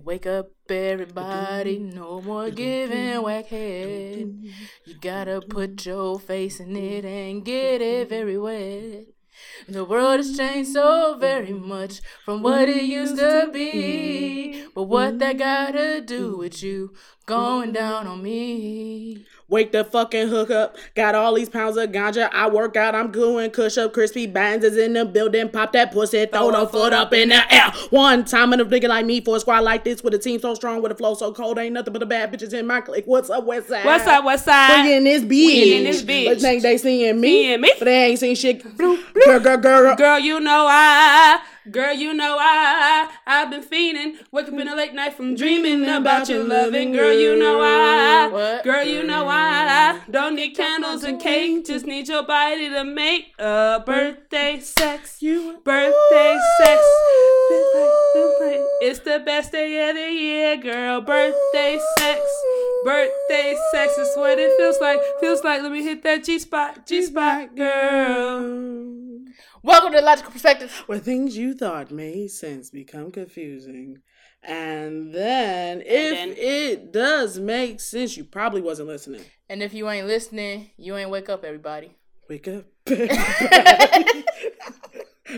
Wake 0.00 0.26
up, 0.26 0.48
everybody. 0.70 1.78
No 1.78 2.22
more 2.22 2.50
giving 2.50 3.20
whack 3.22 3.46
head. 3.46 4.42
You 4.86 4.94
gotta 5.00 5.42
put 5.42 5.84
your 5.84 6.18
face 6.18 6.60
in 6.60 6.74
it 6.76 7.04
and 7.04 7.44
get 7.44 7.82
it 7.82 8.08
very 8.08 8.38
wet. 8.38 9.08
The 9.68 9.84
world 9.84 10.16
has 10.16 10.36
changed 10.36 10.72
so 10.72 11.16
very 11.18 11.52
much 11.52 12.00
from 12.24 12.42
what 12.42 12.70
it 12.70 12.84
used 12.84 13.16
to 13.18 13.50
be. 13.52 14.64
But 14.74 14.84
what 14.84 15.18
that 15.18 15.36
gotta 15.36 16.00
do 16.00 16.38
with 16.38 16.62
you 16.62 16.94
going 17.26 17.72
down 17.72 18.06
on 18.06 18.22
me? 18.22 19.26
Wake 19.52 19.70
the 19.70 19.84
fucking 19.84 20.28
hook 20.28 20.50
up. 20.50 20.78
Got 20.94 21.14
all 21.14 21.34
these 21.34 21.50
pounds 21.50 21.76
of 21.76 21.90
ganja. 21.90 22.30
I 22.32 22.48
work 22.48 22.74
out. 22.74 22.94
I'm 22.94 23.12
doing 23.12 23.50
cush 23.50 23.76
up. 23.76 23.92
Crispy 23.92 24.26
bands 24.26 24.64
is 24.64 24.78
in 24.78 24.94
the 24.94 25.04
building. 25.04 25.50
Pop 25.50 25.72
that 25.72 25.92
pussy. 25.92 26.24
Throw 26.24 26.50
the 26.50 26.66
foot 26.66 26.94
up 26.94 27.12
in 27.12 27.28
the 27.28 27.54
air. 27.54 27.70
One 27.90 28.24
time 28.24 28.54
and 28.54 28.62
a 28.62 28.64
nigga 28.64 28.88
like 28.88 29.04
me 29.04 29.20
for 29.20 29.36
a 29.36 29.40
squad 29.40 29.60
like 29.60 29.84
this 29.84 30.02
with 30.02 30.14
a 30.14 30.18
team 30.18 30.40
so 30.40 30.54
strong 30.54 30.80
with 30.80 30.90
a 30.90 30.94
flow 30.94 31.12
so 31.12 31.34
cold. 31.34 31.58
Ain't 31.58 31.74
nothing 31.74 31.92
but 31.92 31.98
the 31.98 32.06
bad 32.06 32.32
bitches 32.32 32.54
in 32.54 32.66
my 32.66 32.80
clique. 32.80 33.04
What's 33.04 33.28
up, 33.28 33.44
West 33.44 33.68
Side? 33.68 33.84
What's 33.84 34.06
up, 34.06 34.24
West 34.24 34.46
Side? 34.46 34.84
We 34.84 34.94
in 34.94 35.04
this 35.04 35.22
bitch. 35.22 35.28
We 35.28 35.76
in 35.76 35.84
this 35.84 36.02
bitch. 36.02 36.28
But 36.28 36.40
think 36.40 36.62
they 36.62 36.78
seeing 36.78 37.20
me. 37.20 37.28
Seeing 37.28 37.60
me. 37.60 37.72
But 37.78 37.84
they 37.84 38.04
ain't 38.06 38.18
seen 38.20 38.34
shit. 38.34 38.78
Girl, 38.78 38.96
girl, 39.38 39.58
girl. 39.58 39.96
Girl, 39.96 40.18
you 40.18 40.40
know 40.40 40.66
I, 40.66 41.42
girl, 41.70 41.92
you 41.92 42.14
know 42.14 42.36
I, 42.40 43.10
I've 43.26 43.50
been 43.50 43.62
fiending. 43.62 44.16
Wake 44.30 44.48
up 44.48 44.54
in 44.54 44.66
the 44.66 44.74
late 44.74 44.94
night 44.94 45.14
from 45.14 45.34
dreaming 45.34 45.88
about 45.88 46.28
your 46.28 46.44
loving. 46.44 46.92
Girl, 46.92 47.12
you 47.12 47.36
know 47.36 47.60
I, 47.60 48.60
girl, 48.64 48.84
you 48.84 49.02
know 49.02 49.26
I, 49.28 50.00
don't 50.10 50.34
need 50.36 50.56
candles 50.56 51.04
and 51.04 51.20
cake, 51.20 51.66
just 51.66 51.86
need 51.86 52.08
your 52.08 52.24
body 52.24 52.68
to 52.68 52.84
make 52.84 53.34
a 53.38 53.82
birthday 53.84 54.60
sex. 54.60 55.22
You 55.22 55.60
Birthday 55.64 56.38
sex. 56.58 56.82
It's 58.84 59.00
the 59.00 59.22
best 59.24 59.52
day 59.52 59.88
of 59.88 59.94
the 59.96 60.10
year, 60.10 60.56
girl. 60.56 61.00
Birthday 61.00 61.78
sex. 61.98 62.20
Birthday 62.84 63.56
sex 63.70 63.96
is 63.96 64.16
what 64.16 64.38
it 64.38 64.56
feels 64.58 64.80
like. 64.80 64.98
Feels 65.20 65.44
like, 65.44 65.62
let 65.62 65.70
me 65.70 65.82
hit 65.82 66.02
that 66.02 66.24
G 66.24 66.38
spot. 66.38 66.86
G 66.86 67.02
spot, 67.02 67.54
girl. 67.54 68.82
Welcome 69.64 69.92
to 69.92 70.00
Logical 70.00 70.32
Perspective. 70.32 70.82
Where 70.86 70.98
things 70.98 71.36
you 71.36 71.54
thought 71.54 71.92
made 71.92 72.32
sense 72.32 72.68
become 72.70 73.12
confusing. 73.12 73.98
And 74.42 75.14
then, 75.14 75.82
if 75.86 76.14
then- 76.16 76.34
it 76.36 76.92
does 76.92 77.38
make 77.38 77.78
sense, 77.80 78.16
you 78.16 78.24
probably 78.24 78.60
wasn't 78.60 78.88
listening. 78.88 79.22
And 79.48 79.62
if 79.62 79.72
you 79.72 79.88
ain't 79.88 80.08
listening, 80.08 80.70
you 80.76 80.96
ain't 80.96 81.10
wake 81.10 81.28
up, 81.28 81.44
everybody. 81.44 81.94
Wake 82.28 82.48
up. 82.48 82.64
everybody. 82.88 84.24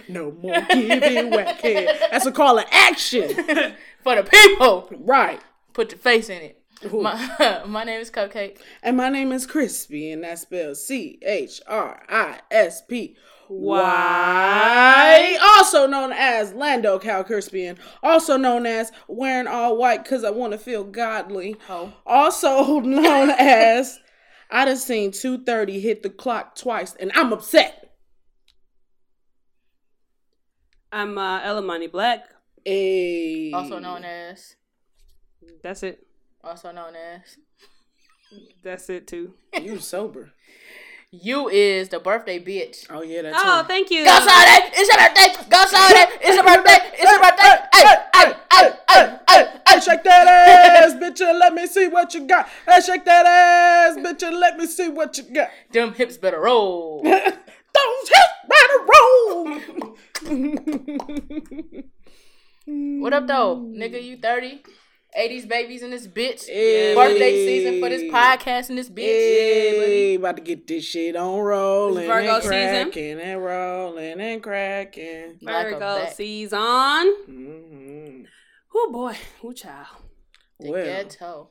no 0.09 0.33
more 0.33 0.63
giving 0.71 1.29
whack 1.31 1.61
head. 1.61 1.99
That's 2.11 2.25
a 2.25 2.33
call 2.33 2.57
to 2.57 2.75
action. 2.75 3.29
For 4.03 4.17
the 4.17 4.23
people, 4.23 4.89
right. 5.01 5.43
put 5.75 5.91
your 5.93 5.99
face 5.99 6.31
in 6.31 6.41
it. 6.41 6.63
My, 6.91 7.63
my 7.67 7.85
name 7.85 8.01
is 8.01 8.11
Cupcake. 8.11 8.59
And 8.83 8.97
my 8.97 9.11
name 9.11 9.33
is 9.33 9.47
Crispy, 9.47 10.11
and 10.13 10.25
that's 10.25 10.43
spelled 10.43 10.79
C 10.79 11.19
H 11.23 11.61
R 11.67 12.03
I 12.09 12.41
S 12.51 12.81
P 12.83 13.17
Y. 13.49 15.39
Also 15.43 15.87
known 15.87 16.13
as 16.13 16.53
Lando 16.53 16.99
Calcrispian. 16.99 17.79
Also 18.03 18.37
known 18.37 18.67
as 18.67 18.93
wearing 19.09 19.47
all 19.47 19.77
white 19.77 20.03
because 20.03 20.25
I 20.25 20.31
want 20.31 20.53
to 20.53 20.59
feel 20.59 20.85
godly. 20.85 21.57
Ho. 21.67 21.93
Also 22.07 22.81
known 22.81 23.31
as 23.31 23.99
I 24.51 24.65
done 24.65 24.77
seen 24.77 25.11
230 25.11 25.81
hit 25.81 26.03
the 26.03 26.11
clock 26.11 26.55
twice, 26.55 26.95
and 26.95 27.11
I'm 27.15 27.33
upset. 27.33 27.97
I'm 30.93 31.19
uh, 31.19 31.41
Ella 31.43 31.63
Money 31.63 31.89
Black. 31.89 32.29
Ayy. 32.67 33.53
Also 33.53 33.79
known 33.79 34.05
as, 34.05 34.55
That's 35.63 35.83
it. 35.83 36.07
also 36.43 36.71
known 36.71 36.95
as, 36.95 37.37
That's 38.63 38.89
it 38.89 39.07
too. 39.07 39.35
You 39.61 39.81
sober. 39.81 40.33
you 41.23 41.49
is 41.49 41.89
the 41.89 41.99
birthday 42.01 42.39
bitch. 42.39 42.87
Oh, 42.91 43.03
yeah, 43.03 43.23
that's 43.23 43.39
Oh, 43.43 43.59
her. 43.59 43.65
thank 43.65 43.91
you. 43.91 44.05
Go 44.05 44.11
Saturday, 44.21 44.71
it's 44.75 44.89
your 44.89 44.99
birthday. 44.99 45.49
Go 45.51 45.67
Saturday, 45.67 46.13
it's 46.23 46.35
your 46.35 46.45
birthday. 46.45 46.79
It's 46.95 47.11
your 47.11 47.21
birthday. 47.21 47.43
Hey, 47.73 47.85
hey, 48.15 48.33
hey, 48.53 48.73
hey, 48.89 49.19
hey, 49.29 49.61
Hey, 49.67 49.81
shake 49.81 50.05
that 50.05 50.27
ass, 50.29 50.95
bitch, 50.95 51.21
and 51.21 51.39
let 51.39 51.53
me 51.55 51.67
see 51.67 51.89
what 51.89 52.15
you 52.15 52.27
got. 52.27 52.49
Hey, 52.69 52.81
shake 52.81 53.05
that 53.07 53.27
ass, 53.27 53.97
bitch, 53.97 54.23
and 54.27 54.39
let 54.39 54.57
me 54.57 54.67
see 54.67 54.89
what 54.89 55.17
you 55.19 55.25
got. 55.25 55.51
Them 55.73 55.93
hips 55.95 56.17
better 56.17 56.41
roll. 56.41 57.03
Those 57.05 58.09
hips 58.09 58.35
better 58.49 58.79
roll. 58.95 59.61
What 63.01 63.13
up 63.13 63.27
though, 63.27 63.57
nigga? 63.57 64.03
You 64.03 64.17
thirty? 64.17 64.63
80s 65.19 65.47
babies 65.49 65.83
in 65.83 65.91
this 65.91 66.07
bitch. 66.09 66.47
Hey. 66.47 66.95
Birthday 66.95 67.47
season 67.47 67.81
for 67.81 67.89
this 67.89 68.03
podcast 68.13 68.71
in 68.71 68.77
this 68.77 68.91
bitch. 68.91 69.05
Hey, 69.05 70.15
about 70.17 70.37
to 70.37 70.43
get 70.43 70.67
this 70.67 70.85
shit 70.85 71.15
on 71.17 71.39
rolling 71.41 72.05
It's 72.05 72.13
Virgo 72.13 72.35
and 72.35 72.43
season. 72.43 72.85
cracking 72.85 73.21
and 73.21 73.45
rolling 73.45 74.21
and 74.21 74.43
cracking. 74.43 75.39
Like 75.41 75.67
Virgo 75.71 75.79
bat. 75.79 76.17
season. 76.17 76.59
hmm 77.27 78.23
Oh 78.77 78.91
boy, 78.93 79.17
oh 79.45 79.53
child. 79.53 79.87
The 80.59 80.71
Well, 80.73 80.85
ghetto. 80.85 81.51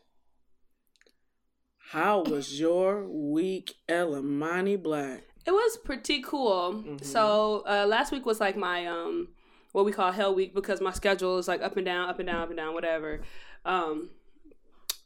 how 1.92 2.24
was 2.24 2.60
your 2.60 3.08
week, 3.08 3.76
Elamani 3.88 4.82
Black? 4.82 5.24
It 5.46 5.52
was 5.52 5.78
pretty 5.78 6.22
cool. 6.22 6.98
So 7.02 7.64
uh, 7.68 7.86
last 7.88 8.12
week 8.12 8.26
was 8.26 8.40
like 8.42 8.58
my 8.58 8.86
um 8.88 9.30
what 9.72 9.86
we 9.86 9.92
call 9.92 10.12
hell 10.12 10.34
week 10.36 10.54
because 10.54 10.80
my 10.82 10.92
schedule 10.92 11.38
is 11.38 11.48
like 11.48 11.62
up 11.62 11.78
and 11.78 11.86
down, 11.86 12.10
up 12.10 12.20
and 12.20 12.28
down, 12.28 12.42
up 12.42 12.50
and 12.50 12.58
down, 12.58 12.74
whatever. 12.74 13.22
Um, 13.66 14.10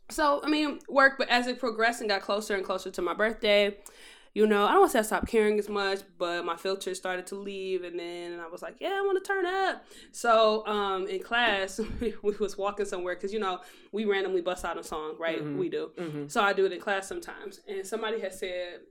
so 0.10 0.42
I 0.44 0.50
mean 0.50 0.80
work, 0.88 1.16
but 1.18 1.30
as 1.30 1.48
it 1.48 1.60
progressed 1.60 2.02
and 2.02 2.10
got 2.10 2.22
closer 2.22 2.56
and 2.56 2.64
closer 2.66 2.90
to 2.92 3.02
my 3.02 3.14
birthday, 3.14 3.76
you 4.34 4.46
know, 4.46 4.66
I 4.66 4.72
don't 4.74 4.82
want 4.82 4.92
to 4.92 4.94
say 4.94 5.00
I 5.00 5.02
stopped 5.02 5.28
caring 5.28 5.58
as 5.58 5.68
much, 5.68 6.02
but 6.20 6.46
my 6.46 6.56
filter 6.56 6.94
started 6.94 7.26
to 7.28 7.36
leave, 7.36 7.84
and 7.84 8.00
then 8.00 8.40
I 8.40 8.48
was 8.48 8.62
like, 8.62 8.76
yeah, 8.80 8.90
I 8.90 9.02
want 9.02 9.24
to 9.24 9.28
turn 9.28 9.48
up. 9.48 9.84
So 10.12 10.66
um, 10.68 11.08
in 11.08 11.24
class, 11.24 11.80
we 12.00 12.14
was 12.40 12.56
walking 12.56 12.86
somewhere 12.86 13.16
because 13.16 13.34
you 13.34 13.40
know 13.40 13.62
we 13.92 14.06
randomly 14.06 14.42
bust 14.42 14.64
out 14.64 14.78
a 14.78 14.84
song, 14.84 15.16
right? 15.20 15.44
We 15.58 15.70
do. 15.70 15.90
So 16.28 16.42
I 16.42 16.54
do 16.54 16.66
it 16.66 16.72
in 16.72 16.80
class 16.80 17.08
sometimes, 17.08 17.62
and 17.68 17.86
somebody 17.86 18.20
had 18.22 18.34
said 18.34 18.82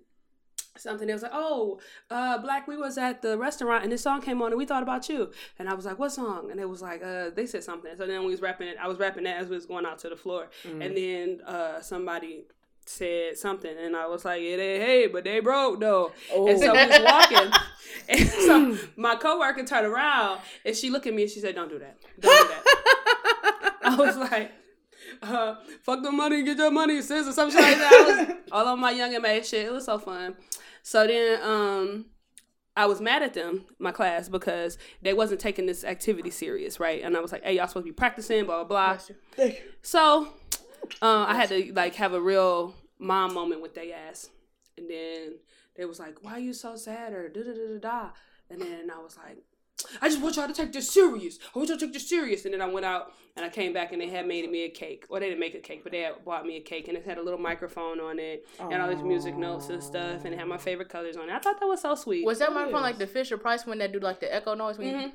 something. 0.78 1.06
They 1.06 1.12
was 1.12 1.22
like, 1.22 1.32
"Oh, 1.34 1.80
uh, 2.10 2.38
Black, 2.38 2.66
we 2.68 2.76
was 2.76 2.98
at 2.98 3.22
the 3.22 3.36
restaurant 3.38 3.82
and 3.82 3.92
this 3.92 4.02
song 4.02 4.20
came 4.20 4.40
on 4.42 4.48
and 4.48 4.58
we 4.58 4.66
thought 4.66 4.82
about 4.82 5.08
you." 5.08 5.30
And 5.58 5.68
I 5.68 5.74
was 5.74 5.84
like, 5.84 5.98
"What 5.98 6.12
song?" 6.12 6.50
And 6.50 6.60
it 6.60 6.68
was 6.68 6.82
like, 6.82 7.02
uh, 7.02 7.30
they 7.34 7.46
said 7.46 7.64
something. 7.64 7.92
So 7.96 8.06
then 8.06 8.20
we 8.20 8.30
was 8.30 8.40
rapping 8.40 8.68
it. 8.68 8.76
I 8.80 8.88
was 8.88 8.98
rapping 8.98 9.24
that 9.24 9.36
as 9.38 9.48
we 9.48 9.56
was 9.56 9.66
going 9.66 9.86
out 9.86 9.98
to 10.00 10.08
the 10.08 10.16
floor, 10.16 10.48
and 10.64 10.96
then 10.96 11.40
uh, 11.46 11.80
somebody 11.80 12.44
said 12.88 13.36
something, 13.36 13.76
and 13.76 13.96
I 13.96 14.06
was 14.06 14.24
like, 14.24 14.40
"Yeah, 14.42 14.56
they 14.56 14.78
hey, 14.78 15.06
but 15.08 15.24
they 15.24 15.40
broke 15.40 15.80
though." 15.80 16.12
And 16.32 16.58
so 16.58 16.72
we 16.72 16.86
was 16.86 17.00
walking, 17.02 17.50
and 18.08 18.28
so 18.28 18.78
my 18.96 19.16
coworker 19.16 19.64
turned 19.64 19.86
around 19.86 20.40
and 20.64 20.76
she 20.76 20.90
looked 20.90 21.06
at 21.06 21.14
me 21.14 21.22
and 21.22 21.30
she 21.30 21.40
said, 21.40 21.54
"Don't 21.54 21.68
do 21.68 21.78
that. 21.78 21.96
Don't 22.20 22.48
do 22.48 22.54
that." 22.54 23.74
I 23.84 23.96
was 23.96 24.16
like. 24.30 24.52
Uh, 25.22 25.54
fuck 25.82 26.02
the 26.02 26.10
money, 26.12 26.42
get 26.42 26.58
your 26.58 26.70
money, 26.70 27.00
sis, 27.00 27.26
or 27.26 27.32
something 27.32 27.60
like 27.60 27.78
that. 27.78 27.92
I 27.92 28.26
was 28.26 28.36
all 28.52 28.68
on 28.68 28.80
my 28.80 28.90
young 28.90 29.14
and 29.14 29.22
mad 29.22 29.46
shit. 29.46 29.64
It 29.66 29.72
was 29.72 29.84
so 29.86 29.98
fun. 29.98 30.34
So 30.86 31.04
then, 31.04 31.42
um, 31.42 32.06
I 32.76 32.86
was 32.86 33.00
mad 33.00 33.24
at 33.24 33.34
them, 33.34 33.64
my 33.80 33.90
class, 33.90 34.28
because 34.28 34.78
they 35.02 35.14
wasn't 35.14 35.40
taking 35.40 35.66
this 35.66 35.82
activity 35.82 36.30
serious, 36.30 36.78
right? 36.78 37.02
And 37.02 37.16
I 37.16 37.20
was 37.20 37.32
like, 37.32 37.42
"Hey, 37.42 37.56
y'all 37.56 37.66
supposed 37.66 37.86
to 37.86 37.90
be 37.90 37.96
practicing, 37.96 38.44
blah 38.44 38.62
blah 38.62 38.92
blah." 38.92 38.98
So, 39.82 40.28
uh, 41.02 41.24
I 41.26 41.34
had 41.34 41.48
to 41.48 41.72
like 41.74 41.96
have 41.96 42.12
a 42.12 42.20
real 42.20 42.72
mom 43.00 43.34
moment 43.34 43.62
with 43.62 43.74
they 43.74 43.92
ass, 43.92 44.30
and 44.78 44.88
then 44.88 45.38
they 45.74 45.84
was 45.86 45.98
like, 45.98 46.22
"Why 46.22 46.34
are 46.34 46.38
you 46.38 46.52
so 46.52 46.76
sad?" 46.76 47.12
or 47.12 47.28
da 47.30 47.42
da 47.42 47.52
da 47.52 47.66
da 47.66 47.78
da, 47.80 48.10
and 48.48 48.62
then 48.62 48.88
I 48.88 48.98
was 49.02 49.16
like. 49.16 49.38
I 50.00 50.08
just 50.08 50.20
want 50.22 50.36
y'all 50.36 50.46
to 50.48 50.54
take 50.54 50.72
this 50.72 50.90
serious. 50.90 51.38
I 51.54 51.58
want 51.58 51.68
y'all 51.68 51.78
to 51.78 51.84
take 51.86 51.92
this 51.92 52.08
serious. 52.08 52.44
And 52.44 52.54
then 52.54 52.62
I 52.62 52.66
went 52.66 52.86
out 52.86 53.12
and 53.36 53.44
I 53.44 53.50
came 53.50 53.72
back 53.74 53.92
and 53.92 54.00
they 54.00 54.08
had 54.08 54.26
made 54.26 54.50
me 54.50 54.64
a 54.64 54.70
cake. 54.70 55.04
Or 55.10 55.20
they 55.20 55.26
didn't 55.28 55.40
make 55.40 55.54
a 55.54 55.58
cake, 55.60 55.82
but 55.82 55.92
they 55.92 56.00
had 56.00 56.24
bought 56.24 56.46
me 56.46 56.56
a 56.56 56.60
cake 56.60 56.88
and 56.88 56.96
it 56.96 57.04
had 57.04 57.18
a 57.18 57.22
little 57.22 57.38
microphone 57.38 58.00
on 58.00 58.18
it 58.18 58.46
and 58.58 58.80
all 58.80 58.88
these 58.88 59.02
music 59.02 59.36
notes 59.36 59.68
and 59.68 59.82
stuff 59.82 60.24
and 60.24 60.32
it 60.32 60.38
had 60.38 60.48
my 60.48 60.56
favorite 60.58 60.88
colors 60.88 61.16
on 61.16 61.28
it. 61.28 61.32
I 61.32 61.38
thought 61.40 61.60
that 61.60 61.66
was 61.66 61.82
so 61.82 61.94
sweet. 61.94 62.24
Was 62.24 62.38
that 62.38 62.52
microphone 62.54 62.82
like 62.82 62.98
the 62.98 63.06
Fisher 63.06 63.36
Price 63.36 63.66
one 63.66 63.78
that 63.78 63.92
do 63.92 64.00
like 64.00 64.20
the 64.20 64.34
echo 64.34 64.54
noise? 64.54 64.78
When 64.78 64.88
you, 64.88 64.94
Mhm. 64.94 65.12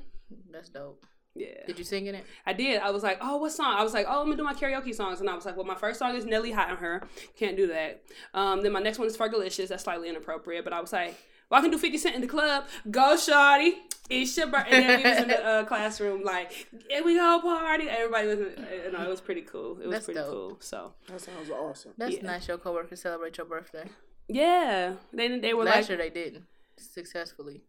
That's 0.52 0.69
dope. 0.69 1.04
yeah. 1.36 1.66
Did 1.66 1.80
you 1.80 1.84
sing 1.84 2.06
in 2.06 2.14
it? 2.16 2.24
I 2.46 2.54
did. 2.54 2.81
I 2.81 2.92
was 2.92 3.02
like, 3.04 3.18
oh, 3.22 3.38
what 3.38 3.52
song? 3.52 3.74
I 3.75 3.84
was 3.84 3.94
like, 3.96 4.06
oh, 4.07 4.19
let 4.19 4.28
me 4.28 4.36
do 4.36 4.44
my 4.44 4.54
karaoke 4.54 4.94
songs. 4.94 5.19
And 5.22 5.30
I 5.30 5.34
was 5.34 5.46
like, 5.46 5.57
well, 5.57 5.66
my 5.66 5.75
first 5.75 5.98
song 5.98 6.16
is 6.16 6.24
Nelly 6.25 6.52
Hot 6.52 6.69
in 6.69 6.78
Herre. 6.78 7.02
Can't 7.36 7.57
do 7.57 7.68
that. 7.68 8.04
Um, 8.34 8.62
then 8.62 8.72
my 8.74 8.80
next 8.81 9.00
one 9.00 9.07
is 9.07 9.18
Fergalicious. 9.18 9.69
That's 9.69 9.84
slightly 9.84 10.07
inappropriate. 10.10 10.64
But 10.64 10.74
I 10.74 10.80
was 10.81 10.94
like, 10.94 11.16
well, 11.51 11.59
I 11.59 11.62
can 11.62 11.69
do 11.69 11.77
50 11.77 11.98
Cent 12.00 12.15
in 12.15 12.21
the 12.21 12.27
club. 12.27 12.65
Go, 12.89 13.15
shawty. 13.15 13.74
It's 14.09 14.36
your 14.36 14.48
birthday. 14.48 14.71
And 14.77 14.89
then 14.89 15.03
we 15.03 15.09
was 15.09 15.19
in 15.19 15.27
the 15.30 15.45
uh, 15.45 15.63
classroom 15.71 16.24
like, 16.24 16.51
here 16.89 17.03
we 17.03 17.15
go, 17.15 17.39
party. 17.42 17.88
Everybody 17.88 18.27
was, 18.27 18.39
uh, 18.39 18.62
you 18.86 18.92
know, 18.92 19.03
it 19.03 19.09
was 19.09 19.21
pretty 19.21 19.42
cool. 19.44 19.77
It 19.80 19.86
was 19.88 19.92
That's 19.94 20.06
pretty 20.06 20.19
dope. 20.19 20.30
cool. 20.31 20.57
So, 20.59 20.94
That 21.07 21.21
sounds 21.21 21.50
awesome. 21.50 21.92
That's 21.98 22.15
Yeah. 22.15 22.24
nice. 22.24 22.48
Your 22.48 22.57
coworkers 22.57 23.01
celebrate 23.01 23.38
your 23.38 23.45
birthday. 23.45 23.86
yeah. 24.27 24.95
They, 25.13 25.38
they 25.39 25.53
were 25.53 25.63
Last 25.65 25.75
like, 25.75 25.89
year 25.89 25.98
they 25.98 26.09
didn't 26.09 26.44
successfully. 26.77 27.62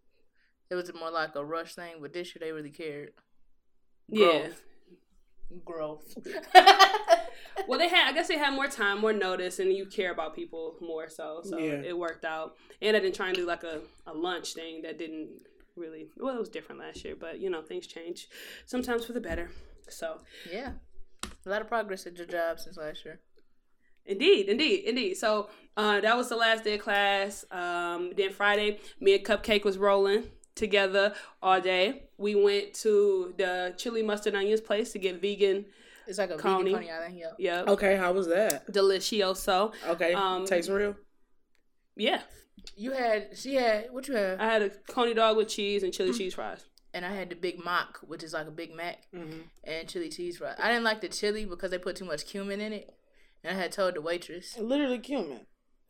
It 0.70 0.74
was 0.74 0.90
more 0.94 1.10
like 1.10 1.36
a 1.36 1.44
rush 1.44 1.74
thing, 1.74 1.96
but 2.00 2.12
this 2.12 2.34
year 2.34 2.40
they 2.40 2.50
really 2.52 2.70
cared. 2.70 3.12
yeah. 4.08 4.48
Growth. 5.64 6.16
Well, 7.68 7.78
they 7.78 7.88
had. 7.88 8.08
I 8.08 8.12
guess 8.12 8.28
they 8.28 8.38
had 8.38 8.54
more 8.54 8.66
time, 8.66 9.00
more 9.00 9.12
notice, 9.12 9.58
and 9.58 9.72
you 9.72 9.84
care 9.86 10.10
about 10.10 10.34
people 10.34 10.74
more. 10.80 11.08
So, 11.08 11.42
so 11.44 11.58
Yeah. 11.58 11.74
it 11.84 11.96
worked 11.96 12.24
out. 12.24 12.56
And 12.80 12.96
I 12.96 13.00
didn't 13.00 13.14
try 13.14 13.28
and 13.28 13.36
do 13.36 13.46
like 13.46 13.62
a, 13.62 13.80
a 14.06 14.12
lunch 14.12 14.54
thing 14.54 14.82
that 14.82 14.98
didn't 14.98 15.28
really. 15.76 16.06
Well, 16.16 16.34
it 16.34 16.40
was 16.40 16.48
different 16.48 16.80
last 16.80 17.04
year, 17.04 17.14
but 17.18 17.40
you 17.40 17.50
know 17.50 17.62
things 17.62 17.86
change 17.86 18.28
sometimes 18.66 19.04
for 19.04 19.12
the 19.12 19.20
better. 19.20 19.50
So, 19.88 20.18
yeah. 20.50 20.72
A 21.44 21.48
lot 21.48 21.60
of 21.60 21.68
progress 21.68 22.06
at 22.06 22.16
your 22.16 22.26
job 22.26 22.58
since 22.58 22.76
last 22.78 23.04
year. 23.04 23.20
Indeed, 24.06 24.48
indeed, 24.48 24.84
indeed. 24.84 25.14
So 25.14 25.48
uh, 25.76 26.00
that 26.00 26.16
was 26.16 26.28
the 26.30 26.36
last 26.36 26.64
day 26.64 26.74
of 26.74 26.80
class. 26.80 27.44
Um, 27.50 28.12
then 28.16 28.32
Friday, 28.32 28.80
me 28.98 29.14
and 29.14 29.24
Cupcake 29.24 29.64
was 29.64 29.78
rolling 29.78 30.24
together 30.54 31.14
all 31.42 31.60
day. 31.60 32.04
We 32.18 32.34
went 32.34 32.74
to 32.74 33.34
the 33.38 33.74
chili 33.76 34.02
mustard 34.02 34.34
onions 34.34 34.60
place 34.60 34.92
to 34.92 34.98
get 34.98 35.20
vegan. 35.20 35.66
It's 36.06 36.18
like 36.18 36.30
a 36.30 36.36
Coney. 36.36 36.72
vegan 36.72 36.78
Coney 36.88 36.90
Island. 36.90 37.16
Yeah. 37.18 37.30
Yep, 37.38 37.68
Okay, 37.68 37.96
how 37.96 38.12
was 38.12 38.26
that? 38.28 38.70
delicioso. 38.72 39.72
Okay, 39.88 40.12
Um, 40.14 40.44
tastes 40.46 40.70
real. 40.70 40.96
Yeah, 41.96 42.22
You 42.76 42.92
had, 42.92 43.36
she 43.36 43.54
had, 43.54 43.88
what 43.92 44.08
you 44.08 44.14
had? 44.14 44.40
I 44.40 44.44
had 44.46 44.62
a 44.62 44.70
coney 44.88 45.14
dog 45.14 45.36
with 45.36 45.48
cheese 45.48 45.82
and 45.82 45.92
chili 45.92 46.12
cheese 46.12 46.34
fries. 46.34 46.64
and 46.94 47.04
I 47.04 47.10
had 47.14 47.30
the 47.30 47.36
Big 47.36 47.62
Mac, 47.64 47.98
which 47.98 48.22
is 48.22 48.32
like 48.32 48.46
a 48.46 48.50
Big 48.50 48.74
Mac, 48.74 49.06
Mm-hmm. 49.14 49.40
and 49.64 49.88
chili 49.88 50.08
cheese 50.08 50.38
fries. 50.38 50.56
I 50.58 50.68
didn't 50.68 50.84
like 50.84 51.00
the 51.00 51.08
chili 51.08 51.44
because 51.44 51.70
they 51.70 51.78
put 51.78 51.96
too 51.96 52.04
much 52.04 52.26
cumin 52.26 52.60
in 52.60 52.72
it, 52.72 52.90
and 53.44 53.56
I 53.56 53.60
had 53.60 53.72
told 53.72 53.94
the 53.94 54.00
waitress 54.00 54.58
Literally 54.58 54.98
cumin. 54.98 55.40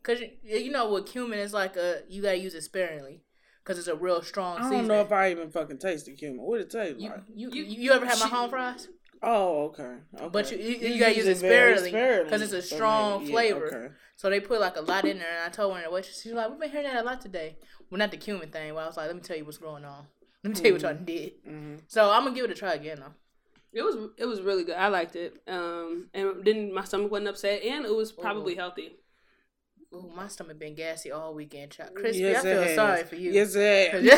because 0.01 0.19
you, 0.21 0.29
you 0.57 0.71
know 0.71 0.91
with 0.91 1.05
cumin 1.07 1.39
is 1.39 1.53
like 1.53 1.75
a 1.77 2.01
you 2.09 2.21
gotta 2.21 2.37
use 2.37 2.53
it 2.55 2.63
sparingly 2.63 3.21
because 3.63 3.79
it's 3.79 3.87
a 3.87 3.95
real 3.95 4.21
strong 4.21 4.57
I 4.57 4.61
don't 4.61 4.69
seasoning. 4.69 4.87
know 4.87 5.01
if 5.01 5.11
I 5.11 5.31
even 5.31 5.49
fucking 5.49 5.77
tasted 5.77 6.17
cumin. 6.17 6.41
What 6.41 6.57
did 6.57 6.67
it 6.67 6.69
taste 6.71 6.99
you, 6.99 7.09
like? 7.09 7.21
you, 7.33 7.49
you 7.51 7.63
you 7.63 7.91
ever 7.91 8.05
had 8.05 8.19
my 8.19 8.27
home 8.27 8.49
fries? 8.49 8.87
Oh, 9.21 9.65
okay. 9.67 9.95
okay. 10.15 10.27
But 10.31 10.51
you 10.51 10.57
you, 10.57 10.75
you 10.93 10.99
gotta 10.99 11.15
use 11.15 11.27
it 11.27 11.37
sparingly 11.37 11.91
because 11.91 12.41
it's 12.41 12.51
a 12.53 12.61
so 12.61 12.75
strong 12.75 13.11
maybe- 13.19 13.25
yeah, 13.25 13.31
flavor. 13.31 13.67
okay. 13.67 13.93
So 14.17 14.29
they 14.29 14.39
put 14.41 14.59
like 14.59 14.75
a 14.75 14.81
lot 14.81 15.05
in 15.05 15.17
there, 15.19 15.27
and 15.37 15.43
I 15.45 15.49
told 15.49 15.71
one 15.71 15.79
of 15.79 15.85
the 15.85 15.91
waitress, 15.91 16.21
she 16.21 16.29
was 16.29 16.35
like, 16.35 16.49
"We've 16.49 16.59
been 16.59 16.69
hearing 16.71 16.87
that 16.87 16.97
a 17.03 17.05
lot 17.05 17.21
today." 17.21 17.57
Well, 17.89 17.99
not 17.99 18.11
the 18.11 18.17
cumin 18.17 18.49
thing, 18.49 18.73
but 18.73 18.79
I 18.81 18.87
was 18.87 18.97
like, 18.97 19.07
"Let 19.07 19.15
me 19.15 19.21
tell 19.21 19.37
you 19.37 19.45
what's 19.45 19.57
going 19.57 19.85
on. 19.85 20.05
Let 20.43 20.49
me 20.49 20.55
tell 20.55 20.67
you 20.67 20.73
what 20.73 20.81
y'all 20.81 20.93
did." 20.93 21.43
Mhm. 21.45 21.81
So 21.87 22.09
I'm 22.11 22.23
gonna 22.23 22.35
give 22.35 22.45
it 22.45 22.51
a 22.51 22.55
try 22.55 22.73
again 22.73 22.99
though. 22.99 23.13
It 23.71 23.81
was 23.81 23.95
it 24.17 24.25
was 24.25 24.41
really 24.41 24.63
good. 24.65 24.75
I 24.75 24.89
liked 24.89 25.15
it. 25.15 25.41
Um, 25.47 26.09
and 26.13 26.43
then 26.45 26.73
my 26.73 26.83
stomach 26.83 27.09
wasn't 27.11 27.29
upset, 27.29 27.63
and 27.63 27.85
it 27.85 27.95
was 27.95 28.11
probably 28.11 28.55
healthy. 28.55 28.97
Ooh, 29.93 30.09
my 30.15 30.27
stomach 30.27 30.57
been 30.57 30.73
gassy 30.73 31.11
all 31.11 31.35
weekend. 31.35 31.71
Child. 31.71 31.91
Mm. 31.91 31.95
Crispy, 31.95 32.21
Yes, 32.21 32.43
I 32.43 32.65
feel 32.65 32.75
sorry 32.75 33.03
for 33.03 33.15
you. 33.15 33.31
Yes, 33.31 33.53
it. 33.55 34.03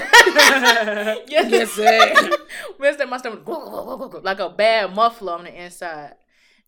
yes, 1.28 1.52
Yes, 1.52 1.76
it. 1.78 2.42
Wednesday, 2.80 3.06
my 3.10 3.18
stomach 3.18 3.46
like 4.24 4.40
a 4.40 4.50
bad 4.50 4.96
muffler 4.96 5.34
on 5.34 5.44
the 5.44 5.64
inside. 5.64 6.16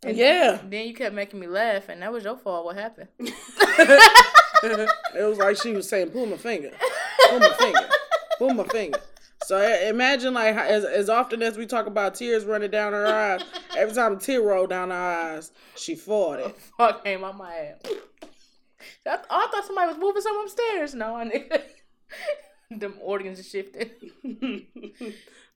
And 0.03 0.17
Yeah. 0.17 0.59
Then 0.63 0.87
you 0.87 0.93
kept 0.93 1.15
making 1.15 1.39
me 1.39 1.47
laugh, 1.47 1.87
and 1.89 2.01
that 2.01 2.11
was 2.11 2.25
your 2.25 2.37
fault. 2.37 2.65
What 2.65 2.75
happened? 2.75 3.07
It 3.19 4.89
was 5.15 5.37
like 5.37 5.57
she 5.57 5.71
was 5.71 5.87
saying, 5.87 6.09
"Pull 6.09 6.25
my 6.25 6.37
finger, 6.37 6.71
pull 7.29 7.39
my 7.39 7.53
finger, 7.53 7.89
pull 8.37 8.53
my 8.53 8.63
finger." 8.65 8.99
So 9.45 9.57
imagine 9.87 10.33
like 10.33 10.55
as 10.55 10.83
as 10.83 11.09
often 11.09 11.41
as 11.41 11.57
we 11.57 11.65
talk 11.65 11.85
about 11.85 12.15
tears 12.15 12.43
running 12.43 12.71
down 12.71 12.93
her 12.93 13.05
eyes, 13.05 13.43
every 13.77 13.93
time 13.93 14.13
a 14.13 14.17
tear 14.17 14.41
rolled 14.41 14.69
down 14.69 14.89
her 14.89 14.95
eyes, 14.95 15.51
she 15.75 15.95
fought 15.95 16.39
it. 16.39 16.55
Fuck 16.77 17.03
came 17.03 17.23
out 17.23 17.37
my 17.37 17.55
ass. 17.55 17.93
I, 19.05 19.15
th- 19.15 19.27
I 19.29 19.47
thought 19.51 19.65
somebody 19.65 19.87
was 19.87 19.97
moving 19.97 20.21
something 20.21 20.43
upstairs. 20.43 20.93
No, 20.93 21.15
I 21.15 21.25
nigga. 21.25 21.61
Them 22.79 22.95
organs 23.01 23.39
are 23.39 23.43
shifting. 23.43 23.89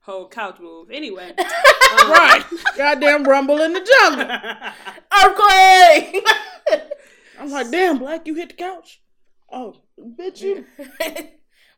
Whole 0.00 0.28
couch 0.28 0.58
move. 0.58 0.90
Anyway, 0.90 1.30
um, 1.38 2.10
Right, 2.10 2.42
goddamn 2.76 3.24
rumble 3.24 3.60
in 3.60 3.72
the 3.72 3.80
jungle. 3.80 4.26
Earthquake! 5.22 6.26
I'm 7.38 7.50
like, 7.50 7.70
damn, 7.70 7.98
black, 7.98 8.26
you 8.26 8.34
hit 8.34 8.48
the 8.50 8.54
couch. 8.56 9.00
Oh, 9.50 9.76
bitch, 10.00 10.40
you. 10.40 10.64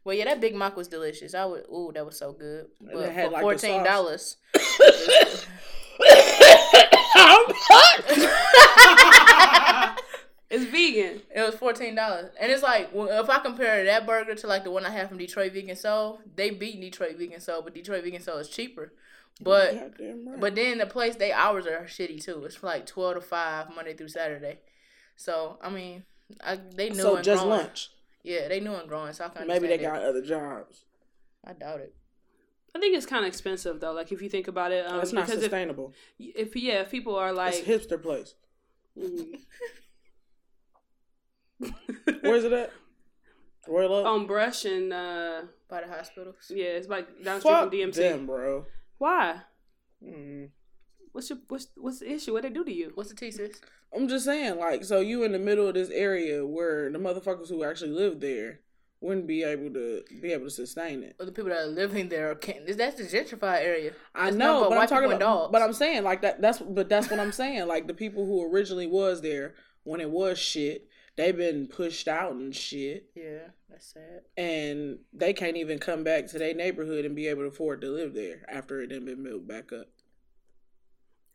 well, 0.04 0.16
yeah, 0.16 0.24
that 0.26 0.40
Big 0.40 0.54
Mac 0.54 0.76
was 0.76 0.88
delicious. 0.88 1.34
I 1.34 1.44
would, 1.44 1.64
ooh, 1.68 1.90
that 1.94 2.06
was 2.06 2.18
so 2.18 2.32
good. 2.32 2.66
But 2.80 2.96
it 2.96 3.12
had, 3.12 3.26
for 3.26 3.32
like, 3.32 3.40
the 3.40 3.42
fourteen 3.42 3.84
dollars, 3.84 4.36
it's 10.54 10.64
vegan. 10.70 11.22
it 11.34 11.42
was 11.42 11.54
fourteen 11.54 11.94
dollars, 11.94 12.30
and 12.40 12.50
it's 12.50 12.62
like 12.62 12.90
well, 12.92 13.22
if 13.22 13.28
I 13.30 13.38
compare 13.38 13.84
that 13.84 14.06
burger 14.06 14.34
to 14.34 14.46
like 14.46 14.64
the 14.64 14.70
one 14.70 14.84
I 14.84 14.90
had 14.90 15.08
from 15.08 15.18
Detroit 15.18 15.52
Vegan 15.52 15.76
Soul, 15.76 16.20
they 16.36 16.50
beat 16.50 16.80
Detroit 16.80 17.16
Vegan 17.16 17.40
Soul, 17.40 17.62
but 17.62 17.74
Detroit 17.74 18.04
Vegan 18.04 18.22
Soul 18.22 18.38
is 18.38 18.48
cheaper. 18.48 18.92
But 19.40 19.74
Goddamn 19.74 20.28
right. 20.28 20.40
But 20.40 20.54
then 20.54 20.78
the 20.78 20.86
place, 20.86 21.16
they 21.16 21.32
hours 21.32 21.66
are 21.66 21.84
shitty 21.84 22.22
too. 22.24 22.44
It's 22.44 22.62
like 22.62 22.86
twelve 22.86 23.14
to 23.14 23.20
five 23.20 23.74
Monday 23.74 23.94
through 23.94 24.08
Saturday. 24.08 24.58
So 25.16 25.58
I 25.62 25.70
mean, 25.70 26.04
I, 26.42 26.56
they 26.56 26.90
knew 26.90 26.96
so 26.96 27.16
and 27.16 27.24
just 27.24 27.42
growing. 27.42 27.58
lunch. 27.58 27.90
Yeah, 28.22 28.48
they 28.48 28.60
knew 28.60 28.74
and 28.74 28.88
growing. 28.88 29.12
So 29.12 29.24
I 29.24 29.28
can 29.28 29.46
Maybe 29.46 29.66
they 29.66 29.74
understand 29.74 29.96
got 29.96 30.08
other 30.08 30.22
jobs. 30.22 30.84
I 31.44 31.52
doubt 31.52 31.80
it. 31.80 31.94
I 32.74 32.80
think 32.80 32.96
it's 32.96 33.06
kind 33.06 33.24
of 33.24 33.28
expensive 33.28 33.80
though. 33.80 33.92
Like 33.92 34.10
if 34.12 34.20
you 34.20 34.28
think 34.28 34.48
about 34.48 34.72
it, 34.72 34.86
um, 34.86 34.98
That's 34.98 35.12
not 35.12 35.26
because 35.26 35.38
if, 35.38 35.44
sustainable. 35.44 35.92
if 36.18 36.56
yeah, 36.56 36.80
if 36.80 36.90
people 36.90 37.14
are 37.14 37.28
it's 37.28 37.36
like, 37.36 37.54
a 37.54 37.70
hipster 37.70 38.02
place. 38.02 38.34
mm. 38.98 39.38
Where's 42.20 42.44
it 42.44 42.52
at? 42.52 42.72
Royal 43.66 43.94
Oak. 43.94 44.06
on 44.06 44.26
Brush 44.26 44.64
and 44.66 44.92
uh, 44.92 45.42
By 45.70 45.80
the 45.82 45.88
hospitals. 45.88 46.50
yeah, 46.50 46.66
it's 46.66 46.88
like 46.88 47.22
down 47.24 47.40
Fuck 47.40 47.70
from 47.70 47.78
DMC. 47.78 47.94
them, 47.94 48.26
bro. 48.26 48.66
Why? 48.98 49.40
Mm. 50.06 50.50
What's 51.12 51.30
your 51.30 51.38
what's 51.48 51.68
what's 51.76 52.00
the 52.00 52.12
issue? 52.12 52.32
What 52.32 52.42
they 52.42 52.50
do 52.50 52.64
to 52.64 52.72
you? 52.72 52.90
What's 52.94 53.08
the 53.10 53.16
T 53.16 53.30
sis? 53.30 53.60
I'm 53.94 54.08
just 54.08 54.24
saying, 54.24 54.58
like, 54.58 54.84
so 54.84 55.00
you 55.00 55.22
in 55.22 55.32
the 55.32 55.38
middle 55.38 55.68
of 55.68 55.74
this 55.74 55.88
area 55.90 56.44
where 56.44 56.90
the 56.90 56.98
motherfuckers 56.98 57.48
who 57.48 57.62
actually 57.64 57.92
live 57.92 58.20
there 58.20 58.60
wouldn't 59.00 59.26
be 59.26 59.42
able 59.44 59.72
to 59.72 60.02
be 60.20 60.32
able 60.32 60.44
to 60.46 60.50
sustain 60.50 61.02
it. 61.04 61.14
Or 61.20 61.26
the 61.26 61.32
people 61.32 61.50
that 61.50 61.60
are 61.60 61.66
living 61.66 62.08
there 62.08 62.34
can't. 62.34 62.66
That's 62.76 62.96
the 62.96 63.04
gentrified 63.04 63.60
area. 63.62 63.92
I 64.14 64.30
know, 64.30 64.62
nothing 64.62 64.68
but 64.70 64.78
I'm 64.78 64.88
talking 64.88 65.06
about. 65.12 65.20
dogs. 65.20 65.52
But 65.52 65.62
I'm 65.62 65.72
saying 65.72 66.02
like 66.02 66.22
that. 66.22 66.42
That's 66.42 66.58
but 66.58 66.88
that's 66.88 67.08
what 67.10 67.20
I'm 67.20 67.32
saying. 67.32 67.66
Like 67.68 67.86
the 67.86 67.94
people 67.94 68.26
who 68.26 68.50
originally 68.52 68.86
was 68.88 69.20
there 69.22 69.54
when 69.84 70.00
it 70.00 70.10
was 70.10 70.38
shit, 70.38 70.88
they've 71.16 71.36
been 71.36 71.66
pushed 71.66 72.08
out 72.08 72.32
and 72.32 72.54
shit, 72.54 73.10
Yeah, 73.14 73.48
that's 73.70 73.92
sad. 73.94 74.22
and 74.36 74.98
they 75.12 75.32
can't 75.32 75.56
even 75.56 75.78
come 75.78 76.04
back 76.04 76.26
to 76.28 76.38
their 76.38 76.54
neighborhood 76.54 77.04
and 77.04 77.14
be 77.14 77.26
able 77.28 77.42
to 77.42 77.48
afford 77.48 77.80
to 77.82 77.88
live 77.90 78.14
there 78.14 78.44
after 78.48 78.80
it 78.82 78.88
done 78.88 79.04
been 79.04 79.22
built 79.22 79.46
back 79.46 79.72
up. 79.72 79.86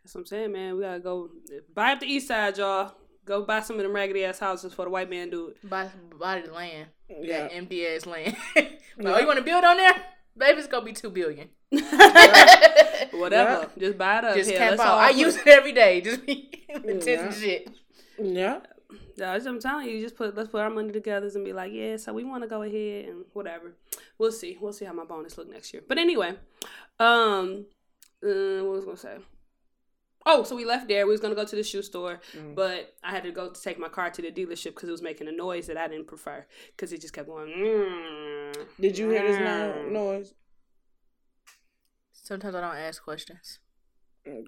That's 0.03 0.15
what 0.15 0.21
I'm 0.21 0.25
saying, 0.27 0.51
man. 0.51 0.75
We 0.75 0.81
gotta 0.83 0.99
go 0.99 1.29
buy 1.73 1.91
up 1.93 1.99
the 1.99 2.07
east 2.07 2.27
side, 2.27 2.57
y'all. 2.57 2.93
Go 3.25 3.43
buy 3.43 3.59
some 3.59 3.75
of 3.75 3.83
them 3.83 3.93
raggedy 3.93 4.23
ass 4.25 4.39
houses 4.39 4.73
for 4.73 4.85
the 4.85 4.89
white 4.91 5.09
man 5.09 5.29
do 5.29 5.49
it. 5.49 5.69
Buy 5.69 5.89
buy 6.19 6.41
the 6.41 6.51
land. 6.51 6.87
Yeah. 7.09 7.41
That 7.43 7.53
empty 7.53 7.85
ass 7.85 8.05
land. 8.07 8.35
like, 8.55 8.81
oh, 8.99 9.19
you 9.19 9.27
want 9.27 9.37
to 9.37 9.43
build 9.45 9.63
on 9.63 9.77
there? 9.77 9.93
Baby, 10.35 10.59
it's 10.59 10.67
gonna 10.67 10.85
be 10.85 10.93
two 10.93 11.09
billion. 11.09 11.49
Whatever. 13.11 13.69
Just 13.77 13.97
buy 13.97 14.19
it 14.19 14.23
up. 14.25 14.35
Just 14.35 14.49
here. 14.49 14.57
camp 14.59 14.71
Let's 14.77 14.81
out. 14.81 14.97
I 14.97 15.09
use 15.11 15.35
it 15.35 15.47
every 15.47 15.73
day. 15.73 16.01
Just 16.01 16.25
be 16.25 16.65
intense 16.69 17.07
Yeah. 17.07 17.31
shit. 17.31 17.69
Yeah. 18.19 18.59
Yeah, 19.19 19.33
that's 19.33 19.45
what 19.45 19.51
I'm 19.55 19.59
telling 19.59 19.87
you. 19.89 20.01
Just 20.01 20.15
put 20.15 20.35
let's 20.35 20.49
put 20.49 20.61
our 20.61 20.69
money 20.69 20.91
together 20.91 21.29
and 21.33 21.43
be 21.45 21.53
like, 21.53 21.71
yeah, 21.73 21.97
so 21.97 22.13
we 22.13 22.23
want 22.23 22.43
to 22.43 22.47
go 22.49 22.61
ahead 22.63 23.05
and 23.09 23.25
whatever. 23.33 23.75
We'll 24.17 24.31
see. 24.31 24.57
We'll 24.59 24.73
see 24.73 24.85
how 24.85 24.93
my 24.93 25.03
bonus 25.05 25.37
look 25.37 25.49
next 25.49 25.73
year. 25.73 25.83
But 25.87 25.97
anyway, 25.97 26.35
um, 26.99 27.65
uh, 28.23 28.63
what 28.63 28.71
was 28.75 28.83
I 28.83 28.85
gonna 28.85 28.97
say? 28.97 29.17
Oh, 30.25 30.43
so 30.43 30.55
we 30.55 30.65
left 30.65 30.87
there. 30.87 31.05
We 31.05 31.11
was 31.11 31.21
gonna 31.21 31.35
go 31.35 31.45
to 31.45 31.55
the 31.55 31.63
shoe 31.63 31.81
store, 31.81 32.19
Mm. 32.33 32.53
but 32.55 32.93
I 33.03 33.11
had 33.11 33.23
to 33.23 33.31
go 33.31 33.49
to 33.49 33.61
take 33.61 33.79
my 33.79 33.87
car 33.89 34.09
to 34.11 34.21
the 34.21 34.31
dealership 34.31 34.75
because 34.75 34.89
it 34.89 34.91
was 34.91 35.01
making 35.01 35.27
a 35.27 35.31
noise 35.31 35.67
that 35.67 35.77
I 35.77 35.87
didn't 35.87 36.07
prefer 36.07 36.45
because 36.75 36.91
it 36.93 37.01
just 37.01 37.13
kept 37.13 37.27
going. 37.27 37.49
Mm, 37.49 38.65
Did 38.79 38.97
you 38.97 39.09
hear 39.09 39.23
this 39.27 39.37
no- 39.39 39.73
mm. 39.87 39.91
noise? 39.91 40.33
Sometimes 42.13 42.53
I 42.55 42.61
don't 42.61 42.75
ask 42.75 43.01
questions. 43.03 43.59
Okay. 44.27 44.43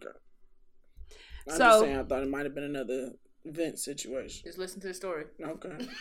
I'm 1.48 1.56
So- 1.58 1.58
just 1.58 1.80
saying, 1.82 1.98
I 1.98 2.04
thought 2.04 2.24
it 2.24 2.30
might 2.30 2.46
have 2.46 2.54
been 2.54 2.66
another 2.66 3.14
vent 3.46 3.80
situation. 3.80 4.44
Just 4.46 4.58
listen 4.58 4.80
to 4.82 4.88
the 4.88 4.94
story. 4.94 5.26
Okay. 5.42 5.88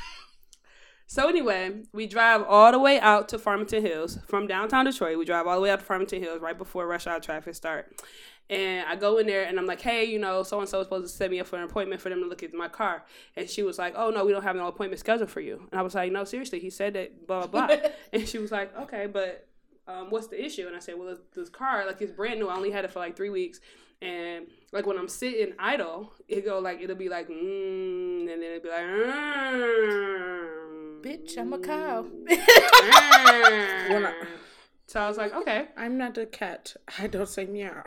So 1.10 1.28
anyway, 1.28 1.72
we 1.92 2.06
drive 2.06 2.44
all 2.44 2.70
the 2.70 2.78
way 2.78 3.00
out 3.00 3.30
to 3.30 3.38
Farmington 3.40 3.84
Hills 3.84 4.20
from 4.28 4.46
downtown 4.46 4.84
Detroit. 4.84 5.18
We 5.18 5.24
drive 5.24 5.44
all 5.48 5.56
the 5.56 5.60
way 5.60 5.68
out 5.72 5.80
to 5.80 5.84
Farmington 5.84 6.22
Hills 6.22 6.40
right 6.40 6.56
before 6.56 6.86
rush 6.86 7.08
hour 7.08 7.18
traffic 7.18 7.56
start. 7.56 8.00
And 8.48 8.86
I 8.86 8.94
go 8.94 9.18
in 9.18 9.26
there 9.26 9.42
and 9.42 9.58
I'm 9.58 9.66
like, 9.66 9.80
hey, 9.80 10.04
you 10.04 10.20
know, 10.20 10.44
so 10.44 10.60
and 10.60 10.68
so 10.68 10.78
is 10.78 10.86
supposed 10.86 11.10
to 11.10 11.16
set 11.16 11.32
me 11.32 11.40
up 11.40 11.48
for 11.48 11.56
an 11.56 11.64
appointment 11.64 12.00
for 12.00 12.10
them 12.10 12.22
to 12.22 12.28
look 12.28 12.44
at 12.44 12.54
my 12.54 12.68
car. 12.68 13.04
And 13.34 13.50
she 13.50 13.64
was 13.64 13.76
like, 13.76 13.94
oh 13.96 14.10
no, 14.10 14.24
we 14.24 14.30
don't 14.30 14.44
have 14.44 14.54
no 14.54 14.68
appointment 14.68 15.00
scheduled 15.00 15.30
for 15.30 15.40
you. 15.40 15.66
And 15.72 15.80
I 15.80 15.82
was 15.82 15.96
like, 15.96 16.12
no, 16.12 16.22
seriously, 16.22 16.60
he 16.60 16.70
said 16.70 16.94
that, 16.94 17.26
blah 17.26 17.48
blah 17.48 17.66
blah. 17.66 17.76
and 18.12 18.28
she 18.28 18.38
was 18.38 18.52
like, 18.52 18.76
okay, 18.78 19.08
but 19.08 19.48
um, 19.88 20.10
what's 20.10 20.28
the 20.28 20.40
issue? 20.40 20.68
And 20.68 20.76
I 20.76 20.78
said, 20.78 20.94
well, 20.96 21.08
this, 21.08 21.18
this 21.34 21.48
car, 21.48 21.86
like 21.86 22.00
it's 22.00 22.12
brand 22.12 22.38
new. 22.38 22.46
I 22.46 22.54
only 22.54 22.70
had 22.70 22.84
it 22.84 22.92
for 22.92 23.00
like 23.00 23.16
three 23.16 23.30
weeks. 23.30 23.60
And 24.02 24.46
like 24.72 24.86
when 24.86 24.96
I'm 24.98 25.08
sitting 25.08 25.54
idle, 25.58 26.12
it 26.28 26.44
go 26.44 26.58
like 26.58 26.80
it'll 26.80 26.96
be 26.96 27.08
like, 27.10 27.28
mm, 27.28 28.20
and 28.20 28.28
then 28.28 28.42
it'll 28.42 28.62
be 28.62 28.68
like, 28.68 28.84
mm, 28.84 30.46
Bitch, 31.02 31.36
I'm 31.38 31.52
a 31.52 31.58
cow. 31.58 32.02
When 33.90 34.06
I- 34.06 34.14
so 34.86 35.00
I 35.00 35.08
was 35.08 35.16
like, 35.18 35.32
okay. 35.34 35.68
I'm 35.76 35.96
not 35.98 36.16
a 36.18 36.26
cat. 36.26 36.74
I 36.98 37.06
don't 37.06 37.28
say 37.28 37.44
meow. 37.46 37.82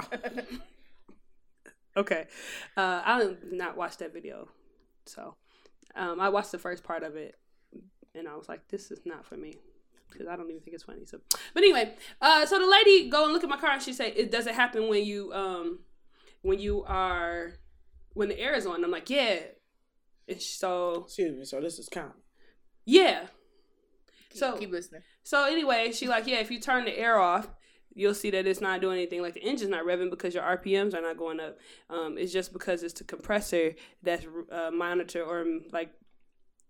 Okay. 1.96 2.26
Uh, 2.78 3.02
I 3.06 3.20
did 3.20 3.54
not 3.54 3.78
watch 3.78 3.98
that 3.98 4.14
video. 4.14 4.48
So 5.06 5.36
um, 5.96 6.20
I 6.20 6.30
watched 6.30 6.52
the 6.52 6.58
first 6.58 6.84
part 6.84 7.04
of 7.04 7.16
it 7.16 7.36
and 8.16 8.28
I 8.28 8.36
was 8.36 8.50
like, 8.50 8.68
this 8.70 8.90
is 8.90 9.00
not 9.06 9.26
for 9.26 9.38
me. 9.38 9.54
Because 10.10 10.28
I 10.28 10.36
don't 10.36 10.50
even 10.50 10.62
think 10.62 10.74
it's 10.76 10.84
funny. 10.84 11.06
So, 11.06 11.20
but 11.54 11.64
anyway, 11.64 11.94
uh, 12.22 12.46
so 12.46 12.58
the 12.60 12.68
lady 12.68 13.10
go 13.10 13.24
and 13.26 13.34
look 13.34 13.44
at 13.44 13.50
my 13.50 13.58
car 13.58 13.72
and 13.72 13.82
she 13.82 13.94
say, 13.94 14.12
"It 14.12 14.32
does 14.32 14.46
it 14.48 14.54
happen 14.56 14.88
when 14.88 15.04
you 15.04 15.34
um, 15.34 15.80
when 16.44 16.60
you 16.60 16.84
are 16.84 17.54
when 18.14 18.30
the 18.30 18.40
air 18.40 18.54
is 18.54 18.66
on?" 18.68 18.84
I'm 18.84 18.92
like, 18.92 19.10
"Yeah." 19.10 19.40
And 20.28 20.42
so 20.42 21.04
Excuse 21.06 21.36
me. 21.38 21.44
So 21.46 21.60
this 21.60 21.80
is 21.80 21.90
count. 21.90 22.14
yeah. 22.86 23.28
Keep, 24.30 24.40
So- 24.40 24.58
keep 24.58 24.72
listening. 24.72 25.02
So 25.24 25.44
anyway, 25.46 25.92
she 25.92 26.08
like, 26.08 26.28
yeah, 26.28 26.38
if 26.40 26.50
you 26.52 26.60
turn 26.60 26.86
the 26.86 26.98
air 26.98 27.18
off, 27.20 27.50
you'll 27.94 28.14
see 28.14 28.30
that 28.32 28.48
it's 28.48 28.62
not 28.62 28.80
doing 28.82 28.98
anything. 28.98 29.22
Like 29.22 29.34
the 29.36 29.44
engine's 29.44 29.70
not 29.70 29.84
revving 29.86 30.10
because 30.10 30.34
your 30.34 30.44
RPMs 30.44 30.94
are 30.96 31.02
not 31.02 31.18
going 31.18 31.40
up. 31.40 31.58
Um, 31.90 32.18
it's 32.18 32.32
just 32.34 32.52
because 32.54 32.84
it's 32.84 32.94
the 32.94 33.04
compressor 33.04 33.74
that's 34.02 34.26
uh, 34.52 34.72
monitor 34.72 35.24
or 35.24 35.46
like 35.72 35.92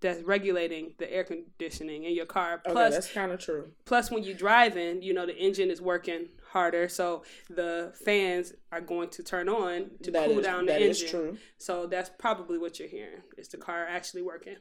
that's 0.02 0.22
regulating 0.24 0.94
the 1.00 1.12
air 1.14 1.24
conditioning 1.24 2.04
in 2.04 2.14
your 2.14 2.26
car. 2.26 2.56
Okay, 2.66 2.72
Plus, 2.74 2.94
that's 2.94 3.12
kind 3.14 3.32
of 3.32 3.40
true. 3.40 3.72
plus 3.86 4.12
when 4.12 4.24
you're 4.24 4.36
driving, 4.36 5.02
you 5.02 5.14
know 5.14 5.26
the 5.26 5.38
engine 5.38 5.70
is 5.72 5.82
working 5.82 6.28
harder, 6.54 6.88
so 6.88 7.24
the 7.50 7.94
fans 8.06 8.54
are 8.72 8.80
going 8.82 9.10
to 9.10 9.24
turn 9.24 9.50
on 9.50 9.90
to 10.04 10.12
That 10.12 10.28
cool 10.30 10.40
is- 10.40 10.46
down 10.46 10.66
the 10.66 10.72
that 10.74 10.82
engine. 10.82 11.06
is 11.06 11.12
true. 11.12 11.38
So 11.58 11.88
that's 11.88 12.10
probably 12.20 12.58
what 12.58 12.80
you're 12.80 12.88
hearing. 12.88 13.22
Is 13.38 13.48
the 13.50 13.58
car 13.58 13.86
actually 13.88 14.22
working? 14.22 14.58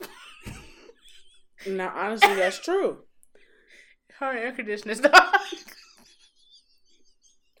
Now, 1.66 1.90
honestly, 1.96 2.34
that's 2.34 2.58
true. 2.60 2.98
Her 4.20 4.30
air 4.36 4.52
conditioners, 4.52 5.00
dog. 5.06 5.12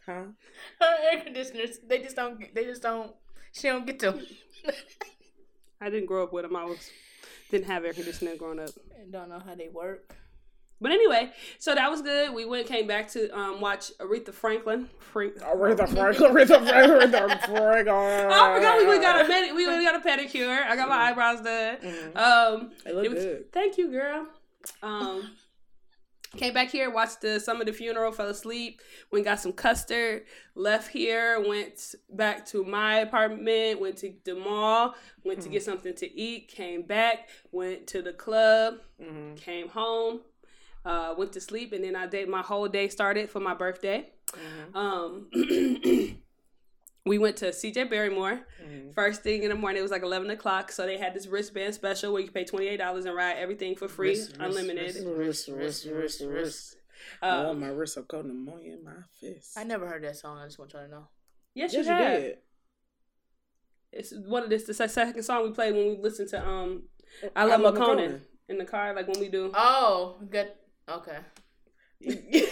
Huh? 0.04 0.24
Her 0.80 0.94
air 1.10 1.20
conditioners, 1.22 1.78
they 1.88 1.98
just 2.02 2.14
don't. 2.14 2.54
They 2.54 2.64
just 2.64 2.82
don't. 2.82 3.12
She 3.52 3.68
don't 3.68 3.86
get 3.86 3.98
to. 4.00 4.20
I 5.80 5.90
didn't 5.90 6.06
grow 6.06 6.24
up 6.24 6.32
with 6.32 6.44
them. 6.44 6.54
I 6.56 6.64
was 6.64 6.90
didn't 7.50 7.66
have 7.66 7.84
air 7.84 7.94
conditioning 7.94 8.36
growing 8.36 8.60
up. 8.60 8.70
don't 9.10 9.28
know 9.30 9.40
how 9.44 9.54
they 9.54 9.68
work. 9.68 10.14
But 10.80 10.92
anyway, 10.92 11.30
so 11.58 11.74
that 11.74 11.90
was 11.90 12.02
good. 12.02 12.34
We 12.34 12.44
went 12.44 12.66
came 12.66 12.86
back 12.86 13.08
to 13.12 13.30
um, 13.36 13.60
watch 13.62 13.90
Aretha 13.98 14.32
Franklin. 14.34 14.88
Frank- 14.98 15.36
Aretha 15.36 15.88
Franklin, 15.88 16.32
Aretha 16.32 16.68
Franklin, 16.68 17.10
Aretha 17.10 17.40
Franklin. 17.46 17.86
Oh, 17.88 18.30
I 18.30 18.54
forgot 18.56 18.78
we 18.78 18.86
went 18.86 19.02
got 19.02 19.24
a 19.24 19.28
mani- 19.28 19.52
we 19.52 19.66
went 19.66 19.82
got 19.84 19.94
a 19.94 20.06
pedicure. 20.06 20.62
I 20.66 20.76
got 20.76 20.88
my 20.90 20.96
eyebrows 20.96 21.40
done. 21.40 21.76
Mhm. 21.78 22.16
Um, 22.16 22.72
They 22.84 22.92
look 22.92 23.08
was- 23.14 23.24
good. 23.24 23.52
Thank 23.52 23.78
you, 23.78 23.90
girl. 23.90 24.26
Um, 24.82 25.30
came 26.36 26.52
back 26.52 26.68
here, 26.70 26.90
watched 26.90 27.22
the 27.22 27.40
some 27.40 27.60
of 27.60 27.66
the 27.66 27.72
funeral, 27.72 28.12
fell 28.12 28.28
asleep. 28.28 28.82
Went 29.10 29.24
got 29.24 29.40
some 29.40 29.52
custard. 29.54 30.24
Left 30.54 30.88
here, 30.88 31.40
went 31.48 31.94
back 32.10 32.44
to 32.46 32.64
my 32.64 32.98
apartment. 32.98 33.80
Went 33.80 33.96
to 33.98 34.12
the 34.24 34.34
mall. 34.34 34.94
Went 35.24 35.40
to 35.42 35.48
get 35.48 35.62
something 35.62 35.94
to 35.94 36.20
eat. 36.20 36.48
Came 36.48 36.82
back. 36.82 37.28
Went 37.50 37.86
to 37.88 38.02
the 38.02 38.12
club. 38.12 38.74
Mhm. 39.00 39.36
Came 39.38 39.68
home. 39.68 40.20
Uh, 40.86 41.14
went 41.18 41.32
to 41.32 41.40
sleep, 41.40 41.72
and 41.72 41.82
then 41.82 41.96
I 41.96 42.06
did 42.06 42.28
my 42.28 42.42
whole 42.42 42.68
day 42.68 42.86
started 42.88 43.28
for 43.28 43.40
my 43.40 43.54
birthday. 43.54 44.08
Mhm. 44.32 44.76
Um, 44.76 45.28
we 47.04 47.18
went 47.18 47.36
to 47.38 47.46
CJ 47.52 47.90
Barrymore. 47.90 48.46
Mhm. 48.64 48.94
First 48.94 49.22
thing 49.22 49.42
in 49.42 49.48
the 49.48 49.56
morning, 49.56 49.80
it 49.80 49.82
was 49.82 49.90
like 49.90 50.02
eleven 50.02 50.30
o'clock. 50.30 50.70
So 50.70 50.86
they 50.86 50.96
had 50.96 51.12
this 51.12 51.26
wristband 51.26 51.74
special 51.74 52.12
where 52.12 52.22
you 52.22 52.30
pay 52.30 52.44
twenty 52.44 52.68
eight 52.68 52.76
dollars 52.76 53.04
and 53.04 53.16
ride 53.16 53.36
everything 53.36 53.74
for 53.74 53.88
free, 53.88 54.10
Wrist, 54.10 54.36
wrist, 54.38 54.40
unlimited. 54.40 55.06
Wrist, 55.06 55.48
wrist, 55.48 55.86
wrist, 55.86 56.20
wrist. 56.24 56.76
Um, 57.20 57.46
oh, 57.46 57.54
my 57.54 57.68
wrist, 57.68 57.98
I've 57.98 58.08
got 58.08 58.24
pneumonia 58.24 58.74
in 58.74 58.84
my 58.84 58.92
fist. 59.20 59.56
I 59.58 59.64
never 59.64 59.86
heard 59.88 60.02
that 60.04 60.16
song. 60.16 60.38
I 60.38 60.44
just 60.46 60.58
want 60.58 60.72
y'all 60.72 60.84
to 60.84 60.88
know. 60.90 61.08
yes, 61.54 61.72
Yes, 61.72 61.86
you, 61.86 61.92
you 61.92 61.98
have. 61.98 62.20
did. 62.20 62.38
It's 63.92 64.12
one 64.14 64.42
of 64.44 64.50
this 64.50 64.64
the 64.64 64.74
second 64.74 65.22
song 65.22 65.44
we 65.44 65.50
played 65.52 65.74
when 65.74 65.88
we 65.88 65.96
listened 66.02 66.28
to 66.30 66.46
um 66.46 66.84
I 67.34 67.42
I 67.42 67.44
love 67.44 67.60
Love 67.60 67.74
McConan 67.74 67.96
McConan. 67.98 68.20
in 68.48 68.58
the 68.58 68.64
car, 68.64 68.94
like 68.94 69.08
when 69.08 69.18
we 69.20 69.28
do. 69.28 69.50
Oh, 69.54 70.18
good. 70.28 70.48
Okay. 70.88 71.18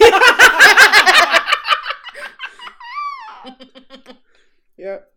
yep. 4.77 5.11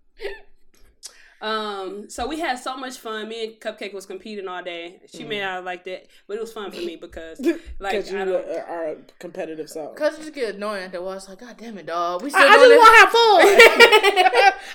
Um, 1.40 2.10
so 2.10 2.26
we 2.26 2.40
had 2.40 2.58
so 2.58 2.76
much 2.76 2.98
fun. 2.98 3.28
Me 3.28 3.44
and 3.44 3.60
Cupcake 3.60 3.94
was 3.94 4.06
competing 4.06 4.48
all 4.48 4.60
day. 4.62 5.00
She 5.06 5.22
may 5.25 5.38
mm. 5.38 5.42
not 5.42 5.54
have 5.54 5.64
liked 5.64 5.87
it, 5.87 6.10
but 6.26 6.37
it 6.37 6.40
was 6.40 6.52
fun 6.52 6.72
for 6.72 6.80
me 6.80 6.96
because 6.96 7.40
like 7.78 8.10
you 8.10 8.20
I 8.20 8.25
don't. 8.25 8.44
are 8.44 8.64
are 8.64 8.88
a 8.88 8.96
competitive 9.20 9.70
soul. 9.70 9.94
Cause 9.94 10.14
it 10.14 10.22
just 10.22 10.34
get 10.34 10.56
annoying 10.56 10.82
after 10.84 10.98
a 10.98 11.02
while. 11.02 11.16
It's 11.16 11.28
like, 11.28 11.38
God 11.38 11.56
damn 11.56 11.78
it, 11.78 11.87
dog. 11.87 12.22
We 12.22 12.28
I, 12.28 12.30
still 12.30 12.42
I 12.42 12.56
doing 12.56 12.70
just 12.70 12.78
want 12.78 12.92
to 12.92 12.98
have 13.00 13.10
fun. 13.10 13.40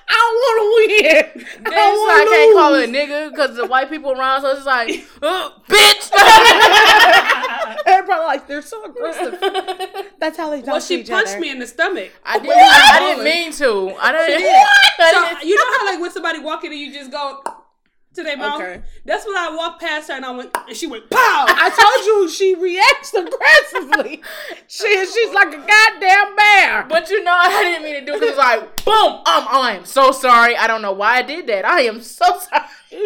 I 0.08 0.10
don't 0.10 0.36
want 0.40 0.58
to 0.60 0.66
win. 0.76 0.88
I 1.66 1.70
don't 1.70 1.94
it's 1.94 2.00
want 2.00 2.14
like, 2.14 2.18
I 2.18 2.24
to 2.24 2.30
can't 2.32 2.56
call 2.56 2.74
it 2.76 2.90
a 2.90 2.92
nigga 2.92 3.30
because 3.32 3.56
the 3.58 3.68
white 3.68 3.90
people 3.90 4.14
around. 4.14 4.42
So 4.42 4.56
it's 4.56 4.66
like, 4.66 5.06
oh, 5.22 5.54
bitch. 5.68 6.10
Everybody 8.04 8.26
like 8.26 8.48
they're 8.48 8.62
so 8.62 8.84
aggressive. 8.86 9.40
That's 10.20 10.38
how 10.38 10.50
they 10.50 10.60
talk 10.62 10.68
Well, 10.68 10.80
to 10.82 10.86
she 10.86 11.02
each 11.02 11.10
punched 11.10 11.32
other. 11.32 11.40
me 11.40 11.50
in 11.50 11.60
the 11.60 11.68
stomach. 11.68 12.12
I 12.26 12.40
didn't. 12.40 12.58
I 12.58 13.00
didn't 13.00 13.24
mean 13.24 13.52
to. 13.54 13.96
I 14.00 14.12
didn't. 14.12 15.40
So 15.42 15.48
you 15.48 15.56
know 15.56 15.78
how 15.78 15.86
like 15.86 16.00
when 16.02 16.12
somebody 16.12 16.40
walking 16.40 16.72
and 16.72 16.80
you 16.80 16.94
just 16.94 17.12
go 17.12 17.42
to 18.16 18.22
their 18.24 18.38
mouth. 18.38 18.62
Okay. 18.62 18.82
That's 19.06 19.26
when 19.26 19.36
I 19.36 19.56
walked 19.56 19.82
past 19.82 20.08
her 20.10 20.14
and 20.16 20.24
I 20.24 20.30
went 20.32 20.56
and 20.68 20.78
she 20.78 20.86
went 20.86 21.10
pow. 21.10 21.18
I 21.48 21.70
told 21.70 22.06
you 22.06 22.30
she 22.30 22.54
reacts 22.56 23.14
aggressively. 23.14 24.22
She 24.68 25.06
she's 25.06 25.34
like 25.34 25.50
a 25.50 25.58
goddamn 25.58 26.36
bear. 26.36 26.86
But 26.90 27.10
you 27.10 27.24
know, 27.24 27.34
I 27.36 27.64
didn't 27.64 27.84
mean 27.84 27.94
to 27.96 28.06
do 28.06 28.14
it 28.16 28.20
'cause 28.20 28.30
it's 28.30 28.38
like, 28.38 28.84
boom. 28.86 28.96
Um, 28.96 29.24
I 29.26 29.74
am 29.78 29.86
so 29.86 30.12
sorry. 30.12 30.56
I 30.58 30.66
don't 30.68 30.82
know 30.82 30.94
why 30.94 31.18
I 31.18 31.22
did 31.22 31.46
that. 31.48 31.64
I 31.66 31.82
am 31.82 32.02
so 32.02 32.26
sorry. 32.40 32.64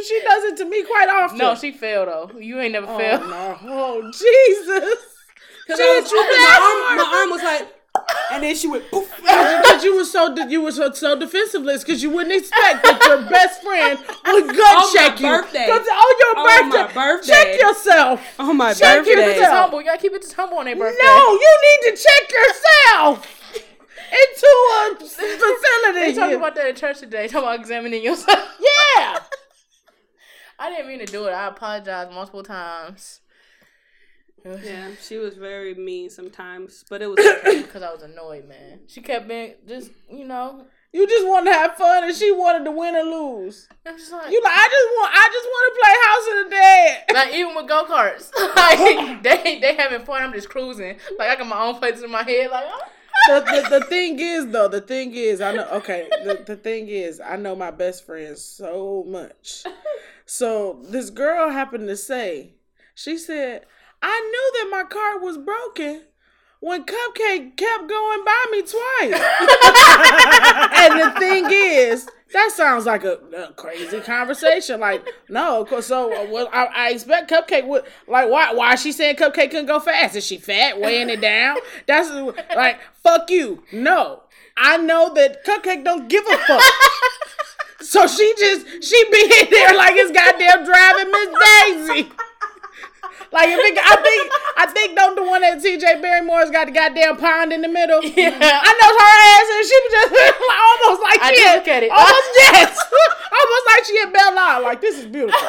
She 0.08 0.22
does 0.22 0.44
it 0.46 0.58
to 0.58 0.66
me 0.66 0.84
quite 0.84 1.10
often. 1.10 1.38
No, 1.38 1.56
she 1.56 1.72
failed 1.72 2.08
though. 2.10 2.40
You 2.40 2.60
ain't 2.60 2.74
never 2.74 2.88
oh, 2.90 2.98
failed. 2.98 3.22
no. 3.22 3.58
Oh 3.64 4.12
Jesus. 4.12 5.00
Because 5.68 5.80
She 5.82 5.86
I 5.86 6.00
was 6.00 6.04
hit 6.06 6.12
you 6.14 6.20
open, 6.20 6.30
that 6.32 6.88
my 6.88 6.96
arm, 6.96 7.12
my 7.12 7.18
arm 7.20 7.30
was 7.30 7.44
like, 7.44 7.68
and 8.32 8.42
then 8.44 8.56
she 8.56 8.68
went 8.70 8.90
poof. 8.90 9.12
Because 9.20 9.84
you 9.84 9.98
were 9.98 10.06
so 10.06 10.34
you 10.48 10.62
were 10.62 10.72
so, 10.72 10.94
so 10.94 11.20
defensiveless 11.20 11.84
because 11.84 12.02
you 12.02 12.10
wouldn't 12.10 12.34
expect 12.36 12.84
that 12.84 13.04
your 13.06 13.30
best 13.30 13.62
friend 13.64 14.00
would 14.00 14.48
gut 14.56 14.78
On 14.78 14.94
check 14.96 15.20
you. 15.20 15.28
birthday. 15.28 15.68
'Cause 15.68 15.86
on 15.88 16.14
your 16.24 16.36
birthday, 16.36 16.64
On 16.64 16.70
my 16.70 16.84
birthday. 16.88 16.94
birthday. 16.94 17.34
Check 17.34 17.60
yourself. 17.62 18.22
Oh 18.40 18.54
my 18.54 18.70
birthday. 18.70 18.86
Check 18.86 19.04
Keep 19.04 19.14
it 19.14 19.16
birthday. 19.26 19.40
just 19.40 19.52
humble. 19.52 19.80
You 19.82 19.86
gotta 19.88 20.02
keep 20.02 20.14
it 20.14 20.22
just 20.22 20.34
humble 20.36 20.58
on 20.58 20.66
their 20.66 20.76
birthday. 20.78 21.04
No, 21.04 21.34
you 21.34 21.52
need 21.68 21.92
to 21.92 22.02
check 22.02 22.32
yourself 22.32 23.28
into 24.08 24.48
a 24.48 24.96
facility. 25.00 26.00
They 26.00 26.14
talking 26.14 26.36
about 26.38 26.56
that 26.56 26.66
at 26.68 26.78
church 26.78 27.00
today. 27.00 27.28
Talking 27.28 27.48
about 27.50 27.60
examining 27.60 28.04
yourself. 28.04 28.40
yeah. 28.96 29.20
I 30.60 30.70
didn't 30.70 30.88
mean 30.88 31.00
to 31.00 31.06
do 31.06 31.28
it. 31.28 31.32
I 31.32 31.48
apologize 31.48 32.14
multiple 32.14 32.44
times. 32.44 33.22
Yeah, 34.64 34.92
she 35.02 35.18
was 35.18 35.36
very 35.36 35.74
mean 35.76 36.10
sometimes, 36.10 36.86
but 36.90 37.02
it 37.02 37.08
was 37.08 37.20
okay. 37.46 37.64
Because 37.64 37.84
I 37.84 37.92
was 37.92 38.02
annoyed, 38.04 38.48
man. 38.48 38.80
She 38.88 39.02
kept 39.02 39.28
being 39.28 39.56
just, 39.68 39.92
you 40.10 40.24
know. 40.24 40.68
You 40.94 41.06
just 41.06 41.28
wanted 41.28 41.52
to 41.52 41.58
have 41.58 41.76
fun, 41.76 42.06
and 42.06 42.16
she 42.16 42.32
wanted 42.32 42.64
to 42.64 42.72
win 42.72 42.96
or 42.96 43.04
lose. 43.04 43.68
I'm 43.86 43.98
just 43.98 44.10
like, 44.10 44.32
You 44.32 44.42
like, 44.42 44.54
I 44.56 44.68
just 44.70 44.90
want, 44.96 45.14
I 45.14 45.30
just 45.34 45.48
want 45.48 45.74
to 45.74 45.80
play 45.82 45.96
House 46.06 46.28
of 46.32 46.46
the 46.46 46.56
Dead. 46.56 47.04
like 47.14 47.34
even 47.34 47.56
with 47.56 47.68
go 47.68 47.86
karts, 47.86 48.32
like 48.56 49.24
they 49.24 49.60
they 49.60 49.76
having 49.76 50.06
fun. 50.06 50.24
I'm 50.24 50.32
just 50.32 50.48
cruising. 50.50 50.98
Like 51.20 51.30
I 51.30 51.36
got 51.36 51.48
my 51.48 51.60
own 51.60 51.76
places 51.76 52.04
in 52.04 52.12
my 52.12 52.24
head. 52.24 52.50
Like 52.50 52.66
oh. 52.68 52.82
The, 53.28 53.68
the, 53.70 53.86
thing 53.86 54.20
is, 54.20 54.48
though, 54.48 54.68
the 54.68 54.82
thing 54.82 55.14
is, 55.14 55.42
I 55.42 55.54
know. 55.54 55.68
Okay, 55.74 56.08
the, 56.24 56.44
the 56.46 56.56
thing 56.56 56.88
is, 56.88 57.20
I 57.20 57.36
know 57.36 57.56
my 57.56 57.72
best 57.72 58.06
friend 58.06 58.38
so 58.38 59.04
much. 59.08 59.64
So 60.26 60.80
this 60.84 61.10
girl 61.10 61.50
happened 61.50 61.88
to 61.88 61.96
say, 61.96 62.54
she 62.96 63.18
said, 63.18 63.66
I 64.02 64.20
knew 64.20 64.52
that 64.60 64.70
my 64.72 64.84
car 64.84 65.20
was 65.20 65.38
broken 65.38 66.04
when 66.60 66.84
Cupcake 66.84 67.56
kept 67.56 67.88
going 67.88 68.26
by 68.26 68.46
me 68.52 68.62
twice. 68.62 69.22
and 70.80 71.00
the 71.00 71.14
thing 71.20 71.46
is, 71.50 72.10
that 72.34 72.52
sounds 72.52 72.86
like 72.86 73.04
a, 73.04 73.18
a 73.36 73.54
crazy 73.54 74.00
conversation. 74.02 74.80
Like, 74.80 75.08
no, 75.30 75.64
'cause 75.66 75.86
so 75.88 76.12
uh, 76.14 76.28
well, 76.30 76.50
I, 76.52 76.66
I 76.66 76.90
expect 76.92 77.30
Cupcake 77.32 77.66
would 77.68 77.84
like 78.08 78.30
why 78.30 78.54
why 78.54 78.74
is 78.74 78.82
she 78.82 78.92
saying 78.92 79.16
Cupcake 79.16 79.52
couldn't 79.52 79.66
go 79.68 79.80
fast? 79.80 80.16
Is 80.16 80.26
she 80.26 80.38
fat, 80.38 80.80
weighing 80.80 81.10
it 81.10 81.22
down? 81.22 81.58
That's 81.86 82.10
like 82.56 82.80
fuck 83.04 83.30
you. 83.30 83.64
No, 83.72 84.24
I 84.58 84.78
know 84.78 85.14
that 85.14 85.46
Cupcake 85.46 85.84
don't 85.84 86.08
give 86.10 86.26
a 86.28 86.38
fuck. 86.38 86.62
So 87.80 88.08
she 88.08 88.34
just 88.38 88.84
she 88.84 89.04
be 89.12 89.22
in 89.22 89.48
there 89.52 89.76
like 89.76 89.94
it's 89.96 90.12
goddamn 90.12 90.66
driving 90.66 91.12
Miss 91.12 91.30
Daisy. 91.40 92.12
Like 93.32 93.50
if 93.50 93.60
it, 93.60 93.78
I 93.78 93.96
think 94.02 94.32
I 94.58 94.66
think 94.72 94.96
don't 94.96 95.16
the 95.16 95.24
one 95.24 95.42
that 95.42 95.60
CJ 95.60 96.02
Barrymore's 96.02 96.50
got 96.50 96.66
the 96.68 96.72
goddamn 96.72 97.18
pond 97.18 97.52
in 97.52 97.62
the 97.62 97.68
middle. 97.68 98.02
Yeah. 98.04 98.32
I 98.34 98.72
know 98.72 98.92
her 98.98 99.16
ass 99.30 99.48
and 99.52 99.66
she 99.68 99.78
was 99.84 99.92
just 99.94 100.12
like 100.16 100.36
I 101.28 101.32
did 101.36 101.44
had, 101.44 101.56
look 101.60 101.68
at 101.68 101.84
it. 101.84 101.92
Almost 101.92 102.32
yes. 102.40 102.72
almost 103.28 103.66
like 103.68 103.84
she 103.84 103.96
had 104.00 104.10
Belle 104.16 104.38
Isle. 104.40 104.64
Like 104.64 104.80
this 104.80 104.96
is 104.96 105.08
beautiful. 105.12 105.36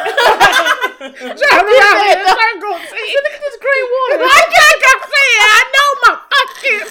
Driving 0.99 1.75
around 1.79 1.99
here 2.03 2.19
in 2.19 2.27
circles. 2.27 2.83
Look 3.19 3.35
at 3.35 3.43
this 3.47 3.57
green 3.63 3.87
water 3.87 4.19
can't 4.19 4.79
keep 4.83 5.01
saying 5.07 5.43
I 5.47 5.63
know 5.71 5.91
my 6.03 6.15
fucking 6.27 6.87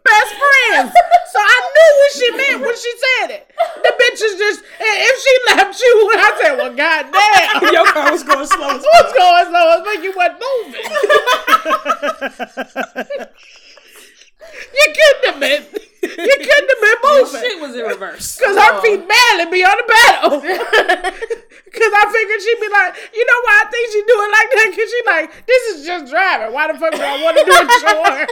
best 0.00 0.32
friends. 0.32 0.88
So 1.32 1.38
I 1.44 1.56
knew 1.76 1.90
what 2.00 2.12
she 2.16 2.28
meant 2.32 2.60
when 2.64 2.76
she 2.76 2.92
said 2.96 3.28
it. 3.36 3.44
The 3.84 3.92
moving. 17.32 17.50
shit 17.50 17.60
was 17.60 17.74
in 17.74 17.84
reverse. 17.84 18.38
Cause 18.38 18.56
her 18.56 18.80
feet 18.80 19.02
barely 19.08 19.50
be 19.50 19.64
on 19.64 19.76
the 19.76 19.86
pedal. 19.86 20.30
Cause 21.76 21.92
I 21.92 22.04
figured 22.08 22.40
she'd 22.40 22.60
be 22.60 22.70
like, 22.72 22.96
you 23.12 23.24
know 23.26 23.40
why 23.44 23.64
I 23.64 23.70
think 23.70 23.92
she 23.92 24.00
do 24.06 24.16
it 24.16 24.30
like 24.32 24.50
that? 24.54 24.68
Cause 24.72 24.88
she 24.88 25.00
like, 25.06 25.46
this 25.46 25.62
is 25.74 25.86
just 25.86 26.10
driving. 26.10 26.45
Why 26.56 26.72
the 26.72 26.78
fuck 26.78 26.94
do 26.94 27.02
I 27.02 27.22
want 27.22 27.36
to 27.36 27.44
do 27.44 27.52
a 27.52 27.68
chore 27.84 28.26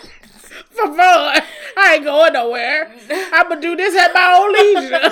for 0.88 0.96
fun? 0.96 1.42
I 1.76 1.94
ain't 1.96 2.04
going 2.04 2.32
nowhere. 2.32 2.90
I'ma 3.10 3.56
do 3.56 3.76
this 3.76 3.94
at 3.94 4.14
my 4.14 4.32
own 4.32 4.50
leisure. 4.56 5.10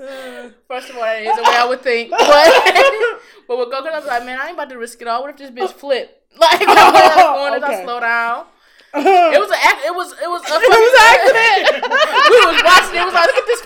First 0.68 0.88
of 0.88 0.96
all, 0.96 1.02
that 1.02 1.20
is 1.20 1.36
the 1.36 1.42
way 1.42 1.54
I 1.54 1.66
would 1.68 1.82
think. 1.82 2.10
But 2.16 3.58
but 3.58 3.58
with 3.58 3.70
go 3.70 3.82
kart, 3.82 3.92
I 3.92 3.98
was 3.98 4.06
like, 4.06 4.24
man, 4.24 4.40
I 4.40 4.46
ain't 4.46 4.54
about 4.54 4.70
to 4.70 4.78
risk 4.78 5.02
it 5.02 5.08
all. 5.08 5.20
What 5.20 5.30
if 5.30 5.36
this 5.36 5.50
bitch 5.50 5.74
flip? 5.74 6.22
Like, 6.38 6.62
I'm 6.66 7.34
going 7.36 7.62
as 7.62 7.62
I 7.62 7.84
slow 7.84 8.00
down. 8.00 8.46
It 8.94 9.38
was 9.38 9.50
an 9.50 9.58
act. 9.60 9.84
It 9.84 9.94
was 9.94 10.12
it 10.12 10.30
was 10.30 10.40
a 10.48 10.54
It 10.54 10.70
was 10.80 10.94
an 10.96 11.04
accident. 11.12 11.84
we 11.84 12.38
was 12.46 12.62
watching. 12.64 12.96
It 12.96 13.04
was 13.04 13.12
like, 13.12 13.26
look 13.26 13.36
at 13.36 13.46
this 13.46 13.60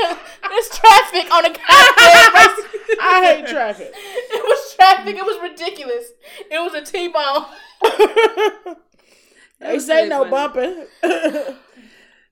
this 0.54 0.68
traffic 0.78 1.32
on 1.32 1.44
a 1.44 1.48
goddamn. 1.48 1.60
I 3.00 3.20
hate 3.24 3.46
traffic. 3.46 3.92
It 3.94 4.42
was 4.44 4.74
traffic. 4.76 5.16
It 5.16 5.24
was 5.24 5.38
ridiculous. 5.50 6.06
It 6.50 6.58
was 6.58 6.74
a 6.74 6.82
T-bone. 6.84 8.76
They 9.60 9.74
was 9.74 9.86
say 9.86 10.08
no 10.08 10.28
funny. 10.28 10.30
bumping. 10.30 10.86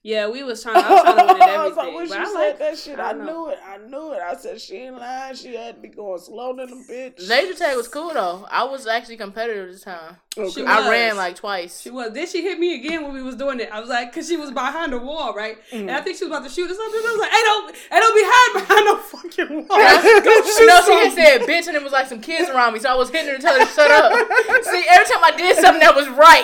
Yeah, 0.05 0.29
we 0.29 0.43
was 0.43 0.61
trying. 0.61 0.83
I 0.83 0.91
was 0.91 1.03
trying 1.03 1.29
to 1.29 1.33
win 1.35 1.43
I 1.43 1.67
was 1.69 1.77
like, 1.77 1.95
when 1.95 2.09
but 2.09 2.15
she 2.15 2.21
I 2.21 2.25
said 2.25 2.35
like- 2.35 2.59
that 2.59 2.79
shit, 2.79 2.99
I, 2.99 3.11
I 3.11 3.13
knew 3.13 3.51
it. 3.51 3.59
I 3.65 3.79
knew 3.79 4.13
it. 4.13 4.21
I 4.21 4.35
said 4.35 4.61
she 4.61 4.79
ain't 4.79 4.99
lying. 4.99 5.37
She 5.37 5.55
had 5.55 5.77
to 5.77 5.81
be 5.81 5.89
going 5.89 6.21
slow 6.21 6.57
than 6.57 6.71
a 6.71 6.93
bitch. 6.93 7.29
Laser 7.29 7.55
tag 7.55 7.77
was 7.77 7.87
cool 7.87 8.13
though. 8.13 8.45
I 8.51 8.65
was 8.65 8.89
actually 8.89 9.17
competitive 9.17 9.71
this 9.71 9.83
time. 9.83 10.17
Okay. 10.37 10.51
She 10.51 10.65
I 10.65 10.91
ran 10.91 11.17
like 11.17 11.37
twice. 11.37 11.81
She 11.81 11.91
was. 11.91 12.13
Then 12.13 12.27
she 12.27 12.43
hit 12.43 12.59
me 12.59 12.75
again 12.75 13.05
when 13.05 13.13
we 13.13 13.23
was 13.23 13.37
doing 13.37 13.61
it. 13.61 13.69
I 13.71 13.79
was 13.79 13.89
like, 13.89 14.13
cause 14.13 14.27
she 14.27 14.37
was 14.37 14.51
behind 14.51 14.93
the 14.93 14.99
wall, 14.99 15.35
right? 15.35 15.57
And 15.73 15.89
I 15.89 16.01
mm. 16.01 16.05
think 16.05 16.19
she 16.19 16.25
was 16.25 16.33
about 16.33 16.49
to 16.49 16.51
shoot 16.51 16.69
or 16.69 16.75
something. 16.75 17.01
I 17.01 17.13
was 17.13 17.21
like, 17.21 17.31
hey, 17.31 17.43
don't, 17.45 17.77
hey, 17.77 18.01
don't 18.01 18.15
be 18.17 18.23
hiding 18.25 18.67
behind 18.67 18.85
no 18.87 18.97
fucking 18.97 19.69
wall. 19.69 19.79
Go 20.25 20.35
shoot 20.43 20.67
no, 20.67 20.81
she 20.81 21.15
something. 21.15 21.23
had 21.23 21.47
said 21.47 21.49
bitch, 21.49 21.69
and 21.69 21.77
it 21.77 21.83
was 21.83 21.93
like 21.93 22.09
some 22.09 22.21
kids 22.21 22.51
around 22.51 22.73
me, 22.73 22.81
so 22.81 22.91
I 22.91 22.95
was 22.97 23.11
hitting 23.11 23.31
her 23.31 23.37
to 23.37 23.43
tell 23.43 23.57
her 23.57 23.65
to 23.65 23.71
shut 23.71 23.91
up. 23.91 24.11
See, 24.65 24.85
every 24.91 25.07
time 25.07 25.23
I 25.23 25.33
did 25.37 25.59
something 25.59 25.81
that 25.81 25.95
was 25.95 26.09
right, 26.09 26.43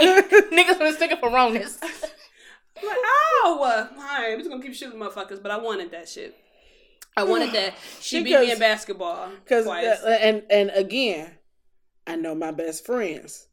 niggas 0.52 0.78
was 0.78 0.94
sticking 0.94 1.16
for 1.18 1.28
wrongness. 1.28 1.80
Like, 2.82 2.96
oh, 3.44 3.60
uh, 3.62 3.88
all 3.96 4.02
right, 4.02 4.32
I'm 4.32 4.38
just 4.38 4.50
gonna 4.50 4.62
keep 4.62 4.74
shooting 4.74 4.98
motherfuckers, 4.98 5.42
but 5.42 5.50
I 5.50 5.58
wanted 5.58 5.90
that 5.92 6.08
shit. 6.08 6.36
I 7.16 7.24
wanted 7.24 7.52
that. 7.52 7.74
She 8.00 8.22
beat 8.22 8.38
me 8.38 8.52
in 8.52 8.58
basketball 8.58 9.30
Cause 9.48 9.64
twice. 9.64 9.86
uh, 10.02 10.18
and 10.20 10.42
and 10.50 10.70
again, 10.74 11.32
I 12.06 12.16
know 12.16 12.34
my 12.34 12.52
best 12.52 12.86
friends. 12.86 13.48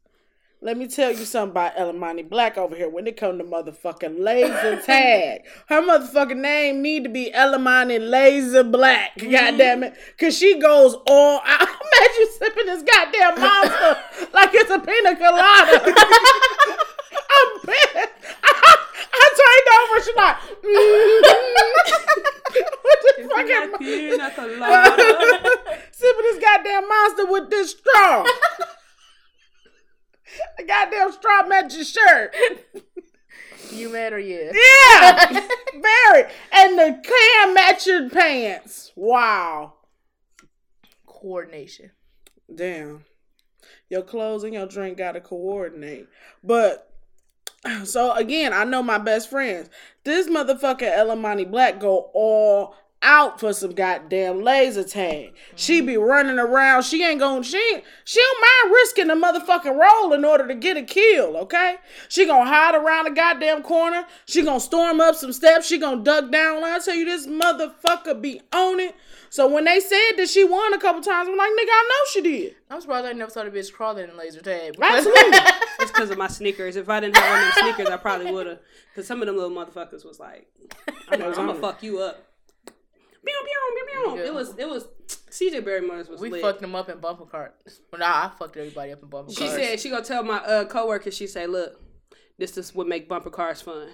Let 0.62 0.78
me 0.78 0.88
tell 0.88 1.10
you 1.10 1.24
something 1.26 1.50
about 1.50 1.76
Elamani 1.76 2.28
Black 2.28 2.56
over 2.56 2.74
here. 2.74 2.88
When 2.88 3.06
it 3.06 3.16
come 3.18 3.36
to 3.38 3.44
motherfucking 3.44 4.18
laser 4.18 4.80
tag, 4.84 5.42
her 5.68 5.82
motherfucking 5.82 6.38
name 6.38 6.80
need 6.80 7.04
to 7.04 7.10
be 7.10 7.30
Elamani 7.34 7.98
Laser 8.10 8.64
Black. 8.64 9.16
Mm-hmm. 9.18 9.30
God 9.32 9.58
damn 9.58 9.82
it, 9.82 9.94
cause 10.18 10.36
she 10.36 10.58
goes 10.58 10.94
all. 11.06 11.40
I 11.44 11.62
imagine 11.62 12.20
you 12.20 12.30
sipping 12.38 12.66
this 12.66 12.82
goddamn 12.82 13.40
monster 13.40 14.28
like 14.32 14.50
it's 14.54 14.70
a 14.70 14.78
pina 14.78 15.16
colada. 15.16 15.94
I'm 17.30 17.60
pissed. 17.60 18.12
I, 19.18 19.26
turned 19.36 19.68
over. 19.80 19.96
She's 20.04 20.16
like, 20.16 20.36
mm. 20.62 21.20
what 22.82 22.98
the 23.02 23.10
It's 23.18 23.28
fucking 23.32 23.72
like 23.72 23.80
pina 23.80 24.30
colada. 24.30 25.50
sipping 25.92 26.22
this 26.22 26.38
goddamn 26.38 26.88
monster 26.88 27.26
with 27.26 27.50
this 27.50 27.70
straw. 27.72 28.24
the 30.58 30.64
goddamn 30.64 31.12
straw 31.12 31.46
match 31.46 31.74
your 31.74 31.84
shirt. 31.84 32.34
You 33.70 33.88
mad 33.90 34.12
or 34.12 34.18
yeah? 34.18 34.52
Yeah, 34.52 35.26
very. 35.72 36.30
And 36.52 36.78
the 36.78 37.00
can 37.02 37.54
match 37.54 37.86
your 37.86 38.08
pants. 38.08 38.92
Wow. 38.94 39.74
Coordination. 41.06 41.90
Damn. 42.54 43.04
Your 43.88 44.02
clothes 44.02 44.44
and 44.44 44.54
your 44.54 44.66
drink 44.66 44.98
gotta 44.98 45.20
coordinate. 45.20 46.08
But 46.42 46.92
so 47.84 48.12
again, 48.12 48.52
I 48.52 48.64
know 48.64 48.82
my 48.82 48.98
best 48.98 49.30
friends. 49.30 49.68
This 50.04 50.28
motherfucker 50.28 50.92
Elamani 50.96 51.50
Black 51.50 51.80
go 51.80 52.10
all 52.14 52.74
out 53.02 53.38
for 53.38 53.52
some 53.52 53.72
goddamn 53.72 54.42
laser 54.42 54.82
tag. 54.82 55.32
She 55.54 55.80
be 55.80 55.94
mm-hmm. 55.94 56.02
running 56.02 56.38
around. 56.38 56.82
She 56.82 57.04
ain't 57.04 57.20
gonna 57.20 57.44
she 57.44 57.82
she 58.04 58.20
don't 58.20 58.40
mind 58.40 58.74
risking 58.74 59.10
a 59.10 59.16
motherfucking 59.16 59.78
roll 59.78 60.12
in 60.12 60.24
order 60.24 60.46
to 60.48 60.54
get 60.54 60.76
a 60.76 60.82
kill, 60.82 61.36
okay? 61.38 61.76
She 62.08 62.26
gonna 62.26 62.48
hide 62.48 62.74
around 62.74 63.04
the 63.04 63.10
goddamn 63.12 63.62
corner. 63.62 64.06
She 64.26 64.42
gonna 64.42 64.60
storm 64.60 65.00
up 65.00 65.14
some 65.14 65.32
steps. 65.32 65.66
She 65.66 65.78
gonna 65.78 66.02
duck 66.02 66.30
down. 66.30 66.64
I 66.64 66.78
tell 66.78 66.94
you, 66.94 67.04
this 67.04 67.26
motherfucker 67.26 68.20
be 68.20 68.40
on 68.52 68.80
it. 68.80 68.94
So 69.30 69.48
when 69.48 69.64
they 69.64 69.80
said 69.80 70.12
that 70.16 70.28
she 70.28 70.44
won 70.44 70.72
a 70.72 70.78
couple 70.78 71.02
times, 71.02 71.28
I'm 71.28 71.36
like, 71.36 71.50
nigga, 71.50 71.68
I 71.68 71.88
know 71.88 72.10
she 72.12 72.20
did. 72.22 72.54
I'm 72.70 72.80
surprised 72.80 73.06
I 73.06 73.12
never 73.12 73.30
saw 73.30 73.44
the 73.44 73.50
bitch 73.50 73.72
crawling 73.72 74.08
in 74.08 74.16
laser 74.16 74.40
tag. 74.40 74.76
Absolutely. 74.80 75.38
It's 75.78 75.90
because 75.90 76.08
of 76.08 76.16
my 76.16 76.26
sneakers. 76.26 76.76
If 76.76 76.88
I 76.88 77.00
didn't 77.00 77.16
have 77.16 77.30
one 77.30 77.48
of 77.48 77.54
them 77.54 77.64
sneakers, 77.64 77.92
I 77.92 77.98
probably 77.98 78.32
would 78.32 78.46
have. 78.46 78.60
Because 78.88 79.06
some 79.06 79.20
of 79.20 79.26
them 79.26 79.36
little 79.36 79.50
motherfuckers 79.50 80.06
was 80.06 80.18
like, 80.18 80.48
I'm, 81.10 81.20
was 81.20 81.36
gonna 81.36 81.54
fuck 81.54 81.82
you 81.82 81.98
up. 82.00 82.24
Pew, 82.64 83.34
pew, 83.44 83.84
pew, 83.92 84.14
pew. 84.14 84.24
It 84.24 84.32
was, 84.32 84.56
it 84.56 84.66
was, 84.66 84.88
CJ 85.06 85.64
Barrymore's 85.66 86.08
was 86.08 86.18
we 86.18 86.30
lit. 86.30 86.40
fucked 86.40 86.62
them 86.62 86.74
up 86.74 86.88
in 86.88 86.98
bumper 86.98 87.26
carts. 87.26 87.80
Well, 87.92 88.00
nah, 88.00 88.06
I 88.06 88.30
fucked 88.38 88.56
everybody 88.56 88.92
up 88.92 89.02
in 89.02 89.08
bumper 89.10 89.34
carts. 89.34 89.38
She 89.38 89.48
said 89.48 89.78
she 89.78 89.90
gonna 89.90 90.02
tell 90.02 90.22
my 90.22 90.38
uh, 90.38 90.64
coworker. 90.64 91.10
She 91.10 91.26
say, 91.26 91.46
"Look, 91.46 91.78
this 92.38 92.56
is 92.56 92.74
what 92.74 92.88
make 92.88 93.06
bumper 93.06 93.30
cars 93.30 93.60
fun. 93.60 93.88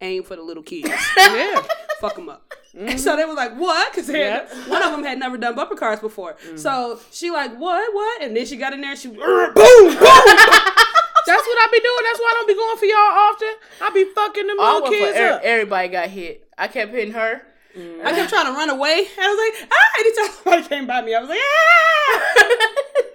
Aim 0.00 0.22
for 0.22 0.36
the 0.36 0.42
little 0.42 0.62
kids. 0.62 0.88
yeah. 1.16 1.62
Fuck 2.00 2.16
them 2.16 2.28
up." 2.28 2.52
And 2.78 2.98
so 3.00 3.16
they 3.16 3.24
were 3.24 3.34
like, 3.34 3.54
"What?" 3.56 3.92
Because 3.92 4.08
Yeah. 4.08 4.46
one 4.68 4.82
of 4.82 4.92
them 4.92 5.02
had 5.04 5.18
never 5.18 5.36
done 5.36 5.54
bumper 5.54 5.74
cars 5.76 6.00
before. 6.00 6.36
So 6.56 6.98
she 7.10 7.30
like, 7.30 7.54
"What? 7.56 7.92
What?" 7.94 8.22
And 8.22 8.36
then 8.36 8.46
she 8.46 8.56
got 8.56 8.72
in 8.72 8.80
there. 8.80 8.90
and 8.92 8.98
She 8.98 9.08
boom, 9.12 9.18
boom. 9.18 9.54
That's 11.26 11.46
what 11.46 11.58
I 11.58 11.68
be 11.70 11.80
doing. 11.80 11.98
That's 12.04 12.18
why 12.18 12.28
I 12.30 12.34
don't 12.34 12.48
be 12.48 12.54
going 12.54 12.76
for 12.78 12.84
y'all 12.86 12.96
often. 12.96 13.48
I 13.82 13.90
be 13.90 14.04
fucking 14.14 14.46
them 14.46 14.56
little 14.56 14.82
went 14.82 14.86
for 14.86 14.98
kids 14.98 15.18
er- 15.18 15.32
up. 15.34 15.40
everybody 15.44 15.88
got 15.88 16.08
hit. 16.08 16.48
I 16.56 16.66
kept 16.68 16.90
hitting 16.92 17.12
her. 17.14 17.42
I 17.76 18.12
kept 18.12 18.30
trying 18.30 18.46
to 18.46 18.52
run 18.52 18.70
away. 18.70 18.98
And 19.16 19.20
I 19.20 19.28
was 19.28 19.60
like, 19.60 19.70
"Ah!" 19.70 20.00
Anytime 20.00 20.34
somebody 20.42 20.68
came 20.68 20.86
by 20.86 21.02
me, 21.02 21.14
I 21.14 21.20
was 21.20 21.28
like, 21.28 21.38
"Ah!" 21.38 22.66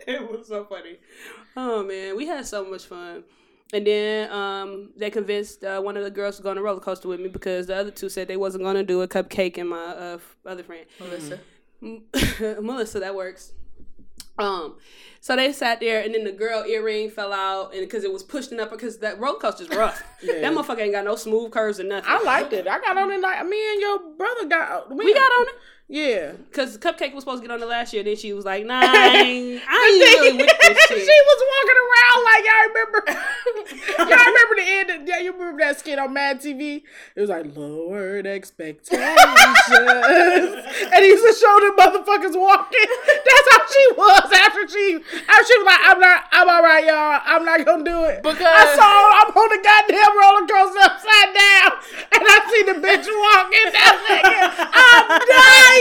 it 0.08 0.32
was 0.32 0.48
so 0.48 0.64
funny. 0.66 0.98
Oh 1.58 1.84
man, 1.84 2.16
we 2.16 2.28
had 2.28 2.46
so 2.46 2.64
much 2.66 2.86
fun. 2.86 3.24
And 3.74 3.86
then 3.86 4.32
um, 4.32 4.92
they 4.96 5.10
convinced 5.10 5.64
uh, 5.64 5.82
one 5.82 5.98
of 5.98 6.04
the 6.04 6.12
girls 6.12 6.38
to 6.38 6.44
go 6.44 6.52
on 6.52 6.58
a 6.58 6.62
roller 6.62 6.80
coaster 6.80 7.08
with 7.08 7.20
me 7.20 7.28
because 7.28 7.68
the 7.68 7.76
other 7.76 7.92
two 7.92 8.10
said 8.10 8.28
they 8.28 8.38
wasn't 8.38 8.64
going 8.64 8.76
to 8.76 8.84
do 8.84 9.02
a 9.02 9.08
cupcake 9.08 9.58
and 9.58 9.70
my 9.70 9.78
uh, 9.78 10.16
f- 10.16 10.36
other 10.46 10.64
friend. 10.64 10.86
Melissa. 11.00 11.40
Melissa, 12.62 13.00
that 13.00 13.16
works. 13.16 13.54
Um, 14.38 14.78
so 15.22 15.36
they 15.36 15.52
sat 15.54 15.80
there, 15.80 16.04
and 16.04 16.14
then 16.14 16.24
the 16.26 16.32
girl 16.32 16.64
earring 16.66 17.10
fell 17.10 17.34
out, 17.34 17.74
and 17.74 17.82
because 17.82 18.04
it 18.04 18.12
was 18.12 18.22
pushing 18.22 18.60
up, 18.60 18.70
because 18.70 19.00
that 19.00 19.20
roller 19.20 19.40
coaster's 19.40 19.70
rough. 19.70 20.04
Yeah. 20.22 20.42
That 20.42 20.54
motherfucker 20.54 20.80
ain't 20.80 20.94
got 20.94 21.06
no 21.06 21.16
smooth 21.16 21.52
curves 21.52 21.80
or 21.80 21.84
nothing. 21.84 22.10
I 22.10 22.20
liked 22.24 22.52
it. 22.52 22.68
I 22.68 22.80
got 22.80 22.98
on 22.98 23.12
it 23.12 23.22
like 23.22 23.46
me 23.46 23.74
and 23.74 23.80
your 23.82 24.00
brother 24.18 24.48
got. 24.48 24.96
we 24.96 25.14
got 25.14 25.20
on 25.22 25.48
it 25.50 25.56
Yeah. 25.88 26.32
because 26.50 26.80
Cupcake 26.80 27.14
was 27.14 27.22
supposed 27.24 27.44
to 27.44 27.48
get 27.48 27.54
on 27.54 27.60
the 27.60 27.68
last 27.68 27.94
year. 27.94 28.02
Then 28.04 28.16
she 28.16 28.34
was 28.34 28.44
like, 28.44 28.66
"Nah, 28.66 28.80
I 28.82 29.18
ain't, 29.22 29.62
I 29.70 29.86
ain't 29.86 30.02
really 30.02 30.34
with 30.38 30.48
this 30.50 30.88
she 30.90 31.20
was 31.30 31.40
walking 31.54 31.78
around 31.86 32.20
like 32.26 32.44
y'all 32.46 32.68
remember. 32.74 33.00
y'all 34.10 34.26
remember 34.26 34.56
the 34.58 34.66
end? 34.66 34.90
Of, 34.90 35.06
yeah, 35.08 35.20
you 35.20 35.32
remember 35.32 35.60
that 35.62 35.78
skit 35.80 36.00
on 36.00 36.12
Mad 36.12 36.42
TV? 36.42 36.82
It 37.16 37.22
was 37.22 37.30
like 37.30 37.56
lowered 37.56 38.26
expectations, 38.26 38.90
and 38.98 39.22
he 41.06 41.10
used 41.14 41.22
to 41.24 41.34
show 41.38 41.54
the 41.62 41.70
motherfuckers 41.78 42.34
walking. 42.34 42.90
That's 43.06 43.48
how 43.54 43.62
she 43.70 43.86
was 43.96 44.26
after 44.34 44.66
she 44.68 44.98
after 45.30 45.46
she 45.46 45.54
was 45.62 45.68
like, 45.70 45.82
"I'm 45.86 46.00
not, 46.00 46.26
I'm 46.32 46.50
all 46.50 46.64
right, 46.64 46.84
y'all. 46.86 47.22
I'm 47.26 47.46
not 47.46 47.64
gonna 47.64 47.84
do 47.86 48.06
it." 48.06 48.24
Because- 48.24 48.42
I 48.42 48.74
saw 48.74 49.22
I'm 49.22 49.30
on 49.38 49.50
the 49.54 49.62
goddamn 49.62 50.18
roller 50.18 50.48
coaster 50.50 50.82
upside 50.82 51.30
down, 51.30 51.78
and 52.10 52.26
I 52.26 52.42
see 52.50 52.64
the 52.74 52.82
bitch 52.82 53.06
walking. 53.06 53.70
That 53.70 54.02
nigga, 54.02 54.50
I'm 54.74 55.22
dying. 55.30 55.74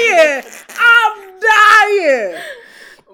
I'm 0.79 1.41
dying. 1.41 2.43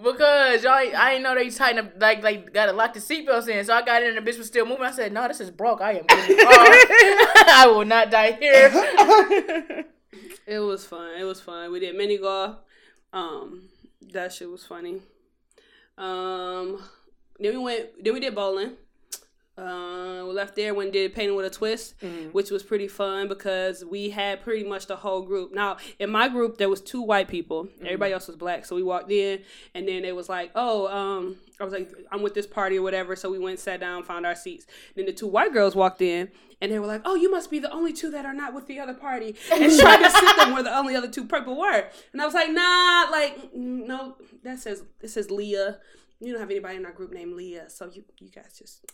Because 0.02 0.64
y'all, 0.64 0.72
I 0.72 1.10
didn't 1.10 1.24
know 1.24 1.34
they 1.34 1.50
tighten 1.50 1.84
up, 1.84 1.92
like, 2.00 2.22
like 2.22 2.54
got 2.54 2.66
to 2.66 2.72
lock 2.72 2.94
the 2.94 3.00
seatbelts 3.00 3.48
in. 3.48 3.64
So 3.64 3.74
I 3.74 3.84
got 3.84 4.02
in 4.02 4.16
and 4.16 4.26
the 4.26 4.30
bitch 4.30 4.38
was 4.38 4.46
still 4.46 4.64
moving. 4.64 4.84
I 4.84 4.92
said, 4.92 5.12
no, 5.12 5.28
this 5.28 5.40
is 5.40 5.50
broke. 5.50 5.82
I 5.82 5.92
am 5.98 6.06
getting 6.06 6.36
off. 6.46 7.48
I 7.48 7.66
will 7.66 7.84
not 7.84 8.10
die 8.10 8.32
here. 8.32 9.84
It 10.46 10.58
was 10.58 10.84
fun. 10.84 11.12
It 11.16 11.22
was 11.22 11.40
fun. 11.40 11.70
We 11.70 11.78
did 11.78 11.94
mini 11.94 12.18
golf. 12.18 12.56
Um, 13.12 13.68
that 14.12 14.32
shit 14.32 14.50
was 14.50 14.66
funny. 14.66 15.00
Um, 15.96 16.82
then 17.38 17.52
we 17.52 17.58
went. 17.58 18.02
Then 18.02 18.14
we 18.14 18.20
did 18.20 18.34
bowling. 18.34 18.72
Uh, 19.58 20.24
we 20.26 20.32
left 20.32 20.56
there 20.56 20.72
when 20.72 20.90
did 20.90 21.14
painting 21.14 21.36
with 21.36 21.44
a 21.44 21.50
twist, 21.50 21.94
which 22.32 22.50
was 22.50 22.62
pretty 22.62 22.88
fun 22.88 23.28
because 23.28 23.84
we 23.84 24.08
had 24.08 24.40
pretty 24.40 24.66
much 24.66 24.86
the 24.86 24.96
whole 24.96 25.22
group. 25.22 25.52
Now 25.52 25.76
in 25.98 26.08
my 26.10 26.28
group 26.28 26.56
there 26.56 26.68
was 26.68 26.80
two 26.80 27.02
white 27.02 27.28
people. 27.28 27.68
Everybody 27.82 28.12
else 28.12 28.26
was 28.26 28.36
black. 28.36 28.64
So 28.64 28.74
we 28.74 28.82
walked 28.82 29.10
in, 29.10 29.42
and 29.74 29.86
then 29.86 30.04
it 30.04 30.16
was 30.16 30.28
like, 30.30 30.50
oh, 30.54 30.88
um, 30.88 31.36
I 31.60 31.64
was 31.64 31.74
like, 31.74 31.92
I'm 32.10 32.22
with 32.22 32.32
this 32.32 32.46
party 32.46 32.78
or 32.78 32.82
whatever. 32.82 33.14
So 33.16 33.30
we 33.30 33.38
went, 33.38 33.58
sat 33.58 33.80
down, 33.80 34.02
found 34.02 34.24
our 34.24 34.34
seats. 34.34 34.66
Then 34.94 35.04
the 35.04 35.12
two 35.12 35.26
white 35.26 35.52
girls 35.52 35.74
walked 35.74 36.00
in, 36.00 36.30
and 36.62 36.72
they 36.72 36.78
were 36.78 36.86
like, 36.86 37.02
"Oh, 37.04 37.14
you 37.14 37.30
must 37.30 37.50
be 37.50 37.58
the 37.58 37.70
only 37.70 37.92
two 37.92 38.10
that 38.10 38.24
are 38.26 38.34
not 38.34 38.54
with 38.54 38.66
the 38.66 38.80
other 38.80 38.94
party," 38.94 39.36
and 39.52 39.62
tried 39.78 40.02
to 40.02 40.10
sit 40.10 40.36
them 40.36 40.52
where 40.52 40.62
the 40.62 40.76
only 40.76 40.94
other 40.96 41.08
two 41.08 41.24
purple 41.26 41.58
were. 41.58 41.88
And 42.12 42.20
I 42.20 42.24
was 42.24 42.34
like, 42.34 42.50
"Nah, 42.50 43.08
like 43.10 43.52
mm, 43.52 43.86
no, 43.86 44.16
that 44.42 44.58
says 44.58 44.82
it 45.00 45.08
says 45.08 45.30
Leah. 45.30 45.78
You 46.20 46.32
don't 46.32 46.40
have 46.40 46.50
anybody 46.50 46.76
in 46.76 46.84
our 46.84 46.92
group 46.92 47.12
named 47.12 47.34
Leah, 47.34 47.70
so 47.70 47.90
you 47.92 48.04
you 48.18 48.30
guys 48.30 48.58
just." 48.58 48.84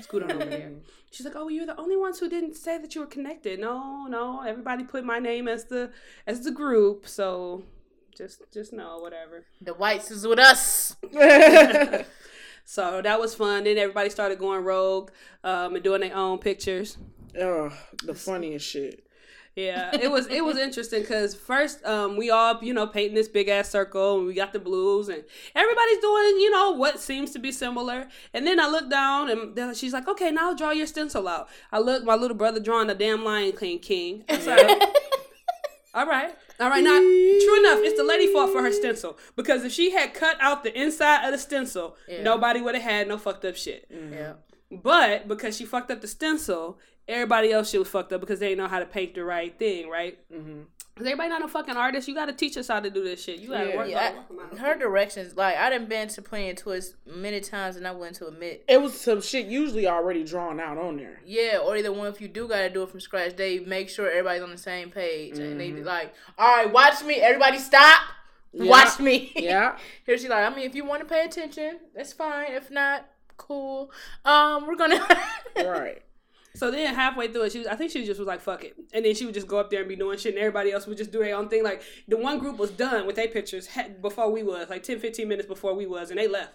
Scoot 0.00 0.22
on 0.24 0.32
over 0.32 0.44
there. 0.44 0.72
She's 1.10 1.26
like, 1.26 1.36
"Oh, 1.36 1.48
you're 1.48 1.66
the 1.66 1.78
only 1.78 1.96
ones 1.96 2.18
who 2.18 2.28
didn't 2.28 2.54
say 2.54 2.78
that 2.78 2.94
you 2.94 3.02
were 3.02 3.06
connected. 3.06 3.60
No, 3.60 4.06
no, 4.08 4.42
everybody 4.42 4.84
put 4.84 5.04
my 5.04 5.18
name 5.18 5.48
as 5.48 5.66
the 5.66 5.90
as 6.26 6.44
the 6.44 6.50
group. 6.50 7.06
So 7.06 7.64
just 8.16 8.42
just 8.52 8.72
know 8.72 8.98
whatever." 8.98 9.44
The 9.60 9.74
whites 9.74 10.10
is 10.10 10.26
with 10.26 10.38
us. 10.38 10.96
So 12.64 13.02
that 13.02 13.20
was 13.20 13.34
fun. 13.34 13.64
Then 13.64 13.78
everybody 13.78 14.10
started 14.10 14.38
going 14.38 14.64
rogue 14.64 15.10
um, 15.44 15.74
and 15.74 15.84
doing 15.84 16.00
their 16.00 16.16
own 16.16 16.38
pictures. 16.38 16.96
Oh, 17.38 17.70
the 18.04 18.14
funniest 18.14 18.66
shit. 18.68 19.04
Yeah, 19.54 19.90
it 19.94 20.10
was 20.10 20.26
it 20.28 20.42
was 20.44 20.56
interesting 20.56 21.02
because 21.02 21.34
first 21.34 21.84
um, 21.84 22.16
we 22.16 22.30
all 22.30 22.58
you 22.62 22.72
know 22.72 22.86
painting 22.86 23.14
this 23.14 23.28
big 23.28 23.48
ass 23.48 23.68
circle 23.68 24.18
and 24.18 24.26
we 24.26 24.32
got 24.34 24.54
the 24.54 24.58
blues 24.58 25.08
and 25.10 25.22
everybody's 25.54 25.98
doing 25.98 26.40
you 26.40 26.50
know 26.50 26.70
what 26.70 26.98
seems 27.00 27.32
to 27.32 27.38
be 27.38 27.52
similar. 27.52 28.08
And 28.32 28.46
then 28.46 28.58
I 28.58 28.66
look 28.68 28.88
down 28.88 29.28
and 29.30 29.76
she's 29.76 29.92
like 29.92 30.08
okay 30.08 30.30
now 30.30 30.54
draw 30.54 30.70
your 30.70 30.86
stencil 30.86 31.28
out. 31.28 31.48
I 31.70 31.80
look 31.80 32.02
my 32.02 32.14
little 32.14 32.36
brother 32.36 32.60
drawing 32.60 32.86
the 32.86 32.94
damn 32.94 33.24
Lion 33.24 33.52
King 33.52 33.78
king. 33.78 34.24
I 34.28 34.36
was 34.36 34.46
like, 34.46 34.80
all 35.94 36.06
right. 36.06 36.34
All 36.60 36.68
right 36.70 36.82
now 36.84 36.96
true 36.98 37.58
enough 37.58 37.80
it's 37.82 37.98
the 37.98 38.04
lady 38.04 38.32
fault 38.32 38.52
for 38.52 38.62
her 38.62 38.72
stencil 38.72 39.18
because 39.36 39.64
if 39.64 39.72
she 39.72 39.90
had 39.90 40.14
cut 40.14 40.36
out 40.40 40.62
the 40.62 40.80
inside 40.80 41.26
of 41.26 41.32
the 41.32 41.38
stencil 41.38 41.96
Yeah. 42.08 42.22
nobody 42.22 42.60
would 42.60 42.74
have 42.74 42.84
had 42.84 43.08
no 43.08 43.18
fucked 43.18 43.44
up 43.44 43.56
shit. 43.56 43.86
Yeah. 43.90 44.34
but 44.70 45.26
because 45.28 45.56
she 45.56 45.64
fucked 45.66 45.90
up 45.90 46.00
the 46.00 46.06
stencil, 46.08 46.78
everybody 47.08 47.52
else 47.52 47.70
shit 47.70 47.80
was 47.80 47.88
fucked 47.88 48.12
up 48.12 48.20
because 48.20 48.38
they 48.40 48.48
didn't 48.48 48.58
know 48.64 48.68
how 48.68 48.78
to 48.78 48.86
paint 48.86 49.14
the 49.14 49.24
right 49.24 49.58
thing, 49.58 49.88
right? 49.88 50.18
Mm-hmm. 50.32 50.60
Cause 50.94 51.06
everybody 51.06 51.30
not 51.30 51.42
a 51.42 51.48
fucking 51.48 51.74
artist. 51.74 52.06
You 52.06 52.14
got 52.14 52.26
to 52.26 52.34
teach 52.34 52.54
us 52.58 52.68
how 52.68 52.78
to 52.78 52.90
do 52.90 53.02
this 53.02 53.24
shit. 53.24 53.38
You 53.40 53.48
got 53.48 53.62
to 53.64 53.70
Yeah. 53.70 53.76
work 53.76 53.88
Yeah, 53.88 54.12
on 54.30 54.58
I- 54.58 54.60
her 54.60 54.78
directions, 54.78 55.34
like 55.36 55.56
I 55.56 55.70
done 55.70 55.86
been 55.86 56.08
to 56.08 56.20
playing 56.20 56.56
twists 56.56 56.96
many 57.06 57.40
times, 57.40 57.76
and 57.76 57.88
I 57.88 57.92
wouldn't 57.92 58.16
to 58.16 58.26
admit. 58.26 58.62
It 58.68 58.80
was 58.80 59.00
some 59.00 59.22
shit 59.22 59.46
usually 59.46 59.86
already 59.88 60.22
drawn 60.22 60.60
out 60.60 60.76
on 60.76 60.98
there. 60.98 61.20
Yeah, 61.24 61.60
or 61.64 61.78
either 61.78 61.90
one 61.92 62.08
if 62.08 62.20
you 62.20 62.28
do 62.28 62.46
gotta 62.46 62.68
do 62.68 62.82
it 62.82 62.90
from 62.90 63.00
scratch, 63.00 63.36
they 63.36 63.60
make 63.60 63.88
sure 63.88 64.06
everybody's 64.10 64.42
on 64.42 64.50
the 64.50 64.58
same 64.58 64.90
page, 64.90 65.38
and 65.38 65.58
they 65.58 65.68
Mm-hmm. 65.68 65.76
be 65.76 65.82
like, 65.82 66.12
"All 66.38 66.56
right, 66.58 66.70
watch 66.70 67.02
me, 67.02 67.14
everybody, 67.14 67.58
stop, 67.58 68.02
Yeah. 68.52 68.68
watch 68.70 69.00
me." 69.00 69.32
Yeah. 69.34 69.78
Here 70.04 70.18
she 70.18 70.28
like, 70.28 70.44
I 70.44 70.54
mean, 70.54 70.66
if 70.66 70.74
you 70.74 70.84
want 70.84 71.00
to 71.00 71.06
pay 71.06 71.24
attention, 71.24 71.78
that's 71.96 72.12
fine. 72.12 72.52
If 72.52 72.70
not, 72.70 73.08
cool. 73.38 73.90
Um, 74.26 74.66
we're 74.66 74.76
gonna. 74.76 75.02
right. 75.56 76.02
So 76.54 76.70
then 76.70 76.94
halfway 76.94 77.28
through 77.28 77.44
it, 77.44 77.52
she 77.52 77.58
was, 77.58 77.66
I 77.66 77.76
think 77.76 77.90
she 77.90 78.04
just 78.04 78.18
was 78.18 78.26
like, 78.28 78.40
fuck 78.40 78.62
it. 78.64 78.76
And 78.92 79.04
then 79.04 79.14
she 79.14 79.24
would 79.24 79.34
just 79.34 79.48
go 79.48 79.58
up 79.58 79.70
there 79.70 79.80
and 79.80 79.88
be 79.88 79.96
doing 79.96 80.18
shit 80.18 80.34
and 80.34 80.38
everybody 80.38 80.70
else 80.72 80.86
would 80.86 80.98
just 80.98 81.10
do 81.10 81.20
their 81.20 81.34
own 81.36 81.48
thing. 81.48 81.64
Like 81.64 81.82
the 82.08 82.16
one 82.16 82.38
group 82.38 82.58
was 82.58 82.70
done 82.70 83.06
with 83.06 83.16
their 83.16 83.28
pictures 83.28 83.68
before 84.00 84.30
we 84.30 84.42
was, 84.42 84.68
like 84.68 84.82
10, 84.82 84.98
15 84.98 85.26
minutes 85.26 85.48
before 85.48 85.74
we 85.74 85.86
was, 85.86 86.10
and 86.10 86.18
they 86.18 86.28
left. 86.28 86.54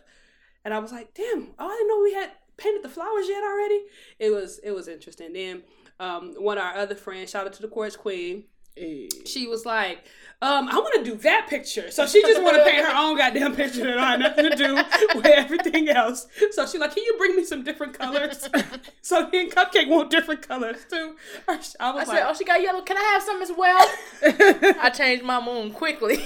And 0.63 0.73
I 0.73 0.79
was 0.79 0.91
like, 0.91 1.13
damn, 1.13 1.47
oh, 1.57 1.67
I 1.67 1.75
didn't 1.75 1.87
know 1.87 2.01
we 2.03 2.13
had 2.13 2.31
painted 2.57 2.83
the 2.83 2.89
flowers 2.89 3.27
yet 3.27 3.43
already. 3.43 3.81
It 4.19 4.31
was, 4.31 4.59
it 4.59 4.71
was 4.71 4.87
interesting. 4.87 5.33
Then 5.33 5.63
um, 5.99 6.33
one 6.37 6.57
of 6.57 6.63
our 6.63 6.75
other 6.75 6.95
friends, 6.95 7.31
shout 7.31 7.47
out 7.47 7.53
to 7.53 7.61
the 7.61 7.67
Quartz 7.67 7.95
Queen, 7.95 8.43
Eh. 8.79 9.07
she 9.25 9.47
was 9.47 9.65
like, 9.65 10.05
um, 10.39 10.69
I 10.69 10.75
want 10.75 11.03
to 11.03 11.11
do 11.11 11.17
that 11.17 11.47
picture. 11.49 11.89
So 11.89 12.05
she 12.05 12.21
just 12.21 12.43
want 12.43 12.57
to 12.57 12.63
paint 12.63 12.85
her 12.85 12.91
own 12.95 13.17
goddamn 13.17 13.55
picture 13.55 13.85
that 13.85 13.97
I 13.97 14.11
had 14.11 14.19
nothing 14.19 14.51
to 14.51 14.55
do 14.55 14.75
with 15.15 15.25
everything 15.25 15.89
else. 15.89 16.27
So 16.51 16.67
she 16.67 16.77
like, 16.77 16.93
can 16.93 17.03
you 17.03 17.15
bring 17.17 17.35
me 17.35 17.43
some 17.43 17.63
different 17.63 17.97
colors? 17.97 18.47
so 19.01 19.27
then 19.31 19.49
Cupcake 19.49 19.87
want 19.87 20.11
different 20.11 20.47
colors 20.47 20.77
too. 20.87 21.15
I 21.47 21.55
was 21.55 21.75
I 21.79 21.91
like, 21.91 22.07
said, 22.07 22.23
"Oh, 22.27 22.35
she 22.35 22.45
got 22.45 22.61
yellow. 22.61 22.81
Can 22.81 22.97
I 22.97 23.01
have 23.01 23.23
some 23.23 23.41
as 23.41 23.51
well?" 23.57 23.83
I 24.79 24.91
changed 24.91 25.23
my 25.23 25.43
moon 25.43 25.71
quickly. 25.71 26.23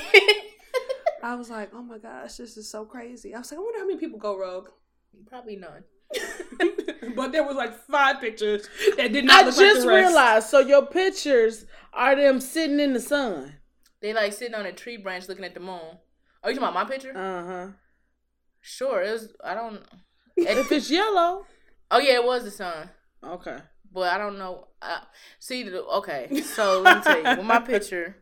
I 1.23 1.35
was 1.35 1.49
like, 1.49 1.69
oh 1.73 1.83
my 1.83 1.97
gosh, 1.97 2.35
this 2.35 2.57
is 2.57 2.69
so 2.69 2.83
crazy. 2.83 3.33
I 3.33 3.39
was 3.39 3.51
like, 3.51 3.59
I 3.59 3.63
wonder 3.63 3.79
how 3.79 3.85
many 3.85 3.99
people 3.99 4.19
go 4.19 4.37
rogue. 4.37 4.69
Probably 5.27 5.55
none. 5.55 5.83
but 7.15 7.31
there 7.31 7.43
was 7.43 7.55
like 7.55 7.73
five 7.87 8.19
pictures 8.19 8.67
that 8.97 9.13
did 9.13 9.23
I 9.25 9.27
not 9.27 9.45
look 9.45 9.57
like 9.57 9.65
just 9.65 9.81
the 9.83 9.87
rest. 9.87 10.07
realized. 10.07 10.49
So 10.49 10.59
your 10.59 10.85
pictures 10.85 11.65
are 11.93 12.15
them 12.15 12.41
sitting 12.41 12.79
in 12.79 12.93
the 12.93 12.99
sun. 12.99 13.53
They 14.01 14.13
like 14.13 14.33
sitting 14.33 14.55
on 14.55 14.65
a 14.65 14.71
tree 14.71 14.97
branch 14.97 15.27
looking 15.29 15.45
at 15.45 15.53
the 15.53 15.59
moon. 15.59 15.97
Are 16.43 16.49
you 16.51 16.57
talking 16.57 16.69
about 16.69 16.73
my 16.73 16.85
picture? 16.85 17.15
Uh 17.15 17.45
huh. 17.45 17.67
Sure, 18.61 19.01
it 19.01 19.11
was. 19.11 19.33
I 19.43 19.53
don't. 19.53 19.81
If 20.37 20.71
it's 20.71 20.89
yellow, 20.89 21.45
Oh 21.91 21.99
yeah, 21.99 22.13
it 22.15 22.23
was 22.23 22.43
the 22.45 22.51
sun. 22.51 22.89
okay. 23.23 23.57
but 23.93 24.11
I 24.13 24.17
don't 24.17 24.37
know. 24.39 24.67
I, 24.81 25.01
see, 25.39 25.63
the, 25.63 25.83
okay, 25.83 26.41
so 26.41 26.79
let 26.85 26.97
me 26.97 27.03
tell 27.03 27.17
you, 27.17 27.37
with 27.37 27.45
my 27.45 27.59
picture, 27.59 28.15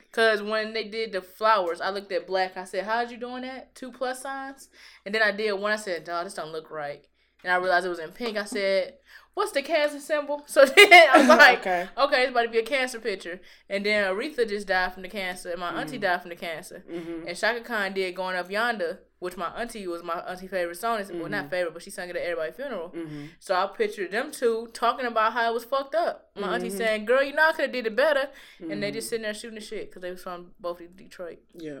because 0.00 0.40
when 0.42 0.72
they 0.72 0.84
did 0.84 1.12
the 1.12 1.20
flowers, 1.20 1.80
I 1.80 1.90
looked 1.90 2.12
at 2.12 2.26
black. 2.26 2.56
I 2.56 2.64
said, 2.64 2.84
"How'd 2.84 3.10
you 3.10 3.18
doing 3.18 3.42
that? 3.42 3.74
Two 3.74 3.90
plus 3.92 4.22
signs?" 4.22 4.68
And 5.04 5.14
then 5.14 5.22
I 5.22 5.32
did 5.32 5.52
one. 5.54 5.72
I 5.72 5.76
said, 5.76 6.04
"Dog, 6.04 6.24
this 6.24 6.34
don't 6.34 6.52
look 6.52 6.70
right." 6.70 7.04
And 7.44 7.52
I 7.52 7.56
realized 7.56 7.84
it 7.84 7.90
was 7.90 7.98
in 7.98 8.12
pink. 8.12 8.38
I 8.38 8.44
said, 8.44 8.94
"What's 9.36 9.52
the 9.52 9.62
cancer 9.62 10.00
symbol?" 10.00 10.42
So 10.54 10.64
then 10.64 10.92
I 10.92 11.18
was 11.18 11.28
like, 11.28 11.60
Okay. 11.60 11.88
"Okay, 12.04 12.22
it's 12.22 12.30
about 12.32 12.42
to 12.42 12.48
be 12.48 12.58
a 12.58 12.62
cancer 12.74 12.98
picture." 12.98 13.38
And 13.68 13.84
then 13.86 13.98
Aretha 14.10 14.48
just 14.48 14.66
died 14.66 14.92
from 14.94 15.02
the 15.02 15.08
cancer, 15.20 15.50
and 15.50 15.60
my 15.60 15.68
Mm-hmm. 15.68 15.78
auntie 15.78 15.98
died 15.98 16.20
from 16.22 16.30
the 16.30 16.36
cancer. 16.48 16.78
And 17.26 17.36
Chaka 17.36 17.60
Khan 17.60 17.92
did 17.92 18.14
"Going 18.16 18.36
Up 18.36 18.50
Yonder," 18.50 19.00
which 19.18 19.36
my 19.36 19.48
auntie 19.60 19.86
was 19.86 20.02
my 20.02 20.18
auntie 20.30 20.46
favorite 20.48 20.78
song. 20.78 20.96
Well, 20.98 21.08
Mm-hmm. 21.08 21.30
not 21.30 21.50
favorite, 21.50 21.74
but 21.74 21.82
she 21.82 21.90
sang 21.90 22.08
it 22.10 22.16
at 22.16 22.22
everybody's 22.22 22.56
funeral. 22.56 22.94
So 23.38 23.54
I 23.54 23.66
pictured 23.76 24.10
them 24.10 24.30
two 24.30 24.68
talking 24.72 25.06
about 25.06 25.32
how 25.34 25.50
it 25.50 25.54
was 25.54 25.64
fucked 25.64 25.94
up. 25.94 26.30
My 26.34 26.54
auntie 26.54 26.68
Mm-hmm. 26.68 26.76
saying, 26.78 27.04
"Girl, 27.04 27.22
you 27.22 27.34
know 27.34 27.46
I 27.48 27.52
could 27.52 27.66
have 27.68 27.72
did 27.72 27.86
it 27.86 27.94
better," 27.96 28.28
and 28.70 28.82
they 28.82 28.90
just 28.90 29.08
sitting 29.10 29.22
there 29.24 29.34
shooting 29.34 29.58
the 29.60 29.64
shit 29.64 29.84
because 29.90 30.02
they 30.02 30.10
was 30.10 30.22
from 30.22 30.52
both 30.58 30.80
Detroit. 30.96 31.40
Yeah. 31.54 31.80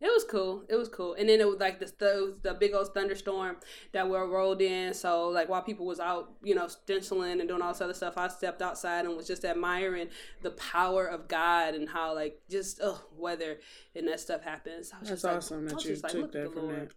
It 0.00 0.06
was 0.06 0.24
cool. 0.24 0.62
It 0.68 0.76
was 0.76 0.88
cool. 0.88 1.14
And 1.14 1.28
then 1.28 1.40
it 1.40 1.48
was 1.48 1.58
like 1.58 1.80
the 1.80 1.92
the, 1.98 2.36
the 2.42 2.54
big 2.54 2.72
old 2.72 2.94
thunderstorm 2.94 3.56
that 3.92 4.08
were 4.08 4.28
rolled 4.28 4.62
in. 4.62 4.94
So 4.94 5.28
like 5.28 5.48
while 5.48 5.62
people 5.62 5.86
was 5.86 5.98
out, 5.98 6.32
you 6.42 6.54
know, 6.54 6.68
stenciling 6.68 7.40
and 7.40 7.48
doing 7.48 7.62
all 7.62 7.72
this 7.72 7.80
other 7.80 7.94
stuff, 7.94 8.16
I 8.16 8.28
stepped 8.28 8.62
outside 8.62 9.06
and 9.06 9.16
was 9.16 9.26
just 9.26 9.44
admiring 9.44 10.08
the 10.42 10.52
power 10.52 11.06
of 11.06 11.26
God 11.26 11.74
and 11.74 11.88
how 11.88 12.14
like 12.14 12.40
just 12.48 12.78
oh 12.82 13.02
weather 13.16 13.58
and 13.96 14.06
that 14.06 14.20
stuff 14.20 14.42
happens. 14.42 14.92
I 14.94 15.00
was 15.00 15.08
That's 15.08 15.22
just 15.22 15.24
like, 15.24 15.36
awesome 15.36 15.66
I 15.66 15.70
that 15.72 15.84
you 15.84 15.96
like, 15.96 16.12
took 16.12 16.24
at 16.24 16.32
that 16.32 16.54
the 16.54 16.60
from 16.60 16.68
that. 16.68 16.88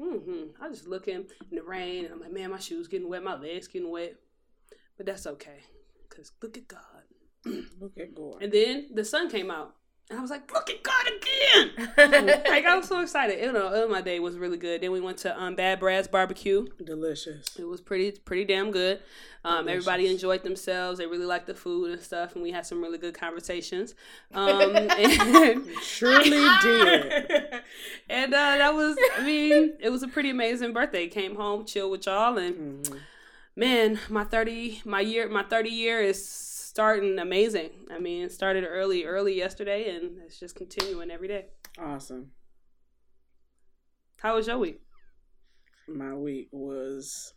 Mm-hmm. 0.00 0.62
I 0.62 0.68
was 0.68 0.78
just 0.78 0.88
looking 0.88 1.26
in 1.50 1.56
the 1.56 1.62
rain 1.62 2.06
and 2.06 2.14
I'm 2.14 2.20
like, 2.20 2.32
man, 2.32 2.50
my 2.50 2.58
shoes 2.58 2.88
getting 2.88 3.08
wet, 3.08 3.22
my 3.22 3.36
legs 3.36 3.68
getting 3.68 3.90
wet, 3.90 4.16
but 4.96 5.06
that's 5.06 5.26
okay, 5.26 5.60
cause 6.08 6.32
look 6.42 6.56
at 6.56 6.66
God. 6.66 6.80
Look 7.80 7.96
at 7.98 8.14
Gore. 8.16 8.38
And 8.40 8.50
then 8.50 8.88
the 8.92 9.04
sun 9.04 9.30
came 9.30 9.48
out. 9.48 9.74
And 10.10 10.18
I 10.18 10.22
was 10.22 10.30
like, 10.30 10.50
look 10.54 10.70
at 10.70 10.82
God 10.82 11.06
again. 11.06 12.42
like 12.48 12.64
I 12.64 12.74
was 12.76 12.88
so 12.88 13.00
excited. 13.00 13.44
You 13.44 13.52
know, 13.52 13.84
uh, 13.84 13.88
my 13.88 14.00
day 14.00 14.18
was 14.20 14.38
really 14.38 14.56
good. 14.56 14.80
Then 14.80 14.90
we 14.90 15.02
went 15.02 15.18
to 15.18 15.38
um, 15.38 15.54
Bad 15.54 15.80
Brad's 15.80 16.08
barbecue. 16.08 16.66
Delicious. 16.82 17.46
It 17.58 17.64
was 17.64 17.82
pretty 17.82 18.12
pretty 18.12 18.46
damn 18.46 18.70
good. 18.70 19.00
Um, 19.44 19.68
everybody 19.68 20.10
enjoyed 20.10 20.44
themselves. 20.44 20.98
They 20.98 21.06
really 21.06 21.26
liked 21.26 21.46
the 21.46 21.54
food 21.54 21.92
and 21.92 22.00
stuff, 22.00 22.34
and 22.34 22.42
we 22.42 22.50
had 22.52 22.64
some 22.64 22.80
really 22.82 22.96
good 22.98 23.12
conversations. 23.14 23.94
Um, 24.32 24.74
and, 24.76 25.66
Surely 25.82 26.30
did. 26.62 27.52
and 28.10 28.32
uh, 28.34 28.56
that 28.56 28.74
was, 28.74 28.96
I 29.18 29.22
mean, 29.24 29.74
it 29.78 29.90
was 29.90 30.02
a 30.02 30.08
pretty 30.08 30.30
amazing 30.30 30.72
birthday. 30.72 31.06
Came 31.06 31.36
home, 31.36 31.66
chill 31.66 31.90
with 31.90 32.06
y'all, 32.06 32.36
and 32.38 32.82
Mhm. 32.84 32.98
man, 33.56 34.00
my 34.08 34.24
thirty, 34.24 34.80
my 34.86 35.00
year, 35.00 35.28
my 35.28 35.42
thirty 35.42 35.70
year 35.70 36.00
is 36.00 36.26
starting 36.78 37.18
amazing. 37.18 37.70
I 37.92 37.98
mean, 37.98 38.22
it 38.22 38.30
started 38.30 38.64
early, 38.64 39.04
early 39.04 39.34
yesterday, 39.34 39.96
and 39.96 40.18
it's 40.24 40.38
just 40.38 40.54
continuing 40.54 41.10
every 41.10 41.26
day. 41.26 41.46
Awesome. 41.76 42.30
How 44.18 44.36
was 44.36 44.46
your 44.46 44.58
week? 44.58 44.80
My 45.88 46.14
week 46.14 46.50
was 46.52 47.34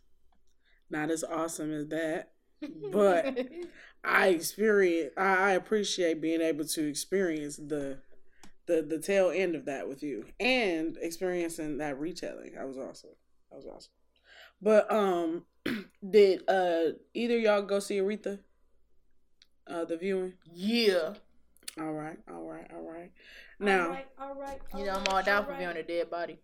not 0.90 1.10
as 1.10 1.24
awesome 1.24 1.72
as 1.72 1.88
that, 1.88 2.30
but 2.92 3.36
I 4.04 4.28
experience. 4.28 5.12
I 5.16 5.34
I 5.34 5.50
appreciate 5.54 6.20
being 6.20 6.40
able 6.40 6.64
to 6.66 6.88
experience 6.88 7.56
the 7.56 7.98
the 8.66 8.82
the 8.82 9.00
tail 9.00 9.32
end 9.34 9.56
of 9.56 9.64
that 9.64 9.88
with 9.88 10.04
you 10.04 10.24
and 10.38 10.96
experiencing 11.02 11.78
that 11.78 11.98
retelling. 11.98 12.52
That 12.54 12.68
was 12.68 12.78
awesome. 12.78 13.10
That 13.50 13.56
was 13.56 13.66
awesome. 13.66 13.92
But 14.60 14.88
um, 14.92 15.46
did 16.08 16.48
uh 16.48 16.92
either 17.12 17.36
y'all 17.36 17.62
go 17.62 17.80
see 17.80 17.98
Aretha? 17.98 18.38
Uh, 19.66 19.84
the 19.84 19.96
viewing. 19.96 20.32
yeah, 20.52 21.14
All 21.78 21.92
right, 21.92 22.18
all 22.30 22.42
right, 22.42 22.68
all 22.74 22.82
right. 22.82 23.10
Now, 23.60 23.84
all 23.86 23.90
right, 23.90 24.06
all 24.20 24.34
right. 24.34 24.60
you 24.76 24.84
know 24.84 24.92
I'm 24.92 25.06
all 25.08 25.22
down 25.22 25.46
for 25.46 25.54
viewing 25.54 25.76
a 25.76 25.82
dead 25.82 26.10
body. 26.10 26.40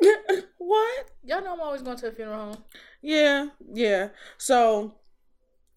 what? 0.58 1.10
Y'all 1.24 1.42
know 1.42 1.52
I'm 1.54 1.60
always 1.60 1.82
going 1.82 1.96
to 1.98 2.08
a 2.08 2.12
funeral 2.12 2.52
home. 2.54 2.64
Yeah, 3.02 3.48
yeah. 3.72 4.08
So 4.38 4.94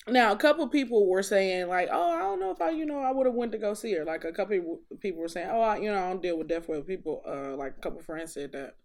now 0.07 0.31
a 0.31 0.35
couple 0.37 0.67
people 0.67 1.07
were 1.09 1.23
saying 1.23 1.67
like, 1.67 1.89
"Oh, 1.91 2.11
I 2.11 2.19
don't 2.19 2.39
know 2.39 2.51
if 2.51 2.61
I, 2.61 2.69
you 2.69 2.85
know, 2.85 2.99
I 2.99 3.11
would 3.11 3.25
have 3.25 3.35
went 3.35 3.51
to 3.53 3.57
go 3.57 3.73
see 3.73 3.93
her." 3.95 4.05
Like 4.05 4.23
a 4.23 4.31
couple 4.31 4.55
people- 4.55 4.81
people 4.99 5.21
were 5.21 5.27
saying, 5.27 5.49
"Oh, 5.51 5.61
I, 5.61 5.77
you 5.77 5.91
know, 5.91 5.97
I 5.97 6.09
don't 6.09 6.21
deal 6.21 6.37
with 6.37 6.47
death 6.47 6.67
with 6.69 6.85
people." 6.87 7.23
Uh, 7.27 7.55
like 7.55 7.77
a 7.77 7.81
couple 7.81 8.01
friends 8.01 8.33
said 8.33 8.51
that, 8.53 8.75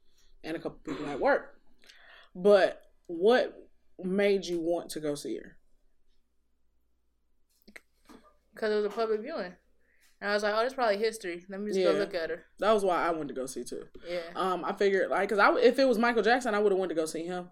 and 0.43 0.57
a 0.57 0.61
couple 0.61 0.79
people 0.85 1.07
at 1.09 1.21
work. 1.21 1.59
But 2.35 2.83
what 3.07 3.69
made 4.03 4.47
you 4.47 4.61
want 4.61 4.91
to 4.91 5.01
go 5.01 5.15
see 5.15 5.37
her? 5.37 5.57
Because 8.61 8.73
it 8.73 8.77
was 8.77 8.85
a 8.85 8.91
public 8.91 9.21
viewing. 9.23 9.53
And 10.21 10.31
I 10.31 10.35
was 10.35 10.43
like, 10.43 10.53
oh, 10.55 10.59
that's 10.61 10.75
probably 10.75 10.99
history. 10.99 11.45
Let 11.49 11.61
me 11.61 11.73
just 11.73 11.83
go 11.83 11.93
look 11.99 12.15
at 12.15 12.29
her. 12.29 12.45
That 12.59 12.73
was 12.73 12.85
why 12.85 13.03
I 13.07 13.11
wanted 13.11 13.29
to 13.29 13.35
go 13.35 13.47
see 13.47 13.65
too. 13.65 13.85
Yeah. 14.07 14.19
Um, 14.37 14.65
I 14.67 14.73
figured 14.75 15.09
like, 15.11 15.29
cause 15.31 15.39
I 15.39 15.51
if 15.59 15.79
it 15.79 15.89
was 15.89 15.97
Michael 15.99 16.23
Jackson, 16.23 16.55
I 16.55 16.59
would 16.59 16.73
have 16.73 16.79
went 16.79 16.91
to 16.91 16.95
go 16.95 17.07
see 17.07 17.25
him. 17.25 17.49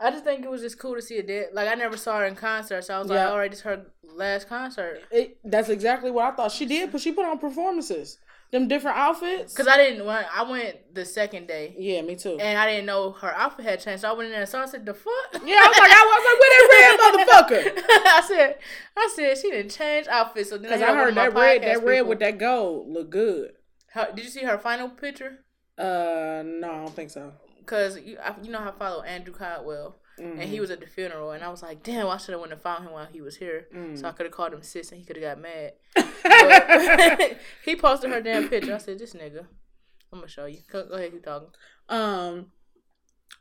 I 0.00 0.10
just 0.10 0.24
think 0.24 0.44
it 0.44 0.50
was 0.50 0.60
just 0.62 0.78
cool 0.78 0.94
to 0.94 1.02
see 1.02 1.18
a 1.18 1.22
dead. 1.22 1.48
Like 1.52 1.68
I 1.68 1.74
never 1.74 1.96
saw 1.98 2.18
her 2.18 2.24
in 2.26 2.34
concert, 2.34 2.82
so 2.82 2.94
I 2.94 2.98
was 2.98 3.10
Yeah. 3.10 3.24
like, 3.24 3.28
all 3.32 3.38
right, 3.38 3.50
this 3.50 3.60
her 3.62 3.86
last 4.02 4.48
concert. 4.48 5.00
It, 5.10 5.38
that's 5.44 5.68
exactly 5.68 6.10
what 6.10 6.24
I 6.24 6.36
thought 6.36 6.52
she 6.52 6.64
did, 6.66 6.92
but 6.92 7.00
she 7.02 7.12
put 7.12 7.26
on 7.26 7.38
performances, 7.38 8.18
them 8.58 8.68
different 8.68 8.96
outfits. 8.96 9.54
Cause 9.54 9.68
I 9.68 9.76
didn't 9.76 10.04
want. 10.06 10.26
I 10.34 10.42
went 10.50 10.94
the 10.94 11.04
second 11.04 11.46
day, 11.48 11.74
yeah, 11.78 12.02
me 12.02 12.16
too. 12.16 12.38
and 12.40 12.58
I 12.58 12.66
didn't 12.70 12.86
know 12.86 13.12
her 13.12 13.32
outfit 13.34 13.64
had 13.66 13.80
changed. 13.80 14.02
So 14.02 14.08
I 14.08 14.12
went 14.12 14.26
in 14.26 14.32
there 14.32 14.40
and 14.40 14.48
saw. 14.48 14.62
I 14.62 14.66
said, 14.66 14.86
"The 14.86 14.94
fuck." 14.94 15.12
yeah, 15.32 15.60
I 15.62 15.68
was 15.68 15.78
like, 15.78 15.92
I 15.92 16.04
was 16.10 16.24
like, 16.28 16.38
where 16.40 16.52
that 16.56 17.48
red 17.48 17.76
motherfucker? 17.76 17.84
I 18.06 18.20
said, 18.26 18.58
I 18.96 19.12
said 19.14 19.38
she 19.38 19.50
didn't 19.50 19.70
change 19.72 20.06
outfits. 20.08 20.50
So 20.50 20.56
then 20.58 20.70
Because 20.70 20.82
I 20.82 20.94
heard 20.94 21.14
that 21.14 21.34
red, 21.34 21.62
that 21.62 21.82
red 21.84 21.96
people. 21.98 22.08
with 22.08 22.18
that 22.20 22.38
gold 22.38 22.88
look 22.88 23.10
good. 23.10 23.52
Her, 23.92 24.08
did 24.14 24.24
you 24.24 24.30
see 24.30 24.42
her 24.44 24.58
final 24.58 24.88
picture? 24.88 25.38
Uh, 25.78 26.42
no, 26.44 26.70
I 26.72 26.76
don't 26.84 26.94
think 26.94 27.10
so. 27.10 27.32
Cause 27.66 27.98
you, 28.00 28.16
I, 28.22 28.34
you 28.42 28.50
know 28.52 28.58
how 28.60 28.70
I 28.70 28.78
follow 28.78 29.02
Andrew 29.02 29.34
Caldwell, 29.34 29.96
Mm-hmm. 30.18 30.40
and 30.40 30.48
he 30.48 30.60
was 30.60 30.70
at 30.70 30.80
the 30.80 30.86
funeral, 30.86 31.32
and 31.32 31.44
I 31.44 31.48
was 31.50 31.62
like, 31.62 31.82
damn, 31.82 32.08
I 32.08 32.16
should 32.16 32.32
have 32.32 32.40
went 32.40 32.52
and 32.52 32.60
found 32.62 32.84
him 32.84 32.92
while 32.92 33.06
he 33.12 33.20
was 33.20 33.36
here, 33.36 33.68
Mm. 33.74 33.98
so 33.98 34.08
I 34.08 34.12
could 34.12 34.24
have 34.26 34.32
called 34.32 34.54
him 34.54 34.62
sis, 34.62 34.90
and 34.90 34.98
he 34.98 35.04
could 35.06 35.16
have 35.16 35.36
got 35.36 35.42
mad. 35.42 35.72
He 37.64 37.76
posted 37.76 38.10
her 38.10 38.20
damn 38.22 38.48
picture. 38.48 38.74
I 38.74 38.78
said, 38.78 38.98
this 38.98 39.12
nigga, 39.14 39.40
I'm 40.12 40.20
gonna 40.20 40.28
show 40.28 40.46
you. 40.46 40.58
Go, 40.70 40.86
go 40.86 40.94
ahead, 40.94 41.12
keep 41.12 41.24
talking. 41.24 41.48
Um, 41.88 42.46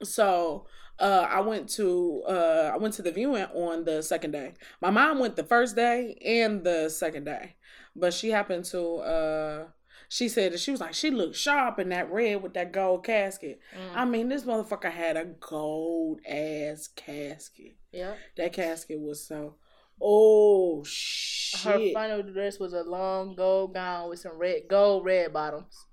so 0.03 0.67
uh, 0.99 1.27
I 1.29 1.39
went 1.41 1.69
to 1.75 2.23
uh, 2.27 2.71
I 2.73 2.77
went 2.77 2.93
to 2.95 3.01
the 3.01 3.11
viewing 3.11 3.43
on 3.53 3.85
the 3.85 4.01
second 4.01 4.31
day. 4.31 4.53
My 4.81 4.89
mom 4.89 5.19
went 5.19 5.35
the 5.35 5.43
first 5.43 5.75
day 5.75 6.17
and 6.25 6.63
the 6.63 6.89
second 6.89 7.25
day, 7.25 7.55
but 7.95 8.13
she 8.13 8.29
happened 8.31 8.65
to 8.65 8.95
uh, 8.97 9.67
she 10.09 10.29
said 10.29 10.53
that 10.53 10.59
she 10.59 10.71
was 10.71 10.79
like 10.81 10.93
she 10.93 11.11
looked 11.11 11.35
sharp 11.35 11.79
in 11.79 11.89
that 11.89 12.11
red 12.11 12.41
with 12.43 12.53
that 12.53 12.71
gold 12.71 13.03
casket. 13.03 13.59
Mm. 13.75 13.95
I 13.95 14.05
mean, 14.05 14.29
this 14.29 14.43
motherfucker 14.43 14.91
had 14.91 15.17
a 15.17 15.25
gold 15.25 16.19
ass 16.27 16.87
casket. 16.95 17.75
Yeah. 17.91 18.15
That 18.37 18.53
casket 18.53 18.99
was 18.99 19.25
so. 19.27 19.55
Oh 20.01 20.83
shit. 20.83 21.61
Her 21.61 21.93
final 21.93 22.21
dress 22.23 22.59
was 22.59 22.73
a 22.73 22.83
long 22.83 23.35
gold 23.35 23.73
gown 23.73 24.09
with 24.09 24.19
some 24.19 24.37
red, 24.37 24.63
gold 24.69 25.05
red 25.05 25.31
bottoms. 25.31 25.85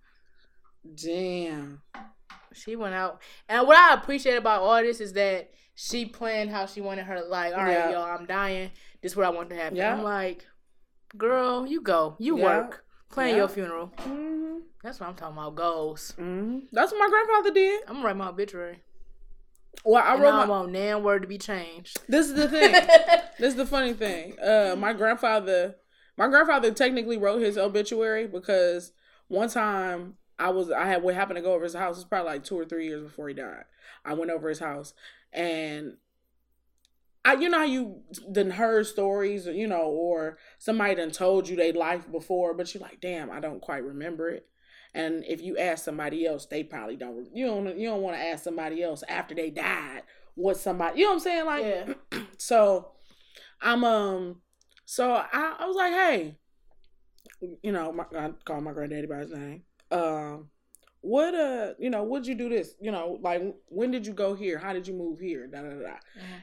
Damn. 0.94 1.83
She 2.55 2.77
went 2.77 2.94
out, 2.94 3.22
and 3.48 3.66
what 3.66 3.77
I 3.79 3.94
appreciate 3.94 4.37
about 4.37 4.62
all 4.62 4.83
this 4.83 5.01
is 5.01 5.14
that 5.14 5.51
she 5.75 6.05
planned 6.05 6.51
how 6.51 6.66
she 6.66 6.81
wanted 6.83 7.05
her. 7.05 7.22
Like, 7.22 7.55
all 7.55 7.61
right, 7.62 7.72
Yeah. 7.72 7.90
y'all, 7.92 8.03
I'm 8.18 8.27
dying. 8.27 8.72
This 9.01 9.12
is 9.12 9.16
what 9.16 9.27
I 9.27 9.31
want 9.31 9.48
to 9.51 9.57
happen. 9.57 9.77
Yeah. 9.77 9.94
I'm 9.94 10.03
like, 10.03 10.46
girl, 11.16 11.66
you 11.66 11.81
go, 11.81 12.16
you 12.18 12.37
Yeah. 12.38 12.44
work, 12.44 12.85
plan 13.12 13.31
Yeah. 13.31 13.37
your 13.37 13.48
funeral. 13.48 13.87
hmm 13.98 14.59
That's 14.83 14.98
what 14.98 15.09
I'm 15.09 15.14
talking 15.14 15.37
about. 15.38 15.55
Goals. 15.55 16.12
hmm 16.18 16.61
That's 16.72 16.90
what 16.92 16.98
my 16.98 17.09
grandfather 17.09 17.53
did. 17.55 17.83
I'm 17.87 17.94
gonna 17.94 18.07
write 18.07 18.16
my 18.16 18.29
obituary. 18.29 18.81
Well, 19.85 20.03
I 20.05 20.14
And 20.14 20.22
wrote 20.22 20.35
I 20.35 20.44
my. 20.44 20.46
want 20.46 20.72
nan 20.72 21.03
word 21.03 21.22
to 21.22 21.29
be 21.29 21.38
changed. 21.38 21.98
This 22.09 22.27
is 22.29 22.35
the 22.35 22.48
thing. 22.48 22.72
this 23.38 23.53
is 23.53 23.57
the 23.57 23.66
funny 23.66 23.92
thing. 23.94 24.38
Uh, 24.40 24.75
my 24.79 24.92
grandfather, 24.92 25.77
my 26.16 26.29
grandfather 26.29 26.70
technically 26.72 27.16
wrote 27.18 27.40
his 27.42 27.57
obituary 27.57 28.27
because 28.27 28.92
one 29.29 29.48
time 29.48 30.16
I 30.38 30.51
was, 30.51 30.70
I 30.70 30.87
had 30.87 31.03
what 31.03 31.14
happened 31.14 31.37
to 31.37 31.42
go 31.42 31.55
over 31.55 31.64
his 31.64 31.75
house. 31.75 31.96
It 31.96 32.01
was 32.01 32.05
probably 32.05 32.33
like 32.33 32.44
two 32.44 32.59
or 32.59 32.64
three 32.64 32.87
years 32.87 33.03
before 33.03 33.29
he 33.29 33.35
died. 33.35 33.64
I 34.05 34.14
went 34.14 34.31
over 34.31 34.48
his 34.48 34.59
house 34.59 34.94
and. 35.33 35.96
I, 37.24 37.35
you 37.35 37.48
know 37.48 37.58
how 37.58 37.64
you 37.64 38.02
done 38.32 38.50
heard 38.50 38.87
stories, 38.87 39.46
you 39.46 39.68
know, 39.68 39.82
or 39.82 40.38
somebody 40.58 40.96
done 40.96 41.12
told 41.12 41.48
you 41.48 41.56
they 41.56 41.72
life 41.72 42.11
before, 42.11 42.54
but 42.54 42.72
you're 42.74 42.82
like, 42.82 43.00
damn, 43.00 43.30
I 43.30 43.38
don't 43.38 43.61
quite 43.61 43.85
remember 43.85 44.28
it. 44.30 44.46
And 44.94 45.24
if 45.26 45.40
you 45.40 45.56
ask 45.56 45.85
somebody 45.85 46.26
else, 46.26 46.46
they 46.46 46.64
probably 46.64 46.96
don't. 46.96 47.28
You 47.35 47.46
don't. 47.46 47.78
You 47.78 47.88
don't 47.88 48.02
want 48.02 48.16
to 48.16 48.22
ask 48.22 48.44
somebody 48.44 48.82
else 48.82 49.02
after 49.08 49.35
they 49.35 49.50
died 49.50 50.02
what 50.35 50.56
somebody. 50.56 50.98
You 50.98 51.04
know 51.04 51.11
what 51.11 51.14
I'm 51.14 51.20
saying? 51.20 51.46
Like, 51.46 51.64
yeah. 51.64 52.20
so 52.38 52.92
I'm 53.61 53.85
um 53.85 54.42
so 54.85 55.12
I, 55.12 55.56
I 55.58 55.66
was 55.66 55.76
like, 55.76 55.92
hey, 55.92 56.37
you 57.62 57.72
know, 57.72 57.92
my, 57.92 58.04
I 58.16 58.30
call 58.44 58.61
my 58.61 58.72
granddaddy 58.72 59.06
by 59.06 59.18
his 59.18 59.30
name. 59.30 59.62
Um, 59.90 60.50
what 61.03 61.35
uh, 61.35 61.75
you 61.79 61.91
know, 61.91 62.03
what'd 62.05 62.27
you 62.27 62.35
do 62.35 62.49
this? 62.49 62.75
You 62.81 62.91
know, 62.91 63.19
like 63.21 63.43
when 63.69 63.91
did 63.91 64.07
you 64.07 64.12
go 64.15 64.35
here? 64.35 64.59
How 64.59 64.73
did 64.73 64.87
you 64.88 64.95
move 64.95 65.19
here? 65.21 65.47
Da 65.47 65.61
da 65.62 65.69
da. 65.69 65.75
Mhm. 65.77 65.99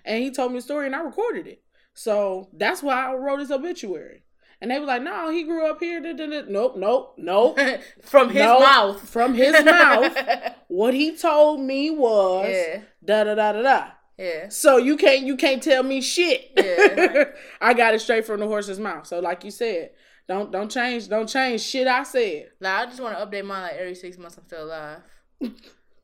And 0.05 0.23
he 0.23 0.31
told 0.31 0.51
me 0.51 0.59
the 0.59 0.61
story, 0.63 0.85
and 0.85 0.95
I 0.95 1.01
recorded 1.01 1.47
it. 1.47 1.63
So 1.93 2.49
that's 2.53 2.81
why 2.83 3.09
I 3.09 3.13
wrote 3.15 3.39
his 3.39 3.51
obituary. 3.51 4.23
And 4.61 4.69
they 4.71 4.79
were 4.79 4.85
like, 4.85 5.01
no, 5.01 5.29
he 5.29 5.43
grew 5.43 5.65
up 5.69 5.79
here. 5.79 6.01
Da, 6.01 6.11
da, 6.13 6.27
da. 6.27 6.41
Nope, 6.49 6.75
nope, 6.77 7.15
nope. 7.17 7.57
From 8.01 8.27
his 8.29 8.43
No, 8.43 8.59
mouth. 8.59 9.09
From 9.09 9.33
his 9.33 9.63
mouth. 9.63 10.15
What 10.67 10.93
he 10.93 11.17
told 11.17 11.61
me 11.61 11.89
was 11.89 12.47
yeah. 12.51 12.81
da 13.03 13.23
da 13.23 13.35
da 13.35 13.53
da 13.53 13.61
da. 13.63 13.87
Yeah. 14.19 14.49
So 14.49 14.77
you 14.77 14.97
can't 14.97 15.21
you 15.25 15.35
can't 15.35 15.63
tell 15.63 15.81
me 15.81 15.99
shit. 15.99 16.51
Yeah. 16.55 17.23
I 17.61 17.73
got 17.73 17.95
it 17.95 18.01
straight 18.01 18.25
from 18.25 18.39
the 18.41 18.47
horse's 18.47 18.79
mouth. 18.79 19.07
So 19.07 19.19
like 19.19 19.43
you 19.43 19.49
said, 19.51 19.91
don't 20.29 20.51
don't 20.51 20.69
change 20.71 21.09
don't 21.09 21.27
change 21.27 21.59
shit 21.59 21.87
I 21.87 22.03
said. 22.03 22.51
Like 22.61 22.73
I 22.73 22.85
just 22.85 23.01
want 23.01 23.17
to 23.17 23.25
update 23.25 23.43
mine 23.45 23.63
like 23.63 23.73
every 23.73 23.95
six 23.95 24.17
months. 24.17 24.37
I'm 24.37 24.45
still 24.45 24.63
alive. 24.65 25.01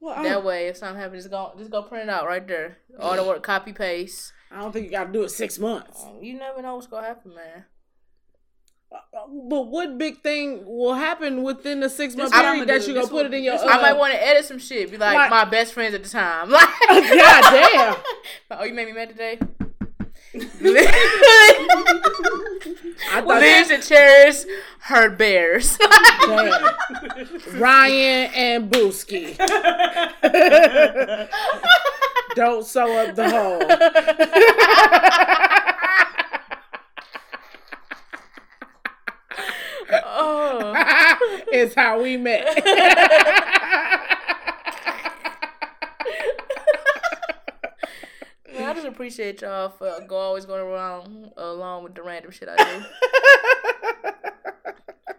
Well, 0.01 0.21
That 0.21 0.43
way, 0.43 0.67
if 0.67 0.77
something 0.77 1.01
happens, 1.01 1.23
just 1.23 1.31
go 1.31 1.53
just 1.57 1.71
go 1.71 1.81
print 1.81 2.03
it 2.03 2.09
out 2.09 2.27
right 2.27 2.45
there. 2.45 2.77
All 2.99 3.15
the 3.15 3.23
work, 3.23 3.41
copy 3.41 3.73
paste. 3.73 4.33
I 4.51 4.59
don't 4.61 4.71
think 4.71 4.85
you 4.85 4.91
got 4.91 5.05
to 5.05 5.11
do 5.11 5.23
it 5.23 5.29
six 5.29 5.57
months. 5.57 6.03
Um, 6.05 6.21
You 6.21 6.37
never 6.37 6.61
know 6.61 6.75
what's 6.75 6.85
gonna 6.85 7.07
happen, 7.07 7.33
man. 7.33 7.65
Uh, 8.91 8.97
But 9.49 9.63
what 9.67 9.97
big 9.97 10.21
thing 10.21 10.63
will 10.65 10.93
happen 10.93 11.41
within 11.41 11.79
the 11.79 11.89
six 11.89 12.15
month 12.15 12.33
period 12.33 12.67
that 12.67 12.87
you 12.87 12.93
gonna 12.93 13.07
put 13.07 13.25
it 13.25 13.33
in 13.33 13.43
your? 13.43 13.55
Uh, 13.55 13.65
I 13.65 13.81
might 13.81 13.93
want 13.93 14.13
to 14.13 14.23
edit 14.27 14.45
some 14.45 14.59
shit. 14.59 14.91
Be 14.91 14.97
like, 14.97 15.15
Like- 15.15 15.29
my 15.31 15.45
best 15.45 15.73
friends 15.73 15.95
at 15.95 16.03
the 16.03 16.09
time. 16.09 16.49
Like, 16.51 16.69
God 16.89 17.41
damn. 17.51 17.95
oh, 18.51 18.63
you 18.63 18.73
made 18.73 18.85
me 18.87 18.93
mad 18.93 19.09
today. 19.09 19.39
I 23.11 23.21
thought 23.21 23.39
Liz 23.39 23.69
and 23.71 23.83
cherish 23.83 24.43
her 24.79 25.09
bears. 25.09 25.77
Ryan 27.53 28.31
and 28.33 28.69
Booski. 28.71 29.37
don't 32.35 32.65
sew 32.65 32.97
up 32.97 33.15
the 33.15 33.29
hole. 33.29 33.61
oh. 40.03 40.73
it's 41.51 41.75
how 41.75 42.01
we 42.01 42.17
met. 42.17 42.43
Man, 48.53 48.74
I 48.74 48.74
just 48.85 48.93
appreciate 48.93 49.41
y'all 49.41 49.69
for 49.69 49.99
go 50.07 50.15
always 50.15 50.45
going 50.45 50.61
around 50.61 51.31
along 51.37 51.83
with 51.83 51.95
the 51.95 52.03
random 52.03 52.31
shit 52.31 52.49
I 52.51 52.55
do. 52.55 52.85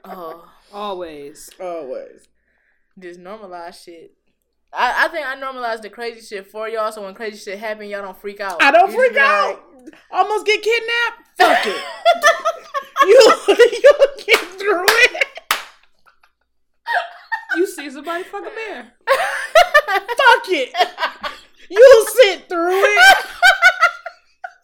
Oh, 0.09 0.49
Always. 0.73 1.51
Always. 1.61 2.29
just 2.99 3.19
normalize 3.19 3.83
shit. 3.85 4.13
I, 4.73 5.07
I 5.07 5.09
think 5.09 5.27
I 5.27 5.35
normalize 5.37 5.83
the 5.83 5.91
crazy 5.91 6.21
shit 6.25 6.47
for 6.49 6.69
y'all, 6.69 6.93
so 6.93 7.03
when 7.03 7.13
crazy 7.15 7.39
shit 7.39 7.59
happen, 7.59 7.89
y'all 7.89 8.03
don't 8.03 8.17
freak 8.17 8.41
out. 8.41 8.63
I 8.63 8.71
don't 8.71 8.93
You 8.93 8.97
freak 8.99 9.15
be 9.15 9.19
out. 9.19 9.61
like- 9.83 9.95
Almost 10.13 10.47
get 10.47 10.63
kidnapped. 10.63 11.23
Fuck 11.39 11.67
it. 11.67 11.83
you 13.09 13.33
you 13.83 13.93
get 14.27 14.39
through 14.61 14.85
it. 14.89 15.25
You 17.57 17.67
see 17.67 17.91
somebody 17.91 18.23
fuck 18.25 18.43
a 18.47 18.51
bear. 18.51 18.93
Fuck 19.07 20.45
it. 20.51 20.73
You'll 21.69 22.07
sit 22.07 22.49
through 22.49 22.81
it. 22.81 23.27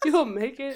You'll 0.05 0.25
make 0.25 0.59
it. 0.59 0.75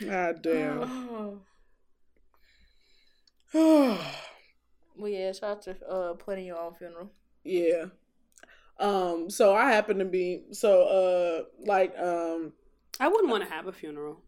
God 0.00 0.36
damn. 0.42 1.40
Oh. 3.54 3.98
well, 4.96 5.08
yeah, 5.10 5.32
shout 5.32 5.50
out 5.50 5.62
to 5.62 5.86
uh, 5.88 6.14
planning 6.14 6.46
your 6.46 6.58
own 6.58 6.74
funeral. 6.74 7.10
yeah. 7.44 7.86
Um. 8.80 9.30
So 9.30 9.54
I 9.54 9.70
happen 9.70 9.98
to 10.00 10.04
be 10.04 10.42
so 10.50 10.82
uh 10.82 11.44
like 11.64 11.96
um. 11.96 12.52
I 12.98 13.06
wouldn't 13.08 13.30
want 13.30 13.44
to 13.44 13.50
have 13.50 13.68
a 13.68 13.72
funeral. 13.72 14.20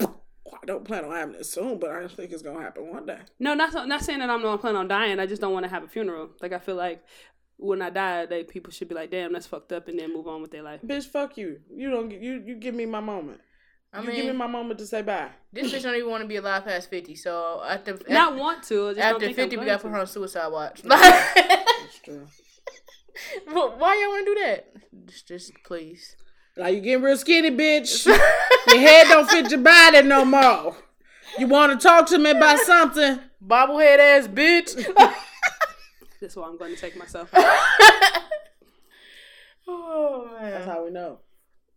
I 0.00 0.64
don't 0.64 0.84
plan 0.84 1.04
on 1.04 1.12
having 1.12 1.34
it 1.34 1.44
soon, 1.44 1.78
but 1.78 1.90
I 1.90 2.06
think 2.08 2.32
it's 2.32 2.42
gonna 2.42 2.62
happen 2.62 2.90
one 2.90 3.04
day. 3.04 3.18
No, 3.38 3.52
not 3.54 3.86
not 3.86 4.02
saying 4.02 4.20
that 4.20 4.30
I'm 4.30 4.40
not 4.42 4.60
planning 4.62 4.78
on 4.78 4.88
dying. 4.88 5.20
I 5.20 5.26
just 5.26 5.42
don't 5.42 5.52
want 5.52 5.64
to 5.64 5.70
have 5.70 5.82
a 5.82 5.88
funeral. 5.88 6.30
Like 6.40 6.52
I 6.54 6.58
feel 6.58 6.76
like 6.76 7.04
when 7.58 7.82
I 7.82 7.90
die, 7.90 8.26
they 8.26 8.44
people 8.44 8.72
should 8.72 8.88
be 8.88 8.94
like, 8.94 9.10
"Damn, 9.10 9.32
that's 9.32 9.46
fucked 9.46 9.72
up," 9.72 9.88
and 9.88 9.98
then 9.98 10.12
move 10.12 10.28
on 10.28 10.42
with 10.42 10.50
their 10.50 10.62
life. 10.62 10.80
Bitch, 10.82 11.06
fuck 11.06 11.36
you. 11.36 11.60
You 11.74 11.90
don't. 11.90 12.10
You 12.10 12.42
you 12.44 12.54
give 12.56 12.74
me 12.74 12.86
my 12.86 13.00
moment. 13.00 13.40
I 13.92 14.00
you 14.00 14.06
mean, 14.08 14.16
give 14.16 14.26
me 14.26 14.32
my 14.32 14.46
moment 14.46 14.78
to 14.80 14.86
say 14.86 15.00
bye. 15.02 15.28
this 15.52 15.72
bitch 15.72 15.82
don't 15.82 15.94
even 15.94 16.10
want 16.10 16.22
to 16.22 16.28
be 16.28 16.36
alive 16.36 16.64
past 16.64 16.90
fifty. 16.90 17.14
So 17.14 17.62
after 17.66 17.98
Not 18.08 18.36
want 18.36 18.62
to. 18.64 18.88
I 18.88 18.90
just 18.90 18.98
don't 18.98 19.06
after 19.14 19.20
think 19.26 19.30
I'm 19.38 19.44
fifty, 19.44 19.56
we 19.56 19.64
got 19.64 19.76
to 19.76 19.78
put 19.78 19.88
to. 19.88 19.94
her 19.94 20.00
on 20.00 20.06
suicide 20.06 20.48
watch. 20.48 20.82
That's 20.82 21.98
true. 22.04 22.26
Well, 23.50 23.74
Why 23.78 23.94
y'all 23.98 24.10
want 24.10 24.26
to 24.26 24.34
do 24.34 24.40
that? 24.44 25.06
Just, 25.06 25.28
just 25.28 25.52
please. 25.64 26.16
Like 26.54 26.74
you 26.74 26.80
getting 26.82 27.02
real 27.02 27.16
skinny, 27.16 27.50
bitch. 27.50 28.04
Your 28.66 28.78
head 28.78 29.06
don't 29.08 29.28
fit 29.30 29.50
your 29.50 29.60
body 29.60 30.02
no 30.02 30.24
more. 30.26 30.76
You 31.38 31.46
want 31.46 31.72
to 31.72 31.82
talk 31.82 32.06
to 32.08 32.18
me 32.18 32.30
about 32.30 32.58
something? 32.60 33.18
Bobblehead 33.42 33.98
ass 33.98 34.28
bitch. 34.28 35.14
That's 36.26 36.34
why 36.34 36.48
I'm 36.48 36.58
going 36.58 36.74
to 36.74 36.80
take 36.80 36.96
myself 36.96 37.32
out. 37.32 37.44
oh 39.68 40.28
man, 40.32 40.50
That's 40.50 40.66
how 40.66 40.84
we 40.84 40.90
know. 40.90 41.20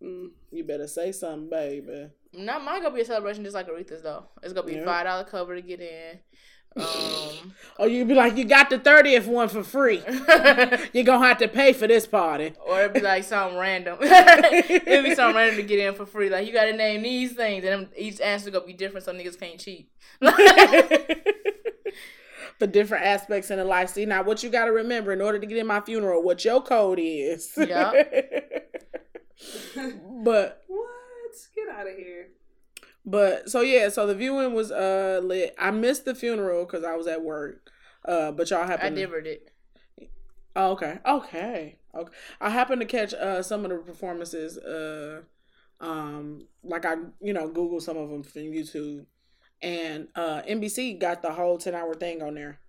Mm. 0.03 0.29
You 0.51 0.63
better 0.63 0.87
say 0.87 1.11
something, 1.11 1.51
baby. 1.51 2.07
Not 2.33 2.63
mine 2.63 2.81
gonna 2.81 2.95
be 2.95 3.01
a 3.01 3.05
celebration 3.05 3.43
just 3.43 3.53
like 3.53 3.67
Aretha's 3.67 4.01
though. 4.01 4.23
It's 4.41 4.53
gonna 4.53 4.65
be 4.65 4.73
Yeah. 4.73 4.85
five 4.85 5.05
dollar 5.05 5.23
cover 5.23 5.53
to 5.55 5.61
get 5.61 5.81
in. 5.81 6.17
Um 6.77 7.53
Or 7.77 7.87
you'd 7.87 8.07
be 8.07 8.15
like, 8.15 8.37
you 8.37 8.45
got 8.45 8.71
the 8.71 8.79
30th 8.79 9.27
one 9.27 9.49
for 9.49 9.61
free. 9.61 10.01
You're 10.07 11.03
going 11.03 11.21
to 11.21 11.27
have 11.27 11.37
to 11.37 11.47
pay 11.47 11.71
for 11.73 11.85
this 11.87 12.07
party. 12.07 12.53
Or 12.65 12.79
it'd 12.81 12.93
be 12.93 13.01
like 13.01 13.23
something 13.25 13.57
random. 13.57 13.99
it'd 14.01 15.03
be 15.05 15.13
something 15.13 15.35
random 15.35 15.57
to 15.57 15.63
get 15.63 15.77
in 15.77 15.93
for 15.93 16.07
free. 16.07 16.31
Like 16.31 16.47
you 16.47 16.53
gotta 16.53 16.73
name 16.73 17.03
these 17.03 17.33
things, 17.33 17.63
and 17.65 17.87
each 17.95 18.19
answer 18.19 18.49
gonna 18.49 18.65
be 18.65 18.73
different, 18.73 19.05
so 19.05 19.13
niggas 19.13 19.39
can't 19.39 19.59
cheat. 19.59 19.91
For 22.59 22.67
different 22.67 23.05
aspects 23.05 23.49
in 23.51 23.57
the 23.57 23.63
life. 23.65 23.89
See, 23.89 24.05
now 24.05 24.21
what 24.23 24.43
you 24.43 24.49
got 24.49 24.65
to 24.65 24.71
remember 24.71 25.11
in 25.13 25.21
order 25.21 25.39
to 25.39 25.45
get 25.47 25.57
in 25.57 25.65
my 25.67 25.79
funeral, 25.81 26.21
what 26.21 26.43
your 26.45 26.61
code 26.61 26.99
is. 27.01 27.51
Yeah. 27.57 27.91
but 30.23 30.63
What? 30.67 30.85
Get 31.55 31.69
out 31.69 31.87
of 31.87 31.95
here. 31.95 32.27
but 33.05 33.49
so 33.49 33.61
yeah, 33.61 33.89
so 33.89 34.05
the 34.07 34.15
viewing 34.15 34.53
was 34.53 34.71
uh 34.71 35.21
lit. 35.23 35.55
I 35.57 35.71
missed 35.71 36.05
the 36.05 36.15
funeral 36.15 36.65
because 36.65 36.83
I 36.83 36.95
was 36.95 37.07
at 37.07 37.21
work. 37.23 37.69
Uh, 38.05 38.31
but 38.31 38.49
y'all 38.49 38.63
I 38.63 38.67
happened. 38.67 38.95
to- 38.95 39.01
differed 39.01 39.27
it. 39.27 39.51
Oh, 40.55 40.71
okay. 40.71 40.99
Okay. 41.05 41.77
Okay. 41.95 42.11
I 42.41 42.49
happened 42.49 42.81
to 42.81 42.87
catch 42.87 43.13
uh 43.13 43.41
some 43.41 43.63
of 43.65 43.71
the 43.71 43.77
performances 43.77 44.57
uh 44.57 45.21
um 45.79 46.47
like 46.63 46.85
I 46.85 46.95
you 47.21 47.33
know 47.33 47.47
Google 47.47 47.79
some 47.79 47.97
of 47.97 48.09
them 48.09 48.23
from 48.23 48.41
YouTube 48.41 49.05
and 49.61 50.07
uh 50.15 50.41
NBC 50.43 50.99
got 50.99 51.21
the 51.21 51.33
whole 51.33 51.57
10 51.57 51.75
hour 51.75 51.93
thing 51.93 52.21
on 52.21 52.35
there. 52.35 52.59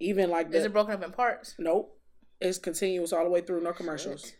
Even 0.00 0.30
like 0.30 0.52
Is 0.54 0.64
it 0.64 0.72
broken 0.72 0.94
up 0.94 1.02
in 1.04 1.10
parts? 1.12 1.54
nope. 1.58 1.94
It's 2.40 2.58
continuous 2.58 3.12
all 3.12 3.24
the 3.24 3.30
way 3.30 3.40
through 3.40 3.62
no 3.62 3.72
commercials. 3.72 4.22
Shit. 4.26 4.36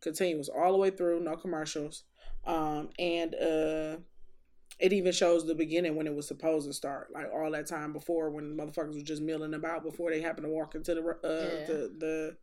Continuous 0.00 0.48
all 0.48 0.72
the 0.72 0.78
way 0.78 0.90
through 0.90 1.20
no 1.20 1.36
commercials. 1.36 2.04
Um 2.44 2.90
and 2.98 3.34
uh 3.34 3.96
it 4.78 4.92
even 4.92 5.12
shows 5.12 5.46
the 5.46 5.54
beginning 5.54 5.94
when 5.94 6.06
it 6.08 6.14
was 6.14 6.26
supposed 6.26 6.66
to 6.66 6.72
start, 6.72 7.12
like 7.12 7.26
all 7.32 7.50
that 7.52 7.66
time 7.68 7.92
before 7.92 8.30
when 8.30 8.56
motherfuckers 8.56 8.94
were 8.96 9.02
just 9.02 9.22
milling 9.22 9.54
about 9.54 9.84
before 9.84 10.10
they 10.10 10.20
happened 10.20 10.46
to 10.46 10.50
walk 10.50 10.74
into 10.74 10.94
the 10.94 11.00
uh 11.02 11.12
Yeah. 11.22 11.66
the 11.66 12.36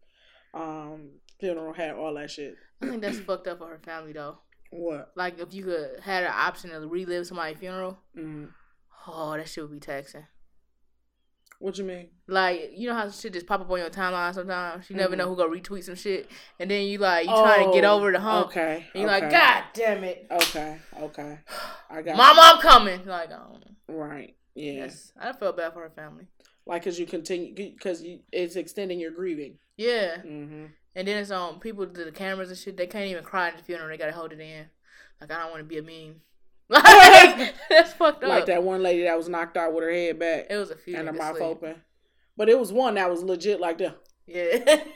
the 0.54 0.60
um 0.60 1.10
funeral 1.40 1.74
had 1.74 1.96
all 1.96 2.14
that 2.14 2.32
shit. 2.32 2.56
I 2.82 2.88
think 2.88 3.02
that's 3.02 3.20
fucked 3.20 3.48
up 3.48 3.58
for 3.58 3.68
her 3.68 3.80
family 3.84 4.14
though. 4.14 4.38
What? 4.72 5.12
Like 5.16 5.40
if 5.40 5.54
you 5.54 5.64
could 5.64 6.00
had 6.02 6.24
an 6.24 6.32
option 6.34 6.70
to 6.70 6.88
relive 6.88 7.26
somebody's 7.28 7.58
funeral, 7.58 7.98
Mm. 8.18 8.50
Oh 9.14 9.36
that 9.38 9.48
shit 9.48 9.64
would 9.64 9.72
be 9.74 9.80
taxing. 9.80 10.26
What 11.60 11.78
you 11.78 11.84
mean? 11.84 12.08
Like 12.28 12.72
you 12.76 12.88
know 12.88 12.94
how 12.96 13.10
shit 13.10 13.34
just 13.34 13.46
pop 13.46 13.60
up 13.60 13.70
on 13.70 13.80
your 13.80 13.90
timeline 13.90 14.34
sometimes. 14.34 14.90
You 14.90 14.96
never 14.96 15.16
Mhm. 15.16 15.18
know 15.20 15.28
who 15.30 15.36
gonna 15.36 15.50
retweet 15.50 15.84
some 15.84 15.96
shit, 15.96 16.30
and 16.58 16.72
then 16.72 16.86
you 16.88 17.00
like 17.00 17.26
you 17.26 17.32
trying 17.34 17.68
to 17.68 17.74
get 17.74 17.84
Oh, 17.84 17.98
over 17.98 18.12
the 18.14 18.20
hump, 18.22 18.48
Okay. 18.48 18.88
and 18.94 19.02
you're 19.02 19.12
okay. 19.12 19.22
like, 19.22 19.30
God 19.32 19.64
damn 19.74 20.04
it, 20.06 20.26
Okay. 20.32 20.80
Okay. 21.02 21.40
I 21.90 22.02
got 22.02 22.16
my 22.16 22.32
mom 22.34 22.62
coming. 22.62 23.06
Like, 23.06 23.30
oh. 23.32 23.60
Right. 23.90 24.36
Yeah. 24.56 24.74
yes, 24.74 25.12
I 25.20 25.34
felt 25.34 25.58
bad 25.58 25.74
for 25.74 25.82
her 25.82 25.90
family. 25.90 26.28
Like, 26.66 26.84
cause 26.84 26.98
you 27.00 27.06
continue, 27.06 27.76
cause 27.78 28.02
you, 28.04 28.20
it's 28.32 28.56
extending 28.56 29.00
your 29.00 29.12
grieving. 29.12 29.58
Yeah, 29.76 30.18
Mm-hmm. 30.18 30.66
and 30.96 31.08
then 31.08 31.18
it's 31.18 31.32
on 31.32 31.60
people 31.60 31.86
do 31.86 32.06
the 32.06 32.12
cameras 32.12 32.50
and 32.50 32.58
shit. 32.58 32.78
They 32.78 32.88
can't 32.88 33.08
even 33.10 33.24
cry 33.24 33.50
at 33.50 33.58
the 33.58 33.64
funeral. 33.64 33.90
They 33.90 33.98
gotta 33.98 34.12
hold 34.14 34.32
it 34.32 34.40
in. 34.40 34.70
Like 35.20 35.32
I 35.32 35.40
don't 35.42 35.52
want 35.52 35.60
to 35.60 35.64
be 35.66 35.78
a 35.78 35.82
meme. 35.82 36.22
Like 36.70 37.56
that's 37.70 37.94
fucked 37.94 38.24
up. 38.24 38.30
Like 38.30 38.46
that 38.46 38.64
one 38.64 38.84
lady 38.84 39.04
that 39.04 39.18
was 39.18 39.28
knocked 39.30 39.58
out 39.58 39.74
with 39.74 39.84
her 39.84 39.92
head 39.92 40.20
back 40.20 40.48
It 40.50 40.56
was 40.58 40.70
a 40.72 40.76
few 40.76 40.96
and 40.96 41.08
her 41.08 41.14
mouth 41.14 41.38
sleep. 41.38 41.44
open. 41.50 41.76
But 42.38 42.48
it 42.50 42.58
was 42.60 42.72
one 42.72 42.94
that 42.96 43.10
was 43.10 43.24
legit 43.24 43.60
like 43.60 43.80
that. 43.80 43.98
Yeah. 44.28 44.82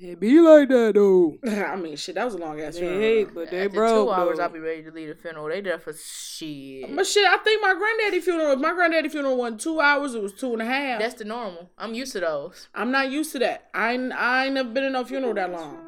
It 0.00 0.20
be 0.20 0.38
like 0.40 0.68
that 0.68 0.92
though. 0.94 1.38
I 1.44 1.74
mean, 1.74 1.96
shit, 1.96 2.14
that 2.14 2.24
was 2.24 2.34
a 2.34 2.38
long 2.38 2.60
ass 2.60 2.74
They 2.74 2.80
funeral. 2.82 3.00
hate, 3.00 3.34
but 3.34 3.50
they 3.50 3.64
After 3.64 3.68
broke. 3.70 4.06
two 4.06 4.12
hours, 4.12 4.36
though. 4.38 4.44
I'll 4.44 4.48
be 4.48 4.60
ready 4.60 4.84
to 4.84 4.92
leave 4.92 5.08
the 5.08 5.16
funeral. 5.16 5.48
They 5.48 5.60
there 5.60 5.80
for 5.80 5.92
shit. 5.92 6.94
But 6.94 7.04
shit, 7.04 7.26
I 7.26 7.36
think 7.38 7.60
my 7.60 7.74
granddaddy 7.74 8.20
funeral. 8.20 8.52
If 8.52 8.60
my 8.60 8.72
granddaddy 8.74 9.08
funeral 9.08 9.36
wasn't 9.36 9.60
two 9.60 9.80
hours, 9.80 10.14
it 10.14 10.22
was 10.22 10.32
two 10.34 10.52
and 10.52 10.62
a 10.62 10.66
half. 10.66 11.00
That's 11.00 11.14
the 11.14 11.24
normal. 11.24 11.70
I'm 11.76 11.94
used 11.94 12.12
to 12.12 12.20
those. 12.20 12.68
I'm 12.76 12.92
not 12.92 13.10
used 13.10 13.32
to 13.32 13.40
that. 13.40 13.70
I 13.74 13.94
ain't- 13.94 14.12
I 14.12 14.44
ain't 14.44 14.54
never 14.54 14.68
been 14.68 14.84
in 14.84 14.92
no 14.92 15.04
funeral 15.04 15.34
that 15.34 15.50
long. 15.50 15.84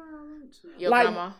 Your 0.77 0.89
Like- 0.91 1.03
grandma. 1.07 1.31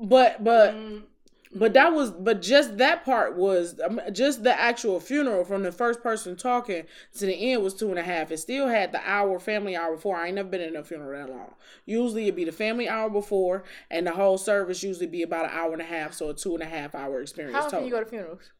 But 0.00 0.44
but 0.44 0.74
Mm, 0.74 1.02
but 1.52 1.72
that 1.72 1.92
was 1.92 2.10
but 2.12 2.40
just 2.42 2.78
that 2.78 3.04
part 3.04 3.36
was 3.36 3.80
um, 3.84 4.00
just 4.12 4.44
the 4.44 4.58
actual 4.58 5.00
funeral 5.00 5.44
from 5.44 5.62
the 5.64 5.72
first 5.72 6.00
person 6.02 6.36
talking 6.36 6.84
to 7.18 7.26
the 7.26 7.52
end 7.52 7.62
was 7.62 7.74
two 7.74 7.90
and 7.90 7.98
a 7.98 8.02
half. 8.02 8.30
It 8.30 8.38
still 8.38 8.68
had 8.68 8.92
the 8.92 9.00
hour 9.04 9.38
family 9.40 9.76
hour 9.76 9.96
before. 9.96 10.16
I 10.16 10.26
ain't 10.28 10.36
never 10.36 10.48
been 10.48 10.60
in 10.60 10.76
a 10.76 10.84
funeral 10.84 11.18
that 11.26 11.32
long. 11.32 11.54
Usually 11.86 12.24
it'd 12.24 12.36
be 12.36 12.44
the 12.44 12.52
family 12.52 12.88
hour 12.88 13.10
before, 13.10 13.64
and 13.90 14.06
the 14.06 14.12
whole 14.12 14.38
service 14.38 14.82
usually 14.82 15.06
be 15.08 15.22
about 15.22 15.46
an 15.46 15.50
hour 15.52 15.72
and 15.72 15.82
a 15.82 15.84
half, 15.86 16.12
so 16.14 16.28
a 16.30 16.34
two 16.34 16.54
and 16.54 16.62
a 16.62 16.66
half 16.66 16.94
hour 16.94 17.20
experience 17.20 17.54
How 17.56 17.62
often 17.66 17.70
total. 17.80 17.86
you 17.88 17.94
go 17.94 18.04
to 18.04 18.08
funerals? 18.08 18.50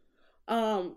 um, 0.48 0.96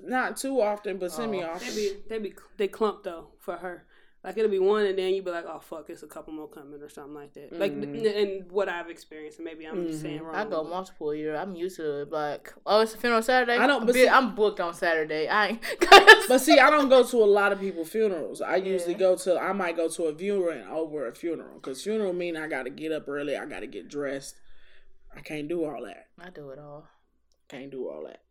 not 0.00 0.36
too 0.36 0.60
often, 0.60 0.98
but 0.98 1.06
Oh. 1.06 1.08
semi 1.08 1.38
They 1.40 1.44
often. 1.44 1.74
be 1.74 1.92
they 2.08 2.18
be 2.18 2.34
they 2.56 2.68
clump 2.68 3.02
though 3.02 3.28
for 3.38 3.56
her. 3.56 3.84
Like 4.26 4.36
it'll 4.36 4.50
be 4.50 4.58
one, 4.58 4.84
and 4.86 4.98
then 4.98 5.14
you 5.14 5.22
be 5.22 5.30
like, 5.30 5.44
"Oh 5.46 5.60
fuck, 5.60 5.88
it's 5.88 6.02
a 6.02 6.06
couple 6.08 6.32
more 6.32 6.48
coming" 6.48 6.82
or 6.82 6.88
something 6.88 7.14
like 7.14 7.32
that. 7.34 7.52
Like 7.52 7.72
Mhm. 7.72 8.22
and 8.40 8.50
what 8.50 8.68
I've 8.68 8.90
experienced, 8.90 9.38
and 9.38 9.44
maybe 9.44 9.64
I'm 9.64 9.86
just 9.86 10.02
saying 10.02 10.20
wrong. 10.20 10.34
I 10.34 10.44
go 10.44 10.64
multiple 10.64 11.14
year. 11.14 11.36
I'm 11.36 11.54
used 11.54 11.76
to 11.76 12.00
it. 12.02 12.10
Like, 12.10 12.52
oh, 12.66 12.80
it's 12.80 12.92
a 12.92 12.98
funeral 12.98 13.22
Saturday. 13.22 13.56
I 13.56 13.68
don't- 13.68 13.86
but 13.86 13.94
see- 13.94 14.08
I'm 14.08 14.34
booked 14.34 14.58
on 14.58 14.74
Saturday. 14.74 15.28
I 15.28 15.46
ain't. 15.50 15.62
But 16.28 16.38
see, 16.40 16.58
I 16.58 16.70
don't 16.70 16.88
go 16.88 17.04
to 17.04 17.16
a 17.18 17.24
lot 17.24 17.52
of 17.52 17.60
people 17.60 17.84
funerals. 17.84 18.42
I 18.42 18.56
usually 18.56 18.94
Yeah. 18.94 18.98
go 18.98 19.16
to 19.16 19.38
I 19.38 19.52
might 19.52 19.76
go 19.76 19.88
to 19.88 20.06
a 20.06 20.12
viewing 20.12 20.64
over 20.66 21.06
a 21.06 21.14
funeral 21.14 21.54
because 21.54 21.80
funeral 21.84 22.12
mean 22.12 22.36
I 22.36 22.48
got 22.48 22.64
to 22.64 22.70
get 22.70 22.90
up 22.90 23.06
early. 23.08 23.36
I 23.36 23.46
got 23.46 23.60
to 23.60 23.68
get 23.68 23.86
dressed. 23.88 24.40
I 25.16 25.20
can't 25.20 25.46
do 25.46 25.64
all 25.64 25.84
that. 25.84 26.08
I 26.20 26.30
do 26.30 26.50
it 26.50 26.58
all. 26.58 26.88
Can't 27.48 27.70
do 27.70 27.88
all 27.88 28.02
that. 28.06 28.22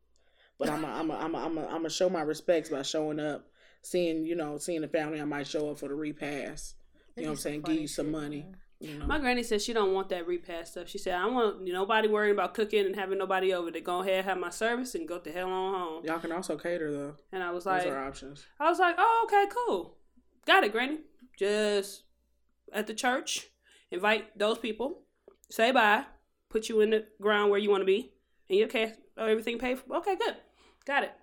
But 0.60 0.68
I'm 0.70 0.84
a, 0.84 0.88
I'm 0.88 1.10
a, 1.10 1.14
I'm 1.16 1.36
a, 1.36 1.38
I'm 1.38 1.58
a, 1.58 1.62
I'm 1.68 1.72
gonna 1.78 1.90
show 1.90 2.10
my 2.10 2.22
respects 2.22 2.70
by 2.70 2.82
showing 2.82 3.20
up, 3.22 3.48
seeing 3.86 4.26
you 4.26 4.36
know, 4.36 4.58
seeing 4.58 4.82
the 4.82 4.88
family. 4.88 5.22
I 5.22 5.26
might 5.26 5.48
show 5.48 5.70
up 5.70 5.80
for 5.80 5.88
the 5.88 5.96
repast. 5.96 6.76
You 7.16 7.24
know 7.24 7.30
what 7.30 7.36
I'm 7.36 7.42
saying? 7.42 7.62
Give 7.62 7.80
you 7.80 7.88
some 7.88 8.12
money. 8.12 8.46
You 8.80 9.00
know. 9.00 9.06
My 9.06 9.20
granny 9.20 9.44
said 9.44 9.62
she 9.62 9.72
don't 9.72 9.94
want 9.94 10.10
that 10.10 10.28
repass 10.28 10.72
stuff. 10.72 10.90
She 10.90 10.98
said 10.98 11.16
I 11.16 11.22
don't 11.22 11.34
want 11.34 11.64
nobody 11.64 12.10
worrying 12.10 12.34
about 12.34 12.54
cooking 12.54 12.86
and 12.86 12.96
having 12.96 13.18
nobody 13.18 13.54
over. 13.54 13.72
To 13.72 13.80
go 13.80 14.02
ahead 14.02 14.26
have 14.26 14.38
my 14.38 14.50
service 14.50 14.96
and 14.96 15.08
go 15.08 15.20
the 15.20 15.32
hell 15.32 15.50
on 15.50 15.74
home. 15.74 16.06
Y'all 16.06 16.20
can 16.20 16.32
also 16.32 16.58
cater 16.58 16.92
though. 16.92 17.16
And 17.32 17.42
I 17.42 17.52
was 17.52 17.66
like, 17.66 17.84
Those 17.84 17.92
like, 17.92 17.98
are 17.98 18.08
options. 18.08 18.46
I 18.60 18.70
was 18.70 18.80
like, 18.80 18.96
oh 18.98 19.28
okay, 19.28 19.46
cool, 19.56 19.98
got 20.46 20.64
it, 20.64 20.74
granny. 20.74 21.00
Just 21.40 22.04
at 22.74 22.88
the 22.88 22.94
church, 22.94 23.48
invite 23.92 24.38
those 24.38 24.58
people, 24.58 25.04
say 25.50 25.72
bye, 25.72 26.04
put 26.50 26.68
you 26.68 26.82
in 26.82 26.90
the 26.90 27.06
ground 27.22 27.52
where 27.52 27.60
you 27.60 27.70
want 27.70 27.82
to 27.82 27.86
be, 27.86 28.12
and 28.50 28.60
you 28.60 28.66
okay, 28.66 28.94
oh, 29.18 29.26
everything 29.26 29.58
paid 29.58 29.80
for. 29.80 29.96
Okay, 29.98 30.16
good, 30.18 30.36
got 30.86 31.04
it. 31.04 31.14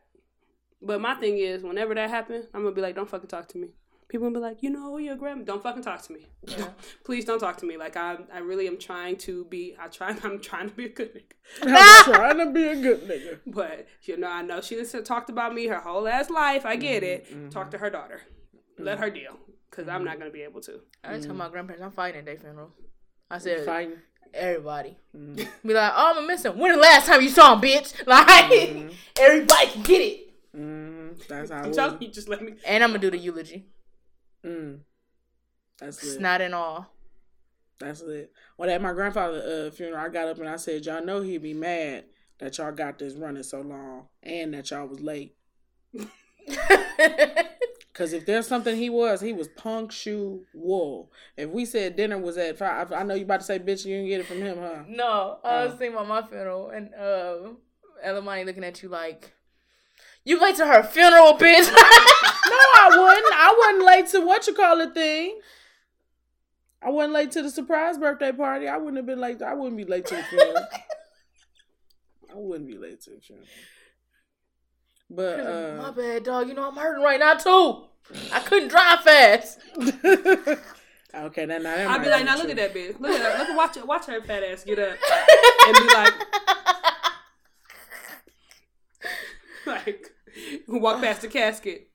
But 0.82 1.00
my 1.00 1.14
thing 1.14 1.38
is, 1.38 1.62
whenever 1.62 1.94
that 1.94 2.10
happens, 2.10 2.46
I'm 2.52 2.62
gonna 2.62 2.74
be 2.74 2.80
like, 2.80 2.94
don't 2.96 3.08
fucking 3.08 3.28
talk 3.28 3.48
to 3.48 3.58
me. 3.58 3.68
People 4.08 4.26
gonna 4.28 4.38
be 4.40 4.42
like, 4.42 4.62
you 4.62 4.68
know, 4.68 4.98
your 4.98 5.16
grandma. 5.16 5.42
Don't 5.44 5.62
fucking 5.62 5.82
talk 5.82 6.02
to 6.02 6.12
me. 6.12 6.26
Yeah. 6.46 6.68
Please 7.04 7.24
don't 7.24 7.38
talk 7.38 7.56
to 7.58 7.66
me. 7.66 7.76
Like 7.78 7.96
I, 7.96 8.18
I 8.34 8.40
really 8.40 8.66
am 8.66 8.78
trying 8.78 9.16
to 9.18 9.44
be. 9.46 9.74
I 9.80 9.88
try. 9.88 10.08
I'm 10.22 10.38
trying 10.40 10.68
to 10.68 10.74
be 10.74 10.84
a 10.86 10.88
good 10.90 11.14
nigga. 11.14 11.32
I'm 11.62 12.04
trying 12.12 12.38
to 12.38 12.52
be 12.52 12.66
a 12.66 12.76
good 12.76 13.08
nigga. 13.08 13.38
But 13.46 13.86
you 14.02 14.16
know, 14.18 14.28
I 14.28 14.42
know 14.42 14.60
she 14.60 14.76
done 14.76 14.84
said- 14.86 15.06
talked 15.06 15.30
about 15.30 15.54
me 15.54 15.66
her 15.68 15.80
whole 15.80 16.06
ass 16.08 16.28
life. 16.28 16.66
I 16.66 16.76
get 16.76 17.02
it. 17.02 17.32
Mhm, 17.32 17.50
Talk 17.50 17.70
to 17.70 17.78
her 17.78 17.88
daughter. 17.90 18.20
Let 18.78 18.98
her 18.98 19.08
deal, 19.10 19.36
because 19.70 19.86
I'm 19.88 20.04
not 20.04 20.18
gonna 20.18 20.30
be 20.30 20.42
able 20.42 20.60
to. 20.62 20.80
I 21.04 21.14
just 21.14 21.26
tell 21.26 21.36
my 21.36 21.48
grandparents 21.48 21.82
I'm 21.84 21.92
fighting 21.92 22.18
at 22.20 22.24
their 22.26 22.36
funeral. 22.36 22.70
I 23.30 23.38
said 23.38 23.64
Fighting. 23.64 23.96
everybody. 24.34 24.96
Mhm. 25.16 25.36
Be 25.64 25.72
like, 25.74 25.92
oh, 25.94 26.14
I'm 26.18 26.26
missing. 26.26 26.58
When 26.58 26.72
the 26.72 26.78
last 26.78 27.06
time 27.06 27.22
you 27.22 27.28
saw 27.30 27.54
him, 27.54 27.60
bitch? 27.62 27.94
Like 28.06 28.92
everybody 29.18 29.66
can 29.68 29.82
get 29.82 30.00
it. 30.02 30.28
Mhm. 30.56 31.26
That's 31.28 31.50
how. 31.50 31.62
I'm 31.62 31.72
telling 31.72 32.02
you, 32.02 32.08
just 32.08 32.28
let 32.28 32.42
me. 32.42 32.54
And 32.66 32.82
I'm 32.84 32.90
gonna 32.90 32.98
do 33.00 33.10
the 33.10 33.18
eulogy. 33.18 33.66
Mm. 34.44 34.80
That's 35.78 36.02
lit. 36.04 36.18
Snot 36.18 36.40
and 36.40 36.54
all. 36.54 36.92
That's 37.78 38.02
lit. 38.02 38.32
Well, 38.58 38.68
at 38.70 38.82
my 38.82 38.92
grandfather's 38.92 39.42
uh, 39.44 39.70
funeral, 39.74 40.04
I 40.04 40.08
got 40.08 40.28
up 40.28 40.38
and 40.38 40.48
I 40.48 40.56
said, 40.56 40.84
"Y'all 40.84 41.04
know 41.04 41.20
he'd 41.22 41.42
be 41.42 41.54
mad 41.54 42.04
that 42.38 42.58
y'all 42.58 42.72
got 42.72 42.98
this 42.98 43.14
running 43.14 43.42
so 43.42 43.60
long 43.60 44.08
and 44.22 44.52
that 44.54 44.70
y'all 44.70 44.86
was 44.86 45.00
late. 45.00 45.36
Cause 47.94 48.14
if 48.14 48.24
there's 48.24 48.46
something 48.46 48.74
he 48.76 48.88
was, 48.88 49.20
he 49.20 49.32
was 49.34 49.48
punctual. 49.48 51.12
If 51.36 51.50
we 51.50 51.66
said 51.66 51.94
dinner 51.94 52.18
was 52.18 52.38
at 52.38 52.56
five, 52.58 52.90
I 52.90 53.02
know 53.02 53.14
you 53.14 53.24
about 53.24 53.40
to 53.40 53.46
say, 53.46 53.58
"Bitch, 53.58 53.84
you 53.84 53.94
didn't 53.96 54.08
get 54.08 54.20
it 54.20 54.26
from 54.26 54.38
him, 54.40 54.58
huh?" 54.58 54.82
no, 54.88 55.38
I 55.44 55.64
was 55.64 55.74
Oh. 55.74 55.76
thinking 55.76 55.94
about 55.96 56.08
my 56.08 56.22
funeral 56.26 56.70
and 56.70 56.92
uh, 56.94 57.50
Elamani 58.04 58.46
looking 58.46 58.64
at 58.64 58.82
you 58.82 58.88
like, 58.88 59.32
you 60.24 60.40
late 60.40 60.56
to 60.56 60.66
her 60.66 60.82
funeral, 60.82 61.34
bitch. 61.34 61.70
No, 62.44 62.58
I 62.58 62.88
wouldn't. 62.90 63.34
I 63.34 63.56
wasn't 63.58 63.86
late 63.86 64.06
to 64.08 64.26
what 64.26 64.46
you 64.46 64.52
call 64.52 64.80
it 64.80 64.92
thing. 64.92 65.40
I 66.82 66.90
wasn't 66.90 67.14
late 67.14 67.30
to 67.32 67.42
the 67.42 67.50
surprise 67.50 67.96
birthday 67.96 68.32
party. 68.32 68.68
I 68.68 68.76
wouldn't 68.76 68.96
have 68.96 69.06
been 69.06 69.20
late. 69.20 69.40
I 69.40 69.54
wouldn't 69.54 69.76
be 69.76 69.84
late 69.84 70.04
to 70.06 70.16
the 70.16 70.22
funeral. 70.24 70.66
I 72.30 72.34
wouldn't 72.34 72.68
be 72.68 72.76
late 72.76 73.00
to 73.02 73.10
the 73.10 73.20
funeral. 73.20 73.46
But 75.08 75.38
My 75.38 75.44
uh, 75.44 75.92
bad, 75.92 76.24
dog. 76.24 76.48
You 76.48 76.54
know 76.54 76.68
I'm 76.68 76.76
hurting 76.76 77.02
right 77.02 77.20
now 77.20 77.34
too. 77.34 77.84
I 78.32 78.40
couldn't 78.40 78.68
drive 78.68 79.00
fast. 79.00 79.60
okay, 81.14 81.46
then 81.46 81.62
now 81.62 81.76
that 81.76 81.86
I'd 81.88 82.02
be 82.02 82.10
like, 82.10 82.24
now 82.24 82.36
look 82.36 82.50
at 82.50 82.56
that 82.56 82.74
bitch. 82.74 82.98
Look 82.98 83.12
at 83.12 83.20
her. 83.20 83.38
Look 83.38 83.48
at 83.50 83.56
watch 83.56 83.76
watch 83.86 84.06
her 84.06 84.20
fat 84.22 84.42
ass 84.42 84.64
get 84.64 84.78
up 84.78 84.96
and 85.66 85.76
be 85.76 85.94
like, 85.94 86.12
like 89.66 90.12
walk 90.68 91.00
past 91.00 91.22
the 91.22 91.28
casket. 91.28 91.88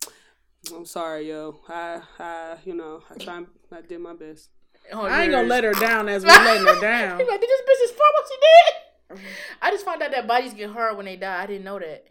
I'm 0.74 0.86
sorry, 0.86 1.30
yo. 1.30 1.59
I, 1.70 2.01
I, 2.20 2.55
you 2.65 2.74
know, 2.74 3.01
I 3.09 3.24
try. 3.24 3.43
I 3.72 3.82
did 3.82 3.99
my 4.01 4.13
best. 4.13 4.49
Oh, 4.91 5.01
I 5.05 5.24
ain't 5.24 5.32
gonna 5.32 5.47
let 5.47 5.63
her 5.63 5.74
down 5.74 6.07
as 6.07 6.24
we're 6.24 6.30
letting 6.30 6.65
her 6.65 6.82
down. 6.82 7.20
He's 7.20 7.28
like, 7.28 7.41
did 7.41 7.49
this 7.49 7.61
bitch 7.61 7.88
just 7.88 7.97
what 7.97 8.26
she 8.28 8.36
did? 8.36 9.18
Mm-hmm. 9.18 9.28
I 9.61 9.72
just 9.72 9.86
found 9.86 10.01
out 10.01 10.11
that 10.11 10.28
bodies 10.28 10.53
get 10.53 10.70
hard 10.70 10.97
when 10.97 11.05
they 11.05 11.15
die. 11.15 11.43
I 11.43 11.45
didn't 11.45 11.63
know 11.63 11.80
that. 11.80 12.05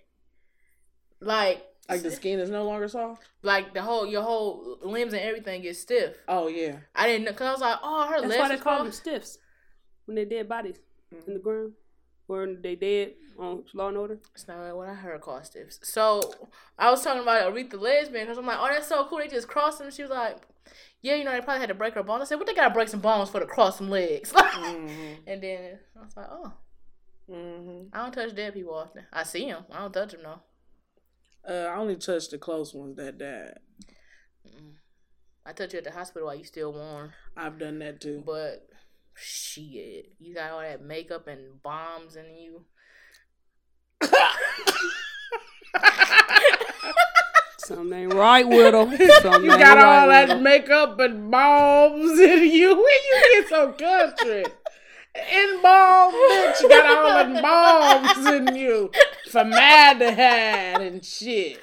Like, 1.20 1.64
Like 1.88 2.02
the 2.02 2.10
skin 2.10 2.38
is 2.38 2.50
no 2.50 2.64
longer 2.64 2.88
soft. 2.88 3.22
like 3.42 3.72
the 3.74 3.82
whole 3.82 4.06
your 4.06 4.22
whole 4.22 4.78
limbs 4.82 5.12
and 5.12 5.22
everything 5.22 5.62
get 5.62 5.76
stiff. 5.76 6.16
Oh 6.28 6.48
yeah. 6.48 6.76
I 6.94 7.06
didn't 7.06 7.24
know 7.24 7.32
because 7.32 7.48
I 7.48 7.52
was 7.52 7.60
like, 7.60 7.78
oh, 7.82 8.06
her 8.06 8.20
That's 8.20 8.22
legs. 8.22 8.30
That's 8.36 8.40
why 8.50 8.56
they 8.56 8.62
call 8.62 8.84
them 8.84 8.92
stiffs 8.92 9.38
when 10.04 10.14
they 10.14 10.24
dead 10.24 10.48
bodies 10.48 10.76
in 11.26 11.34
the 11.34 11.40
ground, 11.40 11.72
or 12.28 12.46
they 12.60 12.74
dead 12.74 13.14
on 13.38 13.64
Law 13.74 13.88
and 13.88 13.96
Order. 13.96 14.18
That's 14.32 14.48
not 14.48 14.76
what 14.76 14.88
I 14.88 14.94
heard 14.94 15.20
called 15.20 15.46
stiffs. 15.46 15.78
So 15.82 16.22
I 16.78 16.90
was 16.90 17.02
talking 17.02 17.22
about 17.22 17.52
Aretha 17.52 17.80
lesbian 17.80 18.24
because 18.24 18.38
I'm 18.38 18.46
like, 18.46 18.58
oh, 18.60 18.68
that's 18.68 18.88
so 18.88 19.04
cool. 19.06 19.18
They 19.18 19.28
just 19.28 19.48
crossed 19.48 19.78
them. 19.78 19.90
She 19.90 20.02
was 20.02 20.10
like, 20.10 20.38
yeah, 21.02 21.14
you 21.14 21.24
know, 21.24 21.32
they 21.32 21.40
probably 21.40 21.60
had 21.60 21.68
to 21.68 21.74
break 21.74 21.94
her 21.94 22.02
bones. 22.02 22.22
I 22.22 22.24
said, 22.24 22.38
what 22.38 22.46
they 22.46 22.54
gotta 22.54 22.74
break 22.74 22.88
some 22.88 23.00
bones 23.00 23.30
for 23.30 23.40
to 23.40 23.46
cross 23.46 23.78
some 23.78 23.90
legs? 23.90 24.32
Mm-hmm. 24.56 25.14
and 25.26 25.42
then 25.42 25.78
I 25.96 26.04
was 26.04 26.16
like, 26.16 26.26
oh, 26.30 26.52
Mm-hmm. 27.30 27.88
I 27.92 28.02
don't 28.02 28.12
touch 28.12 28.34
dead 28.34 28.54
people 28.54 28.74
often. 28.74 29.04
I 29.12 29.24
see 29.24 29.46
them. 29.46 29.64
I 29.72 29.80
don't 29.80 29.92
touch 29.92 30.12
them 30.12 30.20
though. 30.22 31.52
Uh, 31.52 31.68
I 31.68 31.76
only 31.76 31.96
touch 31.96 32.28
the 32.28 32.38
close 32.38 32.72
ones 32.74 32.96
that 32.96 33.18
died. 33.18 33.58
I 35.44 35.52
touch 35.52 35.72
you 35.72 35.78
at 35.78 35.84
the 35.84 35.92
hospital 35.92 36.26
while 36.26 36.34
you 36.34 36.44
still 36.44 36.72
warm. 36.72 37.12
I've 37.36 37.58
done 37.58 37.78
that 37.78 38.00
too. 38.00 38.22
But 38.26 38.68
shit, 39.16 40.12
you 40.18 40.34
got 40.34 40.50
all 40.52 40.60
that 40.60 40.82
makeup 40.82 41.26
and 41.28 41.62
bombs 41.62 42.16
in 42.16 42.36
you. 42.36 42.64
Something 47.58 47.92
ain't 47.98 48.14
right 48.14 48.46
with 48.48 48.72
them. 48.72 48.90
Something 49.22 49.44
You 49.44 49.50
got 49.58 49.76
right 49.76 49.84
all 49.84 50.06
with 50.06 50.28
that 50.28 50.30
'em. 50.30 50.42
makeup 50.42 50.98
and 51.00 51.30
bombs 51.30 52.18
in 52.20 52.50
you. 52.50 52.68
When 52.76 52.84
you 52.84 53.42
get 53.42 53.48
so 53.48 53.72
country. 53.72 54.44
Embalmed, 55.16 56.14
bitch. 56.14 56.60
You 56.60 56.68
got 56.68 56.86
all 56.96 57.24
them 57.34 57.42
balms 57.42 58.26
in 58.26 58.54
you. 58.54 58.90
Formaldehyde 59.30 60.82
and 60.82 61.04
shit. 61.04 61.58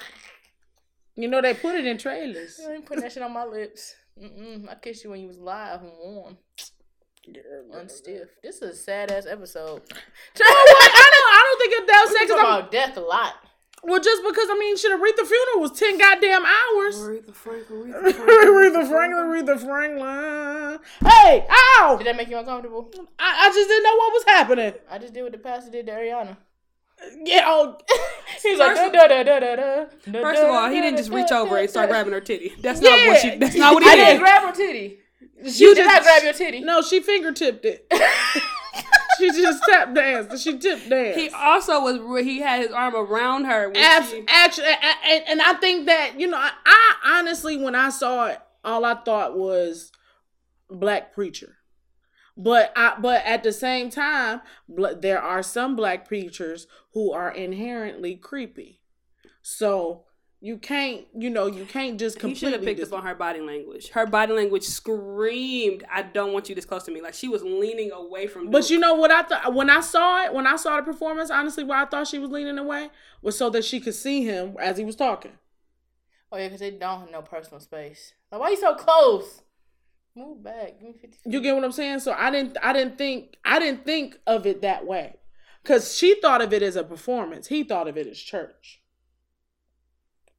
You 1.15 1.27
know, 1.27 1.41
they 1.41 1.53
put 1.53 1.75
it 1.75 1.85
in 1.85 1.97
trailers. 1.99 2.59
You 2.59 2.71
ain't 2.71 2.85
putting 2.85 3.03
that 3.03 3.11
shit 3.13 3.23
on 3.23 3.31
my 3.31 3.45
lips. 3.45 3.93
Mm-mm. 4.21 4.67
I 4.69 4.75
kissed 4.75 5.03
you 5.03 5.11
when 5.11 5.21
you 5.21 5.27
was 5.27 5.37
live 5.37 5.81
and 5.83 5.91
warm, 6.03 6.37
unstiff. 7.27 8.27
This 8.41 8.57
is 8.57 8.61
a 8.61 8.75
sad 8.75 9.11
ass 9.11 9.25
episode. 9.25 9.81
I 9.89 9.95
don't, 10.37 11.29
I 11.33 11.43
don't 11.45 11.59
think 11.59 11.73
it 11.81 11.87
that 11.87 12.01
was 12.05 12.11
We 12.11 12.17
sad 12.19 12.27
talk 12.27 12.37
'cause 12.37 12.45
I'm- 12.45 12.59
about 12.59 12.71
death 12.71 12.97
a 12.97 13.01
lot. 13.01 13.33
Well, 13.85 13.99
just 13.99 14.23
because 14.23 14.47
I 14.49 14.57
mean, 14.57 14.77
shit, 14.77 14.91
Aretha 14.97 15.27
funeral 15.27 15.59
was 15.59 15.71
ten 15.77 15.97
goddamn 15.97 16.45
hours. 16.45 16.95
Aretha 17.01 17.33
Franklin, 17.35 17.91
Aretha 17.91 18.13
Franklin. 18.13 18.47
Aretha 18.47 18.87
Franklin, 18.89 19.45
Aretha 19.45 19.59
Franklin. 19.59 20.79
Hey, 21.05 21.45
ow! 21.49 21.95
Did 21.97 22.07
that 22.07 22.15
make 22.15 22.29
you 22.29 22.37
uncomfortable? 22.37 22.89
I, 23.19 23.47
I 23.49 23.53
just 23.53 23.67
didn't 23.67 23.83
know 23.83 23.95
what 23.97 24.13
was 24.13 24.23
happening. 24.23 24.73
I 24.89 24.97
just 24.99 25.13
did 25.13 25.23
what 25.23 25.33
the 25.33 25.37
pastor 25.37 25.69
did 25.69 25.87
to 25.87 25.91
Ariana. 25.91 26.37
Yeah, 27.25 27.43
oh, 27.45 27.77
He 28.41 28.51
was 28.51 28.59
like, 28.59 28.75
da, 28.77 28.87
da, 28.89 29.07
da, 29.07 29.23
da, 29.23 29.39
da, 29.39 29.85
da, 30.07 30.21
First 30.21 30.41
of 30.41 30.49
all, 30.49 30.69
he 30.69 30.79
didn't 30.79 30.95
just 30.97 31.09
reach 31.09 31.33
over 31.33 31.57
and 31.57 31.69
start 31.69 31.89
grabbing 31.89 32.13
her 32.13 32.21
titty. 32.21 32.53
That's 32.61 32.79
not 32.79 33.05
what 33.05 33.19
she. 33.19 33.35
That's 33.35 33.55
not 33.55 33.73
what 33.73 33.83
he 33.83 33.89
I 33.89 33.95
didn't 33.97 34.11
did. 34.13 34.19
grab 34.21 34.43
her 34.43 34.51
titty. 34.53 34.99
She 35.49 35.63
You 35.63 35.75
did 35.75 35.85
not 35.85 36.03
grab 36.03 36.23
your 36.23 36.33
titty. 36.33 36.61
No, 36.61 36.81
she 36.81 36.99
fingertipped 36.99 37.65
it. 37.65 37.87
she 39.17 39.31
just 39.31 39.63
tap 39.69 39.93
danced. 39.93 40.43
She 40.43 40.57
tip 40.57 40.87
danced. 40.89 41.19
He 41.19 41.29
also 41.29 41.81
was. 41.81 42.23
He 42.25 42.39
had 42.39 42.61
his 42.61 42.71
arm 42.71 42.95
around 42.95 43.45
her. 43.45 43.67
When 43.69 43.77
Abs- 43.77 44.09
she, 44.09 44.23
actually, 44.27 44.67
and, 45.09 45.23
and 45.27 45.41
I 45.41 45.53
think 45.53 45.85
that 45.87 46.19
you 46.19 46.27
know, 46.27 46.37
I, 46.37 46.51
I 46.65 47.17
honestly, 47.19 47.57
when 47.57 47.75
I 47.75 47.89
saw 47.89 48.27
it, 48.27 48.39
all 48.63 48.85
I 48.85 48.95
thought 48.95 49.37
was 49.37 49.91
black 50.69 51.13
preacher. 51.13 51.57
But 52.35 52.73
I, 52.75 52.95
but 52.99 53.23
at 53.25 53.43
the 53.43 53.51
same 53.51 53.89
time, 53.89 54.41
bl- 54.67 54.95
there 54.99 55.21
are 55.21 55.43
some 55.43 55.75
black 55.75 56.07
preachers 56.07 56.67
who 56.93 57.11
are 57.11 57.31
inherently 57.31 58.15
creepy. 58.15 58.81
So 59.43 60.05
you 60.43 60.57
can't, 60.57 61.05
you 61.17 61.29
know, 61.29 61.47
you 61.47 61.63
can't 61.63 61.97
just 61.97 62.17
he 62.17 62.19
completely. 62.19 62.35
should 62.35 62.53
have 62.53 62.63
picked 62.65 62.81
dis- 62.81 62.91
up 62.91 62.99
on 62.99 63.05
her 63.05 63.15
body 63.15 63.39
language. 63.39 63.91
Her 63.91 64.05
body 64.05 64.33
language 64.33 64.63
screamed, 64.63 65.85
"I 65.89 66.01
don't 66.01 66.33
want 66.33 66.49
you 66.49 66.55
this 66.55 66.65
close 66.65 66.83
to 66.83 66.91
me." 66.91 66.99
Like 66.99 67.13
she 67.13 67.29
was 67.29 67.43
leaning 67.43 67.93
away 67.93 68.27
from. 68.27 68.51
But 68.51 68.69
you 68.69 68.77
know 68.77 68.93
what 68.93 69.09
I 69.09 69.23
thought 69.23 69.53
when 69.53 69.69
I 69.69 69.79
saw 69.79 70.25
it, 70.25 70.33
when 70.33 70.45
I 70.45 70.57
saw 70.57 70.75
the 70.75 70.83
performance, 70.83 71.31
honestly, 71.31 71.63
why 71.63 71.83
I 71.83 71.85
thought 71.85 72.09
she 72.09 72.19
was 72.19 72.29
leaning 72.29 72.57
away 72.57 72.89
was 73.21 73.37
so 73.37 73.49
that 73.51 73.63
she 73.63 73.79
could 73.79 73.95
see 73.95 74.25
him 74.25 74.57
as 74.59 74.77
he 74.77 74.83
was 74.83 74.97
talking. 74.97 75.31
Oh 76.29 76.35
yeah, 76.37 76.47
because 76.47 76.59
they 76.59 76.71
don't 76.71 76.99
have 76.99 77.09
no 77.09 77.21
personal 77.21 77.61
space. 77.61 78.13
Like, 78.29 78.41
why 78.41 78.47
are 78.47 78.51
you 78.51 78.57
so 78.57 78.75
close? 78.75 79.43
Move 80.13 80.43
back. 80.43 80.77
Give 80.77 80.89
me 80.89 80.95
fifty. 80.99 81.19
You 81.25 81.39
get 81.39 81.55
what 81.55 81.63
I'm 81.63 81.71
saying? 81.71 81.99
So 81.99 82.11
I 82.11 82.29
didn't 82.29 82.57
I 82.61 82.73
didn't 82.73 82.97
think 82.97 83.37
I 83.45 83.59
didn't 83.59 83.85
think 83.85 84.17
of 84.27 84.45
it 84.45 84.61
that 84.61 84.85
way. 84.85 85.15
Cause 85.63 85.95
she 85.95 86.19
thought 86.19 86.41
of 86.41 86.51
it 86.51 86.61
as 86.61 86.75
a 86.75 86.83
performance. 86.83 87.47
He 87.47 87.63
thought 87.63 87.87
of 87.87 87.95
it 87.95 88.07
as 88.07 88.19
church. 88.19 88.81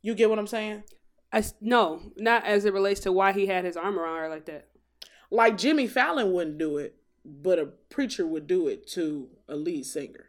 You 0.05 0.15
get 0.15 0.29
what 0.29 0.39
I'm 0.39 0.47
saying? 0.47 0.83
I 1.33 1.39
s- 1.39 1.55
no, 1.63 2.13
not 2.19 2.45
as 2.45 2.67
it 2.67 2.75
relates 2.75 3.01
to 3.01 3.11
why 3.13 3.33
he 3.33 3.47
had 3.47 3.65
his 3.65 3.75
arm 3.77 3.99
around 3.99 4.19
her 4.19 4.29
like 4.29 4.45
that. 4.45 4.69
Like 5.31 5.57
Jimmy 5.57 5.87
Fallon 5.87 6.33
wouldn't 6.33 6.59
do 6.59 6.77
it, 6.77 6.97
but 7.25 7.59
a 7.59 7.65
preacher 7.89 8.27
would 8.27 8.47
do 8.47 8.69
it 8.69 8.87
to 8.89 9.31
a 9.49 9.57
lead 9.57 9.87
singer 9.87 10.27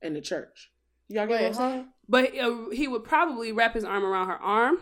in 0.00 0.14
the 0.14 0.22
church. 0.22 0.72
Y'all 1.08 1.26
get 1.26 1.38
Wait, 1.40 1.42
what 1.42 1.46
I'm 1.48 1.52
huh? 1.52 1.70
saying? 1.70 1.88
But 2.08 2.38
uh, 2.38 2.70
he 2.70 2.88
would 2.88 3.04
probably 3.04 3.52
wrap 3.52 3.74
his 3.74 3.84
arm 3.84 4.04
around 4.06 4.28
her 4.28 4.38
arm. 4.38 4.78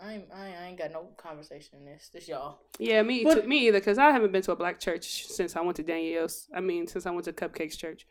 I 0.00 0.14
ain't, 0.14 0.24
I 0.34 0.46
ain't, 0.48 0.56
I 0.58 0.66
ain't 0.66 0.78
got 0.78 0.92
no 0.92 1.08
conversation 1.16 1.78
in 1.78 1.84
this. 1.84 2.10
This 2.12 2.28
y'all. 2.28 2.60
Yeah, 2.78 3.02
me 3.02 3.24
But- 3.24 3.42
too, 3.42 3.48
me 3.48 3.66
either. 3.66 3.80
Because 3.80 3.98
I 3.98 4.10
haven't 4.10 4.30
been 4.32 4.42
to 4.42 4.52
a 4.52 4.56
black 4.56 4.78
church 4.78 5.26
since 5.26 5.56
I 5.56 5.60
went 5.62 5.76
to 5.76 5.82
Danielle's. 5.82 6.48
I 6.54 6.60
mean, 6.60 6.86
since 6.86 7.06
I 7.06 7.10
went 7.10 7.24
to 7.24 7.32
Cupcakes 7.32 7.76
Church. 7.76 8.06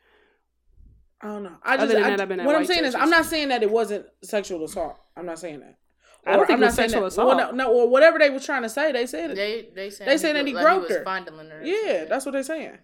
I 1.22 1.28
don't 1.28 1.44
know. 1.44 1.56
I 1.64 1.76
Other 1.76 1.84
just 1.86 1.94
than 1.96 2.04
I- 2.04 2.10
that, 2.12 2.22
I've 2.22 2.28
been 2.28 2.40
at 2.42 2.46
what 2.46 2.56
I'm 2.56 2.62
white 2.62 2.68
saying 2.68 2.86
is. 2.86 2.96
I'm 2.96 3.10
not 3.10 3.26
saying 3.26 3.50
that 3.50 3.64
it 3.64 3.72
wasn't 3.72 4.06
sexual 4.24 4.64
assault. 4.66 4.98
I'm 5.16 5.26
not 5.26 5.40
saying 5.40 5.60
that. 5.62 5.78
I 6.26 6.38
don't 6.38 6.48
think 6.48 6.58
I'm 6.58 6.64
it 6.64 6.66
was 6.68 6.78
not 6.78 6.84
sexual 6.84 7.02
that- 7.02 7.08
assault. 7.08 7.28
Well, 7.36 7.38
no, 7.38 7.52
no, 7.52 7.74
or 7.74 7.90
whatever 7.90 8.18
they 8.20 8.30
were 8.30 8.40
trying 8.40 8.64
to 8.64 8.70
say, 8.70 8.92
they 8.92 9.06
said 9.06 9.32
it. 9.32 9.36
They 9.36 9.70
they 9.76 9.90
saying 9.90 10.10
They 10.10 10.18
saying 10.18 10.36
that 10.36 10.48
he 10.48 10.54
like 10.54 10.64
groped 10.66 10.90
was 10.90 10.98
her. 10.98 11.04
her. 11.06 11.62
yeah, 11.66 11.76
something. 11.88 12.10
that's 12.10 12.26
what 12.26 12.32
they're 12.32 12.44
saying. 12.44 12.78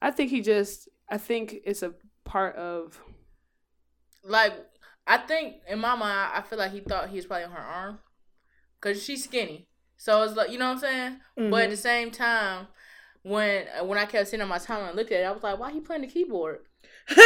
I 0.00 0.10
think 0.10 0.30
he 0.30 0.40
just. 0.40 0.88
I 1.08 1.18
think 1.18 1.56
it's 1.64 1.82
a 1.82 1.94
part 2.24 2.56
of. 2.56 3.00
like 4.24 4.52
I 5.06 5.18
think 5.18 5.56
in 5.68 5.78
my 5.80 5.94
mind, 5.96 6.30
I 6.34 6.42
feel 6.42 6.58
like 6.58 6.72
he 6.72 6.80
thought 6.80 7.08
he 7.08 7.16
was 7.16 7.26
probably 7.26 7.44
on 7.44 7.50
her 7.52 7.58
arm, 7.58 7.98
cause 8.80 9.02
she's 9.02 9.24
skinny. 9.24 9.68
So 9.96 10.22
it's 10.22 10.34
like 10.34 10.50
you 10.50 10.58
know 10.58 10.66
what 10.66 10.74
I'm 10.74 10.78
saying. 10.78 11.20
But 11.50 11.62
at 11.62 11.68
Mhm. 11.68 11.70
the 11.70 11.76
same 11.76 12.10
time, 12.10 12.68
when 13.22 13.66
when 13.82 13.98
I 13.98 14.06
kept 14.06 14.28
sitting 14.28 14.42
on 14.42 14.48
my 14.48 14.58
time 14.58 14.84
and 14.86 14.96
looked 14.96 15.12
at 15.12 15.20
it, 15.20 15.24
I 15.24 15.30
was 15.32 15.42
like, 15.42 15.58
why 15.58 15.72
he 15.72 15.80
playing 15.80 16.02
the 16.02 16.08
keyboard? 16.08 16.60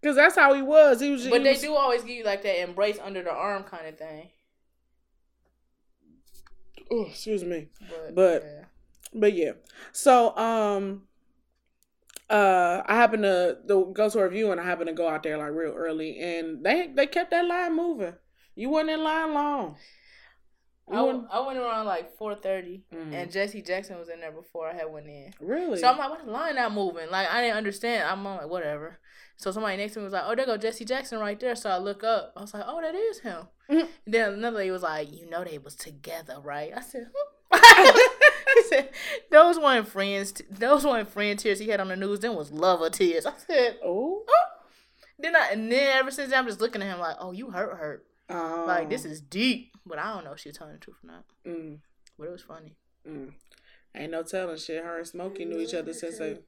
Because 0.00 0.14
that's 0.14 0.36
how 0.36 0.54
he 0.54 0.62
was. 0.62 1.00
He 1.00 1.10
was. 1.10 1.26
But 1.26 1.38
he 1.38 1.44
they 1.44 1.50
was- 1.54 1.60
do 1.60 1.74
always 1.74 2.02
give 2.02 2.16
you 2.16 2.24
like 2.24 2.42
that 2.42 2.60
embrace 2.62 2.98
under 3.02 3.22
the 3.22 3.32
arm 3.32 3.64
kind 3.64 3.86
of 3.88 3.98
thing. 3.98 4.28
Oh, 6.90 7.06
excuse 7.10 7.44
me. 7.44 7.68
But, 7.90 8.14
But- 8.14 8.42
yeah. 8.44 8.64
But 9.14 9.32
yeah. 9.34 9.52
So 9.92 10.36
um 10.36 11.02
uh 12.30 12.82
I 12.86 12.94
happened 12.94 13.22
to, 13.24 13.56
to 13.66 13.90
go 13.92 14.08
to 14.10 14.18
a 14.20 14.24
review 14.24 14.52
and 14.52 14.60
I 14.60 14.64
happened 14.64 14.88
to 14.88 14.94
go 14.94 15.08
out 15.08 15.22
there 15.22 15.36
like 15.38 15.52
real 15.52 15.72
early 15.72 16.18
and 16.20 16.62
they 16.64 16.88
they 16.94 17.06
kept 17.06 17.30
that 17.32 17.46
line 17.46 17.74
moving. 17.74 18.14
You 18.54 18.68
wasn't 18.70 18.90
in 18.90 19.02
line 19.02 19.34
long. 19.34 19.76
I, 20.92 21.02
wasn't- 21.02 21.28
I 21.30 21.46
went 21.46 21.58
around 21.58 21.86
like 21.86 22.16
four 22.16 22.34
thirty, 22.34 22.84
Mhm. 22.94 23.12
and 23.14 23.30
Jesse 23.32 23.62
Jackson 23.62 23.98
was 23.98 24.08
in 24.08 24.20
there 24.20 24.32
before 24.32 24.68
I 24.68 24.74
had 24.74 24.90
went 24.90 25.06
in. 25.08 25.32
really? 25.40 25.78
So 25.78 25.88
I'm 25.88 25.98
like, 25.98 26.10
why 26.10 26.24
the 26.24 26.30
line 26.30 26.54
not 26.56 26.72
moving? 26.72 27.10
Like 27.10 27.28
I 27.30 27.42
didn't 27.42 27.56
understand. 27.56 28.08
I'm 28.08 28.24
like, 28.24 28.48
whatever. 28.48 28.98
So 29.36 29.52
somebody 29.52 29.76
next 29.76 29.92
to 29.94 30.00
me 30.00 30.04
was 30.04 30.12
like, 30.12 30.24
oh, 30.26 30.34
there 30.34 30.46
go 30.46 30.56
Jesse 30.56 30.84
Jackson 30.84 31.20
right 31.20 31.38
there. 31.38 31.54
So 31.54 31.70
I 31.70 31.78
look 31.78 32.02
up. 32.02 32.32
I 32.36 32.40
was 32.40 32.52
like, 32.54 32.64
oh, 32.66 32.80
that 32.80 32.94
is 32.94 33.20
him. 33.20 33.46
Mhm. 33.70 33.88
Then 34.06 34.32
another 34.34 34.56
lady 34.58 34.70
was 34.72 34.82
like, 34.82 35.12
you 35.12 35.28
know 35.30 35.44
they 35.44 35.58
was 35.58 35.76
together, 35.76 36.38
right? 36.42 36.72
I 36.76 36.80
said, 36.80 37.06
"Hmm." 37.14 37.96
he 38.56 38.62
said, 38.68 38.90
those 39.30 39.58
weren't 39.58 39.86
friends. 39.88 40.32
T- 40.32 40.44
those 40.50 40.84
weren't 40.84 41.08
friend 41.08 41.38
tears 41.38 41.58
he 41.60 41.68
had 41.68 41.80
on 41.80 41.88
the 41.88 41.96
news. 41.96 42.20
Then 42.20 42.34
was 42.34 42.50
lover 42.50 42.90
tears. 42.90 43.26
I 43.26 43.32
said, 43.46 43.78
oh. 43.84 44.24
then 45.18 45.36
I 45.36 45.50
and 45.52 45.70
then 45.70 45.96
ever 45.98 46.10
since 46.10 46.30
then, 46.30 46.40
I'm 46.40 46.46
just 46.46 46.60
looking 46.60 46.82
at 46.82 46.88
him 46.88 46.98
like, 46.98 47.16
oh, 47.20 47.30
you 47.32 47.50
hurt 47.50 47.76
hurt. 47.76 48.06
Um, 48.28 48.66
Like 48.66 48.88
this 48.90 49.04
is 49.04 49.20
deep. 49.20 49.72
But 49.86 49.98
I 49.98 50.12
don't 50.14 50.24
know 50.24 50.32
if 50.32 50.40
she 50.40 50.52
telling 50.52 50.74
the 50.74 50.78
truth 50.80 50.98
or 51.02 51.06
not. 51.06 51.24
mm, 51.46 51.78
But 52.18 52.28
it 52.28 52.32
was 52.32 52.42
funny. 52.42 52.76
mm. 53.08 53.32
Ain't 53.94 54.12
no 54.12 54.22
telling 54.22 54.56
shit. 54.58 54.84
Her 54.84 54.98
and 54.98 55.06
Smokey 55.06 55.44
knew 55.46 55.58
each 55.60 55.72
other 55.74 55.92
since 55.94 56.18
they 56.18 56.38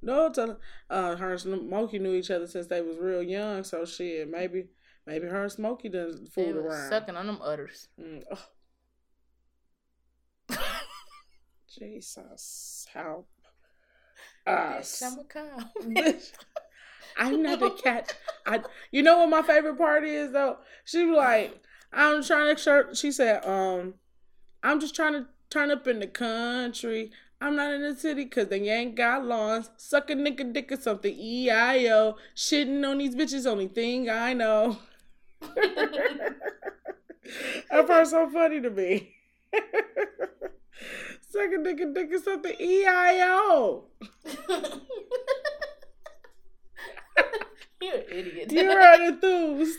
No, 0.00 0.30
tell 0.30 0.60
uh, 0.88 1.16
her 1.16 1.32
and 1.32 1.40
Smokey 1.40 1.98
knew 1.98 2.14
each 2.14 2.30
other 2.30 2.46
since 2.46 2.68
they 2.68 2.80
was 2.82 2.98
real 2.98 3.22
young. 3.22 3.64
So 3.64 3.84
shit, 3.84 4.30
maybe 4.30 4.68
maybe 5.06 5.26
her 5.26 5.42
and 5.42 5.52
Smokey 5.52 5.88
done 5.88 6.26
fooled 6.32 6.56
around. 6.56 6.88
sucking 6.88 7.16
on 7.16 7.26
them 7.26 7.40
udders. 7.42 7.88
Mm, 8.00 8.22
oh. 8.30 8.48
Jesus, 11.78 12.86
help 12.92 13.28
us. 14.46 15.00
Bitch, 15.02 15.12
I'm 15.12 15.18
a 15.18 15.24
cow. 15.24 15.58
I'm 17.16 17.42
not 17.42 17.62
a 17.62 17.70
cat. 17.70 18.16
I. 18.46 18.60
You 18.90 19.02
know 19.02 19.18
what 19.18 19.30
my 19.30 19.42
favorite 19.42 19.78
part 19.78 20.04
is 20.04 20.32
though? 20.32 20.58
She 20.84 21.04
was 21.04 21.16
like, 21.16 21.62
I'm 21.92 22.22
trying 22.22 22.54
to. 22.54 22.60
Shirt. 22.60 22.96
She 22.96 23.12
said, 23.12 23.44
um, 23.44 23.94
I'm 24.62 24.80
just 24.80 24.94
trying 24.94 25.12
to 25.12 25.26
turn 25.50 25.70
up 25.70 25.86
in 25.86 26.00
the 26.00 26.06
country. 26.06 27.10
I'm 27.40 27.56
not 27.56 27.72
in 27.74 27.82
the 27.82 27.94
city 27.94 28.24
because 28.24 28.48
they 28.48 28.68
ain't 28.70 28.94
got 28.94 29.24
lawns. 29.24 29.70
Suck 29.76 30.08
a 30.10 30.14
nigga 30.14 30.52
dick 30.52 30.72
or 30.72 30.76
something. 30.76 31.14
E 31.14 31.50
I 31.50 31.86
O. 31.88 32.16
Shitting 32.34 32.88
on 32.88 32.98
these 32.98 33.14
bitches. 33.14 33.46
Only 33.46 33.68
thing 33.68 34.08
I 34.08 34.32
know. 34.32 34.78
that 35.40 36.36
part's 37.86 38.10
so 38.10 38.30
funny 38.30 38.60
to 38.62 38.70
me. 38.70 39.14
Suck 41.28 41.52
a 41.52 41.58
nigga 41.58 41.94
dick 41.94 42.12
or 42.12 42.18
something. 42.18 42.54
E 42.58 42.86
I 42.86 43.20
O. 43.24 43.84
You're 47.80 47.94
an 47.94 48.04
idiot. 48.10 48.52
You're 48.52 49.04
enthused. 49.04 49.78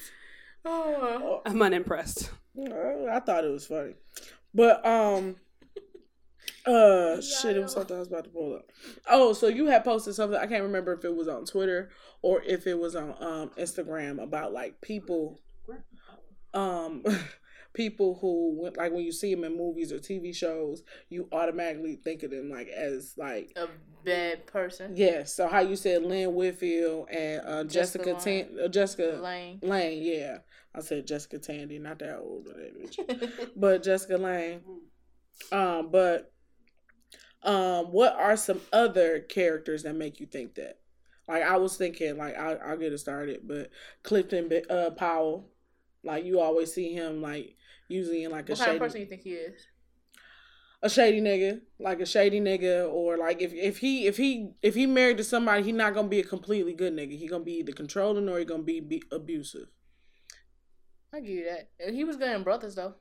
oh. 0.65 1.41
I'm 1.45 1.61
unimpressed. 1.61 2.31
I 2.57 3.19
thought 3.19 3.43
it 3.43 3.51
was 3.51 3.67
funny, 3.67 3.95
but 4.53 4.86
um, 4.86 5.36
uh, 6.65 7.19
shit, 7.21 7.57
it 7.57 7.61
was 7.61 7.73
something 7.73 7.95
I 7.95 7.99
was 7.99 8.07
about 8.07 8.23
to 8.23 8.29
pull 8.29 8.55
up. 8.55 8.71
Oh, 9.09 9.33
so 9.33 9.47
you 9.47 9.65
had 9.65 9.83
posted 9.83 10.15
something. 10.15 10.39
I 10.39 10.47
can't 10.47 10.63
remember 10.63 10.93
if 10.93 11.03
it 11.03 11.13
was 11.13 11.27
on 11.27 11.45
Twitter 11.45 11.89
or 12.21 12.41
if 12.43 12.65
it 12.65 12.79
was 12.79 12.95
on 12.95 13.15
um 13.19 13.51
Instagram 13.57 14.23
about 14.23 14.53
like 14.53 14.79
people, 14.81 15.41
um, 16.53 17.03
people 17.76 18.17
who 18.19 18.71
like 18.76 18.91
when 18.91 19.03
you 19.03 19.11
see 19.11 19.36
them 19.36 19.43
in 19.43 19.55
movies 19.55 19.91
or 19.91 19.99
TV 19.99 20.36
shows, 20.36 20.82
you 21.09 21.28
automatically 21.32 21.97
think 21.97 22.23
of 22.23 22.32
them 22.32 22.49
like 22.49 22.67
as 22.69 23.13
like 23.17 23.51
A 23.55 23.67
bad 24.03 24.47
person. 24.47 24.93
yes. 24.95 25.36
So 25.36 25.47
how 25.47 25.59
you 25.59 25.76
said 25.76 26.03
Lynn 26.03 26.34
Whitfield 26.34 27.09
and 27.09 27.41
uh, 27.45 27.63
Jessica 27.65 28.13
Jessica 28.13 28.45
Tan- 28.47 28.59
uh, 28.63 28.67
Jessica 28.69 29.19
Lane. 29.21 29.59
Lane, 29.61 30.01
yeah. 30.01 30.38
I 30.73 30.80
said 30.82 31.05
Jessica 31.05 31.38
Tandy, 31.38 31.78
not 31.78 31.99
that 31.99 32.17
old, 32.17 32.45
but 32.45 32.55
that 32.57 32.82
bitch. 32.82 33.49
but 33.55 33.84
Jessica 33.84 34.17
Lane. 34.17 34.61
Um, 35.51 35.89
but 35.91 36.32
um, 37.43 37.86
what 37.91 38.15
are 38.15 38.36
some 38.36 38.61
other 38.73 39.19
characters 39.19 39.84
that 39.84 39.95
make 39.95 40.19
you 40.19 40.26
think 40.26 40.55
that? 40.55 40.80
Like 41.28 41.43
I 41.43 41.57
was 41.57 41.78
thinking, 41.78 42.17
like 42.17 42.38
I'll, 42.38 42.59
I'll 42.65 42.78
get 42.78 42.93
it 42.93 42.97
started, 42.99 43.41
but 43.43 43.69
Clifton 44.03 44.49
uh, 44.69 44.91
Powell, 44.91 45.49
like 46.03 46.23
you 46.23 46.39
always 46.39 46.73
see 46.73 46.93
him 46.93 47.21
like 47.21 47.55
usually 47.88 48.23
in 48.23 48.31
like 48.31 48.49
a 48.49 48.53
what 48.53 48.59
kind 48.59 48.71
of 48.71 48.79
person 48.79 49.01
you 49.01 49.07
think 49.07 49.21
he 49.21 49.31
is? 49.33 49.67
a 50.86 50.89
shady 50.89 51.19
nigga, 51.19 51.61
like 51.79 51.99
a 51.99 52.05
shady 52.05 52.39
nigga, 52.39 52.88
or 52.91 53.17
like 53.17 53.41
if 53.41 53.51
if 53.53 53.79
he 53.79 54.05
if 54.05 54.17
he 54.17 54.51
if 54.61 54.75
he 54.75 54.86
married 54.86 55.17
to 55.17 55.23
somebody, 55.23 55.63
he 55.63 55.71
not 55.71 55.95
gonna 55.95 56.07
be 56.07 56.19
a 56.19 56.23
completely 56.23 56.73
good 56.73 56.93
nigga. 56.93 57.17
He 57.17 57.27
gonna 57.27 57.43
be 57.43 57.53
either 57.53 57.71
controlling 57.71 58.29
or 58.29 58.38
he 58.38 58.45
gonna 58.45 58.61
be, 58.61 58.79
be 58.79 59.01
abusive. 59.11 59.67
I 61.11 61.21
give 61.21 61.29
you 61.29 61.45
that. 61.45 61.93
He 61.93 62.03
was 62.03 62.17
good 62.17 62.36
in 62.36 62.43
Brothers 62.43 62.75
though. 62.75 62.95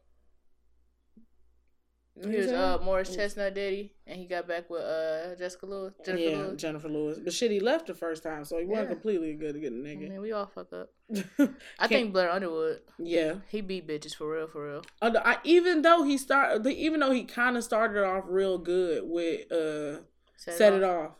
He 2.22 2.36
was 2.36 2.46
uh 2.52 2.78
Morris 2.82 3.14
Chestnut 3.14 3.54
Daddy, 3.54 3.92
and 4.06 4.16
he 4.18 4.26
got 4.26 4.46
back 4.46 4.70
with 4.70 4.82
uh 4.82 5.34
Jessica 5.36 5.66
Lewis. 5.66 5.94
Jennifer 6.06 6.22
yeah, 6.22 6.38
Lewis. 6.38 6.62
Jennifer 6.62 6.88
Lewis. 6.88 7.18
But 7.18 7.32
shit, 7.32 7.50
he 7.50 7.58
left 7.58 7.88
the 7.88 7.94
first 7.94 8.22
time, 8.22 8.44
so 8.44 8.56
he 8.58 8.64
wasn't 8.64 8.90
completely 8.90 9.34
good 9.34 9.54
to 9.54 9.60
get 9.60 9.72
a 9.72 9.76
I 9.76 9.78
nigga. 9.78 10.08
mean, 10.10 10.20
we 10.20 10.30
all 10.30 10.46
fuck 10.46 10.72
up. 10.72 10.90
I 11.38 11.48
I 11.80 11.88
think 11.88 12.12
Blair 12.12 12.30
Underwood. 12.30 12.82
yeah. 12.98 13.34
He 13.48 13.60
beat 13.62 13.88
bitches 13.88 14.14
for 14.14 14.30
real, 14.32 14.46
for 14.46 14.64
real. 14.64 14.82
Uh, 15.02 15.10
I, 15.24 15.38
even 15.42 15.82
though 15.82 16.04
he 16.04 16.16
started, 16.16 16.64
even 16.68 17.00
though 17.00 17.10
he 17.10 17.24
kind 17.24 17.56
of 17.56 17.64
started 17.64 18.04
off 18.04 18.24
real 18.28 18.58
good 18.58 19.02
with 19.04 19.50
uh, 19.50 20.02
set, 20.36 20.72
it, 20.72 20.84
off. 20.84 21.12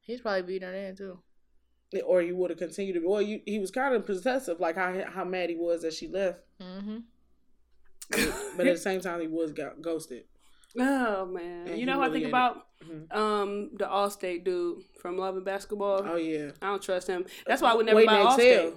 He's 0.00 0.20
probably 0.20 0.42
beating 0.42 0.68
her 0.68 0.74
in 0.74 0.96
too. 0.96 1.20
or 2.04 2.20
he 2.20 2.32
would 2.32 2.50
have 2.50 2.58
continued 2.58 2.94
to. 3.00 3.08
Well, 3.08 3.22
you, 3.22 3.42
he 3.46 3.60
was 3.60 3.70
kind 3.70 3.94
of 3.94 4.04
possessive, 4.04 4.58
like 4.58 4.74
how 4.74 4.92
how 5.08 5.24
mad 5.24 5.50
he 5.50 5.56
was 5.56 5.82
that 5.82 5.94
she 5.94 6.08
left, 6.08 6.40
Mm-hmm. 6.60 6.98
but 8.56 8.66
at 8.66 8.74
the 8.74 8.78
same 8.78 9.00
time 9.00 9.20
he 9.20 9.26
was 9.28 9.52
got 9.52 9.80
ghosted. 9.82 10.24
Oh 10.78 11.24
man, 11.26 11.68
And 11.68 11.78
you 11.78 11.86
know 11.86 11.94
who 11.94 12.02
I 12.02 12.10
think 12.10 12.26
humiliated. 12.26 12.28
about? 12.30 12.66
Mhm. 12.84 13.16
Um, 13.16 13.70
the 13.78 13.86
Allstate 13.86 14.44
dude 14.44 14.82
from 15.00 15.16
Love 15.16 15.36
and 15.36 15.44
Basketball. 15.44 16.02
Oh 16.06 16.16
yeah, 16.16 16.50
I 16.60 16.66
don't 16.66 16.82
trust 16.82 17.06
him. 17.08 17.24
That's 17.46 17.62
why 17.62 17.70
I 17.72 17.74
would 17.74 17.86
never 17.86 17.96
Waiting 17.96 18.10
buy 18.14 18.36
to 18.36 18.42
Allstate. 18.42 18.72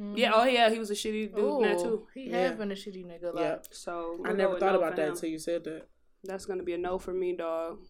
Mm-hmm. 0.00 0.16
Yeah. 0.16 0.32
Oh 0.34 0.44
yeah, 0.44 0.70
he 0.70 0.78
was 0.78 0.90
a 0.90 0.94
shitty 0.94 1.34
dude 1.36 1.38
in 1.56 1.60
that 1.62 1.78
too. 1.78 2.06
he 2.14 2.30
Yeah. 2.30 2.38
had 2.48 2.58
been 2.58 2.72
a 2.72 2.74
shitty 2.74 3.04
nigga. 3.04 3.34
Like, 3.34 3.44
yeah. 3.44 3.56
So 3.70 4.22
I 4.24 4.32
never 4.32 4.58
thought 4.58 4.72
no 4.72 4.78
about 4.78 4.96
that 4.96 5.08
until 5.10 5.28
you 5.28 5.38
said 5.38 5.64
that. 5.64 5.88
That's 6.24 6.46
gonna 6.46 6.62
be 6.62 6.72
a 6.72 6.78
no 6.78 6.98
for 6.98 7.12
me, 7.12 7.36
dog. 7.36 7.80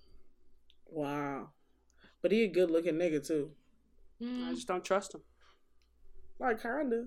Wow, 0.86 1.50
but 2.20 2.32
he 2.32 2.42
a 2.42 2.48
good 2.48 2.70
looking 2.70 2.94
nigga 2.94 3.24
too. 3.24 3.52
I 4.20 4.24
Mm, 4.24 4.54
just 4.54 4.66
don't 4.66 4.84
trust 4.84 5.14
him. 5.14 5.22
Like 6.40 6.60
kinda. 6.60 7.04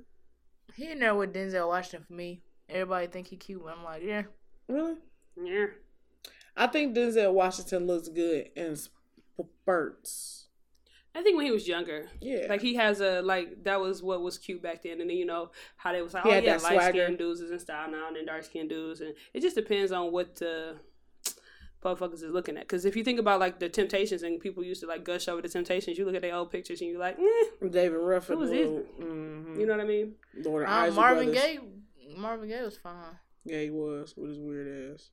he 0.75 0.91
in 0.91 0.99
there 0.99 1.13
with 1.15 1.33
Denzel 1.33 1.67
Washington 1.67 2.05
for 2.07 2.13
me. 2.13 2.41
Everybody 2.69 3.07
think 3.07 3.27
he 3.27 3.35
cute. 3.37 3.61
I'm 3.69 3.83
like, 3.83 4.03
yeah. 4.03 4.23
Really? 4.67 4.95
Yeah. 5.41 5.65
I 6.55 6.67
think 6.67 6.95
Denzel 6.95 7.33
Washington 7.33 7.87
looks 7.87 8.07
good 8.09 8.49
in 8.55 8.75
spurts. 8.75 10.47
I 11.15 11.21
think 11.21 11.37
when 11.37 11.45
he 11.45 11.51
was 11.51 11.67
younger, 11.67 12.07
Yeah. 12.21 12.47
like 12.49 12.61
he 12.61 12.73
has 12.75 12.99
a 12.99 13.21
like 13.21 13.63
that 13.65 13.79
was 13.79 14.01
what 14.01 14.21
was 14.23 14.37
cute 14.39 14.63
back 14.63 14.81
then, 14.81 14.99
and 14.99 15.07
then 15.09 15.17
you 15.17 15.25
know 15.25 15.51
how 15.77 15.91
they 15.91 16.01
was 16.01 16.13
like, 16.15 16.23
He 16.23 16.29
oh 16.31 16.39
yeah, 16.39 16.57
light 16.57 16.89
skinned 16.89 17.19
dudes 17.19 17.39
is 17.39 17.51
in 17.51 17.59
style 17.59 17.89
now, 17.91 18.07
and 18.07 18.15
then 18.15 18.25
dark 18.25 18.43
skinned 18.43 18.69
dudes, 18.69 19.01
and 19.01 19.13
it 19.33 19.41
just 19.41 19.55
depends 19.55 19.91
on 19.91 20.11
what 20.11 20.35
the 20.37 20.75
motherfuckers 21.83 22.23
is 22.23 22.31
looking 22.31 22.57
at. 22.57 22.63
Because 22.63 22.85
if 22.85 22.95
you 22.95 23.03
think 23.03 23.19
about 23.19 23.39
like 23.39 23.59
the 23.59 23.69
Temptations 23.69 24.23
and 24.23 24.39
people 24.39 24.63
used 24.63 24.81
to 24.81 24.87
like 24.87 25.03
gush 25.03 25.27
over 25.27 25.41
the 25.41 25.49
Temptations, 25.49 25.97
you 25.99 26.05
look 26.05 26.15
at 26.15 26.21
their 26.23 26.33
old 26.33 26.49
pictures 26.49 26.81
and 26.81 26.89
you're 26.89 26.99
like, 26.99 27.19
eh, 27.19 27.67
David 27.69 27.97
Ruffin. 27.97 28.35
Who 28.35 28.41
was 28.41 28.49
little- 28.49 28.83
mhm. 28.99 29.59
you 29.59 29.65
know 29.67 29.73
what 29.73 29.81
I 29.81 29.87
mean? 29.87 30.15
Lord 30.43 30.63
of 30.63 30.69
Um, 30.69 30.95
Marvin 30.95 31.31
Gaye. 31.31 31.59
Marvin 32.17 32.49
Gaye 32.49 32.63
was 32.63 32.77
fine. 32.77 33.17
Yeah, 33.45 33.61
he 33.61 33.69
was 33.69 34.13
with 34.15 34.29
his 34.29 34.39
weird 34.39 34.93
ass. 34.93 35.09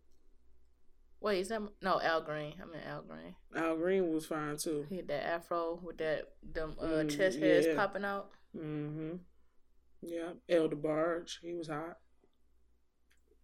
Wait, 1.21 1.41
is 1.41 1.49
that 1.49 1.61
no 1.83 2.01
Al 2.01 2.23
Green? 2.23 2.55
I 2.63 2.65
mean 2.67 2.81
Al 2.87 3.03
Green. 3.03 3.35
Al 3.55 3.77
Green 3.77 4.13
was 4.13 4.27
fine 4.27 4.57
too. 4.57 4.87
He 4.89 4.97
had 4.97 5.09
that 5.09 5.27
afro 5.27 5.79
with 5.83 5.99
that 5.99 6.29
them 6.43 6.77
uh, 6.81 6.85
Mm, 6.87 7.17
chest 7.17 7.39
hairs 7.39 7.67
yeah. 7.67 7.75
popping 7.75 8.05
out. 8.05 8.31
Mm-hmm. 8.57 9.17
Yeah, 10.03 10.31
El 10.49 10.69
DeBarge, 10.71 11.41
he 11.43 11.53
was 11.55 11.69
hot. 11.69 11.99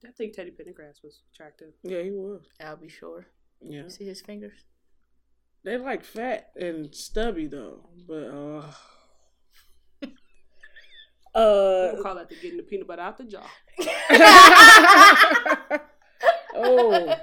I 0.06 0.10
think 0.12 0.34
Teddy 0.34 0.50
Pendergrass 0.52 1.02
was 1.02 1.20
attractive. 1.34 1.72
Yeah, 1.82 2.02
he 2.02 2.10
was. 2.12 2.42
I'll 2.60 2.76
be 2.76 2.88
sure. 2.88 3.26
Yeah, 3.60 3.82
You 3.84 3.90
see 3.90 4.04
his 4.06 4.20
fingers? 4.22 4.64
they 5.64 5.76
like 5.78 6.04
fat 6.04 6.50
and 6.56 6.94
stubby 6.94 7.46
though, 7.48 7.88
but 8.06 8.24
uh, 8.28 8.72
We'll 11.36 11.98
uh, 11.98 12.02
call 12.02 12.14
that 12.14 12.30
the 12.30 12.34
getting 12.36 12.56
the 12.56 12.62
peanut 12.62 12.86
butter 12.88 13.02
out 13.02 13.18
the 13.18 13.24
jar. 13.24 13.44
oh, 16.54 17.14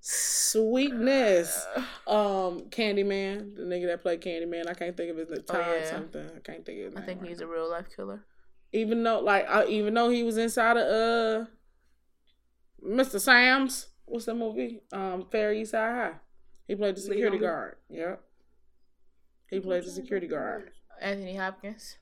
sweetness. 0.00 1.66
Um, 2.06 2.60
Candyman, 2.70 3.56
the 3.56 3.62
nigga 3.62 3.86
that 3.86 4.02
played 4.02 4.20
Candyman, 4.20 4.68
I 4.68 4.74
can't 4.74 4.96
think 4.96 5.10
of 5.10 5.16
his 5.16 5.30
name. 5.30 5.40
Oh, 5.48 5.58
yeah. 5.76 5.90
something. 5.90 6.28
I 6.36 6.40
can't 6.40 6.64
think 6.66 6.80
of 6.80 6.84
his 6.86 6.96
I 6.96 7.00
think 7.02 7.20
right 7.20 7.30
he's 7.30 7.40
now. 7.40 7.46
a 7.46 7.50
real 7.50 7.70
life 7.70 7.86
killer. 7.94 8.24
even 8.72 9.02
though 9.02 9.20
like 9.20 9.48
I, 9.48 9.66
even 9.66 9.94
though 9.94 10.10
he 10.10 10.22
was 10.22 10.36
inside 10.36 10.76
of 10.76 10.86
uh 10.86 11.46
Mr. 12.84 13.20
Sam's, 13.20 13.88
what's 14.04 14.26
the 14.26 14.34
movie? 14.34 14.82
Um, 14.92 15.26
Fair 15.30 15.54
East 15.54 15.70
Side 15.70 15.94
High. 15.94 16.12
He 16.68 16.74
played 16.74 16.96
the 16.96 17.00
security 17.00 17.36
Young? 17.36 17.46
guard. 17.46 17.76
Yep. 17.90 18.20
He 19.50 19.60
played 19.60 19.84
the 19.84 19.90
security 19.90 20.26
guard. 20.26 20.70
Anthony 21.00 21.36
Hopkins. 21.36 21.96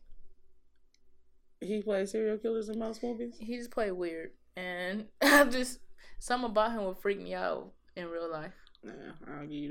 He 1.62 1.82
played 1.82 2.08
serial 2.08 2.38
killers 2.38 2.68
in 2.68 2.78
most 2.78 3.02
movies. 3.02 3.36
He 3.38 3.56
just 3.56 3.70
played 3.70 3.92
weird, 3.92 4.32
and 4.56 5.06
I 5.22 5.44
just 5.44 5.78
something 6.18 6.50
about 6.50 6.72
him 6.72 6.84
would 6.84 6.98
freak 6.98 7.20
me 7.20 7.34
out 7.34 7.72
in 7.96 8.08
real 8.08 8.30
life. 8.30 8.52
Yeah, 8.84 9.12
I'll 9.28 9.42
give 9.42 9.52
you 9.52 9.68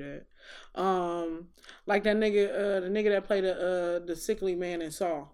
that. 0.75 0.81
Um, 0.81 1.47
like 1.85 2.03
that 2.03 2.15
nigga, 2.17 2.49
uh, 2.49 2.79
the 2.79 2.87
nigga 2.89 3.09
that 3.09 3.25
played 3.25 3.43
the 3.43 3.53
uh 3.55 4.05
the 4.05 4.15
sickly 4.15 4.55
man 4.55 4.81
in 4.81 4.91
Saw. 4.91 5.25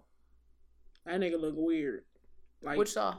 That 1.06 1.20
nigga 1.20 1.40
look 1.40 1.54
weird. 1.56 2.04
Like 2.60 2.76
Which 2.76 2.92
saw? 2.92 3.16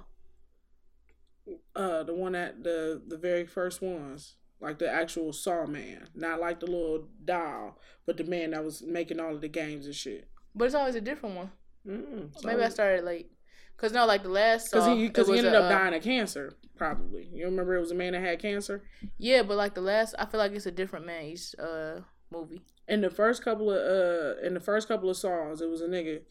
uh 1.76 2.04
the 2.04 2.14
one 2.14 2.34
that 2.34 2.64
the 2.64 3.02
the 3.08 3.18
very 3.18 3.46
first 3.46 3.82
ones 3.82 4.36
like 4.60 4.78
the 4.78 4.88
actual 4.88 5.34
saw 5.34 5.66
man 5.66 6.08
not 6.14 6.40
like 6.40 6.60
the 6.60 6.68
little 6.68 7.08
doll 7.26 7.80
but 8.06 8.18
the 8.18 8.24
man 8.24 8.52
that 8.52 8.64
was 8.64 8.84
making 8.84 9.20
all 9.20 9.34
of 9.34 9.42
the 9.42 9.48
games 9.48 9.86
and 9.88 9.96
shit 9.96 10.28
But 10.54 10.66
it's 10.66 10.76
always 10.76 10.94
a 10.96 11.02
different 11.02 11.36
one. 11.36 11.52
Mm-mm. 11.90 12.30
Maybe 12.44 12.62
I 12.62 12.70
started 12.70 13.04
late. 13.04 13.32
Cause 13.78 13.94
no, 13.94 14.06
like 14.06 14.24
the 14.24 14.30
last 14.30 14.72
because 14.72 14.86
he 14.86 15.08
because 15.08 15.28
he 15.28 15.38
ended 15.38 15.54
a, 15.54 15.60
up 15.60 15.66
uh, 15.66 15.70
dying 15.70 15.94
of 15.94 16.04
cancer 16.04 16.54
probably 16.78 17.30
you 17.34 17.46
remember 17.46 17.76
it 17.76 17.80
was 17.80 17.92
a 17.92 17.96
man 17.96 18.14
that 18.14 18.22
had 18.22 18.40
cancer 18.40 18.84
Yeah, 19.18 19.44
but 19.44 19.58
like 19.58 19.74
the 19.74 19.82
last, 19.82 20.16
I 20.20 20.26
feel 20.26 20.40
like 20.40 20.52
it's 20.52 20.66
a 20.66 20.72
different 20.72 21.06
man 21.06 21.26
each 21.26 21.56
uh 21.58 22.02
movie. 22.32 22.62
in 22.88 23.02
the 23.02 23.10
first 23.10 23.44
couple 23.44 23.72
of 23.72 23.78
uh 23.78 24.46
in 24.46 24.54
the 24.54 24.60
first 24.60 24.88
couple 24.88 25.10
of 25.10 25.18
songs, 25.18 25.62
it 25.62 25.70
was 25.70 25.82
a 25.82 25.88
nigga. 25.88 26.22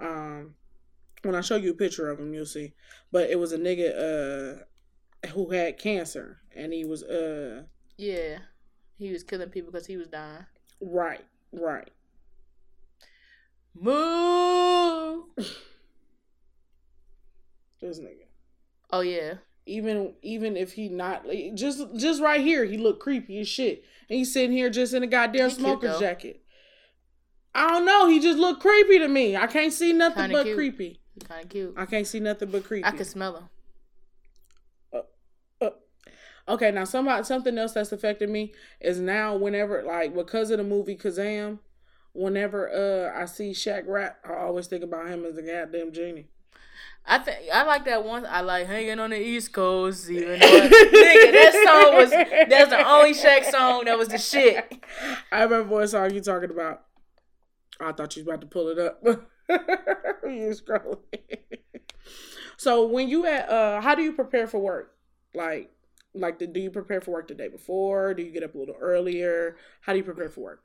Um, 0.00 0.54
when 1.22 1.34
I 1.34 1.40
show 1.40 1.56
you 1.56 1.70
a 1.70 1.74
picture 1.74 2.10
of 2.10 2.18
him, 2.20 2.34
you'll 2.34 2.46
see. 2.46 2.72
But 3.12 3.30
it 3.30 3.38
was 3.38 3.52
a 3.52 3.58
nigga 3.58 4.58
uh 5.24 5.28
who 5.28 5.50
had 5.50 5.78
cancer, 5.78 6.38
and 6.54 6.72
he 6.72 6.84
was 6.84 7.02
uh 7.02 7.62
Yeah, 7.96 8.38
he 8.96 9.10
was 9.12 9.22
killing 9.24 9.50
people 9.50 9.72
because 9.72 9.86
he 9.86 9.96
was 9.96 10.08
dying. 10.08 10.46
right, 10.80 11.24
right. 11.52 11.90
Move. 13.74 15.24
This 17.80 18.00
nigga. 18.00 18.24
Oh 18.90 19.00
yeah, 19.02 19.34
Even 19.66 20.14
even 20.22 20.56
if 20.56 20.72
he 20.72 20.88
not 20.88 21.26
like, 21.28 21.54
just 21.54 21.82
just 21.96 22.22
right 22.22 22.40
here, 22.40 22.64
he 22.64 22.78
looked 22.78 23.00
creepy 23.00 23.38
as 23.40 23.48
shit. 23.48 23.84
And 24.08 24.16
he's 24.18 24.32
sitting 24.32 24.52
here 24.52 24.70
just 24.70 24.94
in 24.94 25.02
a 25.02 25.06
goddamn 25.06 25.50
cute, 25.50 25.60
smoker's 25.60 25.98
jacket. 25.98 26.42
I 27.54 27.68
don't 27.68 27.84
know. 27.84 28.08
He 28.08 28.20
just 28.20 28.38
looked 28.38 28.62
creepy 28.62 28.98
to 29.00 29.08
me. 29.08 29.36
I 29.36 29.46
can't 29.46 29.72
see 29.72 29.92
nothing 29.92 30.22
Kinda 30.22 30.36
but 30.36 30.44
cute. 30.44 30.56
creepy. 30.56 31.00
kind 31.28 31.44
of 31.44 31.50
cute. 31.50 31.74
I 31.76 31.84
can't 31.84 32.06
see 32.06 32.20
nothing 32.20 32.50
but 32.50 32.64
creepy. 32.64 32.86
I 32.86 32.92
can 32.92 33.04
smell 33.04 33.36
him. 33.36 33.48
Uh, 34.92 35.64
uh. 35.64 35.70
Okay, 36.48 36.70
now 36.70 36.84
somebody 36.84 37.22
something 37.24 37.58
else 37.58 37.72
that's 37.72 37.92
affected 37.92 38.30
me 38.30 38.54
is 38.80 38.98
now 38.98 39.36
whenever 39.36 39.82
like 39.82 40.14
because 40.14 40.50
of 40.50 40.56
the 40.58 40.64
movie 40.64 40.96
Kazam, 40.96 41.58
whenever 42.14 42.70
uh 42.70 43.20
I 43.20 43.26
see 43.26 43.50
Shaq 43.50 43.84
rap, 43.86 44.18
I 44.24 44.34
always 44.34 44.66
think 44.66 44.82
about 44.82 45.08
him 45.08 45.24
as 45.26 45.36
a 45.36 45.42
goddamn 45.42 45.92
genie. 45.92 46.28
I 47.06 47.18
think 47.18 47.38
I 47.52 47.64
like 47.64 47.84
that 47.84 48.04
one. 48.04 48.24
I 48.24 48.40
like 48.40 48.66
hanging 48.66 48.98
on 48.98 49.10
the 49.10 49.20
East 49.20 49.52
Coast, 49.52 50.08
even 50.10 50.40
though 50.40 50.46
nigga 50.46 51.32
that 51.32 51.82
song 51.82 51.94
was 51.96 52.10
that's 52.10 52.70
the 52.70 52.88
only 52.88 53.12
Shaq 53.12 53.50
song 53.50 53.84
that 53.84 53.98
was 53.98 54.08
the 54.08 54.18
shit. 54.18 54.82
I 55.30 55.42
remember 55.42 55.74
what 55.74 55.90
song 55.90 56.14
you 56.14 56.22
talking 56.22 56.50
about. 56.50 56.82
I 57.78 57.92
thought 57.92 58.16
you 58.16 58.22
was 58.22 58.28
about 58.28 58.40
to 58.40 58.46
pull 58.46 58.68
it 58.68 58.78
up. 58.78 59.02
you 60.24 60.54
scrolling. 60.54 60.98
so 62.56 62.86
when 62.86 63.08
you 63.08 63.26
at 63.26 63.50
uh 63.50 63.80
how 63.82 63.94
do 63.94 64.02
you 64.02 64.12
prepare 64.12 64.46
for 64.46 64.58
work? 64.58 64.94
Like 65.34 65.70
like 66.14 66.38
the, 66.38 66.46
do 66.46 66.60
you 66.60 66.70
prepare 66.70 67.00
for 67.00 67.10
work 67.10 67.28
the 67.28 67.34
day 67.34 67.48
before? 67.48 68.14
Do 68.14 68.22
you 68.22 68.30
get 68.30 68.44
up 68.44 68.54
a 68.54 68.58
little 68.58 68.76
earlier? 68.80 69.56
How 69.80 69.92
do 69.92 69.98
you 69.98 70.04
prepare 70.04 70.28
for 70.28 70.40
work? 70.40 70.62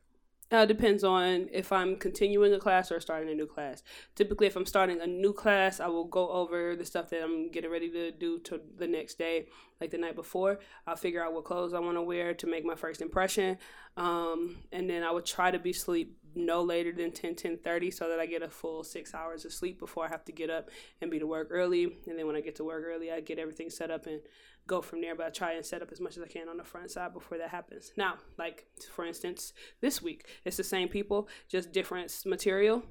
Uh, 0.51 0.65
depends 0.65 1.03
on 1.03 1.47
if 1.51 1.71
I'm 1.71 1.95
continuing 1.95 2.53
a 2.55 2.59
class 2.59 2.91
or 2.91 2.99
starting 2.99 3.29
a 3.29 3.35
new 3.35 3.45
class. 3.45 3.83
Typically, 4.15 4.47
if 4.47 4.55
I'm 4.55 4.65
starting 4.65 4.99
a 4.99 5.05
new 5.05 5.31
class, 5.31 5.79
I 5.79 5.87
will 5.87 6.05
go 6.05 6.27
over 6.29 6.75
the 6.75 6.85
stuff 6.85 7.09
that 7.11 7.23
I'm 7.23 7.51
getting 7.51 7.69
ready 7.69 7.91
to 7.91 8.11
do 8.11 8.39
to 8.39 8.59
the 8.77 8.87
next 8.87 9.19
day, 9.19 9.45
like 9.79 9.91
the 9.91 9.99
night 9.99 10.15
before. 10.15 10.59
I'll 10.87 10.95
figure 10.95 11.23
out 11.23 11.33
what 11.33 11.45
clothes 11.45 11.75
I 11.75 11.79
want 11.79 11.97
to 11.97 12.01
wear 12.01 12.33
to 12.33 12.47
make 12.47 12.65
my 12.65 12.73
first 12.73 12.99
impression, 12.99 13.59
um, 13.95 14.57
and 14.71 14.89
then 14.89 15.03
I 15.03 15.11
would 15.11 15.25
try 15.25 15.51
to 15.51 15.59
be 15.59 15.71
sleep 15.71 16.17
no 16.35 16.61
later 16.61 16.91
than 16.91 17.11
10 17.11 17.35
10 17.35 17.57
30 17.57 17.91
so 17.91 18.07
that 18.09 18.19
i 18.19 18.25
get 18.25 18.41
a 18.41 18.49
full 18.49 18.83
six 18.83 19.13
hours 19.13 19.45
of 19.45 19.51
sleep 19.53 19.79
before 19.79 20.05
i 20.05 20.07
have 20.07 20.23
to 20.25 20.31
get 20.31 20.49
up 20.49 20.69
and 21.01 21.09
be 21.09 21.19
to 21.19 21.27
work 21.27 21.47
early. 21.51 21.83
And 22.07 22.17
then 22.17 22.27
when 22.27 22.35
i 22.35 22.41
get 22.41 22.55
to 22.57 22.63
work 22.63 22.83
early 22.85 23.11
i 23.11 23.19
get 23.19 23.39
everything 23.39 23.69
set 23.69 23.89
up 23.91 24.05
and 24.05 24.21
go 24.67 24.81
from 24.81 25.01
there. 25.01 25.15
But 25.15 25.25
i 25.25 25.29
try 25.29 25.53
and 25.53 25.65
set 25.65 25.81
up 25.81 25.91
as 25.91 25.99
much 25.99 26.17
as 26.17 26.23
i 26.23 26.27
can 26.27 26.47
on 26.47 26.57
the 26.57 26.63
front 26.63 26.91
side 26.91 27.13
before 27.13 27.37
that 27.39 27.49
happens. 27.49 27.91
Now 27.97 28.15
like 28.37 28.65
for 28.93 29.05
instance 29.05 29.53
this 29.81 30.01
week 30.01 30.27
it's 30.45 30.57
the 30.57 30.63
same 30.63 30.87
people 30.89 31.27
just 31.47 31.71
different 31.71 32.15
material. 32.25 32.83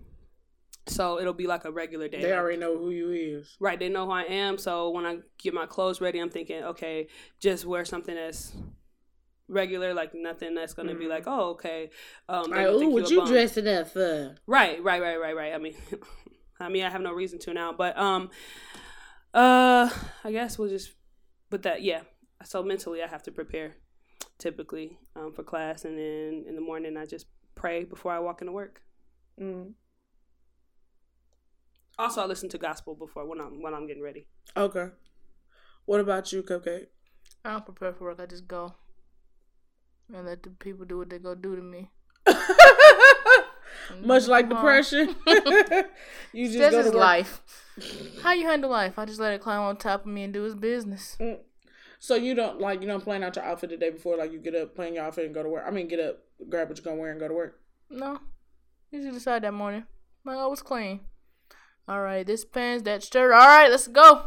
So 0.86 1.20
it'll 1.20 1.34
be 1.34 1.46
like 1.46 1.64
a 1.66 1.70
regular 1.70 2.08
day 2.08 2.22
They 2.22 2.32
already 2.32 2.56
know 2.56 2.78
who 2.78 2.90
you 2.90 3.10
is. 3.10 3.56
right 3.60 3.78
they 3.78 3.88
know 3.90 4.06
who 4.06 4.12
i 4.12 4.22
am. 4.24 4.58
So 4.58 4.90
when 4.90 5.04
i 5.06 5.18
get 5.38 5.52
my 5.54 5.66
clothes 5.66 6.00
ready 6.00 6.18
i'm 6.18 6.30
thinking 6.30 6.64
okay 6.64 7.08
just 7.40 7.64
wear 7.66 7.84
something 7.84 8.14
that's 8.14 8.52
regular 9.48 9.94
like 9.94 10.12
nothing 10.14 10.54
that's 10.54 10.74
gonna 10.74 10.94
be 10.94 11.06
like 11.08 11.24
oh 11.26 11.50
okay 11.50 11.88
um 12.28 12.50
they're 12.50 12.70
Like, 12.70 12.80
gonna 12.80 12.86
ooh, 12.86 12.90
what 12.90 13.06
a 13.10 13.14
you 13.14 13.20
bum." 13.20 13.28
dressing 13.28 13.66
up 13.68 13.88
for? 13.88 14.36
Right, 14.46 14.82
right, 14.82 15.00
right, 15.00 15.16
right, 15.18 15.34
right. 15.34 15.54
I 15.54 15.58
mean, 15.58 15.74
I 16.60 16.68
mean, 16.68 16.84
I 16.84 16.90
have 16.90 17.00
no 17.00 17.12
reason 17.12 17.38
to 17.40 17.54
now, 17.54 17.72
but 17.72 17.96
um, 17.98 18.30
uh, 19.32 19.88
I 20.24 20.32
guess 20.32 20.58
we'll 20.58 20.68
just, 20.68 20.92
but 21.50 21.62
that, 21.62 21.82
yeah. 21.82 22.00
So 22.44 22.62
mentally, 22.62 23.00
I 23.02 23.06
have 23.06 23.22
to 23.24 23.30
prepare, 23.32 23.76
typically, 24.38 24.98
um, 25.16 25.32
for 25.32 25.42
class, 25.44 25.84
and 25.84 25.96
then 25.96 26.44
in 26.48 26.54
the 26.56 26.60
morning, 26.60 26.96
I 26.96 27.06
just 27.06 27.26
pray 27.54 27.84
before 27.84 28.12
I 28.12 28.18
walk 28.18 28.40
into 28.42 28.52
work. 28.52 28.82
Mm. 29.40 29.72
Also, 31.98 32.20
I 32.22 32.26
listen 32.26 32.48
to 32.50 32.58
gospel 32.58 32.94
before 32.94 33.26
when 33.26 33.40
I'm 33.40 33.62
when 33.62 33.74
I'm 33.74 33.86
getting 33.86 34.02
ready. 34.02 34.26
Okay. 34.56 34.88
What 35.84 36.00
about 36.00 36.32
you, 36.32 36.42
Cupcake? 36.42 36.86
I 37.44 37.52
don't 37.52 37.64
prepare 37.64 37.92
for 37.92 38.04
work. 38.04 38.20
I 38.20 38.26
just 38.26 38.46
go 38.48 38.74
and 40.14 40.26
let 40.26 40.42
the 40.42 40.50
people 40.50 40.84
do 40.86 40.98
what 40.98 41.10
they 41.10 41.18
go 41.18 41.34
do 41.34 41.56
to 41.56 41.62
me. 41.62 41.90
Much 44.02 44.26
like 44.28 44.44
on. 44.46 44.50
depression. 44.50 45.14
you 46.32 46.46
just 46.46 46.58
This 46.58 46.70
go 46.70 46.80
is 46.80 46.86
to 46.86 46.90
work. 46.92 46.94
life. 46.94 47.42
How 48.22 48.32
you 48.32 48.46
handle 48.46 48.70
life? 48.70 48.98
I 48.98 49.04
just 49.04 49.20
let 49.20 49.32
it 49.32 49.40
climb 49.40 49.60
on 49.60 49.76
top 49.76 50.02
of 50.02 50.06
me 50.12 50.24
and 50.24 50.32
do 50.32 50.44
its 50.44 50.54
business. 50.54 51.16
Mm. 51.20 51.38
So 52.00 52.14
you 52.14 52.34
don't 52.34 52.60
like 52.60 52.80
you 52.80 52.86
don't 52.86 53.02
plan 53.02 53.22
out 53.24 53.36
your 53.36 53.44
outfit 53.44 53.70
the 53.70 53.76
day 53.76 53.90
before, 53.90 54.16
like 54.16 54.32
you 54.32 54.38
get 54.38 54.54
up, 54.54 54.74
plan 54.74 54.94
your 54.94 55.04
outfit 55.04 55.26
and 55.26 55.34
go 55.34 55.42
to 55.42 55.48
work. 55.48 55.64
I 55.66 55.70
mean 55.70 55.88
get 55.88 56.00
up, 56.00 56.18
grab 56.48 56.68
what 56.68 56.78
you're 56.78 56.84
gonna 56.84 56.96
wear 57.00 57.10
and 57.10 57.18
go 57.20 57.28
to 57.28 57.34
work. 57.34 57.60
No, 57.90 58.18
usually 58.90 59.12
decide 59.12 59.42
that 59.42 59.52
morning. 59.54 59.84
Like, 60.24 60.36
oh, 60.38 60.52
it's 60.52 60.62
clean. 60.62 61.00
All 61.88 62.02
right, 62.02 62.26
this 62.26 62.44
pants, 62.44 62.84
that 62.84 63.02
shirt. 63.02 63.32
All 63.32 63.38
right, 63.38 63.70
let's 63.70 63.88
go. 63.88 64.26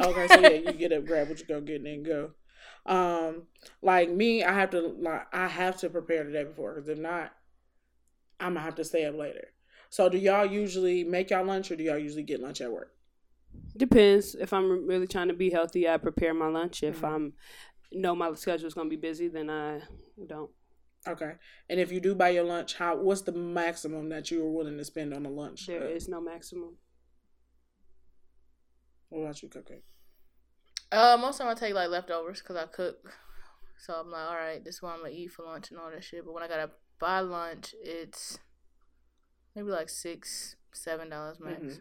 Okay, 0.00 0.28
so 0.28 0.40
yeah, 0.40 0.48
you 0.48 0.72
get 0.72 0.92
up, 0.92 1.04
grab 1.06 1.28
what 1.28 1.38
you're 1.38 1.48
gonna 1.48 1.62
get 1.62 1.76
and 1.76 1.86
then 1.86 2.02
go. 2.02 2.30
Um, 2.84 3.44
like 3.80 4.10
me, 4.10 4.42
I 4.42 4.52
have 4.52 4.70
to 4.70 4.80
like 4.80 5.26
I 5.32 5.46
have 5.48 5.76
to 5.78 5.90
prepare 5.90 6.24
the 6.24 6.32
day 6.32 6.44
before 6.44 6.74
because 6.74 6.88
if 6.88 6.98
not, 6.98 7.32
I'm 8.40 8.54
gonna 8.54 8.60
have 8.60 8.74
to 8.76 8.84
stay 8.84 9.04
up 9.04 9.16
later. 9.16 9.48
So 9.90 10.08
do 10.08 10.18
y'all 10.18 10.46
usually 10.46 11.04
make 11.04 11.30
y'all 11.30 11.44
lunch 11.44 11.70
or 11.70 11.76
do 11.76 11.84
y'all 11.84 11.98
usually 11.98 12.22
get 12.22 12.40
lunch 12.40 12.60
at 12.60 12.72
work? 12.72 12.94
Depends. 13.76 14.34
If 14.34 14.52
I'm 14.52 14.86
really 14.86 15.06
trying 15.06 15.28
to 15.28 15.34
be 15.34 15.50
healthy, 15.50 15.88
I 15.88 15.96
prepare 15.98 16.34
my 16.34 16.48
lunch. 16.48 16.82
If 16.82 17.02
Mhm. 17.02 17.08
I'm 17.14 17.34
know 17.92 18.14
my 18.14 18.32
schedule 18.34 18.66
is 18.66 18.74
gonna 18.74 18.88
be 18.88 18.96
busy, 18.96 19.28
then 19.28 19.50
I 19.50 19.82
don't. 20.26 20.50
Okay, 21.06 21.34
and 21.68 21.80
if 21.80 21.90
you 21.92 22.00
do 22.00 22.14
buy 22.14 22.30
your 22.30 22.44
lunch, 22.44 22.74
how 22.74 22.96
what's 22.96 23.22
the 23.22 23.32
maximum 23.32 24.08
that 24.08 24.30
you 24.30 24.44
are 24.44 24.50
willing 24.50 24.78
to 24.78 24.84
spend 24.84 25.12
on 25.12 25.26
a 25.26 25.30
lunch? 25.30 25.66
There 25.66 25.82
Uh, 25.82 25.88
is 25.88 26.08
no 26.08 26.20
maximum. 26.20 26.78
What 29.08 29.20
about 29.20 29.42
you, 29.42 29.48
Cupcake? 29.48 29.82
Uh, 30.92 31.16
most 31.18 31.40
of 31.40 31.46
time 31.46 31.56
I 31.56 31.58
take 31.58 31.74
like 31.74 31.88
leftovers 31.88 32.40
because 32.40 32.56
I 32.56 32.66
cook. 32.66 33.12
So 33.78 33.94
I'm 33.94 34.10
like, 34.10 34.28
all 34.28 34.36
right, 34.36 34.62
this 34.62 34.76
is 34.76 34.82
what 34.82 34.92
I'm 34.92 34.98
gonna 35.00 35.14
eat 35.14 35.32
for 35.32 35.44
lunch 35.44 35.70
and 35.70 35.80
all 35.80 35.90
that 35.90 36.04
shit. 36.04 36.24
But 36.24 36.34
when 36.34 36.42
I 36.42 36.48
gotta 36.48 36.70
buy 37.00 37.20
lunch, 37.20 37.74
it's 37.82 38.38
maybe 39.56 39.70
like 39.70 39.88
six, 39.88 40.56
seven 40.72 41.08
dollars 41.08 41.40
max. 41.40 41.60
Mhm. 41.62 41.80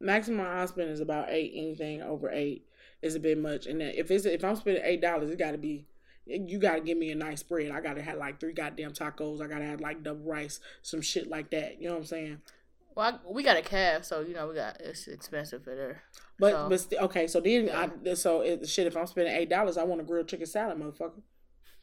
Maximum 0.00 0.46
I 0.46 0.64
spend 0.66 0.90
is 0.90 1.00
about 1.00 1.30
eight. 1.30 1.52
Anything 1.54 2.00
over 2.02 2.30
eight 2.30 2.66
is 3.02 3.14
a 3.14 3.20
bit 3.20 3.38
much. 3.38 3.66
And 3.66 3.82
if 3.82 4.10
it's 4.10 4.24
if 4.24 4.44
I'm 4.44 4.56
spending 4.56 4.84
eight 4.84 5.00
dollars, 5.00 5.30
it 5.30 5.38
got 5.38 5.52
to 5.52 5.58
be 5.58 5.86
you 6.26 6.58
got 6.58 6.76
to 6.76 6.80
give 6.80 6.96
me 6.96 7.10
a 7.10 7.14
nice 7.14 7.40
spread. 7.40 7.70
I 7.70 7.80
got 7.80 7.94
to 7.96 8.02
have 8.02 8.16
like 8.18 8.40
three 8.40 8.54
goddamn 8.54 8.92
tacos. 8.92 9.42
I 9.42 9.46
got 9.46 9.58
to 9.58 9.64
have 9.66 9.80
like 9.80 10.02
double 10.02 10.24
rice, 10.24 10.60
some 10.82 11.02
shit 11.02 11.28
like 11.28 11.50
that. 11.50 11.80
You 11.80 11.88
know 11.88 11.94
what 11.94 12.00
I'm 12.00 12.06
saying? 12.06 12.42
Well, 12.94 13.20
I, 13.26 13.32
we 13.32 13.42
got 13.42 13.56
a 13.56 13.62
calf, 13.62 14.04
so 14.04 14.20
you 14.20 14.34
know 14.34 14.48
we 14.48 14.54
got 14.54 14.80
it's 14.80 15.06
expensive 15.08 15.64
for 15.64 15.74
there. 15.74 16.02
But 16.38 16.52
So- 16.52 16.68
but 16.68 16.80
st- 16.80 17.02
okay, 17.02 17.26
so 17.26 17.40
then 17.40 17.70
I 17.70 18.14
so 18.14 18.40
it, 18.42 18.68
shit. 18.68 18.86
If 18.86 18.96
I'm 18.96 19.06
spending 19.06 19.34
eight 19.34 19.50
dollars, 19.50 19.76
I 19.76 19.84
want 19.84 20.00
a 20.00 20.04
grilled 20.04 20.28
chicken 20.28 20.46
salad, 20.46 20.78
motherfucker. 20.78 21.22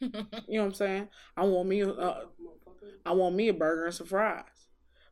You 0.00 0.10
know 0.10 0.62
what 0.62 0.64
I'm 0.64 0.74
saying? 0.74 1.08
I 1.36 1.44
want 1.44 1.68
me 1.68 1.80
a 1.82 1.90
uh, 1.90 2.24
I 3.06 3.12
want 3.12 3.36
me 3.36 3.48
a 3.48 3.54
burger 3.54 3.84
and 3.86 3.94
some 3.94 4.06
fries. 4.06 4.44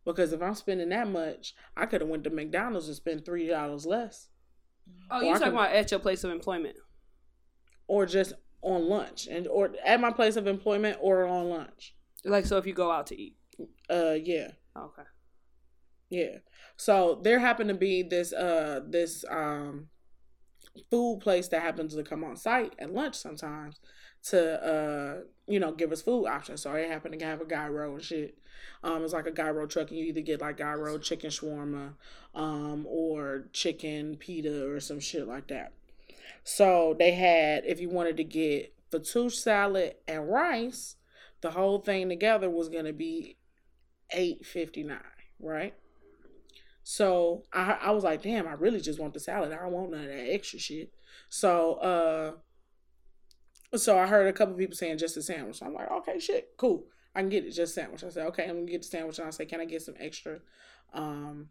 Because 0.05 0.33
if 0.33 0.41
I'm 0.43 0.55
spending 0.55 0.89
that 0.89 1.07
much, 1.09 1.55
I 1.77 1.87
could 1.87 2.01
have 2.01 2.11
went 2.11 2.25
to 2.25 2.31
McDonald's 2.31 2.89
and 2.89 2.97
spent 2.97 3.25
three 3.25 3.47
dollars 3.47 3.87
less. 3.87 4.29
Oh, 5.11 5.21
you 5.21 5.33
talking 5.35 5.53
about 5.53 5.71
at 5.73 5.91
your 5.91 6.01
place 6.01 6.25
of 6.25 6.31
employment? 6.31 6.77
or 7.87 8.07
just 8.07 8.33
on 8.63 8.89
lunch 8.89 9.27
and 9.29 9.49
or 9.49 9.71
at 9.85 10.01
my 10.01 10.13
place 10.13 10.37
of 10.37 10.47
employment 10.47 10.97
or 11.01 11.27
on 11.27 11.49
lunch. 11.49 11.95
Like, 12.25 12.47
so 12.47 12.57
if 12.57 12.67
you 12.67 12.73
go 12.73 12.91
out 12.91 13.07
to 13.09 13.21
eat. 13.21 13.37
Uh 13.89 14.13
yeah. 14.23 14.53
Okay. 14.77 15.03
Yeah. 16.11 16.39
So 16.77 17.21
there 17.23 17.39
happened 17.39 17.69
to 17.69 17.75
be 17.75 18.03
this 18.03 18.33
uh 18.33 18.81
this 18.87 19.25
um 19.31 19.89
food 20.91 21.21
place 21.21 21.49
that 21.49 21.63
happens 21.63 21.95
to 21.95 22.03
come 22.03 22.25
on 22.25 22.37
site 22.37 22.75
at 22.79 22.93
lunch 22.93 23.17
sometimes 23.17 23.81
to 24.23 24.65
uh 24.65 25.21
you 25.47 25.59
know 25.59 25.73
give 25.73 25.93
us 25.93 26.03
food 26.03 26.27
options. 26.27 26.63
So 26.63 26.73
it 26.75 26.91
happened 26.91 27.19
to 27.19 27.25
have 27.25 27.41
a 27.41 27.47
gyro 27.47 27.95
and 27.95 28.03
shit. 28.03 28.39
Um 28.83 29.05
it's 29.05 29.13
like 29.13 29.27
a 29.27 29.31
gyro 29.31 29.67
truck 29.67 29.91
and 29.91 29.99
you 29.99 30.07
either 30.07 30.21
get 30.21 30.41
like 30.41 30.59
gyro 30.59 30.99
chicken 30.99 31.31
shawarma 31.31 31.95
um 32.35 32.87
or 32.89 33.47
chicken 33.53 34.17
pita 34.17 34.69
or 34.69 34.81
some 34.81 35.01
shit 35.01 35.27
like 35.27 35.49
that. 35.49 35.73
So 36.45 36.97
they 36.99 37.13
had 37.13 37.65
if 37.67 37.81
you 37.81 37.89
wanted 37.89 38.17
to 38.19 38.25
get 38.25 38.75
fattoush 38.91 39.35
salad 39.35 39.95
and 40.09 40.29
rice, 40.29 40.97
the 41.41 41.53
whole 41.53 41.79
thing 41.79 42.09
together 42.09 42.51
was 42.51 42.69
gonna 42.69 42.93
be 42.93 43.37
eight 44.13 44.45
fifty 44.45 44.83
nine, 44.83 44.99
right? 45.39 45.75
So 46.91 47.45
I 47.53 47.79
I 47.83 47.91
was 47.93 48.03
like, 48.03 48.21
damn, 48.21 48.49
I 48.49 48.55
really 48.55 48.81
just 48.81 48.99
want 48.99 49.15
the 49.15 49.21
salad. 49.21 49.53
I 49.53 49.63
don't 49.63 49.71
want 49.71 49.93
none 49.93 50.01
of 50.01 50.09
that 50.09 50.35
extra 50.35 50.59
shit. 50.59 50.93
So 51.29 51.75
uh 51.75 52.33
so 53.79 53.97
I 53.97 54.09
heard 54.09 54.27
a 54.27 54.33
couple 54.33 54.57
people 54.57 54.75
saying 54.75 54.99
just 54.99 55.17
a 55.17 55.23
sandwich. 55.23 55.59
So 55.59 55.67
I'm 55.67 55.73
like, 55.73 55.89
okay, 55.89 56.19
shit, 56.19 56.55
cool. 56.57 56.87
I 57.15 57.21
can 57.21 57.29
get 57.29 57.45
it 57.45 57.53
just 57.53 57.77
sandwich. 57.77 58.03
I 58.03 58.09
said, 58.09 58.27
okay, 58.27 58.43
I'm 58.43 58.57
gonna 58.57 58.73
get 58.73 58.83
the 58.83 58.89
sandwich. 58.89 59.21
And 59.21 59.29
I 59.29 59.31
say, 59.31 59.47
can 59.47 59.61
I 59.61 59.67
get 59.67 59.83
some 59.83 59.95
extra, 60.01 60.41
um, 60.93 61.51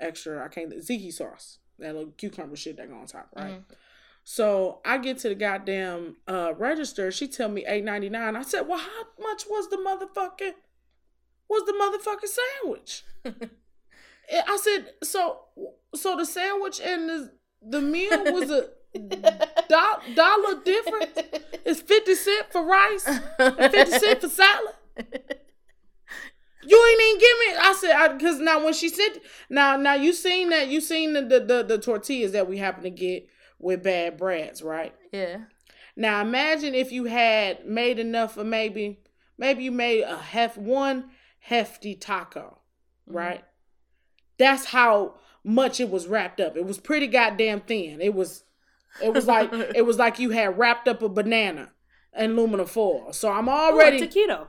extra? 0.00 0.44
I 0.44 0.48
can't 0.48 0.72
ziki 0.78 1.12
sauce, 1.12 1.58
that 1.78 1.94
little 1.94 2.10
cucumber 2.10 2.56
shit 2.56 2.76
that 2.78 2.90
go 2.90 2.96
on 2.96 3.06
top, 3.06 3.28
right? 3.36 3.60
Mhm. 3.60 3.76
So 4.24 4.80
I 4.84 4.98
get 4.98 5.18
to 5.18 5.28
the 5.28 5.36
goddamn 5.36 6.16
uh 6.26 6.54
register. 6.58 7.12
She 7.12 7.28
tell 7.28 7.48
me 7.48 7.64
eight 7.68 7.84
ninety 7.84 8.08
nine. 8.08 8.34
I 8.34 8.42
said, 8.42 8.62
well, 8.62 8.78
how 8.78 9.04
much 9.20 9.44
was 9.48 9.70
the 9.70 9.76
motherfucking 9.76 10.54
was 11.48 11.62
the 11.66 11.72
motherfucking 11.72 12.34
sandwich? 12.64 13.04
I 14.32 14.58
said, 14.60 14.92
so 15.02 15.40
so 15.94 16.16
the 16.16 16.26
sandwich 16.26 16.80
and 16.80 17.08
the 17.08 17.32
the 17.62 17.80
meal 17.80 18.32
was 18.32 18.50
a 18.50 18.68
do- 18.94 20.14
dollar 20.14 20.62
difference. 20.64 21.18
It's 21.64 21.80
fifty 21.80 22.14
cent 22.14 22.46
for 22.50 22.64
rice 22.64 23.06
and 23.06 23.72
fifty 23.72 23.98
cent 23.98 24.20
for 24.20 24.28
salad. 24.28 24.74
You 26.68 26.86
ain't 26.90 27.02
even 27.02 27.20
give 27.20 27.38
me. 27.38 27.56
I 27.60 27.72
said 27.78 28.18
because 28.18 28.40
now 28.40 28.64
when 28.64 28.74
she 28.74 28.88
said 28.88 29.20
now 29.48 29.76
now 29.76 29.94
you 29.94 30.12
seen 30.12 30.50
that 30.50 30.68
you 30.68 30.80
seen 30.80 31.12
the, 31.12 31.22
the 31.22 31.40
the 31.40 31.62
the 31.62 31.78
tortillas 31.78 32.32
that 32.32 32.48
we 32.48 32.58
happen 32.58 32.82
to 32.82 32.90
get 32.90 33.28
with 33.58 33.82
bad 33.82 34.16
breads, 34.16 34.62
right? 34.62 34.94
yeah. 35.12 35.44
Now 35.96 36.20
imagine 36.20 36.74
if 36.74 36.92
you 36.92 37.04
had 37.04 37.66
made 37.66 37.98
enough 37.98 38.34
for 38.34 38.44
maybe 38.44 39.00
maybe 39.38 39.64
you 39.64 39.72
made 39.72 40.02
a 40.02 40.16
hef 40.16 40.58
one 40.58 41.10
hefty 41.38 41.94
taco, 41.94 42.58
mm-hmm. 43.08 43.16
right? 43.16 43.44
That's 44.38 44.66
how 44.66 45.14
much 45.44 45.80
it 45.80 45.90
was 45.90 46.06
wrapped 46.06 46.40
up. 46.40 46.56
It 46.56 46.66
was 46.66 46.78
pretty 46.78 47.06
goddamn 47.06 47.60
thin. 47.60 48.00
It 48.00 48.14
was 48.14 48.44
it 49.02 49.12
was 49.14 49.26
like 49.26 49.52
it 49.74 49.84
was 49.86 49.98
like 49.98 50.18
you 50.18 50.30
had 50.30 50.58
wrapped 50.58 50.88
up 50.88 51.02
a 51.02 51.08
banana 51.08 51.70
in 52.16 52.32
aluminum 52.32 52.66
foil. 52.66 53.12
So 53.12 53.30
I'm 53.30 53.48
already 53.48 54.00
Ooh, 54.00 54.04
a 54.04 54.08
taquito. 54.08 54.46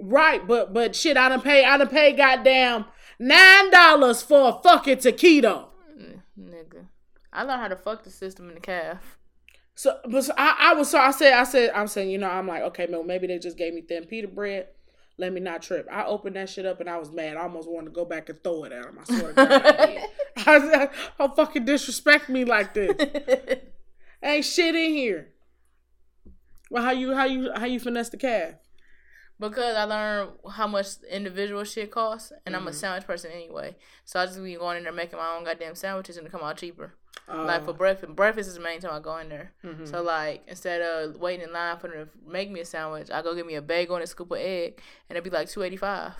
right, 0.00 0.46
but 0.46 0.72
but 0.72 0.94
shit, 0.94 1.16
I 1.16 1.28
done 1.28 1.40
pay 1.40 1.64
I 1.64 1.76
done 1.76 1.88
pay 1.88 2.12
goddamn 2.12 2.86
nine 3.18 3.70
dollars 3.70 4.22
for 4.22 4.48
a 4.50 4.62
fucking 4.62 4.98
taquito. 4.98 5.68
Mm, 5.98 6.20
Nigga. 6.38 6.86
I 7.32 7.42
learned 7.42 7.60
how 7.62 7.68
to 7.68 7.76
fuck 7.76 8.04
the 8.04 8.10
system 8.10 8.48
in 8.48 8.54
the 8.54 8.60
calf. 8.60 9.18
So, 9.76 9.98
but 10.08 10.22
so 10.22 10.32
I, 10.38 10.70
I 10.70 10.74
was 10.74 10.88
so 10.90 10.98
I 10.98 11.10
said 11.10 11.32
I 11.32 11.42
said 11.44 11.70
I'm 11.74 11.88
saying 11.88 12.10
you 12.10 12.18
know 12.18 12.30
I'm 12.30 12.46
like 12.46 12.62
okay 12.62 12.86
no 12.88 13.02
maybe 13.02 13.26
they 13.26 13.38
just 13.40 13.58
gave 13.58 13.74
me 13.74 13.80
thin 13.82 14.04
pita 14.04 14.28
bread. 14.28 14.68
Let 15.16 15.32
me 15.32 15.40
not 15.40 15.62
trip. 15.62 15.86
I 15.90 16.04
opened 16.04 16.36
that 16.36 16.48
shit 16.50 16.66
up 16.66 16.80
and 16.80 16.90
I 16.90 16.98
was 16.98 17.12
mad. 17.12 17.36
I 17.36 17.42
almost 17.42 17.68
wanted 17.70 17.86
to 17.86 17.92
go 17.92 18.04
back 18.04 18.28
and 18.28 18.42
throw 18.42 18.64
it 18.64 18.72
at 18.72 18.84
him. 18.84 18.98
I 19.00 19.04
swear 19.04 19.28
to 19.28 19.34
God, 19.34 19.52
I. 19.52 20.06
I 20.36 20.60
said, 20.60 20.90
"Don't 21.18 21.36
fucking 21.36 21.64
disrespect 21.64 22.28
me 22.28 22.44
like 22.44 22.74
this. 22.74 22.92
Ain't 24.22 24.44
shit 24.44 24.74
in 24.74 24.90
here." 24.92 25.28
Well, 26.70 26.82
how 26.82 26.90
you 26.90 27.14
how 27.14 27.24
you 27.26 27.52
how 27.54 27.66
you 27.66 27.78
finesse 27.78 28.08
the 28.08 28.16
calf? 28.16 28.54
because 29.40 29.76
I 29.76 29.84
learned 29.84 30.30
how 30.52 30.66
much 30.66 30.86
individual 31.10 31.64
shit 31.64 31.90
costs, 31.90 32.32
and 32.46 32.54
Mm-hmm. 32.54 32.62
I'm 32.62 32.68
a 32.68 32.72
sandwich 32.72 33.06
person 33.06 33.30
anyway. 33.32 33.76
So 34.04 34.20
I 34.20 34.26
just 34.26 34.42
be 34.42 34.54
going 34.54 34.78
in 34.78 34.84
there 34.84 34.92
making 34.92 35.18
my 35.18 35.34
own 35.36 35.44
goddamn 35.44 35.74
sandwiches 35.74 36.16
and 36.16 36.26
it 36.26 36.30
come 36.30 36.42
out 36.42 36.56
cheaper. 36.56 36.94
Uh, 37.26 37.44
like 37.44 37.64
for 37.64 37.72
breakfast, 37.72 38.14
breakfast 38.14 38.48
is 38.50 38.54
the 38.56 38.60
main 38.60 38.80
time 38.80 38.92
I 38.92 39.00
go 39.00 39.16
in 39.18 39.28
there. 39.30 39.52
Mm-hmm. 39.64 39.86
So 39.86 40.02
like 40.02 40.42
instead 40.46 40.82
of 40.82 41.16
waiting 41.16 41.46
in 41.46 41.52
line 41.52 41.78
for 41.78 41.88
them 41.88 42.06
to 42.06 42.30
make 42.30 42.50
me 42.50 42.60
a 42.60 42.64
sandwich, 42.66 43.10
I 43.10 43.22
go 43.22 43.34
get 43.34 43.46
me 43.46 43.54
a 43.54 43.62
bagel 43.62 43.96
and 43.96 44.04
a 44.04 44.06
scoop 44.06 44.30
of 44.30 44.38
egg, 44.38 44.80
and 45.08 45.16
it'd 45.16 45.24
be 45.24 45.30
like 45.30 45.48
two 45.48 45.62
eighty 45.62 45.76
five. 45.78 46.12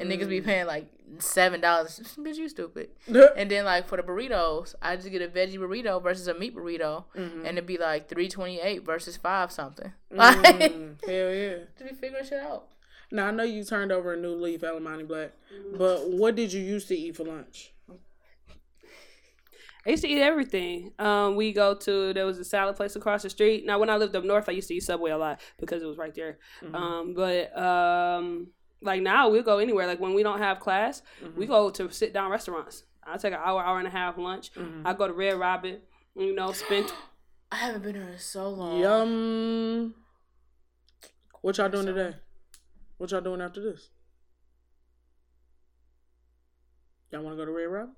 And 0.00 0.10
niggas 0.10 0.24
Mm. 0.26 0.28
be 0.28 0.40
paying 0.40 0.66
like 0.66 0.86
seven 1.18 1.60
dollars. 1.60 2.00
Bitch, 2.18 2.36
you 2.36 2.48
stupid. 2.48 2.90
And 3.36 3.50
then 3.50 3.64
like 3.64 3.86
for 3.88 3.96
the 3.96 4.02
burritos, 4.02 4.74
I 4.82 4.96
just 4.96 5.10
get 5.10 5.22
a 5.22 5.28
veggie 5.28 5.58
burrito 5.58 6.02
versus 6.02 6.26
a 6.28 6.34
meat 6.34 6.54
burrito, 6.56 7.04
Mm-hmm. 7.16 7.38
and 7.46 7.58
it'd 7.58 7.66
be 7.66 7.78
like 7.78 8.08
three 8.08 8.28
twenty 8.28 8.60
eight 8.60 8.84
versus 8.84 9.16
five 9.16 9.52
something. 9.52 9.92
Like, 10.10 10.38
Mm, 10.72 11.04
hell 11.06 11.32
yeah. 11.34 11.56
just 11.78 11.90
be 11.90 11.94
figuring 12.00 12.24
shit 12.24 12.40
out. 12.40 12.66
Now 13.12 13.28
I 13.28 13.30
know 13.30 13.42
you 13.44 13.62
turned 13.64 13.90
over 13.92 14.14
a 14.14 14.16
new 14.16 14.34
leaf, 14.34 14.60
Alamani 14.62 15.06
Black, 15.06 15.30
but 15.76 16.10
what 16.10 16.34
did 16.34 16.52
you 16.52 16.60
used 16.62 16.88
to 16.88 16.96
eat 16.96 17.16
for 17.16 17.24
lunch? 17.24 17.72
I 19.86 19.90
used 19.90 20.02
to 20.02 20.08
eat 20.08 20.20
everything. 20.20 20.92
Um, 20.98 21.36
we 21.36 21.52
go 21.52 21.74
to 21.74 22.12
there 22.12 22.26
was 22.26 22.38
a 22.38 22.44
salad 22.44 22.76
place 22.76 22.96
across 22.96 23.22
the 23.22 23.30
street. 23.30 23.64
Now, 23.64 23.78
when 23.78 23.88
I 23.88 23.96
lived 23.96 24.14
up 24.16 24.24
north, 24.24 24.48
I 24.48 24.52
used 24.52 24.68
to 24.68 24.74
eat 24.74 24.82
Subway 24.82 25.10
a 25.10 25.18
lot 25.18 25.40
because 25.58 25.82
it 25.82 25.86
was 25.86 25.96
right 25.96 26.14
there. 26.14 26.38
Um, 26.74 27.14
but 27.14 27.56
um, 27.56 28.48
like 28.82 29.00
now, 29.02 29.28
we'll 29.30 29.42
go 29.42 29.58
anywhere. 29.58 29.86
Like 29.86 30.00
when 30.00 30.14
we 30.14 30.22
don't 30.22 30.38
have 30.38 30.60
class, 30.60 31.02
we 31.36 31.46
go 31.46 31.70
to 31.70 31.90
sit 31.90 32.12
down 32.12 32.30
restaurants. 32.30 32.84
I 33.06 33.16
take 33.16 33.32
an 33.32 33.40
hour, 33.42 33.62
hour 33.62 33.78
and 33.78 33.86
a 33.86 33.90
half 33.90 34.18
lunch. 34.18 34.50
I 34.84 34.92
go 34.92 35.06
to 35.06 35.14
Red 35.14 35.38
Robin. 35.38 35.80
You 36.16 36.34
know, 36.34 36.52
spend. 36.52 36.92
I 37.52 37.56
haven't 37.56 37.82
been 37.82 37.94
here 37.94 38.04
in 38.04 38.18
so 38.18 38.50
long. 38.50 38.78
Yum. 38.80 39.94
What 41.40 41.56
y'all 41.56 41.70
doing 41.70 41.86
today? 41.86 42.16
What 42.98 43.10
y'all 43.10 43.20
doing 43.22 43.40
after 43.40 43.62
this? 43.62 43.88
Y'all 47.10 47.22
want 47.22 47.32
to 47.34 47.38
go 47.38 47.46
to 47.46 47.52
Red 47.52 47.64
Robin? 47.64 47.94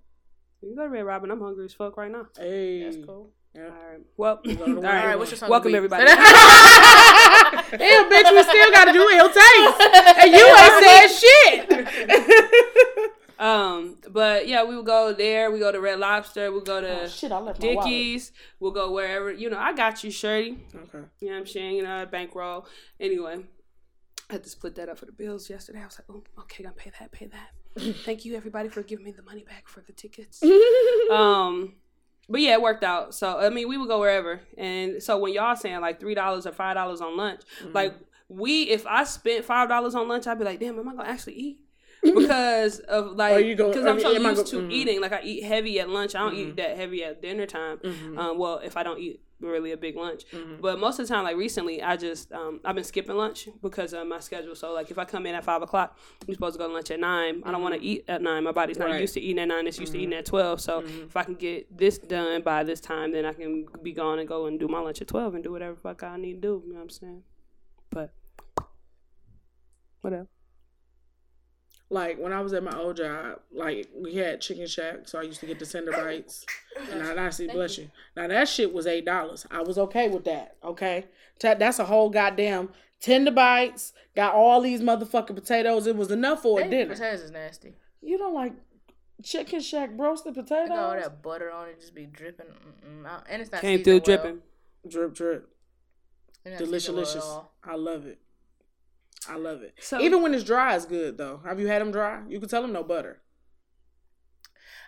You 0.63 0.77
go 0.77 0.83
to 0.83 0.89
Red 0.89 1.07
Robin. 1.07 1.31
I'm 1.31 1.41
hungry 1.41 1.65
as 1.65 1.73
fuck 1.73 1.97
right 1.97 2.11
now. 2.11 2.27
Hey, 2.39 2.83
That's 2.85 2.99
cool. 3.05 3.31
Yeah. 3.55 3.65
All 3.65 3.71
right. 3.71 4.01
Well, 4.17 4.37
all 4.37 4.43
to 4.45 4.51
right. 4.51 4.59
Red 4.67 4.77
All 4.77 4.83
right, 5.07 5.19
what's 5.19 5.31
your 5.31 5.39
song? 5.39 5.49
Welcome 5.51 5.73
week? 5.73 5.77
everybody. 5.77 6.05
Damn, 6.05 6.19
bitch, 8.11 8.31
we 8.33 8.43
still 8.43 8.71
got 8.71 8.85
to 8.85 8.93
do 8.93 9.09
ill 9.09 9.29
taste, 9.29 9.81
and 10.21 10.33
you 10.33 10.39
ain't 10.57 10.85
said 10.85 11.09
shit. 11.09 11.71
um, 13.41 13.97
but 14.11 14.47
yeah, 14.47 14.63
we 14.65 14.77
will 14.77 14.83
go 14.85 15.13
there. 15.13 15.51
We 15.51 15.59
go 15.59 15.73
to 15.73 15.81
Red 15.81 15.99
Lobster. 15.99 16.53
We'll 16.53 16.61
go 16.61 16.81
to 16.81 17.03
Oh, 17.03 17.07
shit, 17.09 17.33
I 17.33 17.39
left 17.39 17.61
my 17.61 17.75
wallet. 17.75 17.85
Dickies. 17.87 18.31
We'll 18.61 18.71
go 18.73 18.93
wherever. 18.93 19.33
You 19.33 19.51
know, 19.51 19.59
I 19.59 19.73
got 19.73 20.05
you, 20.05 20.11
Shirty. 20.11 20.59
Okay. 20.75 20.99
You 21.21 21.29
know 21.29 21.35
what 21.35 21.41
I'm 21.41 21.47
saying? 21.47 21.77
You 21.77 21.83
know, 21.83 22.07
bankroll. 22.07 22.67
Anyway, 23.01 23.41
I 24.29 24.33
had 24.35 24.45
to 24.45 24.51
split 24.51 24.75
that 24.77 24.89
up 24.89 24.99
for 24.99 25.07
the 25.07 25.13
bills 25.13 25.51
yesterday. 25.51 25.81
I 25.81 25.87
was 25.87 25.99
like, 25.99 26.07
oh, 26.17 26.23
okay, 26.43 26.63
gonna 26.63 26.75
pay 26.75 26.91
that, 27.01 27.11
pay 27.11 27.27
that. 27.27 27.51
Thank 28.05 28.25
you, 28.25 28.37
everybody, 28.37 28.69
for 28.69 28.83
giving 28.83 29.05
me 29.05 29.13
the 29.13 29.23
money 29.23 29.45
back 29.45 29.69
for 29.69 29.81
the 29.81 29.93
tickets. 29.93 30.43
um, 31.11 31.75
but 32.29 32.41
yeah, 32.41 32.53
it 32.53 32.63
worked 32.63 32.85
out. 32.85 33.15
So 33.15 33.39
I 33.39 33.51
mean, 33.51 33.69
we 33.69 33.77
would 33.77 33.89
go 33.89 34.01
wherever. 34.01 34.41
And 34.57 35.03
so 35.03 35.19
when 35.19 35.33
y'all 35.33 35.57
saying 35.57 35.81
like 35.81 36.01
three 36.01 36.15
dollars 36.15 36.47
or 36.47 36.53
five 36.53 36.75
dollars 36.75 37.01
on 37.01 37.17
lunch, 37.17 37.43
like 37.73 37.95
we, 38.29 38.63
if 38.65 38.87
I 38.87 39.05
spent 39.05 39.45
five 39.45 39.69
dollars 39.69 39.95
on 39.95 40.09
lunch, 40.09 40.27
I'd 40.27 40.39
be 40.39 40.45
like, 40.45 40.61
damn, 40.61 40.79
am 40.79 40.89
I 40.89 40.95
gonna 40.95 41.09
actually 41.09 41.35
eat? 41.35 41.61
Because 42.03 42.79
of 42.81 43.17
like, 43.17 43.45
because 43.45 43.85
I'm 43.85 44.01
so 44.01 44.11
used 44.13 44.47
to 44.49 44.57
mhm. 44.57 44.73
eating. 44.73 45.01
Like 45.01 45.13
I 45.13 45.21
eat 45.23 45.43
heavy 45.45 45.81
at 45.81 45.89
lunch. 45.91 46.15
I 46.15 46.21
don't 46.21 46.35
eat 46.35 46.57
that 46.57 46.77
heavy 46.77 47.05
at 47.05 47.21
dinner 47.21 47.47
time. 47.47 47.79
Um, 48.17 48.39
well, 48.39 48.59
if 48.59 48.77
I 48.77 48.83
don't 48.83 48.99
eat 49.01 49.21
really 49.41 49.73
a 49.73 49.77
big 49.77 49.97
lunch, 49.97 50.25
but 50.61 50.79
most 50.79 50.99
of 50.99 51.07
the 51.09 51.15
time, 51.15 51.25
like 51.25 51.37
recently, 51.37 51.83
I 51.83 51.97
just 51.97 52.33
um, 52.33 52.61
I've 52.65 52.75
been 52.75 52.85
skipping 52.85 53.17
lunch 53.17 53.49
because 53.63 53.93
of 53.93 54.07
my 54.07 54.21
schedule. 54.21 54.55
So 54.55 54.73
like 54.73 54.91
if 54.91 54.99
I 54.99 55.05
come 55.05 55.27
in 55.27 55.35
at 55.35 55.45
five 55.45 55.61
o'clock, 55.63 55.99
I'm 56.27 56.33
supposed 56.33 56.55
to 56.55 56.59
go 56.59 56.69
to 56.69 56.73
lunch 56.73 56.91
at 56.91 57.01
nine. 57.01 57.43
I 57.45 57.53
don't 57.53 57.63
want 57.63 57.75
to 57.75 57.83
eat 57.83 58.05
at 58.09 58.23
nine. 58.23 58.45
My 58.45 58.53
body's 58.53 58.79
not 58.79 58.89
Right. 58.89 59.01
used 59.01 59.15
to 59.15 59.21
eating 59.21 59.39
at 59.39 59.49
nine. 59.49 59.67
It's 59.67 59.79
used 59.79 59.93
to 59.93 59.99
eating 59.99 60.15
at 60.15 60.25
twelve. 60.25 60.61
So 60.61 60.81
if 60.87 61.17
I 61.17 61.23
can 61.23 61.35
get 61.35 61.77
this 61.77 61.99
done 61.99 62.43
by 62.43 62.65
this 62.65 62.81
time, 62.81 63.13
then 63.13 63.25
I 63.27 63.33
can 63.35 63.67
be 63.83 63.93
gone 63.93 64.19
and 64.19 64.29
go 64.29 64.47
and 64.47 64.59
do 64.59 64.69
my 64.69 64.81
lunch 64.81 65.01
at 65.03 65.09
twelve 65.09 65.35
and 65.35 65.45
do 65.45 65.53
whatever 65.53 65.77
fuck 65.77 66.03
I 66.03 66.17
need 66.17 66.35
to 66.35 66.41
do. 66.41 66.63
You 66.67 66.73
know 66.73 66.77
what 66.77 66.83
I'm 66.83 66.89
saying? 66.91 67.23
But 67.91 68.15
whatever. 70.01 70.29
Like 71.93 72.19
when 72.19 72.33
I 72.33 72.41
was 72.41 72.53
at 72.53 72.63
my 72.63 72.77
old 72.79 72.99
job, 72.99 73.41
like 73.53 73.89
we 73.95 74.15
had 74.15 74.41
Chicken 74.41 74.67
Shack, 74.69 75.09
so 75.09 75.19
I 75.19 75.23
used 75.23 75.41
to 75.41 75.47
get 75.47 75.59
the 75.59 75.67
tender 75.67 75.91
bites. 75.91 76.47
And 76.93 77.03
I 77.03 77.11
honestly 77.11 77.49
bless 77.49 77.79
you. 77.79 77.91
Now 78.17 78.29
that 78.29 78.49
shit 78.49 78.73
was 78.73 78.87
eight 78.87 79.05
dollars. 79.05 79.45
I 79.51 79.61
was 79.63 79.77
okay 79.77 80.09
with 80.09 80.25
that. 80.25 80.57
Okay, 80.63 81.07
that's 81.41 81.81
a 81.81 81.85
whole 81.85 82.09
goddamn 82.09 82.69
tender 83.01 83.33
bites. 83.33 83.93
Got 84.15 84.35
all 84.35 84.61
these 84.61 84.81
motherfucking 84.81 85.35
potatoes. 85.35 85.89
It 85.89 85.97
was 85.97 86.13
enough 86.13 86.43
for 86.43 86.61
a 86.61 86.65
They- 86.65 86.71
dinner. 86.71 86.95
Potatoes 86.95 87.23
is 87.23 87.31
nasty. 87.33 87.75
You 88.01 88.19
don't 88.19 88.35
like 88.35 88.53
Chicken 89.25 89.61
Shack 89.61 89.91
roasted 89.97 90.35
potatoes. 90.35 90.69
got 90.69 90.79
all 90.79 90.93
that 90.95 91.23
butter 91.23 91.51
on 91.51 91.69
it, 91.71 91.81
just 91.81 91.95
be 91.95 92.07
dripping. 92.07 92.47
Mm-mm. 92.47 93.23
And 93.29 93.43
it's 93.43 93.51
not 93.51 93.61
Came 93.63 93.83
through 93.83 94.01
seasoned 94.01 94.07
well. 94.07 94.17
dripping. 94.23 94.43
Drip 94.89 95.15
drip, 95.15 95.49
It's 96.45 96.61
not 96.61 96.67
delicious. 96.89 97.17
well. 97.25 97.51
I 97.65 97.75
love 97.75 98.07
it. 98.07 98.19
I 99.29 99.37
love 99.37 99.63
it. 99.63 99.75
So- 99.81 100.01
Even 100.01 100.23
when 100.23 100.35
it's 100.35 100.45
dry, 100.45 100.75
it's 100.77 100.87
good 100.87 101.19
though. 101.19 101.41
Have 101.45 101.61
you 101.61 101.67
had 101.67 101.81
them 101.81 101.93
dry? 101.93 102.21
You 102.29 102.41
can 102.41 102.49
tell 102.49 102.63
them 102.63 102.73
no 102.73 102.83
butter. 102.83 103.21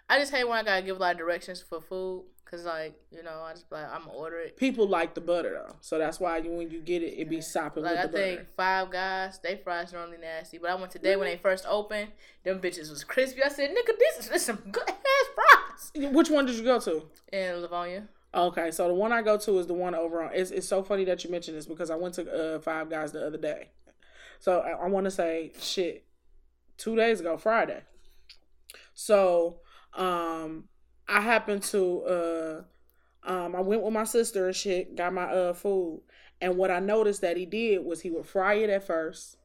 I 0.09 0.19
just 0.19 0.33
hate 0.33 0.47
when 0.49 0.59
I 0.59 0.63
gotta 0.63 0.83
give 0.83 0.97
a 0.97 1.01
lot 1.01 1.13
of 1.13 1.19
directions 1.19 1.63
for 1.63 1.81
food, 1.81 2.25
cause 2.45 2.65
like 2.65 2.95
you 3.11 3.23
know 3.23 3.41
I 3.47 3.53
just 3.53 3.71
like 3.71 3.87
I'm 3.91 4.01
gonna 4.05 4.13
order 4.13 4.39
it. 4.41 4.57
People 4.57 4.87
like 4.87 5.15
the 5.15 5.21
butter 5.21 5.51
though, 5.67 5.77
so 5.81 5.97
that's 5.97 6.19
why 6.21 6.39
you, 6.39 6.51
when 6.51 6.71
you 6.71 6.81
get 6.81 7.03
it, 7.03 7.15
it 7.19 7.31
be 7.31 7.41
sopping 7.41 7.83
Like 7.85 7.93
with 7.93 8.01
I 8.01 8.07
the 8.09 8.13
think 8.13 8.39
butter. 8.41 8.49
Five 8.57 8.91
Guys, 8.91 9.39
they 9.43 9.57
fries 9.57 9.93
normally 9.93 10.19
nasty, 10.19 10.59
but 10.59 10.71
I 10.71 10.75
went 10.75 10.91
today 10.91 11.17
when 11.17 11.29
they 11.29 11.37
first 11.37 11.65
opened. 11.69 12.09
Them 12.45 12.61
bitches 12.61 12.91
was 12.91 13.05
crispy. 13.05 13.43
I 13.43 13.49
said, 13.49 13.71
"Nigga, 13.71 13.99
this 13.99 14.19
is, 14.19 14.29
this 14.29 14.37
is 14.43 14.47
some 14.47 14.63
good 14.71 14.89
ass 14.89 15.27
fries." 15.35 16.13
Which 16.13 16.29
one 16.31 16.45
did 16.47 16.57
you 16.57 16.65
go 16.65 16.79
to? 16.81 17.05
In 17.33 17.57
Livonia, 17.63 18.09
Okay, 18.35 18.71
so 18.71 18.89
the 18.89 18.95
one 18.95 19.13
I 19.13 19.23
go 19.23 19.39
to 19.39 19.59
is 19.59 19.67
the 19.67 19.75
one 19.75 19.95
over 19.95 20.23
on. 20.23 20.31
It's, 20.35 20.51
it's 20.51 20.67
so 20.69 20.83
funny 20.83 21.05
that 21.05 21.23
you 21.25 21.31
mentioned 21.31 21.57
this 21.57 21.67
because 21.67 21.91
I 21.91 21.97
went 21.97 22.15
to 22.15 22.57
uh, 22.57 22.59
Five 22.61 22.91
Guys 22.91 23.13
the 23.13 23.27
other 23.27 23.39
day. 23.39 23.69
So 24.43 24.59
I, 24.59 24.71
I 24.73 24.89
want 24.89 25.05
to 25.05 25.11
say 25.13 25.53
shit, 25.61 26.05
two 26.77 26.97
days 26.97 27.21
ago, 27.21 27.37
Friday. 27.37 27.81
So 28.93 29.61
um, 29.95 30.65
I 31.07 31.21
happened 31.21 31.63
to 31.63 32.03
uh, 32.03 32.63
um, 33.23 33.55
I 33.55 33.61
went 33.61 33.85
with 33.85 33.93
my 33.93 34.03
sister 34.03 34.49
and 34.49 34.57
shit, 34.57 34.97
got 34.97 35.15
my 35.15 35.27
uh 35.27 35.53
food, 35.53 36.03
and 36.41 36.57
what 36.57 36.73
I 36.73 36.81
noticed 36.81 37.21
that 37.21 37.37
he 37.37 37.47
did 37.47 37.85
was 37.85 38.01
he 38.01 38.11
would 38.11 38.27
fry 38.27 38.55
it 38.55 38.69
at 38.69 38.85
first, 38.85 39.37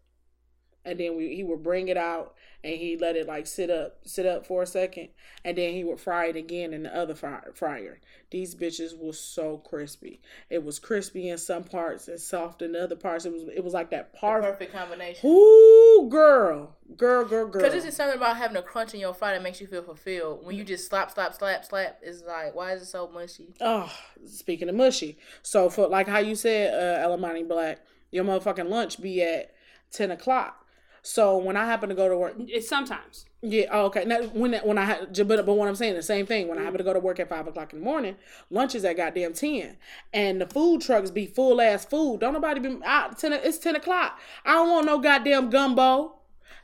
and 0.84 1.00
then 1.00 1.16
we 1.16 1.36
he 1.36 1.43
would 1.43 1.62
bring 1.62 1.89
it 1.89 1.98
out 1.98 2.34
and 2.64 2.76
he 2.76 2.97
let 2.97 3.16
it 3.16 3.28
like 3.28 3.47
sit 3.47 3.70
up, 3.70 3.99
sit 4.05 4.26
up 4.26 4.45
for 4.45 4.64
a 4.64 4.66
second, 4.66 5.10
and 5.45 5.58
then 5.58 5.74
he 5.74 5.84
would 5.84 5.99
fry 5.99 6.28
it 6.28 6.36
again 6.36 6.74
in 6.74 6.84
the 6.84 6.95
other 6.95 7.16
fry- 7.16 7.43
fryer. 7.53 7.99
These 8.32 8.55
bitches 8.55 8.97
was 8.97 9.20
so 9.20 9.58
crispy. 9.60 10.22
It 10.49 10.64
was 10.64 10.80
crispy 10.80 11.30
in 11.30 11.38
some 11.38 11.64
parts 11.64 12.08
and 12.08 12.20
soft 12.20 12.62
in 12.62 12.76
other 12.76 12.95
parts. 12.95 13.26
It 13.26 13.32
was 13.32 13.43
it 13.55 13.64
was 13.64 13.74
like 13.74 13.91
that 13.91 14.14
part. 14.14 14.43
Perfect 14.43 14.74
combination. 14.74 15.30
Ooh, 15.30 16.08
girl, 16.10 16.76
girl, 16.97 17.26
girl, 17.26 17.47
girl. 17.47 17.62
Because 17.62 17.74
this 17.74 17.86
is 17.86 17.95
something 17.95 18.18
about 18.18 18.38
having 18.38 18.58
a 18.58 18.62
crunch 18.62 18.93
in 18.93 18.99
your 18.99 19.14
fry 19.14 19.34
that 19.34 19.43
makes 19.43 19.62
you 19.62 19.68
feel 19.68 19.84
fulfilled. 19.84 20.45
When 20.45 20.55
you 20.55 20.64
just 20.64 20.89
slap, 20.89 21.12
slap, 21.12 21.36
slap, 21.36 21.64
slap, 21.64 21.99
it's 22.01 22.24
like, 22.24 22.55
why 22.55 22.74
is 22.74 22.82
it 22.82 22.88
so 22.88 23.10
mushy? 23.14 23.53
Oh, 23.62 23.91
speaking 24.26 24.68
of 24.68 24.76
mushy, 24.76 25.18
so 25.41 25.70
for 25.70 25.88
like 25.88 26.08
how 26.08 26.20
you 26.20 26.36
said, 26.36 26.74
uh, 26.74 27.08
Elamani 27.08 27.47
Black, 27.47 27.80
your 28.12 28.26
motherfucking 28.26 28.70
lunch 28.70 29.01
be 29.01 29.22
at 29.22 29.53
ten 29.91 30.12
o'clock. 30.12 30.66
So 31.08 31.38
when 31.38 31.55
I 31.55 31.66
happen 31.66 31.88
to 31.88 31.95
go 31.95 32.10
to 32.10 32.18
work, 32.18 32.36
It's 32.38 32.68
sometimes. 32.68 33.26
yeah, 33.41 33.68
oh, 33.72 33.86
okay. 33.86 34.03
Now 34.03 34.24
when 34.24 34.53
when 34.55 34.78
I 34.78 35.05
but 35.05 35.45
but 35.45 35.45
what 35.53 35.70
I'm 35.70 35.76
saying 35.76 35.93
the 35.93 36.03
same 36.03 36.26
thing. 36.26 36.49
When 36.49 36.60
I 36.60 36.64
happen 36.64 36.80
to 36.80 36.84
go 36.84 36.91
to 36.91 36.99
work 36.99 37.18
at 37.22 37.30
five 37.30 37.47
o'clock 37.47 37.72
in 37.72 37.80
the 37.80 37.86
morning, 37.86 38.18
lunch 38.49 38.76
is 38.76 38.84
at 38.84 38.97
goddamn 38.97 39.32
ten, 39.32 39.78
and 40.12 40.41
the 40.41 40.45
food 40.45 40.82
trucks 40.82 41.10
be 41.10 41.26
full 41.26 41.62
ass 41.62 41.86
food. 41.86 42.20
Don't 42.20 42.34
nobody 42.34 42.60
be 42.60 42.78
out 42.84 43.18
ten. 43.18 43.32
It's 43.32 43.58
ten 43.58 43.78
o'clock. 43.78 44.20
I 44.43 44.51
don't 44.53 44.70
want 44.70 44.86
no 44.86 44.99
goddamn 44.99 45.49
gumbo, 45.49 46.18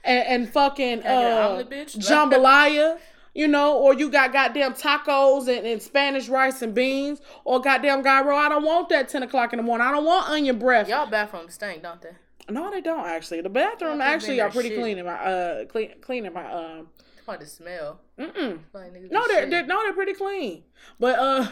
and, 0.04 0.28
and 0.28 0.50
fucking 0.50 1.00
I 1.00 1.02
get 1.04 1.12
an 1.12 1.60
uh, 1.62 1.64
bitch? 1.64 1.96
jambalaya. 2.10 3.00
You 3.34 3.48
know, 3.48 3.78
or 3.78 3.96
you 3.96 4.12
got 4.12 4.32
goddamn 4.34 4.74
tacos 4.74 5.48
and, 5.48 5.66
and 5.66 5.82
Spanish 5.82 6.28
rice 6.28 6.62
and 6.62 6.76
beans, 6.76 7.22
or 7.46 7.62
goddamn 7.62 8.04
gyro. 8.04 8.36
I 8.36 8.50
don't 8.50 8.64
want 8.66 8.90
that 8.90 9.08
ten 9.08 9.24
o'clock 9.24 9.54
in 9.54 9.58
the 9.58 9.64
morning. 9.64 9.88
I 9.88 9.92
don't 9.92 10.04
want 10.06 10.30
onion 10.30 10.60
breath. 10.60 10.90
Y'all 10.90 11.10
bathrooms 11.10 11.54
stink, 11.54 11.82
don't 11.82 12.02
they? 12.02 12.12
No, 12.50 12.70
they 12.72 12.82
don't 12.82 13.06
actually. 13.06 13.42
The 13.42 13.50
bathroom 13.50 14.02
actually 14.02 14.42
are 14.42 14.50
pretty 14.50 14.70
shit. 14.70 14.80
clean 14.80 14.98
in 14.98 15.06
my 15.06 15.14
uh 15.14 15.66
clean 15.66 15.92
clean 16.02 16.26
in 16.26 16.34
my 16.34 16.52
um. 16.52 16.88
About 17.24 17.40
the 17.40 17.46
smell. 17.46 18.02
Mm-mm. 18.20 18.60
Like, 18.74 18.92
No, 19.10 19.26
they're, 19.28 19.50
they're 19.50 19.66
no, 19.66 19.82
they're 19.84 19.94
pretty 19.94 20.14
clean. 20.14 20.64
But 21.00 21.18
uh, 21.18 21.48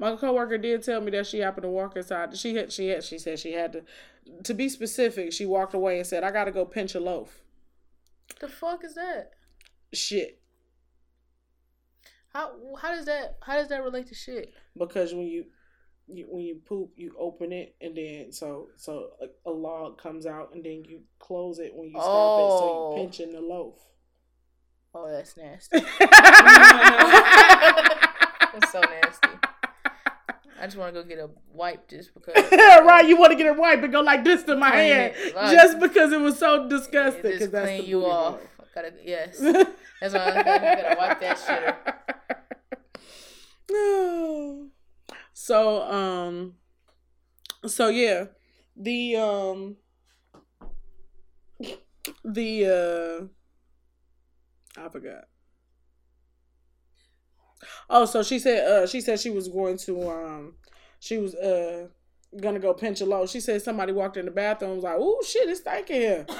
my 0.00 0.16
coworker 0.16 0.58
did 0.58 0.82
tell 0.82 1.00
me 1.00 1.12
that 1.12 1.28
she 1.28 1.38
happened 1.38 1.62
to 1.62 1.68
walk 1.68 1.96
inside. 1.96 2.36
She 2.36 2.56
had, 2.56 2.72
she 2.72 2.88
had, 2.88 3.04
she 3.04 3.18
said 3.20 3.38
she 3.38 3.52
had 3.52 3.72
to. 3.74 3.82
To 4.42 4.54
be 4.54 4.68
specific, 4.68 5.32
she 5.32 5.46
walked 5.46 5.72
away 5.74 5.98
and 5.98 6.06
said, 6.06 6.24
"I 6.24 6.32
got 6.32 6.44
to 6.46 6.50
go 6.50 6.64
pinch 6.64 6.96
a 6.96 7.00
loaf." 7.00 7.42
The 8.40 8.48
fuck 8.48 8.82
is 8.84 8.94
that? 8.94 9.30
Shit, 9.92 10.40
How 12.32 12.56
how 12.80 12.90
does 12.92 13.06
that 13.06 13.36
how 13.42 13.54
does 13.54 13.68
that 13.68 13.84
relate 13.84 14.08
to 14.08 14.14
shit? 14.16 14.52
because 14.76 15.14
when 15.14 15.26
you, 15.26 15.44
you 16.06 16.26
when 16.28 16.44
you 16.44 16.56
poop, 16.66 16.90
you 16.96 17.14
open 17.18 17.52
it 17.52 17.74
and 17.80 17.96
then 17.96 18.30
so 18.32 18.68
so 18.76 19.10
a, 19.22 19.50
a 19.50 19.52
log 19.52 19.98
comes 20.00 20.26
out 20.26 20.50
and 20.54 20.62
then 20.64 20.84
you 20.88 21.00
close 21.18 21.58
it 21.58 21.72
when 21.74 21.86
you 21.88 21.94
stop 21.94 22.02
it, 22.04 22.04
so 22.04 22.10
Oh. 22.12 22.94
you 22.96 23.02
pinch 23.02 23.20
in 23.20 23.32
the 23.32 23.40
loaf. 23.40 23.78
Oh, 24.94 25.10
that's 25.10 25.36
nasty. 25.36 25.80
That's 28.54 28.70
so 28.70 28.80
nasty. 28.80 29.28
I 30.60 30.66
just 30.66 30.76
want 30.76 30.94
to 30.94 31.02
go 31.02 31.08
get 31.08 31.18
a 31.18 31.28
wipe 31.52 31.88
just 31.88 32.14
because. 32.14 32.34
right, 32.52 33.04
you 33.08 33.16
want 33.16 33.32
to 33.32 33.36
get 33.36 33.46
it 33.46 33.56
white, 33.56 33.80
but 33.80 33.90
go 33.90 34.00
like 34.00 34.22
this 34.22 34.44
to 34.44 34.54
my 34.56 34.70
hand 34.70 35.14
like- 35.34 35.52
just 35.52 35.80
because 35.80 36.12
it 36.12 36.20
was 36.20 36.38
so 36.38 36.68
disgusting. 36.68 37.18
It 37.18 37.22
Because 37.24 37.38
just 37.40 37.52
that's 37.52 37.66
clean 37.66 37.80
the 37.80 37.86
you 37.88 37.98
booty 38.00 38.10
off. 38.12 38.34
hole. 38.34 38.40
Gotta 38.74 38.92
yes. 39.04 39.38
That's 40.00 40.14
why 40.14 40.30
I 40.30 40.42
gotta 40.42 40.96
wipe 40.98 41.20
that 41.20 41.38
shit. 43.68 43.76
so 45.34 45.82
um 45.82 46.54
so 47.66 47.88
yeah. 47.88 48.26
The 48.76 49.16
um 49.16 49.76
the 52.24 53.30
uh 54.78 54.80
i 54.80 54.88
forgot. 54.88 55.24
Oh 57.88 58.04
so 58.04 58.22
she 58.22 58.38
said 58.38 58.66
uh 58.66 58.86
she 58.86 59.00
said 59.00 59.20
she 59.20 59.30
was 59.30 59.48
going 59.48 59.76
to 59.78 60.10
um 60.10 60.54
she 61.00 61.18
was 61.18 61.34
uh 61.34 61.88
gonna 62.40 62.58
go 62.58 62.74
pinch 62.74 63.00
a 63.00 63.06
load 63.06 63.30
she 63.30 63.40
said 63.40 63.62
somebody 63.62 63.92
walked 63.92 64.16
in 64.16 64.24
the 64.24 64.30
bathroom 64.30 64.74
was 64.74 64.84
like 64.84 64.96
oh 64.98 65.22
shit 65.24 65.48
it's 65.48 65.60
stinking 65.60 65.96
here 65.96 66.26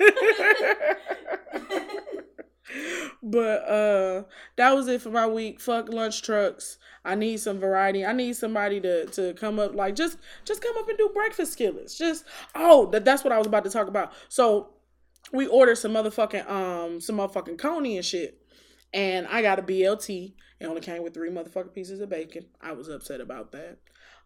but 3.22 3.68
uh 3.68 4.22
that 4.56 4.72
was 4.72 4.88
it 4.88 5.02
for 5.02 5.10
my 5.10 5.26
week. 5.26 5.60
Fuck 5.60 5.88
lunch 5.88 6.22
trucks. 6.22 6.78
I 7.04 7.14
need 7.14 7.38
some 7.38 7.58
variety. 7.58 8.04
I 8.04 8.12
need 8.12 8.36
somebody 8.36 8.80
to 8.80 9.06
to 9.06 9.34
come 9.34 9.58
up 9.58 9.74
like 9.74 9.94
just 9.94 10.18
just 10.44 10.62
come 10.62 10.76
up 10.78 10.88
and 10.88 10.98
do 10.98 11.10
breakfast 11.12 11.52
skillets. 11.52 11.96
Just 11.96 12.24
oh 12.54 12.86
that, 12.90 13.04
that's 13.04 13.24
what 13.24 13.32
i 13.32 13.38
was 13.38 13.46
about 13.46 13.64
to 13.64 13.70
talk 13.70 13.88
about. 13.88 14.12
So 14.28 14.70
we 15.32 15.46
ordered 15.46 15.76
some 15.76 15.92
motherfucking 15.92 16.48
um 16.48 17.00
some 17.00 17.16
motherfucking 17.16 17.58
coney 17.58 17.96
and 17.96 18.04
shit 18.04 18.40
and 18.92 19.26
i 19.28 19.42
got 19.42 19.58
a 19.58 19.62
blt 19.62 20.32
it 20.60 20.66
only 20.66 20.80
came 20.80 21.02
with 21.02 21.14
three 21.14 21.30
motherfucking 21.30 21.72
pieces 21.72 22.00
of 22.00 22.10
bacon. 22.10 22.44
I 22.60 22.72
was 22.72 22.88
upset 22.88 23.20
about 23.20 23.52
that. 23.52 23.78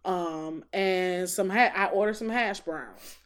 Um 0.04 0.64
and 0.72 1.28
some 1.28 1.50
ha- 1.50 1.72
i 1.74 1.86
ordered 1.86 2.16
some 2.16 2.28
hash 2.28 2.60
browns. 2.60 3.18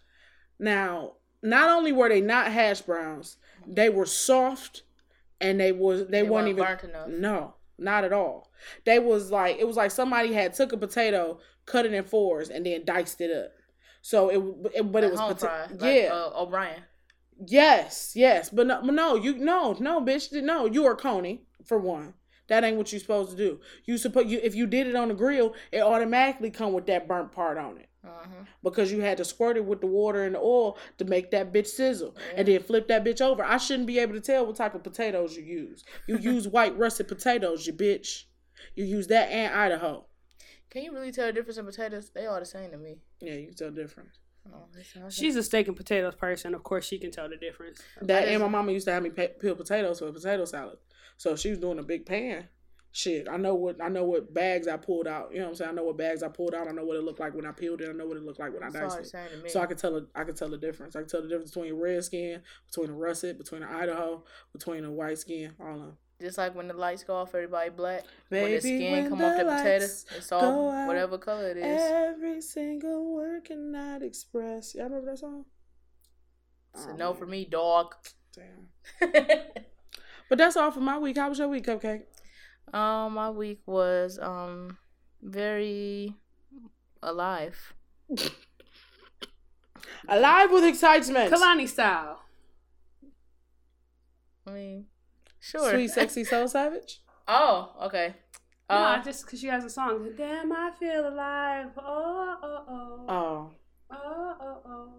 Now 0.58 1.14
not 1.42 1.68
only 1.68 1.92
were 1.92 2.08
they 2.08 2.20
not 2.20 2.50
hash 2.52 2.80
browns 2.80 3.36
they 3.66 3.90
were 3.90 4.06
soft 4.06 4.82
and 5.40 5.58
they 5.60 5.72
was 5.72 6.06
they, 6.06 6.22
They 6.22 6.22
weren't 6.22 6.58
weren't 6.58 6.84
even 6.84 6.90
enough. 6.90 7.08
no 7.08 7.54
not 7.80 8.02
at 8.04 8.12
all. 8.12 8.50
They 8.84 8.98
was 8.98 9.30
like 9.30 9.56
it 9.58 9.66
was 9.66 9.76
like 9.76 9.90
somebody 9.92 10.32
had 10.32 10.52
took 10.54 10.72
a 10.72 10.76
potato 10.76 11.38
cut 11.66 11.86
it 11.86 11.92
in 11.94 12.04
fours 12.04 12.48
and 12.50 12.66
then 12.66 12.84
diced 12.84 13.20
it 13.20 13.30
up. 13.30 13.52
So 14.02 14.28
it, 14.30 14.76
it 14.78 14.92
but 14.92 15.04
it 15.04 15.10
was 15.12 15.20
pota- 15.20 15.40
fry, 15.40 15.66
like, 15.70 15.80
yeah. 15.82 16.10
uh, 16.12 16.42
O'Brien. 16.42 16.82
yes 17.46 18.12
yes 18.16 18.50
but 18.50 18.66
no 18.66 18.80
no 18.80 19.14
you 19.14 19.36
no 19.38 19.76
no 19.78 20.00
bitch 20.00 20.32
no 20.42 20.66
you 20.66 20.84
are 20.86 20.96
coney 20.96 21.42
for 21.64 21.78
one. 21.78 22.14
That 22.48 22.64
ain't 22.64 22.78
what 22.78 22.92
you 22.94 22.98
supposed 22.98 23.32
to 23.32 23.36
do. 23.36 23.60
You 23.84 23.98
supposed 23.98 24.28
you 24.30 24.40
if 24.42 24.54
you 24.54 24.66
did 24.66 24.86
it 24.86 24.96
on 24.96 25.08
the 25.08 25.14
grill 25.14 25.54
it 25.70 25.80
automatically 25.80 26.50
come 26.50 26.72
with 26.72 26.86
that 26.86 27.06
burnt 27.06 27.30
part 27.32 27.58
on 27.58 27.76
it 27.78 27.87
Uh-huh. 28.08 28.44
because 28.62 28.90
you 28.92 29.00
had 29.00 29.16
to 29.18 29.24
squirt 29.24 29.56
it 29.56 29.64
with 29.64 29.80
the 29.80 29.86
water 29.86 30.24
and 30.24 30.34
the 30.34 30.38
oil 30.40 30.78
to 30.98 31.04
make 31.04 31.30
that 31.30 31.52
bitch 31.52 31.66
sizzle 31.68 32.16
and 32.34 32.48
then 32.48 32.62
flip 32.62 32.88
that 32.88 33.04
bitch 33.04 33.20
over. 33.20 33.44
I 33.44 33.56
shouldn't 33.58 33.86
be 33.86 33.98
able 33.98 34.14
to 34.14 34.20
tell 34.20 34.46
what 34.46 34.56
type 34.56 34.74
of 34.74 34.82
potatoes 34.82 35.36
you 35.36 35.42
use. 35.42 35.84
You 36.06 36.18
use 36.20 36.48
white 36.48 36.76
russet 36.78 37.08
potatoes, 37.08 37.66
you 37.66 37.72
bitch. 37.72 38.24
You 38.74 38.84
use 38.84 39.06
that 39.08 39.30
and 39.30 39.54
Idaho. 39.54 40.06
Can 40.70 40.82
you 40.82 40.92
really 40.92 41.12
tell 41.12 41.26
the 41.26 41.32
difference 41.32 41.58
in 41.58 41.64
potatoes? 41.66 42.10
They 42.14 42.26
all 42.26 42.38
the 42.38 42.44
same 42.46 42.70
to 42.72 42.76
me. 42.76 42.96
Yeah, 43.20 43.34
you 43.34 43.46
can 43.46 43.54
tell 43.56 43.70
the 43.70 43.80
difference. 43.82 44.18
Oh, 44.52 44.64
She's 45.10 45.36
a 45.36 45.42
steak 45.42 45.68
and 45.68 45.76
potatoes 45.76 46.14
person. 46.14 46.54
Of 46.54 46.62
course, 46.62 46.86
she 46.86 46.98
can 46.98 47.10
tell 47.10 47.28
the 47.28 47.36
difference. 47.36 47.80
That 48.00 48.20
just- 48.22 48.32
and 48.32 48.42
my 48.42 48.48
mama 48.48 48.72
used 48.72 48.86
to 48.86 48.92
have 48.92 49.02
me 49.02 49.10
pe- 49.10 49.34
peel 49.38 49.54
potatoes 49.54 49.98
for 49.98 50.08
a 50.08 50.12
potato 50.12 50.44
salad. 50.46 50.78
So 51.18 51.36
she 51.36 51.50
was 51.50 51.58
doing 51.58 51.78
a 51.78 51.82
big 51.82 52.06
pan. 52.06 52.48
Shit, 52.98 53.28
I 53.30 53.36
know 53.36 53.54
what 53.54 53.80
I 53.80 53.88
know 53.88 54.02
what 54.02 54.34
bags 54.34 54.66
I 54.66 54.76
pulled 54.76 55.06
out. 55.06 55.28
You 55.30 55.38
know 55.38 55.44
what 55.44 55.50
I'm 55.50 55.54
saying? 55.54 55.70
I 55.70 55.74
know 55.74 55.84
what 55.84 55.96
bags 55.96 56.24
I 56.24 56.26
pulled 56.26 56.52
out. 56.52 56.66
I 56.66 56.72
know 56.72 56.82
what 56.84 56.96
it 56.96 57.04
looked 57.04 57.20
like 57.20 57.32
when 57.32 57.46
I 57.46 57.52
peeled 57.52 57.80
it. 57.80 57.88
I 57.88 57.92
know 57.92 58.06
what 58.06 58.16
it 58.16 58.24
looked 58.24 58.40
like 58.40 58.52
when 58.52 58.64
I 58.64 58.70
diced 58.70 58.98
it. 58.98 59.06
same 59.06 59.28
to 59.30 59.36
me. 59.36 59.48
So 59.48 59.60
I 59.60 59.66
can 59.66 59.76
tell 59.76 59.94
it. 59.98 60.06
I 60.16 60.24
can 60.24 60.34
tell 60.34 60.48
the 60.48 60.56
difference. 60.58 60.96
I 60.96 61.00
can 61.02 61.08
tell 61.08 61.22
the 61.22 61.28
difference 61.28 61.52
between 61.52 61.70
a 61.70 61.76
red 61.76 62.02
skin, 62.02 62.40
between 62.66 62.90
a 62.90 62.94
russet, 62.94 63.38
between 63.38 63.62
an 63.62 63.68
Idaho, 63.72 64.24
between 64.52 64.84
a 64.84 64.90
white 64.90 65.16
skin. 65.16 65.52
All 65.60 65.74
of 65.74 65.78
them. 65.78 65.96
Just 66.20 66.38
like 66.38 66.56
when 66.56 66.66
the 66.66 66.74
lights 66.74 67.04
go 67.04 67.14
off, 67.14 67.32
everybody 67.36 67.70
black. 67.70 68.02
when 68.30 68.50
the 68.50 68.60
skin 68.60 68.90
when 68.90 69.08
come 69.10 69.18
the 69.18 69.26
off 69.26 69.36
the 69.36 69.44
potato, 69.44 69.84
it's 70.16 70.32
all 70.32 70.86
whatever 70.88 71.18
color 71.18 71.50
it 71.50 71.56
is. 71.56 71.80
Every 71.80 72.40
single 72.40 73.14
word 73.14 73.44
cannot 73.44 74.02
express. 74.02 74.74
Y'all 74.74 74.86
remember 74.86 75.12
that 75.12 75.18
song? 75.20 75.44
It's 76.74 76.84
Oh, 76.88 76.94
a 76.94 76.96
no 76.96 77.10
man. 77.12 77.18
for 77.20 77.26
me, 77.26 77.44
dog. 77.44 77.94
Damn. 78.34 79.10
But 80.28 80.36
that's 80.36 80.56
all 80.58 80.70
for 80.70 80.80
my 80.80 80.98
week. 80.98 81.16
How 81.16 81.30
was 81.30 81.38
your 81.38 81.48
week, 81.48 81.64
Cupcake? 81.64 82.02
Um, 82.72 83.14
my 83.14 83.30
week 83.30 83.60
was 83.66 84.18
um 84.20 84.78
very 85.22 86.14
alive. 87.02 87.74
Alive 90.08 90.50
with 90.50 90.64
excitement. 90.64 91.32
Kehlani 91.32 91.68
style. 91.68 92.20
I 94.46 94.50
mean, 94.50 94.86
sure. 95.40 95.70
Sweet, 95.70 95.88
sexy, 95.98 96.24
soul 96.24 96.48
savage. 96.48 97.02
Oh, 97.26 97.72
okay. 97.82 98.14
No, 98.70 98.76
Uh, 98.76 99.02
just 99.02 99.24
because 99.24 99.40
she 99.40 99.48
has 99.48 99.64
a 99.64 99.70
song. 99.70 100.08
Damn, 100.16 100.52
I 100.52 100.70
feel 100.78 101.08
alive. 101.08 101.70
Oh, 101.78 102.36
oh, 102.42 102.64
oh. 102.68 103.04
Oh, 103.08 103.50
Oh, 103.90 104.36
oh, 104.40 104.60
oh. 104.66 104.92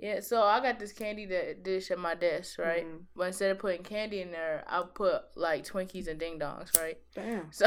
Yeah. 0.00 0.20
So 0.20 0.42
I 0.42 0.60
got 0.60 0.78
this 0.78 0.92
candy 0.92 1.26
dish 1.62 1.90
at 1.90 1.98
my 1.98 2.14
desk, 2.14 2.58
right? 2.58 2.84
Mhm. 2.86 3.04
But 3.14 3.28
instead 3.28 3.50
of 3.52 3.58
putting 3.58 3.82
candy 3.84 4.20
in 4.22 4.30
there, 4.32 4.64
I 4.66 4.82
put 4.94 5.22
like 5.36 5.64
Twinkies 5.64 6.08
and 6.08 6.18
Ding 6.18 6.38
Dongs, 6.40 6.74
right? 6.80 6.98
damn. 7.14 7.50
So 7.52 7.66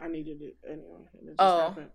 I 0.00 0.08
needed 0.08 0.42
it 0.42 0.56
anyway. 0.68 1.00
it 1.14 1.34
Oh. 1.38 1.60
happened. 1.60 1.90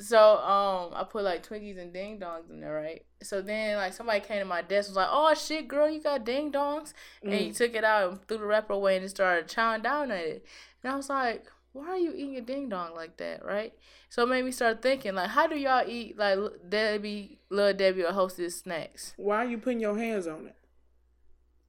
So 0.00 0.38
um, 0.38 0.92
I 0.94 1.04
put 1.04 1.24
like 1.24 1.46
Twinkies 1.46 1.76
and 1.78 1.92
Ding 1.92 2.20
Dongs 2.20 2.48
in 2.48 2.60
there, 2.60 2.72
right? 2.72 3.04
So 3.22 3.42
then 3.42 3.76
like 3.76 3.92
somebody 3.92 4.20
came 4.20 4.38
to 4.38 4.44
my 4.44 4.62
desk 4.62 4.88
was 4.88 4.96
like, 4.96 5.08
"Oh 5.10 5.34
shit, 5.34 5.66
girl, 5.68 5.90
you 5.90 6.00
got 6.00 6.24
Ding 6.24 6.52
Dongs," 6.52 6.94
and 7.22 7.32
he 7.34 7.50
Mm. 7.50 7.56
took 7.56 7.74
it 7.74 7.84
out 7.84 8.10
and 8.10 8.26
threw 8.28 8.38
the 8.38 8.46
wrapper 8.46 8.72
away 8.72 8.96
and 8.96 9.04
just 9.04 9.16
started 9.16 9.48
chowing 9.48 9.82
down 9.82 10.10
at 10.12 10.24
it. 10.24 10.46
And 10.82 10.92
I 10.92 10.96
was 10.96 11.08
like, 11.10 11.50
why 11.72 11.88
are 11.88 11.98
you 11.98 12.12
eating 12.14 12.36
a 12.36 12.40
ding 12.40 12.68
dong 12.68 12.94
like 12.94 13.16
that, 13.18 13.44
right? 13.44 13.72
So 14.08 14.22
it 14.24 14.26
made 14.28 14.44
me 14.44 14.50
start 14.50 14.82
thinking, 14.82 15.14
like, 15.14 15.30
how 15.30 15.46
do 15.46 15.56
y'all 15.56 15.88
eat 15.88 16.18
like 16.18 16.38
Debbie, 16.68 17.38
little 17.48 17.72
Debbie 17.74 18.04
or 18.04 18.12
Hostess 18.12 18.60
snacks? 18.60 19.14
Why 19.16 19.36
are 19.36 19.44
you 19.48 19.58
putting 19.58 19.80
your 19.80 19.96
hands 19.96 20.26
on 20.26 20.46
it? 20.46 20.56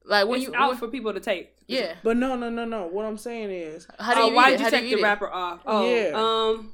Like 0.03 0.27
when 0.27 0.39
it's 0.41 0.49
you, 0.49 0.55
out 0.55 0.69
when- 0.69 0.77
for 0.77 0.87
people 0.87 1.13
to 1.13 1.19
take. 1.19 1.55
yeah. 1.67 1.93
But 2.03 2.17
no, 2.17 2.35
no, 2.35 2.49
no, 2.49 2.65
no. 2.65 2.87
What 2.87 3.05
I'm 3.05 3.17
saying 3.17 3.51
is, 3.51 3.87
How 3.99 4.15
do 4.15 4.21
oh, 4.21 4.29
you 4.29 4.35
why 4.35 4.49
did 4.49 4.53
it? 4.55 4.59
you 4.59 4.63
How 4.65 4.69
take 4.71 4.83
you 4.85 4.95
the 4.95 5.01
it? 5.01 5.03
wrapper 5.05 5.29
off? 5.29 5.59
Oh, 5.65 5.85
Yeah. 5.87 6.11
um. 6.15 6.73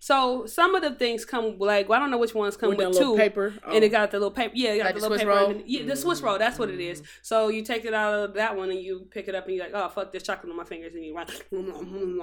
So 0.00 0.46
some 0.46 0.74
of 0.76 0.82
the 0.82 0.92
things 0.92 1.24
come 1.24 1.58
like 1.58 1.88
well, 1.88 1.98
I 1.98 2.00
don't 2.02 2.10
know 2.12 2.18
which 2.18 2.34
ones 2.34 2.56
come 2.56 2.70
with 2.70 2.78
with, 2.78 2.96
two, 2.96 3.16
paper. 3.16 3.52
and 3.66 3.82
it 3.82 3.88
Oh. 3.88 3.90
got 3.90 4.10
the 4.12 4.18
little 4.18 4.30
paper. 4.30 4.52
Yeah, 4.54 4.70
it 4.74 4.78
got 4.78 4.84
Like 4.86 4.94
the 4.94 5.00
the 5.00 5.08
little 5.08 5.18
Swiss 5.26 5.36
paper. 5.38 5.52
roll? 5.54 5.62
yeah, 5.66 5.84
the 5.86 5.96
Swiss 5.96 6.20
roll. 6.22 6.38
That's 6.38 6.58
what 6.58 6.70
it 6.70 6.78
is. 6.80 7.02
So 7.22 7.48
you 7.48 7.62
take 7.64 7.84
it 7.84 7.92
out 7.92 8.14
of 8.14 8.34
that 8.34 8.56
one 8.56 8.70
and 8.70 8.80
you 8.80 9.08
pick 9.10 9.26
it 9.28 9.34
up 9.34 9.46
and 9.46 9.56
you're 9.56 9.64
like, 9.64 9.74
oh 9.74 9.88
fuck, 9.88 10.12
this 10.12 10.22
chocolate 10.22 10.50
on 10.50 10.56
my 10.56 10.64
fingers, 10.64 10.94
and 10.94 11.04
you 11.04 11.16
run. 11.16 11.26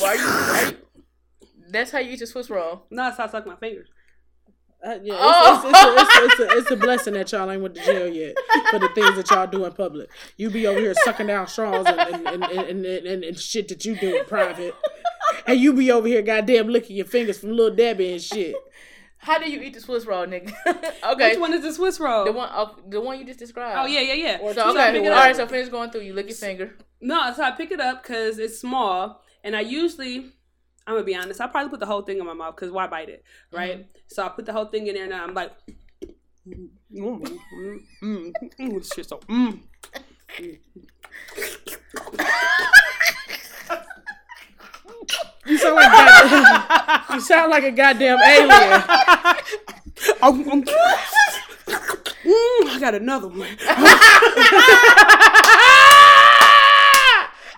Why 0.00 0.10
are 0.10 0.16
you, 0.16 0.22
why 0.26 0.68
you? 0.70 0.76
That's 1.70 1.90
how 1.90 1.98
you 1.98 2.12
eat 2.12 2.20
your 2.20 2.26
Swiss 2.26 2.48
roll. 2.50 2.86
no, 2.90 3.04
that's 3.04 3.16
how 3.18 3.24
I 3.24 3.28
sucking 3.28 3.52
my 3.52 3.58
fingers. 3.58 3.88
Uh, 4.84 4.90
yeah, 5.02 5.14
it's, 5.14 5.20
Oh. 5.20 6.44
a, 6.44 6.58
it's 6.58 6.70
a 6.70 6.76
blessing 6.76 7.12
that 7.14 7.30
y'all 7.32 7.50
ain't 7.50 7.60
went 7.60 7.74
to 7.74 7.84
jail 7.84 8.06
yet 8.06 8.36
for 8.70 8.78
the 8.78 8.88
things 8.90 9.16
that 9.16 9.28
y'all 9.30 9.46
do 9.46 9.64
in 9.64 9.72
public. 9.72 10.08
You 10.36 10.50
be 10.50 10.66
over 10.68 10.78
here 10.78 10.94
sucking 11.04 11.26
down 11.26 11.48
straws 11.48 11.84
and, 11.86 11.98
and, 12.26 12.44
and, 12.44 12.86
and, 12.86 13.24
and 13.24 13.38
shit 13.38 13.66
that 13.68 13.84
you 13.84 13.96
do 13.96 14.18
in 14.18 14.24
private. 14.26 14.74
And 15.46 15.58
you 15.60 15.72
be 15.72 15.90
over 15.90 16.06
here 16.08 16.22
goddamn 16.22 16.68
licking 16.68 16.96
your 16.96 17.06
fingers 17.06 17.38
from 17.38 17.50
little 17.50 17.74
Debbie 17.74 18.12
and 18.12 18.22
shit. 18.22 18.54
How 19.20 19.38
do 19.38 19.50
you 19.50 19.60
eat 19.60 19.74
the 19.74 19.80
Swiss 19.80 20.06
roll, 20.06 20.26
nigga? 20.26 20.52
okay. 21.12 21.30
Which 21.30 21.40
one 21.40 21.52
is 21.52 21.62
the 21.62 21.72
Swiss 21.72 21.98
roll? 21.98 22.24
The 22.24 22.30
one, 22.32 22.48
oh, 22.52 22.76
the 22.88 23.00
one 23.00 23.18
you 23.18 23.24
just 23.24 23.40
described. 23.40 23.76
Oh 23.78 23.86
yeah, 23.86 24.00
yeah, 24.00 24.14
yeah. 24.14 24.38
Or 24.40 24.54
So 24.54 24.66
two 24.66 24.72
So 24.72 24.78
I 24.78 24.88
okay, 24.90 24.98
pick 24.98 25.06
it 25.06 25.08
all 25.12 25.18
up. 25.18 25.24
right. 25.26 25.36
So 25.36 25.46
finish 25.48 25.68
going 25.70 25.90
through. 25.90 26.02
You 26.02 26.12
lick 26.14 26.28
your 26.28 26.36
finger. 26.36 26.76
No, 27.00 27.32
so 27.34 27.42
I 27.42 27.50
pick 27.50 27.72
it 27.72 27.80
up 27.80 28.02
because 28.02 28.38
it's 28.38 28.60
small, 28.60 29.20
and 29.42 29.56
I 29.56 29.60
usually, 29.60 30.18
I'm 30.86 30.94
gonna 30.94 31.02
be 31.02 31.16
honest, 31.16 31.40
I 31.40 31.48
probably 31.48 31.70
put 31.70 31.80
the 31.80 31.86
whole 31.86 32.02
thing 32.02 32.18
in 32.18 32.26
my 32.26 32.32
mouth 32.32 32.54
because 32.54 32.70
why 32.70 32.86
bite 32.86 33.08
it, 33.08 33.24
right? 33.52 33.86
So 34.06 34.24
I 34.24 34.28
put 34.28 34.46
the 34.46 34.52
whole 34.52 34.66
thing 34.66 34.86
in 34.86 34.94
there, 34.94 35.04
and 35.04 35.14
I'm 35.14 35.34
like, 35.34 35.52
mm, 36.46 36.68
mm, 36.94 37.38
mm, 38.02 38.32
mm, 38.60 38.78
this 38.78 38.90
shit 38.94 39.08
so. 39.08 39.18
Mm. 39.28 39.60
You 45.48 45.58
sound 45.58 45.76
like 45.76 45.90
goddamn, 45.90 47.14
you 47.14 47.20
sound 47.20 47.50
like 47.50 47.64
a 47.64 47.70
goddamn 47.70 48.18
alien. 48.18 48.50
Um, 50.22 50.48
um. 50.48 50.62
Mm, 50.62 50.68
I 52.68 52.78
got 52.80 52.94
another 52.94 53.28
one. 53.28 53.42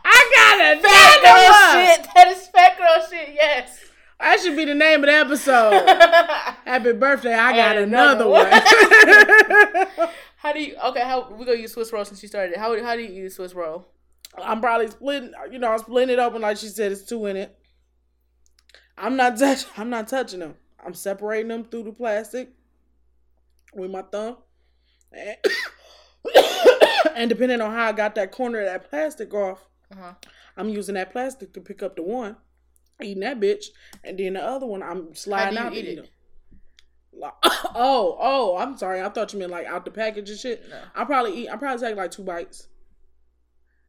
I 0.02 0.32
got 0.36 0.60
it. 0.60 0.82
Fat 0.82 1.18
girl 1.22 1.52
shit. 1.72 2.00
That 2.14 2.28
is 2.28 2.48
fat 2.48 2.78
girl 2.78 2.98
shit. 3.10 3.34
Yes. 3.34 3.78
That 4.20 4.40
should 4.40 4.56
be 4.56 4.64
the 4.66 4.74
name 4.74 5.00
of 5.02 5.06
the 5.06 5.14
episode. 5.14 5.72
Happy 6.64 6.92
birthday! 6.92 7.34
I 7.34 7.56
got 7.56 7.76
And 7.76 7.86
another, 7.92 8.24
another 8.24 8.28
one. 8.28 8.46
How 10.36 10.52
do 10.52 10.62
you? 10.62 10.76
Okay, 10.86 11.00
how 11.00 11.28
we 11.30 11.44
gonna 11.44 11.58
use 11.58 11.72
Swiss 11.72 11.92
roll 11.92 12.04
since 12.04 12.22
you 12.22 12.28
started? 12.28 12.56
How 12.56 12.80
how 12.82 12.94
do 12.96 13.02
you 13.02 13.12
use 13.12 13.34
Swiss 13.36 13.52
roll? 13.54 13.88
I'm 14.42 14.60
probably 14.62 14.88
splitting. 14.88 15.32
You 15.50 15.58
know, 15.58 15.70
I'm 15.72 15.78
splitting 15.80 16.14
it 16.14 16.18
open 16.18 16.40
like 16.40 16.56
she 16.56 16.68
said. 16.68 16.92
It's 16.92 17.02
two 17.02 17.26
in 17.26 17.36
it. 17.36 17.59
I'm 19.00 19.16
not 19.16 19.38
touch. 19.38 19.64
I'm 19.76 19.90
not 19.90 20.08
touching 20.08 20.40
them. 20.40 20.54
I'm 20.84 20.94
separating 20.94 21.48
them 21.48 21.64
through 21.64 21.84
the 21.84 21.92
plastic 21.92 22.50
with 23.74 23.90
my 23.90 24.02
thumb. 24.02 24.36
And, 25.12 25.36
and 27.16 27.28
depending 27.28 27.60
on 27.60 27.72
how 27.72 27.86
I 27.86 27.92
got 27.92 28.14
that 28.14 28.32
corner 28.32 28.60
of 28.60 28.66
that 28.66 28.88
plastic 28.90 29.32
off, 29.34 29.66
Uh-huh. 29.92 30.14
I'm 30.56 30.68
using 30.68 30.94
that 30.94 31.12
plastic 31.12 31.52
to 31.54 31.60
pick 31.60 31.82
up 31.82 31.96
the 31.96 32.02
one, 32.02 32.36
eating 33.02 33.20
that 33.20 33.40
bitch, 33.40 33.66
and 34.04 34.18
then 34.18 34.34
the 34.34 34.44
other 34.44 34.66
one 34.66 34.82
I'm 34.82 35.14
sliding 35.14 35.58
out 35.58 35.72
eat 35.74 35.82
to 35.82 35.92
eat 35.92 35.96
them. 35.96 36.06
Like, 37.12 37.32
oh, 37.74 38.16
oh, 38.20 38.56
I'm 38.56 38.76
sorry. 38.76 39.00
I 39.00 39.08
thought 39.08 39.32
you 39.32 39.38
meant 39.38 39.50
like 39.50 39.66
out 39.66 39.84
the 39.84 39.90
package 39.90 40.30
and 40.30 40.38
shit. 40.38 40.68
No. 40.68 40.80
I 40.94 41.04
probably 41.04 41.34
eat. 41.36 41.48
I 41.48 41.56
probably 41.56 41.86
take 41.86 41.96
like 41.96 42.10
two 42.10 42.22
bites. 42.22 42.68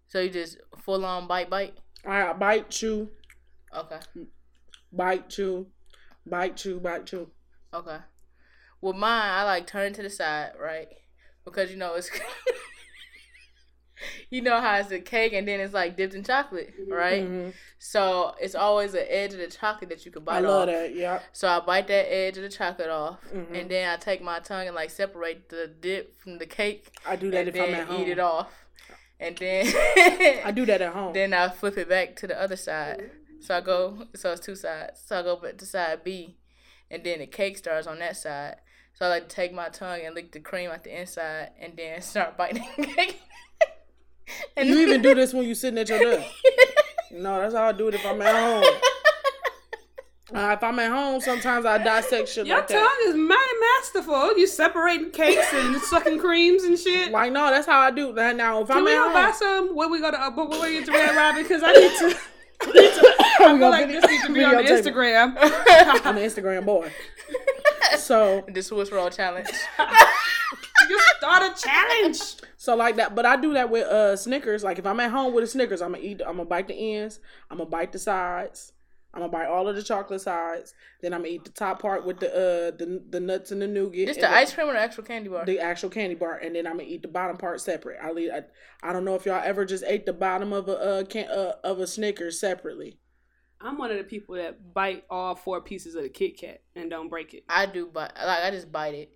So 0.07 0.19
you 0.21 0.29
just 0.29 0.57
full 0.83 1.05
on 1.05 1.27
bite 1.27 1.49
bite. 1.49 1.77
I 2.05 2.33
bite, 2.33 2.69
chew, 2.69 3.09
Okay. 3.75 3.99
Bite, 4.91 5.29
chew, 5.29 5.67
bite, 6.25 6.57
chew, 6.57 6.79
bite, 6.79 7.05
chew. 7.05 7.29
Okay. 7.73 7.97
With 8.81 8.95
mine, 8.95 9.29
I 9.31 9.43
like 9.43 9.67
turn 9.67 9.93
to 9.93 10.01
the 10.01 10.09
side, 10.09 10.51
right? 10.59 10.87
Because 11.45 11.71
you 11.71 11.77
know 11.77 11.93
it's 11.95 12.09
you 14.31 14.41
know 14.41 14.59
how 14.59 14.77
it's 14.77 14.89
a 14.91 14.99
cake 14.99 15.33
and 15.33 15.47
then 15.47 15.59
it's 15.59 15.73
like 15.73 15.95
dipped 15.95 16.13
in 16.15 16.23
chocolate, 16.23 16.73
right? 16.87 17.23
Mhm. 17.23 17.53
So 17.77 18.33
it's 18.41 18.55
always 18.55 18.93
the 18.93 19.13
edge 19.15 19.33
of 19.33 19.39
the 19.39 19.47
chocolate 19.47 19.89
that 19.91 20.05
you 20.05 20.11
can 20.11 20.23
bite 20.23 20.37
off. 20.39 20.43
I 20.43 20.47
love 20.47 20.69
off. 20.69 20.75
that. 20.75 20.95
Yeah. 20.95 21.19
So 21.33 21.47
I 21.47 21.59
bite 21.59 21.87
that 21.87 22.11
edge 22.11 22.37
of 22.37 22.43
the 22.43 22.49
chocolate 22.49 22.89
off, 22.89 23.19
Mhm. 23.31 23.59
and 23.61 23.69
then 23.69 23.87
I 23.89 23.97
take 23.97 24.21
my 24.23 24.39
tongue 24.39 24.65
and 24.67 24.75
like 24.75 24.89
separate 24.89 25.49
the 25.49 25.67
dip 25.67 26.19
from 26.19 26.39
the 26.39 26.45
cake, 26.47 26.91
I 27.05 27.15
do 27.15 27.29
that 27.31 27.47
if 27.47 27.55
I'm 27.55 27.73
at 27.75 27.87
home. 27.87 28.01
eat 28.01 28.07
it 28.09 28.19
off, 28.19 28.51
and 29.19 29.37
then 29.37 29.67
I 30.45 30.51
do 30.51 30.65
that 30.65 30.81
at 30.81 30.93
home. 30.93 31.13
then 31.13 31.33
I 31.33 31.49
flip 31.49 31.77
it 31.77 31.87
back 31.87 32.15
to 32.17 32.27
the 32.27 32.41
other 32.41 32.55
side. 32.55 33.11
So 33.41 33.57
I 33.57 33.61
go, 33.61 34.05
so 34.15 34.31
it's 34.31 34.45
two 34.45 34.55
sides. 34.55 35.01
So 35.05 35.19
I 35.19 35.23
go 35.23 35.35
back 35.35 35.57
to 35.57 35.65
side 35.65 36.03
B, 36.03 36.37
and 36.89 37.03
then 37.03 37.19
the 37.19 37.27
cake 37.27 37.57
starts 37.57 37.87
on 37.87 37.99
that 37.99 38.15
side. 38.17 38.57
So 38.93 39.05
I 39.05 39.09
like 39.09 39.29
to 39.29 39.35
take 39.35 39.51
my 39.53 39.69
tongue 39.69 40.01
and 40.05 40.13
lick 40.13 40.31
the 40.31 40.39
cream 40.39 40.69
at 40.69 40.83
the 40.83 40.99
inside, 40.99 41.49
and 41.59 41.73
then 41.75 42.01
start 42.03 42.37
biting 42.37 42.63
the 42.77 42.85
cake. 42.85 43.19
and 44.57 44.69
you 44.69 44.79
even 44.79 45.01
do 45.01 45.15
this 45.15 45.33
when 45.33 45.45
you're 45.45 45.55
sitting 45.55 45.79
at 45.79 45.89
your 45.89 45.99
desk. 45.99 46.27
No, 47.13 47.41
that's 47.41 47.53
how 47.53 47.65
I 47.65 47.71
do 47.73 47.89
it 47.89 47.95
if 47.95 48.05
I'm 48.05 48.21
at 48.21 48.33
home. 48.33 48.63
Uh, 50.33 50.53
if 50.53 50.63
I'm 50.63 50.79
at 50.79 50.89
home, 50.89 51.19
sometimes 51.19 51.65
I 51.65 51.77
dissect 51.77 52.29
shit 52.29 52.47
Your 52.47 52.59
like 52.59 52.67
tongue 52.69 52.77
that. 52.77 53.05
is 53.09 53.15
mighty 53.15 53.59
masterful. 53.59 54.37
You 54.37 54.47
separating 54.47 55.11
cakes 55.11 55.45
and 55.53 55.75
sucking 55.81 56.19
creams 56.19 56.63
and 56.63 56.79
shit. 56.79 57.11
Like 57.11 57.33
no, 57.33 57.49
that's 57.49 57.65
how 57.67 57.81
I 57.81 57.91
do 57.91 58.13
that. 58.13 58.37
Now 58.37 58.61
if 58.61 58.69
Can 58.69 58.77
I'm 58.77 58.85
we 58.85 58.91
at 58.91 58.95
go 58.95 59.03
home, 59.03 59.13
buy 59.13 59.31
some 59.31 59.75
when 59.75 59.91
we 59.91 59.99
go 59.99 60.09
to 60.09 60.21
uh, 60.21 60.29
but 60.31 60.49
when 60.49 60.61
we 60.61 60.71
get 60.71 60.85
to 60.85 60.93
Red 60.93 61.17
Robin? 61.17 61.43
Because 61.43 61.63
I 61.65 61.73
need 61.73 61.91
to. 61.99 62.17
I 62.63 62.67
need 62.67 62.91
feel 63.37 63.47
gonna 63.47 63.69
like 63.69 63.87
video- 63.87 64.01
this 64.01 64.09
needs 64.11 64.25
to 64.25 64.33
be 64.33 64.43
on 64.43 64.55
the. 64.55 64.63
Instagram. 64.63 65.37
I'm 66.05 66.17
an 66.17 66.23
Instagram 66.23 66.65
boy. 66.65 66.91
So 67.97 68.45
the 68.47 68.61
Swiss 68.61 68.91
roll 68.91 69.09
challenge. 69.09 69.47
you 70.89 70.99
start 71.17 71.43
a 71.57 71.61
challenge. 71.61 72.19
So 72.57 72.75
like 72.75 72.95
that, 72.97 73.15
but 73.15 73.25
I 73.25 73.35
do 73.35 73.53
that 73.53 73.69
with 73.69 73.87
uh 73.87 74.15
Snickers. 74.15 74.63
Like 74.63 74.79
if 74.79 74.85
I'm 74.85 74.99
at 74.99 75.11
home 75.11 75.33
with 75.33 75.43
a 75.43 75.47
Snickers, 75.47 75.81
I'm 75.81 75.93
gonna 75.93 76.03
eat. 76.03 76.21
I'm 76.25 76.37
gonna 76.37 76.45
bite 76.45 76.67
the 76.67 76.95
ends. 76.95 77.19
I'm 77.49 77.57
gonna 77.57 77.69
bite 77.69 77.91
the 77.91 77.99
sides. 77.99 78.73
I'm 79.13 79.21
gonna 79.21 79.31
buy 79.31 79.45
all 79.45 79.67
of 79.67 79.75
the 79.75 79.83
chocolate 79.83 80.21
sides. 80.21 80.73
Then 81.01 81.13
I'm 81.13 81.21
gonna 81.21 81.33
eat 81.33 81.43
the 81.43 81.51
top 81.51 81.81
part 81.81 82.05
with 82.05 82.19
the 82.19 82.29
uh 82.29 82.71
the 82.77 83.03
the 83.09 83.19
nuts 83.19 83.51
and 83.51 83.61
the 83.61 83.67
nougat. 83.67 84.07
This 84.07 84.17
and 84.17 84.23
the 84.23 84.33
ice 84.33 84.53
cream 84.53 84.69
or 84.69 84.73
the 84.73 84.79
actual 84.79 85.03
candy 85.03 85.29
bar? 85.29 85.45
the 85.45 85.59
actual 85.59 85.89
candy 85.89 86.15
bar, 86.15 86.37
and 86.37 86.55
then 86.55 86.65
I'm 86.65 86.77
gonna 86.77 86.83
eat 86.87 87.01
the 87.01 87.09
bottom 87.09 87.37
part 87.37 87.59
separate. 87.59 87.99
I 88.01 88.11
leave. 88.11 88.31
I, 88.31 88.43
I 88.81 88.93
don't 88.93 89.03
know 89.03 89.15
if 89.15 89.25
y'all 89.25 89.41
ever 89.43 89.65
just 89.65 89.83
ate 89.85 90.05
the 90.05 90.13
bottom 90.13 90.53
of 90.53 90.69
a 90.69 90.77
uh, 90.77 91.03
can 91.03 91.29
uh, 91.29 91.53
of 91.63 91.79
a 91.79 91.87
Snickers 91.87 92.39
separately. 92.39 92.97
I'm 93.59 93.77
one 93.77 93.91
of 93.91 93.97
the 93.97 94.03
people 94.03 94.35
that 94.35 94.73
bite 94.73 95.03
all 95.09 95.35
four 95.35 95.61
pieces 95.61 95.95
of 95.95 96.03
the 96.03 96.09
Kit 96.09 96.37
Kat 96.37 96.61
and 96.75 96.89
don't 96.89 97.09
break 97.09 97.33
it. 97.33 97.43
I 97.47 97.65
do 97.65 97.87
bite. 97.87 98.13
Like 98.15 98.43
I 98.43 98.51
just 98.51 98.71
bite 98.71 98.95
it. 98.95 99.11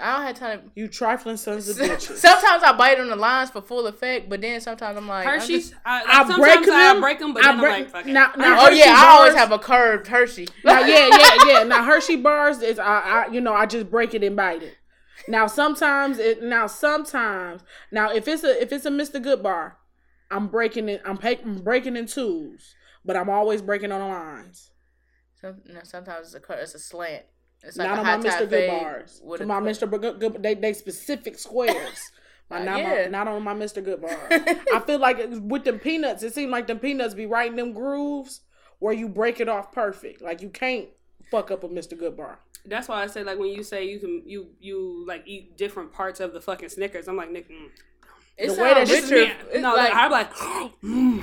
I 0.00 0.16
don't 0.16 0.26
have 0.26 0.36
time. 0.38 0.70
You 0.74 0.88
trifling 0.88 1.36
sons 1.36 1.68
of 1.68 1.76
bitches. 1.78 2.16
sometimes 2.16 2.62
I 2.62 2.72
bite 2.76 2.98
on 2.98 3.08
the 3.08 3.16
lines 3.16 3.50
for 3.50 3.60
full 3.62 3.86
effect, 3.86 4.28
but 4.28 4.40
then 4.40 4.60
sometimes 4.60 4.96
I'm 4.96 5.06
like 5.06 5.26
I'm 5.26 5.40
Hershey's, 5.40 5.70
just- 5.70 5.80
I, 5.84 6.02
I 6.06 6.18
sometimes 6.26 6.38
break 6.40 6.58
I 6.68 6.92
them. 6.92 7.00
break 7.00 7.18
them, 7.18 7.34
but 7.34 7.44
I 7.44 7.46
then 7.48 7.54
I'm 7.56 7.60
break- 7.60 7.72
like, 7.84 7.90
fuck 7.90 8.06
it. 8.06 8.12
now- 8.12 8.32
now 8.36 8.60
oh 8.60 8.64
Hershey 8.66 8.78
yeah, 8.78 8.94
I 8.96 9.06
always 9.18 9.34
have 9.34 9.52
a 9.52 9.58
curved 9.58 10.06
Hershey. 10.08 10.48
Now, 10.64 10.80
yeah, 10.80 11.08
yeah, 11.12 11.36
yeah. 11.46 11.62
Now 11.64 11.84
Hershey 11.84 12.16
bars 12.16 12.62
is 12.62 12.78
I, 12.78 12.84
I, 13.00 13.26
you 13.30 13.40
know, 13.40 13.52
I 13.52 13.66
just 13.66 13.90
break 13.90 14.14
it 14.14 14.22
and 14.24 14.34
bite 14.36 14.62
it. 14.62 14.76
Now 15.28 15.46
sometimes 15.46 16.18
it, 16.18 16.42
now 16.42 16.66
sometimes, 16.66 17.62
now 17.92 18.10
if 18.10 18.26
it's 18.26 18.42
a 18.42 18.60
if 18.62 18.72
it's 18.72 18.86
a 18.86 18.90
Mr. 18.90 19.22
Good 19.22 19.42
bar, 19.42 19.76
I'm 20.30 20.48
breaking 20.48 20.88
it. 20.88 21.02
I'm, 21.04 21.18
pa- 21.18 21.34
I'm 21.44 21.62
breaking 21.62 21.96
in 21.96 22.06
twos, 22.06 22.74
but 23.04 23.16
I'm 23.16 23.28
always 23.28 23.60
breaking 23.62 23.92
on 23.92 24.00
the 24.00 24.06
lines. 24.06 24.70
Some, 25.40 25.60
no, 25.66 25.80
sometimes 25.82 26.26
it's 26.28 26.34
a 26.34 26.40
cur- 26.40 26.54
it's 26.60 26.74
a 26.74 26.78
slant. 26.78 27.24
It's 27.62 27.76
not 27.76 27.98
on 27.98 28.06
my 28.06 28.16
Mr. 28.16 28.30
top 28.30 28.38
Good 28.40 28.50
fade 28.50 28.70
bars. 28.82 29.22
To 29.38 29.46
my 29.46 29.60
Mr. 29.60 29.90
Good, 30.00 30.20
Good, 30.20 30.42
they 30.42 30.54
they 30.54 30.72
specific 30.72 31.38
squares. 31.38 32.10
Like, 32.52 32.64
not, 32.64 32.80
yeah. 32.80 33.02
my, 33.02 33.06
not 33.06 33.28
on 33.28 33.44
my 33.44 33.54
Mr. 33.54 33.80
Good 33.84 34.02
bar. 34.02 34.18
I 34.30 34.82
feel 34.84 34.98
like 34.98 35.20
it's- 35.20 35.38
with 35.38 35.62
them 35.62 35.78
peanuts, 35.78 36.24
it 36.24 36.34
seems 36.34 36.50
like 36.50 36.66
them 36.66 36.80
peanuts 36.80 37.14
be 37.14 37.24
writing 37.24 37.54
them 37.54 37.72
grooves 37.72 38.40
where 38.80 38.92
you 38.92 39.08
break 39.08 39.38
it 39.38 39.48
off 39.48 39.70
perfect. 39.70 40.20
Like 40.20 40.42
you 40.42 40.48
can't 40.48 40.88
fuck 41.30 41.52
up 41.52 41.62
a 41.62 41.68
Mr. 41.68 41.96
Good 41.96 42.16
bar. 42.16 42.40
That's 42.66 42.88
why 42.88 43.04
I 43.04 43.06
say 43.06 43.22
like 43.22 43.38
when 43.38 43.50
you 43.50 43.62
say 43.62 43.84
you 43.84 44.00
can 44.00 44.24
you 44.26 44.48
you 44.58 45.04
like 45.06 45.22
eat 45.26 45.56
different 45.56 45.92
parts 45.92 46.18
of 46.18 46.32
the 46.32 46.40
fucking 46.40 46.70
Snickers, 46.70 47.06
I'm 47.06 47.16
like 47.16 47.30
Nick. 47.30 47.48
Mm. 47.48 47.68
It 48.40 48.48
the 48.56 48.62
way 48.62 48.74
that 48.74 48.88
sounds 48.88 49.08
shit- 49.08 49.36
richer. 49.52 49.60
No, 49.60 49.74
like, 49.74 49.92
I'm 49.94 50.10
like. 50.10 50.32
Hmm. 50.80 51.18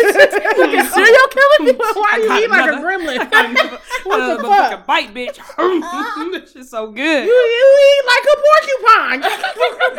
serial 0.00 1.28
killer. 1.30 1.76
Why 1.94 2.18
you 2.20 2.28
got 2.28 2.42
eat 2.42 2.50
like 2.50 2.70
a 2.70 2.74
gremlin? 2.78 3.18
what 4.04 4.18
the 4.26 4.36
the 4.42 4.48
fuck? 4.48 4.70
fuck? 4.72 4.86
bite, 4.86 5.14
bitch. 5.14 5.36
this 6.32 6.52
shit's 6.52 6.70
so 6.70 6.90
good. 6.90 7.26
You, 7.26 7.32
you 7.32 7.78
eat 7.90 8.04
like 8.06 8.24
a 8.24 8.36
porcupine. 8.40 9.20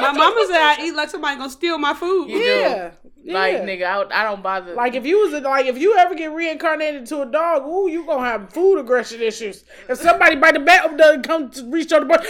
My 0.02 0.12
mama 0.12 0.46
said 0.48 0.62
I 0.62 0.78
eat 0.86 0.96
like 0.96 1.10
somebody 1.10 1.38
gonna 1.38 1.50
steal 1.50 1.78
my 1.78 1.94
food. 1.94 2.30
You 2.30 2.38
do. 2.40 2.44
yeah. 2.44 2.92
Like 3.24 3.54
Yeah. 3.54 3.66
nigga, 3.66 3.84
I, 4.12 4.22
I 4.22 4.24
don't 4.24 4.42
bother. 4.42 4.74
Like 4.74 4.96
if 4.96 5.06
you 5.06 5.20
was 5.20 5.34
a, 5.34 5.42
like 5.42 5.68
if 5.68 5.78
you 5.78 5.96
ever 5.96 6.16
get 6.16 6.32
reincarnated 6.34 7.06
to 7.08 7.22
a 7.22 7.26
dog, 7.28 7.64
ooh, 7.68 7.88
you 7.88 8.04
gonna 8.06 8.26
have 8.26 8.52
food 8.52 8.80
aggression 8.80 9.22
issues. 9.22 9.64
If 9.88 10.00
somebody 10.00 10.38
by 10.38 10.52
the 10.52 10.60
back 10.60 10.86
of 10.86 10.98
the 10.98 11.22
come 11.24 11.52
to 11.52 11.70
reach 11.70 11.94
on 11.94 12.02
the 12.02 12.06
board, 12.08 12.22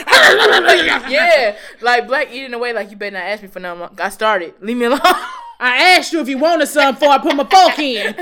yeah, 1.09 1.55
like 1.79 2.07
black 2.07 2.29
eating 2.33 2.53
away. 2.53 2.73
Like 2.73 2.90
you 2.91 2.97
better 2.97 3.15
not 3.15 3.23
ask 3.23 3.41
me 3.41 3.47
for 3.47 3.59
nothing. 3.59 3.99
I 3.99 4.09
started. 4.09 4.53
Leave 4.61 4.77
me 4.77 4.85
alone. 4.85 4.99
I 5.59 5.95
asked 5.97 6.11
you 6.11 6.19
if 6.21 6.27
you 6.27 6.37
wanted 6.37 6.67
something 6.67 6.99
before 6.99 7.13
I 7.13 7.17
put 7.19 7.35
my 7.35 7.43
fork 7.43 7.79
in. 7.79 8.15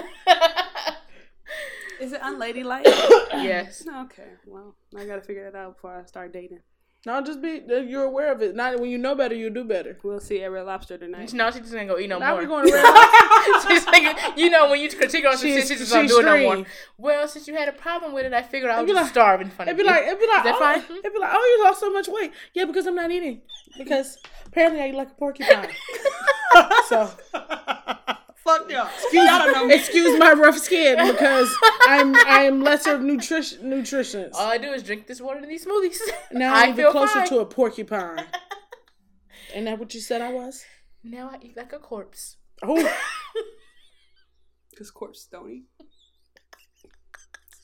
Is 2.00 2.14
it 2.14 2.22
unladylike? 2.22 2.86
yes. 2.86 3.86
okay, 4.04 4.30
well, 4.46 4.76
I 4.98 5.06
gotta 5.06 5.22
figure 5.22 5.50
that 5.50 5.58
out 5.58 5.76
before 5.76 5.96
I 5.96 6.06
start 6.06 6.32
dating. 6.32 6.60
No, 7.06 7.22
just 7.24 7.42
be 7.42 7.62
you're 7.88 8.04
aware 8.04 8.32
of 8.34 8.42
it. 8.42 8.56
Not 8.58 8.78
when 8.80 8.90
you 8.90 8.98
know 8.98 9.16
better, 9.16 9.34
you 9.34 9.50
do 9.50 9.64
better. 9.64 9.98
We'll 10.04 10.20
see 10.20 10.44
at 10.44 10.52
Red 10.52 10.66
Lobster 10.66 10.98
tonight. 10.98 11.34
No, 11.34 11.50
she 11.50 11.60
just 11.62 11.74
ain't 11.74 11.88
gonna 11.90 12.02
eat 12.02 12.08
no 12.10 12.20
Now 12.20 12.32
more. 12.32 12.42
we 12.42 12.46
going 12.46 12.68
to 12.68 12.74
Red 12.74 12.84
Lobster. 13.54 13.70
she's 13.70 13.86
thinking, 13.86 14.16
you 14.36 14.50
know, 14.50 14.70
when 14.70 14.82
you 14.82 14.90
critique 14.90 15.24
her 15.24 15.30
on 15.30 15.38
some 15.38 15.48
She's- 15.48 15.60
shit, 15.62 15.68
she's 15.70 15.80
just 15.80 15.94
gonna 15.94 16.10
do 16.10 16.20
it 16.20 16.26
no 16.26 16.38
more. 16.58 16.66
Well, 16.98 17.26
since 17.30 17.48
you 17.48 17.56
had 17.56 17.70
a 17.70 17.72
problem 17.72 18.12
with 18.12 18.26
it, 18.26 18.34
I 18.34 18.42
figured 18.44 18.70
I 18.70 18.80
would 18.80 18.86
be 18.86 18.92
just 18.92 19.04
like- 19.04 19.12
starve 19.12 19.40
in 19.40 19.50
front 19.50 19.70
It'd 19.70 19.78
be 19.78 19.84
like 19.86 20.04
it'd 20.04 20.20
be 20.20 20.28
like 20.28 20.40
Is 20.40 20.44
that 20.44 20.56
oh, 20.56 20.60
fine? 20.60 20.98
It'd 20.98 21.14
be 21.14 21.20
like 21.20 21.32
oh, 21.34 21.56
you 21.58 21.64
lost 21.64 21.80
so 21.80 21.90
much 21.90 22.10
weight. 22.10 22.34
Yeah, 22.54 22.66
because 22.66 22.86
I'm 22.86 22.96
not 22.96 23.12
eating. 23.12 23.42
Because 23.78 24.18
apparently 24.46 24.82
I 24.82 24.90
eat 24.90 24.96
like 24.96 25.12
a 25.12 25.14
porcupine. 25.16 25.70
so 26.90 27.10
Fuck 28.58 28.72
y'all. 28.72 28.88
excuse, 29.70 29.72
excuse 29.80 30.20
my 30.20 30.34
rough 30.34 30.58
skin 30.58 30.98
because 31.12 31.54
I'm 31.82 32.16
I 32.16 32.44
am 32.44 32.62
lesser 32.64 32.98
nutrition 33.00 33.70
nutritionist. 33.70 34.32
All 34.36 34.52
I 34.52 34.58
do 34.58 34.72
is 34.72 34.84
drink 34.84 35.08
this 35.08 35.22
water 35.22 35.40
and 35.40 35.50
these 35.50 35.66
smoothies. 35.66 36.00
now 36.32 36.54
I 36.54 36.64
I'm 36.66 36.76
feel 36.76 36.92
closer 36.92 37.20
fine. 37.20 37.28
to 37.30 37.40
a 37.40 37.46
porcupine. 37.46 38.26
Ain't 39.54 39.66
that 39.66 39.80
what 39.80 39.94
you 39.94 40.00
said 40.00 40.22
I 40.22 40.32
was? 40.32 40.64
Now 41.04 41.30
I 41.34 41.38
eat 41.42 41.58
like 41.58 41.74
a 41.74 41.80
corpse. 41.80 42.38
Oh, 42.64 42.76
Cause 44.78 44.92
corpse 44.92 45.28
don't 45.32 45.50
eat. 45.50 45.66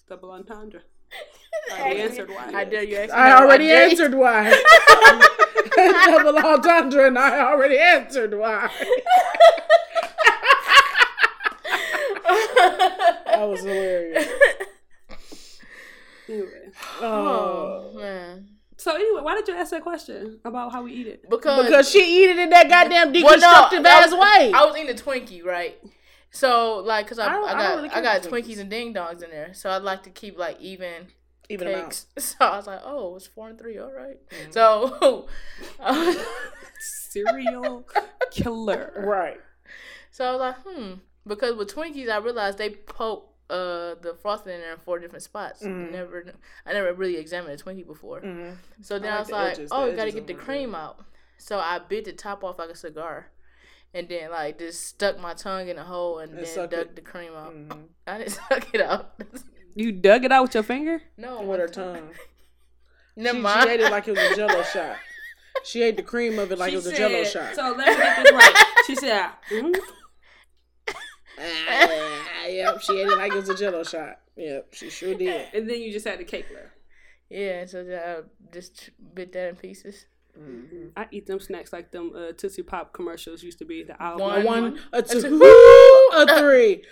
Double 0.07 0.31
entendre. 0.31 0.81
I 1.73 1.81
already 1.81 2.01
answered 2.01 2.29
why. 2.29 2.51
I 2.53 2.63
dare 2.65 2.83
you. 2.83 2.97
I 3.11 3.31
already 3.41 3.67
dare 3.67 3.89
answered 3.89 4.13
why. 4.13 4.49
Double 6.05 6.38
entendre, 6.38 7.07
and 7.07 7.17
I 7.17 7.39
already 7.39 7.77
answered 7.77 8.38
why. 8.38 8.69
That 13.26 13.47
was 13.49 13.61
hilarious. 13.61 14.28
Anyway. 16.28 16.69
Oh. 17.01 17.91
Oh 17.93 17.99
man. 17.99 18.47
So 18.78 18.95
anyway, 18.95 19.21
why 19.21 19.36
did 19.36 19.47
you 19.47 19.55
ask 19.55 19.71
that 19.71 19.84
question 19.84 20.39
about 20.43 20.71
how 20.71 20.84
we 20.84 20.91
eat 20.93 21.07
it? 21.07 21.30
Because 21.30 21.65
Because 21.65 21.89
she 21.89 21.99
eat 22.23 22.30
it 22.32 22.38
in 22.39 22.49
that 22.49 22.67
goddamn 22.69 23.13
Well, 23.13 23.38
no, 23.39 23.47
deconstructive 23.47 23.86
ass 23.86 24.11
way. 24.11 24.51
I 24.53 24.65
was 24.65 24.76
eating 24.78 24.89
a 24.91 24.93
Twinkie, 24.93 25.43
right? 25.45 25.78
So 26.32 26.80
like, 26.80 27.07
cause 27.07 27.17
I, 27.19 27.26
I 27.26 27.30
I, 27.30 27.34
don't- 27.34 27.47
I 27.49 27.53
got 27.53 27.76
really 27.78 27.89
I, 27.89 28.01
got 28.01 28.23
for 28.23 28.30
Twinkies 28.32 28.59
and 28.59 28.69
Ding 28.69 28.93
Dongs 28.93 29.23
in 29.23 29.30
there, 29.30 29.53
so 29.53 29.69
I'd 29.69 29.84
like 29.84 30.03
to 30.03 30.09
keep 30.09 30.38
like 30.38 30.59
even 30.59 31.07
Even 31.49 31.67
amount. 31.69 31.84
cakes. 31.86 32.05
So 32.17 32.45
I 32.45 32.57
was 32.57 32.67
like, 32.67 32.82
oh, 32.84 33.15
it's 33.15 33.28
four 33.28 33.49
and 33.49 33.57
three, 33.57 33.78
all 33.78 33.91
right. 33.93 34.17
So, 34.51 35.28
Serial 36.80 37.88
killer. 38.32 38.91
Right. 38.97 39.39
so 40.11 40.26
I 40.26 40.32
was 40.32 40.39
like, 40.39 40.55
hmm, 40.65 40.93
because 41.28 41.55
with 41.55 41.73
Twinkies, 41.73 42.09
I 42.09 42.17
realized 42.17 42.57
they 42.57 42.69
poke 42.71 43.32
uh 43.49 43.93
the 44.01 44.15
frosting 44.21 44.53
in 44.53 44.61
there 44.61 44.73
in 44.73 44.80
four 44.80 44.97
different 44.99 45.23
spots. 45.23 45.61
Mhm. 45.61 45.91
Never, 45.91 46.34
I 46.65 46.73
never 46.73 46.93
really 46.93 47.17
examined 47.17 47.59
a 47.59 47.63
Twinkie 47.63 47.86
before. 47.86 48.21
Mm-hmm. 48.21 48.53
So 48.82 48.97
then 48.97 49.11
I 49.13 49.17
I, 49.17 49.19
was 49.19 49.28
the 49.28 49.34
like, 49.36 49.51
edges. 49.53 49.69
oh, 49.71 49.86
The 49.86 49.91
you 49.91 49.97
gotta 49.97 50.11
get 50.11 50.28
the 50.28 50.34
really 50.34 50.45
cream 50.45 50.76
out. 50.76 51.03
So 51.38 51.59
I 51.59 51.80
bit 51.80 52.05
the 52.05 52.13
top 52.13 52.43
off 52.43 52.57
like 52.59 52.69
a 52.69 52.76
cigar. 52.76 53.28
And 53.93 54.09
then 54.09 54.32
like 54.32 54.57
just 54.59 54.84
stuck 54.88 55.19
my 55.19 55.34
tongue 55.36 55.67
in 55.69 55.78
a 55.78 55.84
hole 55.84 56.19
and, 56.19 56.32
And 56.34 56.45
then 56.45 56.55
dug 56.69 56.73
it. 56.73 56.95
the 56.95 57.01
cream 57.01 57.34
out. 57.36 57.53
Mhm. 57.53 57.84
I 58.07 58.17
didn't 58.17 58.32
suck 58.32 58.73
it 58.73 58.82
out. 58.82 59.13
You 59.78 59.91
dug 59.91 60.23
it 60.23 60.32
out 60.32 60.43
with 60.43 60.53
your 60.53 60.63
finger? 60.63 61.01
no, 61.17 61.41
With 61.41 61.59
her 61.59 61.67
my 61.67 61.71
tongue. 61.73 62.09
Never 63.17 63.38
She, 63.38 63.41
mind. 63.41 63.63
she 63.63 63.69
ate 63.69 63.80
it 63.82 63.91
like 63.91 64.07
it 64.07 64.11
was 64.11 64.32
a 64.32 64.36
jello 64.36 64.63
shot. 64.63 64.95
She 65.65 65.84
ate 65.84 65.97
the 65.97 66.03
cream 66.03 66.39
of 66.39 66.49
it 66.51 66.57
like 66.57 66.69
She 66.69 66.76
it 66.76 66.78
was 66.78 66.86
a 66.88 66.95
jello 66.95 67.23
shot. 67.26 67.55
So 67.55 67.76
let 67.78 67.88
me 67.89 67.95
get 67.97 68.23
this 68.23 68.32
right. 68.32 68.65
She 68.88 68.95
said, 68.95 69.30
mm, 69.51 69.76
Ah, 71.39 72.45
yep, 72.47 72.81
she 72.81 72.93
ate 72.99 73.07
it 73.07 73.17
like 73.17 73.31
it 73.31 73.36
was 73.36 73.49
a 73.49 73.55
jello 73.55 73.83
shot. 73.83 74.19
Yep, 74.36 74.73
she 74.73 74.89
sure 74.89 75.15
did. 75.15 75.47
and 75.53 75.69
then 75.69 75.81
you 75.81 75.91
just 75.91 76.07
had 76.07 76.19
the 76.19 76.23
cake 76.23 76.45
left. 76.53 76.67
yeah, 77.29 77.65
so 77.65 77.81
I 77.81 78.27
just 78.53 78.89
bit 79.13 79.31
that 79.33 79.49
in 79.49 79.55
pieces. 79.55 80.05
I 80.97 81.07
eat 81.11 81.27
them 81.27 81.39
snacks 81.39 81.71
like 81.71 81.91
them 81.91 82.11
uh, 82.13 82.33
Tootsie 82.33 82.61
Pop 82.63 82.91
commercials 82.91 83.41
used 83.41 83.57
to 83.59 83.65
be. 83.65 83.83
The 83.83 84.01
aisle 84.01 84.17
One. 84.19 84.41
A 84.41 84.45
one, 84.45 84.79
a 84.91 85.01
two, 85.01 85.21
two. 85.21 86.09
a 86.13 86.39
three, 86.39 86.83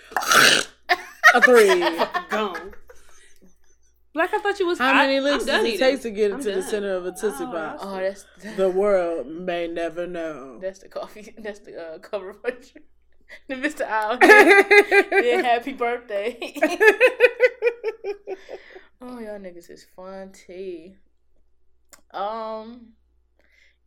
a 1.34 1.40
three. 1.42 1.80
gone. 2.30 2.72
Black, 4.14 4.32
I 4.32 4.38
thought 4.38 4.58
you 4.60 4.66
was. 4.66 4.78
How 4.78 4.90
I- 4.92 5.06
many 5.06 5.18
I'm 5.18 5.24
licks 5.24 5.44
does 5.44 5.62
it 5.64 5.78
take 5.78 6.00
to 6.02 6.10
get 6.10 6.30
into 6.30 6.52
the 6.52 6.62
center 6.62 6.94
of 6.94 7.04
a 7.04 7.10
Tootsie 7.12 7.44
Oh, 7.44 7.50
Pop? 7.52 7.76
Oh, 7.80 7.96
that's 7.98 8.24
The 8.56 8.70
world 8.70 9.26
may 9.26 9.68
never 9.68 10.06
know. 10.06 10.58
that's 10.60 10.78
the 10.78 10.88
coffee. 10.88 11.34
That's 11.36 11.58
the 11.60 11.76
uh, 11.78 11.98
cover 11.98 12.32
picture. 12.32 12.80
The 13.48 13.54
Mr. 13.54 13.82
Owl. 13.82 14.18
yeah, 14.22 15.42
happy 15.42 15.72
birthday. 15.72 16.38
oh, 19.00 19.18
y'all 19.18 19.38
niggas 19.38 19.70
is 19.70 19.86
fun 19.96 20.32
tea. 20.32 20.94
Um, 22.12 22.88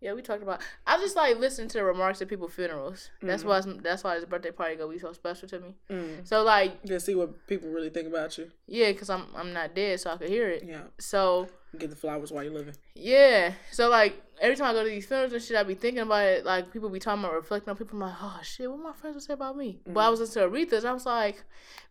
yeah, 0.02 0.14
we 0.14 0.22
talked 0.22 0.44
about. 0.44 0.62
I 0.86 0.98
just 0.98 1.16
like 1.16 1.38
listening 1.38 1.70
to 1.70 1.78
the 1.80 1.84
remarks 1.84 2.22
at 2.22 2.28
people's 2.28 2.54
funerals. 2.54 3.10
That's 3.22 3.44
why. 3.44 3.62
That's 3.62 4.04
why 4.04 4.16
this 4.16 4.26
birthday 4.26 4.52
party 4.52 4.76
gonna 4.76 4.92
be 4.94 5.00
so 5.00 5.14
special 5.14 5.48
to 5.50 5.60
me. 5.60 5.76
Mm. 5.90 6.28
So 6.28 6.44
like, 6.44 6.84
Just 6.86 7.06
see 7.06 7.16
what 7.16 7.48
people 7.48 7.70
really 7.70 7.90
think 7.90 8.08
about 8.08 8.38
you. 8.38 8.52
yeah, 8.68 8.92
cause 8.94 9.10
I'm 9.10 9.26
I'm 9.36 9.54
not 9.54 9.74
dead, 9.76 10.00
so 10.00 10.12
I 10.12 10.18
could 10.18 10.30
hear 10.30 10.50
it. 10.50 10.64
Yeah, 10.66 10.84
So 11.00 11.48
get 11.80 11.90
the 11.90 11.96
flowers 11.96 12.32
while 12.32 12.44
you're 12.44 12.54
living. 12.54 12.76
yeah, 12.96 13.54
so 13.72 13.90
like 13.90 14.22
every 14.40 14.56
time 14.56 14.68
I 14.68 14.74
go 14.74 14.84
to 14.84 14.90
these 14.90 15.06
funerals 15.06 15.34
and 15.34 15.42
shit, 15.42 15.58
I 15.58 15.64
be 15.64 15.76
thinking 15.76 16.02
about 16.02 16.26
it. 16.26 16.46
Like 16.46 16.72
people 16.72 16.90
be 16.90 17.00
talking 17.00 17.24
about 17.24 17.34
reflecting 17.34 17.70
on 17.72 17.78
people. 17.78 17.96
I'm 17.96 18.10
like, 18.10 18.18
oh 18.22 18.40
shit, 18.44 18.70
what 18.70 18.80
my 18.80 18.94
friends 18.94 19.16
would 19.16 19.24
say 19.24 19.34
about 19.34 19.58
me. 19.58 19.80
But 19.86 20.00
I 20.02 20.08
mm. 20.08 20.12
was 20.12 20.20
listening 20.20 20.50
to 20.50 20.56
Aretha's. 20.56 20.86
I 20.86 20.94
was 20.94 21.06
like, 21.06 21.44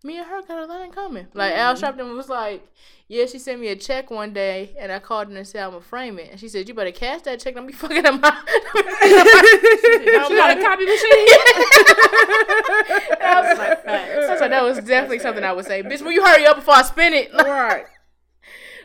me 0.03 0.19
and 0.19 0.27
her 0.27 0.43
got 0.43 0.63
a 0.63 0.67
lot 0.67 0.83
in 0.83 0.91
common. 0.93 1.29
Like 1.35 1.53
mm-hmm. 1.53 1.61
Al 1.61 1.75
Sharpton 1.75 2.17
was 2.17 2.29
like, 2.29 2.67
yeah, 3.09 3.27
she 3.27 3.39
sent 3.39 3.61
me 3.61 3.69
a 3.69 3.77
check 3.77 4.11
one 4.11 4.33
day, 4.33 4.75
and 4.79 4.91
I 4.91 4.99
called 4.99 5.29
her 5.29 5.37
and 5.37 5.47
said 5.47 5.63
I'm 5.63 5.71
gonna 5.71 5.81
frame 5.83 6.19
it, 6.19 6.31
and 6.31 6.41
she 6.41 6.49
said 6.49 6.69
you 6.69 6.75
better 6.75 6.91
cash 6.91 7.23
that 7.23 7.41
check. 7.41 7.55
Don't 7.55 7.67
be 7.67 7.73
fucking 7.75 8.05
up 8.05 8.21
my. 8.21 8.37
You 9.95 10.37
got 10.37 10.57
a 10.57 10.63
copy 10.63 10.85
machine? 10.85 11.27
I 13.21 13.43
was 13.49 13.59
like, 13.59 13.87
I 13.87 14.31
was 14.31 14.41
like, 14.41 14.51
that 14.51 14.63
was 14.63 14.79
definitely 14.79 15.19
something 15.21 15.45
I 15.45 15.53
would 15.53 15.67
say. 15.67 15.83
Bitch, 15.83 16.03
will 16.03 16.13
you 16.13 16.25
hurry 16.25 16.47
up 16.47 16.57
before 16.57 16.75
I 16.75 16.83
spin 16.83 17.13
it? 17.15 17.33
right. 17.33 17.87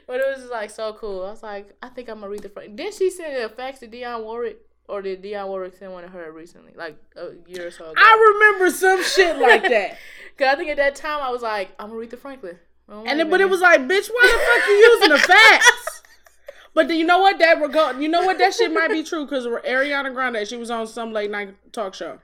But 0.08 0.20
it 0.20 0.26
was 0.28 0.40
just 0.40 0.52
like 0.52 0.70
so 0.70 0.94
cool. 0.94 1.26
I 1.26 1.32
was 1.32 1.44
like, 1.44 1.76
I 1.82 1.90
think 1.90 2.10
I'm 2.10 2.20
gonna 2.20 2.30
read 2.30 2.44
the 2.44 2.50
frame. 2.50 2.76
Didn't 2.76 2.96
she 2.96 3.10
send 3.10 3.36
a 3.36 3.50
fax 3.50 3.80
to 3.80 3.88
Dionne 3.88 4.24
Warwick? 4.24 4.60
Or 4.88 5.02
did 5.02 5.24
Dionne 5.24 5.48
Warwick 5.48 5.78
send 5.78 5.94
one 5.94 6.04
to 6.04 6.10
her 6.10 6.32
recently? 6.32 6.74
Like 6.76 6.98
a 7.16 7.30
year 7.48 7.68
or 7.68 7.72
so 7.72 7.86
ago? 7.86 7.94
I 7.98 8.34
remember 8.34 8.76
some 8.76 9.04
shit 9.04 9.38
like 9.38 9.64
that. 9.64 9.98
Cause 10.38 10.48
I 10.48 10.56
think 10.56 10.70
at 10.70 10.78
that 10.78 10.96
time 10.96 11.22
I 11.22 11.30
was 11.30 11.42
like, 11.42 11.70
I'm 11.80 11.92
Aretha 11.92 12.18
Franklin. 12.18 12.58
Oh, 12.90 13.06
And 13.06 13.20
then, 13.20 13.30
but 13.30 13.40
it 13.40 13.50
was 13.50 13.62
like, 13.62 13.80
bitch, 13.82 14.10
why 14.10 14.28
the 14.34 14.40
fuck 14.60 14.68
you 14.68 14.74
using 14.74 15.12
a 15.14 15.18
fax? 15.18 16.02
But 16.74 16.88
then 16.88 16.98
you 16.98 17.06
know 17.06 17.20
what? 17.20 17.38
That 17.40 17.62
regard, 17.62 18.02
you 18.02 18.08
know 18.08 18.22
what? 18.22 18.38
That 18.38 18.54
shit 18.54 18.72
might 18.72 18.90
be 18.90 19.04
true 19.04 19.26
because 19.26 19.46
Ariana 19.46 20.14
Grande, 20.14 20.48
she 20.48 20.56
was 20.56 20.70
on 20.70 20.88
some 20.88 21.12
late 21.12 21.30
night 21.30 21.54
talk 21.74 21.94
show, 21.94 22.20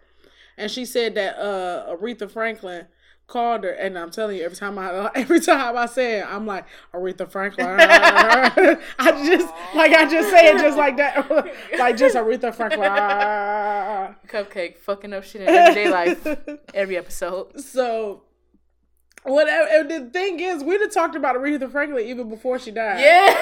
and 0.58 0.72
she 0.72 0.86
said 0.86 1.16
that 1.16 1.38
uh 1.38 1.94
Aretha 1.94 2.32
Franklin 2.32 2.88
called 3.28 3.66
her, 3.66 3.72
and 3.72 4.00
I'm 4.00 4.10
telling 4.10 4.38
you, 4.38 4.44
every 4.44 4.58
time 4.58 4.80
I 4.80 5.12
every 5.16 5.40
time 5.40 5.78
I 5.78 5.86
say 5.86 6.20
it, 6.20 6.26
I'm 6.28 6.46
like 6.48 6.66
Aretha 6.94 7.30
Franklin. 7.30 7.68
I 7.80 8.80
just 9.26 9.54
like 9.76 9.92
I 9.92 10.10
just 10.10 10.30
say 10.30 10.48
it 10.48 10.60
just 10.60 10.78
like 10.78 10.98
that, 10.98 11.30
like 11.78 11.98
just 11.98 12.16
Aretha 12.16 12.56
Franklin. 12.56 12.90
Cupcake 14.28 14.78
fucking 14.78 15.14
up 15.14 15.24
shit 15.24 15.42
in 15.42 15.50
everyday 15.50 15.90
life, 15.90 16.26
every 16.74 16.98
episode. 16.98 17.60
So. 17.60 18.24
Whatever. 19.24 19.90
The 19.90 20.10
thing 20.10 20.40
is, 20.40 20.64
we'd 20.64 20.80
have 20.80 20.94
talked 20.94 21.14
about 21.14 21.36
Aretha 21.36 21.70
Franklin 21.70 22.06
even 22.06 22.30
before 22.30 22.60
she 22.60 22.72
died. 22.72 23.02
Yeah. 23.02 23.36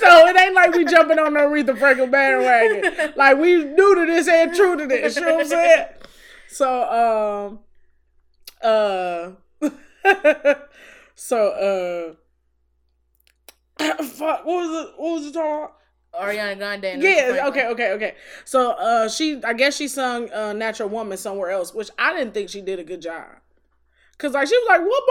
so 0.00 0.26
it 0.26 0.36
ain't 0.36 0.54
like 0.54 0.74
we 0.74 0.84
jumping 0.84 1.16
on 1.20 1.34
the 1.34 1.40
Aretha 1.40 1.78
Franklin 1.78 2.10
bandwagon. 2.10 3.12
like 3.14 3.36
we 3.38 3.62
new 3.62 3.94
to 3.94 4.06
this 4.06 4.26
and 4.26 4.52
true 4.52 4.76
to 4.76 4.84
this. 4.84 5.14
You 5.14 5.22
know 5.22 5.34
what 5.34 5.42
I'm 5.42 5.46
saying? 5.46 5.84
So 6.48 7.50
um 7.50 7.60
uh 8.62 9.32
so 11.14 12.16
uh 13.78 13.94
fuck 14.04 14.44
what 14.44 14.46
was 14.46 14.84
it 14.84 14.92
what 14.96 15.12
was 15.12 15.26
it 15.26 15.34
talking 15.34 15.74
Ariana 16.14 16.58
Grande. 16.58 16.84
And 16.84 17.02
Aretha 17.02 17.36
yeah, 17.36 17.48
okay, 17.48 17.68
okay, 17.68 17.92
okay. 17.92 18.14
So 18.44 18.72
uh 18.72 19.08
she 19.08 19.42
I 19.42 19.54
guess 19.54 19.76
she 19.76 19.88
sung 19.88 20.30
uh 20.30 20.52
Natural 20.52 20.88
Woman 20.88 21.16
somewhere 21.16 21.50
else, 21.50 21.72
which 21.72 21.90
I 21.98 22.14
didn't 22.14 22.34
think 22.34 22.50
she 22.50 22.60
did 22.60 22.78
a 22.78 22.84
good 22.84 23.00
job. 23.00 23.28
Cause 24.18 24.34
like 24.34 24.46
she 24.46 24.56
was 24.56 24.66
like 24.68 24.82
whoop 24.82 25.04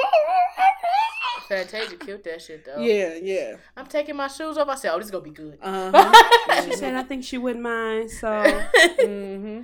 Fantasia 1.49 1.97
killed 1.97 2.23
that 2.23 2.41
shit 2.41 2.65
though. 2.65 2.79
Yeah, 2.79 3.15
yeah. 3.21 3.55
I'm 3.75 3.85
taking 3.87 4.15
my 4.15 4.27
shoes 4.27 4.57
off. 4.57 4.69
I 4.69 4.75
said, 4.75 4.93
oh, 4.93 4.97
this 4.97 5.07
is 5.07 5.11
gonna 5.11 5.23
be 5.23 5.31
good. 5.31 5.57
Uh-huh. 5.61 6.61
She 6.63 6.73
said, 6.75 6.95
I 6.95 7.03
think 7.03 7.25
she 7.25 7.37
wouldn't 7.37 7.61
mind. 7.61 8.09
So 8.09 8.27
mm-hmm. 8.29 9.61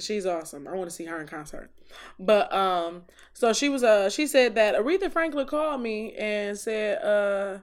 She's 0.00 0.26
awesome. 0.26 0.66
I 0.68 0.72
want 0.72 0.88
to 0.90 0.94
see 0.94 1.04
her 1.06 1.20
in 1.20 1.26
concert. 1.26 1.70
But 2.18 2.52
um, 2.52 3.02
so 3.32 3.52
she 3.52 3.68
was 3.68 3.82
uh 3.82 4.10
she 4.10 4.26
said 4.26 4.54
that 4.56 4.74
Aretha 4.76 5.10
Franklin 5.10 5.46
called 5.46 5.80
me 5.80 6.14
and 6.14 6.58
said 6.58 7.02
uh 7.02 7.58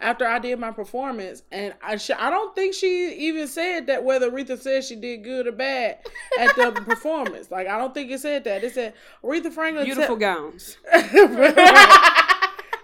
after 0.00 0.24
I 0.26 0.38
did 0.38 0.60
my 0.60 0.70
performance, 0.70 1.42
and 1.50 1.74
I 1.82 1.96
sh- 1.96 2.12
I 2.16 2.30
don't 2.30 2.54
think 2.54 2.72
she 2.74 3.12
even 3.14 3.48
said 3.48 3.88
that 3.88 4.04
whether 4.04 4.30
Aretha 4.30 4.56
said 4.58 4.84
she 4.84 4.94
did 4.94 5.24
good 5.24 5.46
or 5.48 5.52
bad 5.52 5.98
at 6.38 6.54
the 6.54 6.70
performance. 6.86 7.50
Like 7.50 7.66
I 7.66 7.78
don't 7.78 7.92
think 7.94 8.10
it 8.10 8.20
said 8.20 8.44
that. 8.44 8.62
It 8.62 8.74
said 8.74 8.94
Aretha 9.24 9.52
Franklin 9.52 9.84
te- 9.84 9.92
Beautiful 9.92 10.16
gowns. 10.16 10.76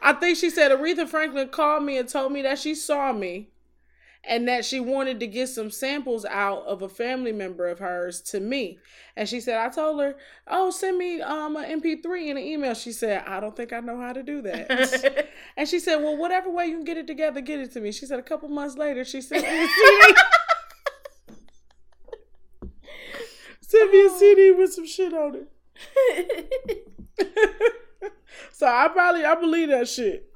I 0.06 0.12
think 0.20 0.36
she 0.36 0.50
said 0.50 0.70
Aretha 0.72 1.08
Franklin 1.08 1.48
called 1.48 1.84
me 1.84 1.98
and 1.98 2.08
told 2.08 2.32
me 2.32 2.42
that 2.42 2.58
she 2.58 2.74
saw 2.74 3.12
me 3.12 3.48
and 4.26 4.48
that 4.48 4.64
she 4.64 4.80
wanted 4.80 5.20
to 5.20 5.26
get 5.26 5.48
some 5.48 5.70
samples 5.70 6.24
out 6.24 6.64
of 6.64 6.82
a 6.82 6.88
family 6.88 7.32
member 7.32 7.68
of 7.68 7.78
hers 7.78 8.20
to 8.22 8.40
me. 8.40 8.78
And 9.16 9.28
she 9.28 9.40
said, 9.40 9.58
I 9.58 9.68
told 9.68 10.00
her, 10.00 10.16
Oh, 10.46 10.70
send 10.70 10.98
me 10.98 11.20
um 11.20 11.56
an 11.56 11.80
MP3 11.80 12.28
in 12.28 12.36
an 12.36 12.42
email. 12.42 12.74
She 12.74 12.92
said, 12.92 13.24
I 13.26 13.40
don't 13.40 13.56
think 13.56 13.72
I 13.72 13.80
know 13.80 14.00
how 14.00 14.12
to 14.12 14.22
do 14.22 14.42
that. 14.42 15.28
and 15.56 15.68
she 15.68 15.78
said, 15.78 15.96
Well, 15.96 16.16
whatever 16.16 16.50
way 16.50 16.66
you 16.66 16.76
can 16.76 16.84
get 16.84 16.96
it 16.96 17.06
together, 17.06 17.40
get 17.40 17.60
it 17.60 17.72
to 17.72 17.80
me. 17.80 17.92
She 17.92 18.06
said 18.06 18.18
a 18.18 18.22
couple 18.22 18.48
months 18.48 18.76
later, 18.76 19.04
she 19.04 19.20
sent 19.20 19.42
me 19.42 19.64
a 19.64 19.68
CD. 19.68 20.14
sent 23.60 23.92
me 23.92 24.06
a 24.06 24.10
CD 24.10 24.50
with 24.52 24.72
some 24.72 24.86
shit 24.86 25.12
on 25.12 25.34
it. 25.36 25.48
so 28.52 28.66
I 28.66 28.88
probably 28.88 29.24
I 29.24 29.34
believe 29.34 29.68
that 29.68 29.88
shit. 29.88 30.30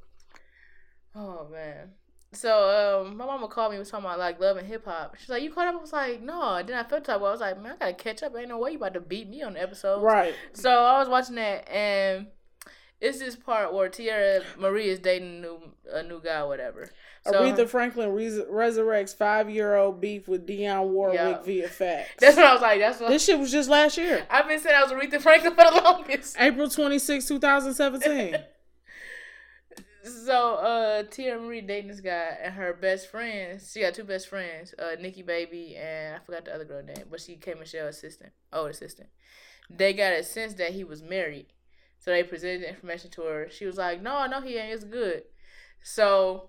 Oh 1.14 1.48
man. 1.50 1.92
So 2.32 3.02
um, 3.06 3.16
my 3.16 3.24
mama 3.24 3.48
called 3.48 3.72
me 3.72 3.78
was 3.78 3.90
talking 3.90 4.04
about 4.04 4.18
like 4.18 4.38
love 4.38 4.58
and 4.58 4.66
hip 4.66 4.84
hop. 4.84 5.16
She's 5.18 5.30
like, 5.30 5.42
"You 5.42 5.50
caught 5.50 5.66
up?" 5.68 5.76
I 5.76 5.78
was 5.78 5.92
like, 5.92 6.20
"No." 6.22 6.56
And 6.56 6.68
Then 6.68 6.76
I 6.76 6.86
felt 6.86 7.04
type. 7.04 7.16
I 7.16 7.20
was 7.20 7.40
like, 7.40 7.60
"Man, 7.60 7.72
I 7.72 7.76
gotta 7.76 7.94
catch 7.94 8.22
up. 8.22 8.34
Ain't 8.38 8.48
no 8.48 8.58
way 8.58 8.72
you 8.72 8.76
about 8.76 8.94
to 8.94 9.00
beat 9.00 9.28
me 9.28 9.42
on 9.42 9.54
the 9.54 9.62
episode." 9.62 10.02
Right. 10.02 10.34
So 10.52 10.70
I 10.70 10.98
was 10.98 11.08
watching 11.08 11.36
that, 11.36 11.66
and 11.70 12.26
it's 13.00 13.18
this 13.18 13.34
part 13.34 13.72
where 13.72 13.88
Tierra 13.88 14.42
Marie 14.58 14.88
is 14.88 14.98
dating 14.98 15.38
a 15.38 15.40
new 15.40 15.58
a 15.90 16.02
new 16.02 16.20
guy, 16.20 16.44
whatever. 16.44 16.90
So 17.24 17.32
Aretha 17.32 17.66
Franklin 17.68 18.12
res- 18.12 18.38
resurrects 18.40 19.14
five 19.16 19.48
year 19.48 19.74
old 19.76 19.98
beef 20.00 20.28
with 20.28 20.46
Dionne 20.46 20.88
Warwick 20.88 21.14
Yeah. 21.18 21.40
via 21.42 21.68
fax. 21.68 22.10
that's 22.18 22.36
what 22.36 22.44
I 22.44 22.52
was 22.52 22.60
like. 22.62 22.78
That's 22.78 23.00
what 23.00 23.08
this 23.08 23.24
shit 23.24 23.38
was 23.38 23.50
just 23.50 23.70
last 23.70 23.96
year. 23.96 24.26
I've 24.30 24.46
been 24.48 24.60
saying. 24.60 24.76
I 24.76 24.82
was 24.82 24.92
Aretha 24.92 25.20
Franklin 25.20 25.54
for 25.54 25.64
the 25.64 25.80
longest. 25.84 26.36
April 26.38 26.68
26, 26.68 27.24
2017. 27.26 28.36
So 30.08 30.54
uh 30.54 31.02
Tierra 31.04 31.40
Marie 31.40 31.60
dating 31.60 31.88
this 31.88 32.00
guy 32.00 32.36
and 32.42 32.54
her 32.54 32.72
best 32.72 33.10
friends, 33.10 33.70
she 33.72 33.80
got 33.80 33.94
two 33.94 34.04
best 34.04 34.28
friends, 34.28 34.74
uh 34.78 35.00
Nikki 35.00 35.22
Baby 35.22 35.76
and 35.76 36.16
I 36.16 36.18
forgot 36.20 36.44
the 36.44 36.54
other 36.54 36.64
girl 36.64 36.82
name, 36.82 37.04
but 37.10 37.20
she 37.20 37.36
came 37.36 37.58
Michelle 37.58 37.88
assistant, 37.88 38.32
old 38.52 38.70
assistant. 38.70 39.08
They 39.70 39.92
got 39.92 40.12
a 40.12 40.22
sense 40.22 40.54
that 40.54 40.72
he 40.72 40.84
was 40.84 41.02
married. 41.02 41.46
So 41.98 42.10
they 42.10 42.22
presented 42.22 42.62
the 42.62 42.68
information 42.70 43.10
to 43.12 43.22
her. 43.22 43.48
She 43.50 43.66
was 43.66 43.76
like, 43.76 44.02
No, 44.02 44.26
no, 44.26 44.40
he 44.40 44.56
ain't, 44.56 44.72
it's 44.72 44.84
good. 44.84 45.24
So 45.82 46.48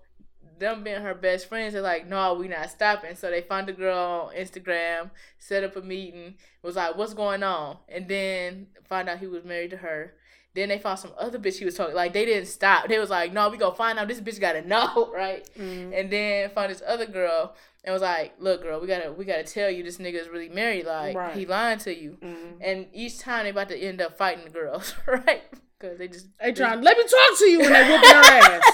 them 0.58 0.82
being 0.82 1.02
her 1.02 1.14
best 1.14 1.46
friends, 1.46 1.72
they're 1.72 1.82
like, 1.82 2.08
No, 2.08 2.34
we 2.34 2.48
not 2.48 2.70
stopping. 2.70 3.16
So 3.16 3.30
they 3.30 3.42
found 3.42 3.68
the 3.68 3.72
girl 3.72 4.30
on 4.30 4.34
Instagram, 4.34 5.10
set 5.38 5.64
up 5.64 5.76
a 5.76 5.82
meeting, 5.82 6.36
was 6.62 6.76
like, 6.76 6.96
What's 6.96 7.14
going 7.14 7.42
on? 7.42 7.78
And 7.88 8.08
then 8.08 8.68
find 8.88 9.08
out 9.08 9.18
he 9.18 9.26
was 9.26 9.44
married 9.44 9.70
to 9.70 9.78
her. 9.78 10.14
Then 10.54 10.68
they 10.68 10.78
found 10.78 10.98
some 10.98 11.12
other 11.16 11.38
bitch 11.38 11.58
he 11.58 11.64
was 11.64 11.76
talking. 11.76 11.94
Like 11.94 12.12
they 12.12 12.24
didn't 12.24 12.48
stop. 12.48 12.88
They 12.88 12.98
was 12.98 13.08
like, 13.10 13.32
"No, 13.32 13.48
we 13.50 13.56
gonna 13.56 13.74
find 13.74 13.98
out. 13.98 14.08
This 14.08 14.20
bitch 14.20 14.40
gotta 14.40 14.62
know, 14.62 15.10
right?" 15.14 15.48
Mhm. 15.56 15.92
And 15.98 16.10
then 16.10 16.50
found 16.50 16.70
this 16.72 16.82
other 16.86 17.06
girl 17.06 17.54
and 17.84 17.92
was 17.92 18.02
like, 18.02 18.34
"Look, 18.40 18.62
girl, 18.62 18.80
we 18.80 18.86
gotta 18.88 19.12
we 19.12 19.24
gotta 19.24 19.44
tell 19.44 19.70
you 19.70 19.82
this 19.84 19.98
nigga 19.98 20.14
is 20.20 20.28
really 20.28 20.48
married. 20.48 20.86
Like 20.86 21.16
Right. 21.16 21.36
he 21.36 21.46
lying 21.46 21.78
to 21.80 21.94
you." 21.96 22.18
Mhm. 22.20 22.56
And 22.60 22.86
each 22.92 23.18
time 23.20 23.44
they 23.44 23.50
about 23.50 23.68
to 23.68 23.78
end 23.78 24.00
up 24.00 24.18
fighting 24.18 24.44
the 24.44 24.50
girls, 24.50 24.92
right? 25.06 25.42
Because 25.78 25.98
they 25.98 26.08
just 26.08 26.26
They 26.40 26.52
trying, 26.52 26.82
let 26.82 26.98
me 26.98 27.04
talk 27.04 27.38
to 27.38 27.44
you 27.48 27.60
when 27.60 27.72
they 27.72 27.88
whoop 27.88 28.02
your 28.02 28.12
ass. 28.24 28.72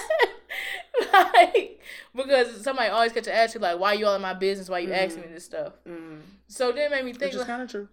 like 1.13 1.81
because 2.15 2.63
somebody 2.63 2.89
always 2.89 3.13
catch 3.13 3.27
an 3.27 3.35
attitude 3.35 3.63
like, 3.63 3.79
"Why 3.79 3.93
you 3.93 4.07
all 4.07 4.15
in 4.15 4.23
my 4.23 4.33
business? 4.35 4.69
Why 4.69 4.79
you 4.81 4.93
asking 4.93 5.23
me 5.23 5.29
this 5.29 5.45
stuff?" 5.45 5.75
Mhm. 5.87 6.21
So 6.49 6.73
then 6.73 6.87
it 6.87 6.91
made 6.91 7.05
me 7.05 7.13
think. 7.13 7.33
Which 7.33 7.33
is 7.35 7.39
Like, 7.41 7.47
kind 7.49 7.63
of 7.63 7.71
true. 7.71 7.89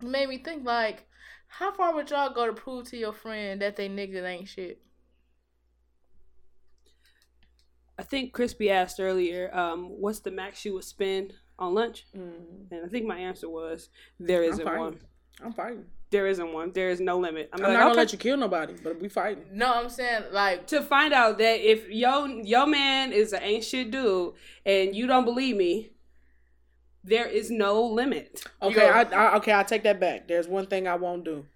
made 0.00 0.28
me 0.28 0.38
think 0.38 0.64
like, 0.64 1.06
how 1.50 1.72
far 1.72 1.94
would 1.94 2.08
y'all 2.10 2.32
go 2.32 2.46
to 2.46 2.52
prove 2.52 2.88
to 2.88 2.96
your 2.96 3.12
friend 3.12 3.60
that 3.60 3.74
they 3.74 3.88
niggas 3.88 4.24
ain't 4.24 4.48
shit? 4.48 4.80
I 7.98 8.02
think 8.02 8.32
Crispy 8.32 8.70
asked 8.70 9.00
earlier, 9.00 9.54
um, 9.54 9.86
what's 10.00 10.20
the 10.20 10.30
max 10.30 10.64
you 10.64 10.74
would 10.74 10.84
spend 10.84 11.34
on 11.58 11.74
lunch? 11.74 12.06
Mhm. 12.16 12.70
And 12.70 12.86
I 12.86 12.88
think 12.88 13.04
my 13.04 13.18
answer 13.18 13.48
was 13.48 13.90
there 14.18 14.44
I'm 14.44 14.50
isn't 14.50 14.64
one. 14.64 15.00
I'm 15.42 15.52
fighting. 15.52 15.86
There 16.10 16.26
isn't 16.26 16.52
one. 16.52 16.72
There 16.72 16.88
is 16.88 17.00
no 17.00 17.18
limit. 17.18 17.50
I'm, 17.52 17.60
I'm 17.60 17.64
like, 17.64 17.72
not 17.72 17.78
gonna 17.80 17.90
okay. 17.90 18.00
let 18.00 18.12
you 18.12 18.18
kill 18.18 18.36
nobody, 18.36 18.74
but 18.82 19.00
we 19.00 19.08
fighting. 19.08 19.44
No, 19.52 19.74
I'm 19.74 19.88
saying 19.88 20.24
like 20.32 20.66
to 20.68 20.82
find 20.82 21.12
out 21.12 21.38
that 21.38 21.60
if 21.60 21.88
yo 21.90 22.26
your 22.26 22.66
man 22.66 23.12
is 23.12 23.32
an 23.32 23.42
ain't 23.42 23.64
shit 23.64 23.90
dude 23.90 24.34
and 24.64 24.94
you 24.94 25.06
don't 25.06 25.24
believe 25.24 25.56
me, 25.56 25.90
there 27.04 27.26
is 27.26 27.50
no 27.50 27.82
limit. 27.82 28.44
Okay, 28.62 28.88
I, 28.88 29.02
I 29.02 29.36
okay, 29.36 29.54
I 29.54 29.62
take 29.62 29.82
that 29.84 30.00
back. 30.00 30.28
There's 30.28 30.48
one 30.48 30.66
thing 30.66 30.86
I 30.86 30.96
won't 30.96 31.24
do. 31.24 31.46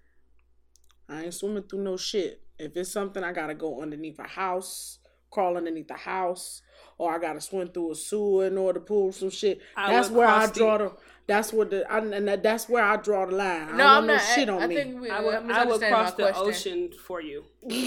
I 1.07 1.23
ain't 1.23 1.33
swimming 1.33 1.63
through 1.63 1.83
no 1.83 1.97
shit. 1.97 2.41
If 2.57 2.75
it's 2.77 2.91
something 2.91 3.23
I 3.23 3.31
gotta 3.31 3.53
go 3.53 3.81
underneath 3.81 4.17
a 4.19 4.27
house, 4.27 4.99
crawl 5.29 5.57
underneath 5.57 5.87
the 5.87 5.95
house, 5.95 6.61
or 6.97 7.13
I 7.13 7.19
gotta 7.19 7.41
swim 7.41 7.67
through 7.67 7.91
a 7.91 7.95
sewer 7.95 8.47
in 8.47 8.57
order 8.57 8.79
to 8.79 8.85
pull 8.85 9.11
some 9.11 9.29
shit. 9.29 9.61
I 9.75 9.91
that's 9.91 10.09
where 10.09 10.27
I 10.27 10.47
draw 10.47 10.77
the. 10.77 10.93
That's 11.27 11.51
what 11.51 11.69
the. 11.69 11.91
I, 11.91 11.99
and 11.99 12.27
that, 12.27 12.43
that's 12.43 12.69
where 12.69 12.83
I 12.83 12.97
draw 12.97 13.25
the 13.25 13.35
line. 13.35 13.69
I 13.69 13.71
no, 13.71 13.77
don't 13.77 13.79
I'm 13.79 13.95
want 13.95 14.07
no 14.07 14.13
not. 14.13 14.23
shit 14.23 14.49
on 14.49 14.63
I, 14.63 14.67
me. 14.67 14.75
think 14.75 15.01
we, 15.01 15.09
I 15.09 15.19
would 15.19 15.35
I'm 15.35 15.67
would 15.67 15.81
cross 15.81 16.13
the 16.13 16.31
question. 16.31 16.47
ocean 16.47 16.91
for 17.05 17.21
you. 17.21 17.43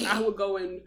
I 0.07 0.21
would 0.21 0.37
go 0.37 0.57
and 0.59 0.83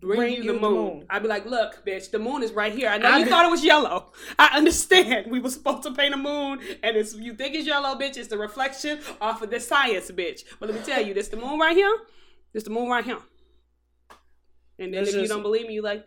bring, 0.00 0.18
Bring 0.18 0.32
you, 0.34 0.42
you 0.42 0.46
the 0.48 0.52
the 0.54 0.58
moon. 0.60 0.74
moon. 0.74 1.06
I'd 1.10 1.22
be 1.22 1.28
like, 1.28 1.46
look, 1.46 1.84
bitch, 1.86 2.10
the 2.10 2.18
moon 2.18 2.42
is 2.42 2.52
right 2.52 2.72
here. 2.72 2.88
I 2.88 2.98
know 2.98 3.08
I'd 3.08 3.18
you 3.18 3.24
be- 3.24 3.30
thought 3.30 3.44
it 3.46 3.50
was 3.50 3.64
yellow. 3.64 4.12
I 4.38 4.56
understand. 4.56 5.30
We 5.30 5.38
were 5.40 5.50
supposed 5.50 5.82
to 5.84 5.92
paint 5.92 6.14
a 6.14 6.16
moon, 6.16 6.60
and 6.82 6.96
it's 6.96 7.14
you 7.14 7.34
think 7.34 7.54
it's 7.54 7.66
yellow, 7.66 7.94
bitch. 7.98 8.16
It's 8.16 8.28
the 8.28 8.38
reflection 8.38 9.00
off 9.20 9.42
of 9.42 9.50
the 9.50 9.60
science, 9.60 10.10
bitch. 10.10 10.42
But 10.60 10.70
let 10.70 10.78
me 10.78 10.84
tell 10.84 11.00
you, 11.04 11.14
this 11.14 11.28
the 11.28 11.36
moon 11.36 11.58
right 11.58 11.76
here. 11.76 11.94
This 12.52 12.64
the 12.64 12.70
moon 12.70 12.88
right 12.88 13.04
here. 13.04 13.18
And 14.78 14.92
then 14.92 15.02
It's 15.04 15.14
if 15.14 15.22
you 15.22 15.28
don't 15.28 15.42
believe 15.42 15.66
me, 15.68 15.74
you 15.74 15.82
like, 15.82 16.04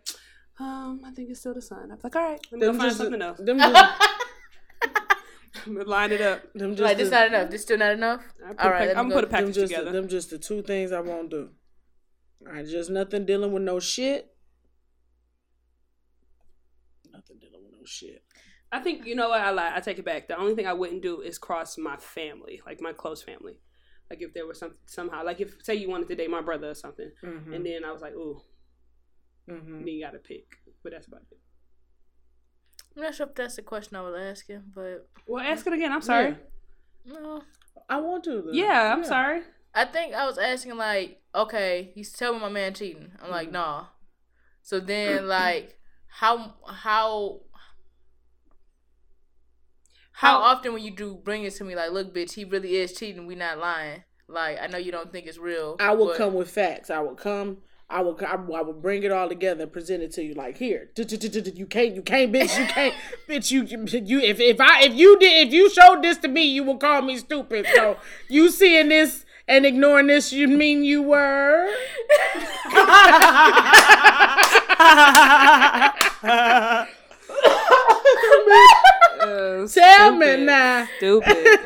um, 0.60 1.02
I 1.06 1.12
think 1.12 1.30
it's 1.32 1.40
still 1.40 1.54
the 1.56 1.62
sun. 1.62 1.90
I'm 1.92 1.98
like, 2.04 2.16
all 2.16 2.22
right, 2.22 2.40
let 2.52 2.60
me 2.60 2.68
go 2.68 2.74
find 2.74 2.82
just, 2.84 2.98
something 2.98 3.22
else. 3.22 3.38
them 3.40 3.58
just, 3.60 4.02
I'm 5.66 5.74
gonna 5.76 5.90
line 5.90 6.12
it 6.12 6.22
up. 6.22 6.42
them 6.54 6.72
just 6.72 6.82
Like 6.84 6.98
this 6.98 7.10
the- 7.10 7.16
not 7.16 7.28
enough. 7.28 7.50
This 7.50 7.62
still 7.64 7.78
not 7.78 7.92
enough. 7.94 8.22
I 8.46 8.50
put 8.50 8.60
All 8.60 8.68
a 8.68 8.72
right, 8.72 8.80
pack- 8.80 8.88
let 8.88 8.96
me 8.96 9.00
I'm 9.02 9.10
gonna 9.10 9.16
put 9.16 9.24
a 9.24 9.28
them 9.28 9.32
package 9.40 9.56
just 9.56 9.74
together. 9.74 9.92
them 9.92 10.08
just 10.08 10.30
the 10.30 10.38
two 10.38 10.62
things 10.62 10.92
I 10.92 11.00
won't 11.02 11.30
do. 11.32 11.50
All 12.46 12.54
right, 12.54 12.66
just 12.66 12.90
nothing 12.90 13.26
dealing 13.26 13.52
with 13.52 13.64
no 13.64 13.80
shit. 13.80 14.34
Nothing 17.12 17.38
dealing 17.40 17.64
with 17.64 17.74
no 17.74 17.86
shit. 17.86 18.24
I 18.72 18.80
think 18.80 19.06
you 19.06 19.16
know 19.16 19.30
what 19.30 19.42
I 19.42 19.50
lie. 19.52 19.74
I 19.76 19.80
take 19.80 20.00
it 20.00 20.06
back. 20.06 20.28
The 20.28 20.38
only 20.38 20.56
thing 20.56 20.68
I 20.68 20.74
wouldn't 20.74 21.02
do 21.02 21.22
is 21.22 21.38
cross 21.38 21.78
my 21.78 21.98
family, 21.98 22.62
like 22.66 22.80
my 22.82 22.94
close 22.94 23.22
family. 23.24 23.60
Like 24.10 24.22
if 24.22 24.34
there 24.34 24.46
was 24.46 24.60
some 24.60 24.76
somehow, 24.86 25.24
like 25.26 25.40
if 25.42 25.56
say 25.64 25.76
you 25.76 25.90
wanted 25.90 26.08
to 26.10 26.16
date 26.16 26.30
my 26.30 26.42
brother 26.42 26.70
or 26.70 26.76
something, 26.76 27.12
Mm-hmm. 27.24 27.54
and 27.54 27.66
then 27.66 27.84
I 27.84 27.92
was 27.92 28.02
like, 28.02 28.14
ooh, 28.14 28.42
mm-hmm. 29.50 29.80
then 29.80 29.88
you 29.88 30.04
got 30.04 30.12
to 30.12 30.20
pick. 30.20 30.46
But 30.84 30.94
that's 30.94 31.08
about 31.08 31.24
it. 31.32 31.38
I'm 32.96 33.04
not 33.04 33.16
sure 33.16 33.28
if 33.28 33.36
that's 33.36 33.56
the 33.56 33.62
question 33.64 33.98
I 33.98 34.02
was 34.02 34.16
asking, 34.20 34.64
but 34.74 35.08
Well, 35.28 35.44
ask 35.44 35.66
it 35.68 35.74
again. 35.74 35.92
I'm 35.92 36.02
sorry. 36.02 36.38
no. 37.06 37.42
I 37.90 38.00
want 38.02 38.24
to. 38.26 38.42
Though. 38.42 38.52
Yeah, 38.52 38.94
I'm 38.94 39.04
sorry. 39.04 39.42
I 39.74 39.86
think 39.86 40.14
I 40.14 40.26
was 40.26 40.38
asking 40.38 40.78
like, 40.78 41.22
okay, 41.36 41.92
he's 41.94 42.12
telling 42.12 42.42
my 42.42 42.50
man 42.50 42.74
cheating. 42.74 43.12
I'm 43.20 43.26
Mm-hmm. 43.26 43.32
like, 43.32 43.52
nah. 43.52 43.86
So 44.62 44.80
then 44.80 45.28
like, 45.40 45.78
how 46.08 46.56
how 46.68 47.42
how 50.12 50.40
often 50.40 50.74
when 50.74 50.84
you 50.84 50.92
do 50.92 51.16
bring 51.16 51.44
it 51.44 51.54
to 51.56 51.64
me 51.64 51.76
like, 51.76 51.92
look, 51.92 52.14
bitch, 52.14 52.34
he 52.34 52.44
really 52.46 52.76
is 52.76 52.94
cheating. 52.94 53.26
We 53.26 53.36
not 53.36 53.58
lying. 53.58 54.04
Like 54.28 54.58
I 54.62 54.68
know 54.68 54.78
you 54.78 54.92
don't 54.92 55.12
think 55.12 55.28
it's 55.28 55.38
real. 55.38 55.78
I 55.80 55.94
will 55.94 56.08
but- 56.08 56.18
come 56.18 56.34
with 56.34 56.50
facts. 56.50 56.90
I 56.90 57.00
will 57.00 57.16
come. 57.16 57.58
I 57.92 58.02
will. 58.02 58.20
I 58.24 58.36
will, 58.36 58.56
I 58.56 58.62
will 58.62 58.74
bring 58.74 59.02
it 59.02 59.12
all 59.12 59.28
together 59.28 59.64
and 59.64 59.74
present 59.74 60.04
it 60.04 60.12
to 60.12 60.24
you. 60.24 60.36
Like 60.36 60.58
here, 60.58 60.92
you 60.96 61.66
can't. 61.66 61.96
You 61.96 62.04
can't, 62.04 62.32
bitch. 62.32 62.60
You 62.60 62.66
can't, 62.68 62.94
bitch. 63.28 63.50
You, 63.50 63.64
you. 63.64 64.20
If 64.20 64.40
if 64.40 64.62
I 64.62 64.84
if 64.84 64.94
you 64.94 65.18
did 65.18 65.48
if 65.48 65.52
you 65.54 65.72
showed 65.72 66.04
this 66.04 66.20
to 66.20 66.28
me, 66.28 66.44
you 66.44 66.64
would 66.66 66.80
call 66.80 67.02
me 67.02 67.18
stupid. 67.18 67.66
So 67.74 67.98
you 68.28 68.52
seeing 68.52 68.90
this 68.90 69.26
and 69.50 69.66
ignoring 69.66 70.08
this, 70.08 70.32
you 70.32 70.48
mean 70.48 70.84
you 70.84 71.02
were? 71.02 71.68
Uh, 79.22 79.68
Tell 79.68 80.16
me 80.16 80.26
stupid. 80.26 80.40
now. 80.46 80.88
Stupid. 80.98 81.60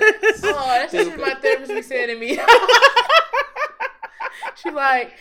Oh, 0.46 0.66
that's 0.68 0.92
just 0.92 1.12
what 1.12 1.20
my 1.20 1.34
therapist 1.36 1.72
be 1.72 1.82
saying 1.82 2.08
to 2.08 2.20
me. 2.20 2.36
she 4.56 4.72
like, 4.72 5.14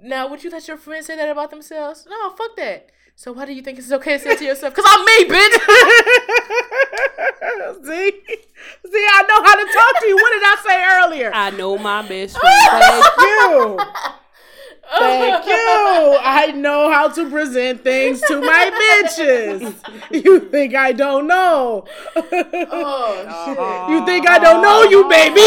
now 0.00 0.28
would 0.28 0.44
you 0.44 0.50
let 0.50 0.68
your 0.68 0.76
friends 0.76 1.06
say 1.06 1.16
that 1.16 1.28
about 1.28 1.50
themselves? 1.50 2.06
No, 2.08 2.30
fuck 2.30 2.56
that. 2.56 2.90
So 3.20 3.28
why 3.32 3.44
do 3.44 3.52
you 3.52 3.60
think 3.60 3.78
it's 3.78 3.92
okay 3.92 4.16
to 4.16 4.18
say 4.18 4.34
to 4.34 4.44
yourself? 4.46 4.72
Cause 4.72 4.86
I'm 4.88 5.04
me, 5.04 5.26
bitch. 5.26 5.52
see, 7.84 8.12
see, 8.90 9.06
I 9.10 9.22
know 9.28 9.42
how 9.44 9.56
to 9.56 9.66
talk 9.74 10.00
to 10.00 10.06
you. 10.06 10.16
What 10.16 10.32
did 10.32 10.42
I 10.42 10.56
say 10.66 10.82
earlier? 10.96 11.30
I 11.34 11.50
know 11.50 11.76
my 11.76 12.00
best 12.00 12.38
friend. 12.38 12.56
Thank 12.70 13.04
you. 13.20 13.78
Thank 14.98 15.44
you. 15.52 16.18
I 16.22 16.52
know 16.56 16.90
how 16.90 17.08
to 17.08 17.28
present 17.28 17.84
things 17.84 18.22
to 18.22 18.40
my 18.40 18.70
bitches. 19.04 19.74
You 20.24 20.40
think 20.48 20.74
I 20.74 20.92
don't 20.92 21.26
know? 21.26 21.84
Oh 22.16 23.24
shit. 23.44 23.58
You 23.90 24.02
think 24.06 24.26
I 24.30 24.38
don't 24.38 24.62
know 24.62 24.84
you, 24.84 25.06
baby? 25.10 25.40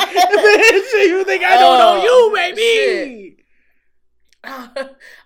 Bitch, 0.00 0.92
you 1.10 1.24
think 1.26 1.44
I 1.44 1.58
don't 1.58 1.78
know 1.78 2.02
you, 2.02 2.32
baby? 2.34 3.36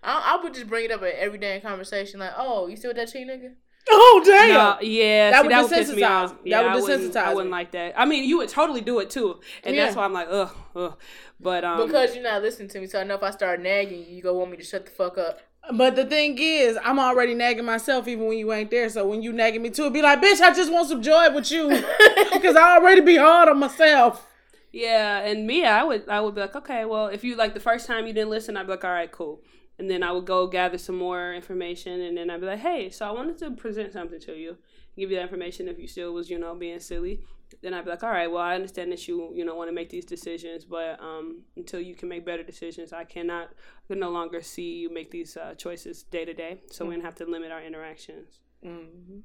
Shit. 0.06 0.14
I, 0.14 0.36
I 0.38 0.42
would 0.42 0.54
just 0.54 0.68
bring 0.68 0.84
it 0.86 0.90
up 0.90 1.02
in 1.02 1.12
every 1.16 1.38
day 1.38 1.56
in 1.56 1.60
conversation, 1.62 2.20
like, 2.20 2.32
"Oh, 2.36 2.66
you 2.68 2.76
see 2.76 2.88
what 2.88 2.96
that 2.96 3.12
cheat 3.12 3.26
nigga?" 3.28 3.54
Oh 3.88 4.22
damn! 4.24 4.48
No, 4.48 4.76
yeah, 4.80 5.30
That 5.30 5.42
see, 5.42 5.46
would 5.46 5.52
that 5.52 5.62
would 5.62 5.70
piss 5.72 5.88
me 5.94 6.02
desensitize. 6.02 6.06
off. 6.24 6.30
That 6.32 6.38
Yeah, 6.44 6.62
would 6.62 6.70
I 6.70 6.80
wouldn't, 6.80 7.12
desensitize 7.14 7.16
I 7.16 7.34
wouldn't 7.34 7.46
me. 7.50 7.52
like 7.52 7.70
that. 7.72 7.94
I 7.96 8.04
mean, 8.04 8.24
you 8.28 8.38
would 8.38 8.48
totally 8.48 8.80
do 8.80 8.98
it 8.98 9.10
too, 9.10 9.40
and 9.62 9.76
that's 9.78 9.94
why 9.94 10.04
I'm 10.04 10.12
like, 10.12 10.26
ugh, 10.30 10.50
ugh. 10.74 10.98
But 11.38 11.64
um, 11.64 11.86
Because 11.86 12.14
you're 12.14 12.24
not 12.24 12.42
listening 12.42 12.68
to 12.70 12.80
me, 12.80 12.86
so 12.88 13.00
I 13.00 13.04
know 13.04 13.14
if 13.14 13.22
I 13.22 13.30
start 13.30 13.60
nagging 13.60 14.00
you, 14.00 14.16
you 14.16 14.22
gonna 14.22 14.38
want 14.38 14.50
me 14.50 14.56
to 14.56 14.64
shut 14.64 14.86
the 14.86 14.90
fuck 14.90 15.18
up. 15.18 15.40
But 15.72 15.96
the 15.96 16.04
thing 16.04 16.36
is, 16.38 16.78
I'm 16.84 16.98
already 17.00 17.34
nagging 17.34 17.64
myself 17.64 18.06
even 18.08 18.26
when 18.26 18.38
you 18.38 18.52
ain't 18.52 18.70
there. 18.70 18.88
So 18.88 19.06
when 19.06 19.20
you 19.22 19.32
nagging 19.32 19.62
me 19.62 19.70
too, 19.70 19.90
be 19.90 20.00
like, 20.00 20.20
bitch, 20.22 20.40
I 20.40 20.54
just 20.54 20.72
want 20.72 20.88
some 20.88 21.02
joy 21.02 21.30
with 21.34 21.50
you. 21.50 21.68
Because 22.32 22.54
I 22.56 22.76
already 22.78 23.00
be 23.00 23.16
hard 23.16 23.48
on 23.48 23.58
myself. 23.58 24.26
yeah, 24.72 25.18
and 25.20 25.46
me, 25.46 25.64
I 25.64 25.82
would, 25.84 26.08
I 26.08 26.20
would 26.20 26.34
be 26.34 26.40
like, 26.42 26.54
okay, 26.54 26.84
well, 26.84 27.06
if 27.08 27.24
you 27.24 27.34
like 27.34 27.54
the 27.54 27.60
first 27.60 27.86
time 27.86 28.06
you 28.06 28.12
didn't 28.12 28.30
listen, 28.30 28.56
I'd 28.56 28.64
be 28.66 28.72
like, 28.72 28.84
all 28.84 28.90
right, 28.90 29.10
cool. 29.10 29.40
And 29.78 29.90
then 29.90 30.02
I 30.02 30.10
would 30.10 30.24
go 30.24 30.46
gather 30.46 30.78
some 30.78 30.96
more 30.96 31.34
information, 31.34 32.00
and 32.00 32.16
then 32.16 32.30
I'd 32.30 32.40
be 32.40 32.46
like, 32.46 32.60
hey, 32.60 32.88
so 32.88 33.06
I 33.06 33.10
wanted 33.10 33.36
to 33.38 33.50
present 33.50 33.92
something 33.92 34.18
to 34.20 34.32
you, 34.32 34.56
give 34.96 35.10
you 35.10 35.16
that 35.16 35.22
information. 35.22 35.68
If 35.68 35.78
you 35.78 35.86
still 35.86 36.14
was, 36.14 36.30
you 36.30 36.38
know, 36.38 36.54
being 36.54 36.80
silly, 36.80 37.20
then 37.62 37.74
I'd 37.74 37.84
be 37.84 37.90
like, 37.90 38.02
all 38.02 38.10
right, 38.10 38.26
well, 38.30 38.40
I 38.42 38.54
understand 38.54 38.90
that 38.92 39.06
you, 39.06 39.32
you 39.34 39.44
know, 39.44 39.54
want 39.54 39.68
to 39.68 39.74
make 39.74 39.90
these 39.90 40.06
decisions, 40.06 40.64
but 40.64 40.98
um, 40.98 41.42
until 41.58 41.78
you 41.80 41.94
can 41.94 42.08
make 42.08 42.24
better 42.24 42.42
decisions, 42.42 42.94
I 42.94 43.04
cannot, 43.04 43.48
I 43.84 43.86
can 43.88 43.98
no 43.98 44.08
longer 44.08 44.40
see 44.40 44.76
you 44.76 44.88
make 44.90 45.10
these 45.10 45.36
uh, 45.36 45.54
choices 45.54 46.04
day 46.04 46.24
to 46.24 46.32
day. 46.32 46.62
So 46.70 46.86
we're 46.86 46.92
gonna 46.92 47.04
have 47.04 47.14
to 47.16 47.26
limit 47.26 47.52
our 47.52 47.62
interactions 47.62 48.40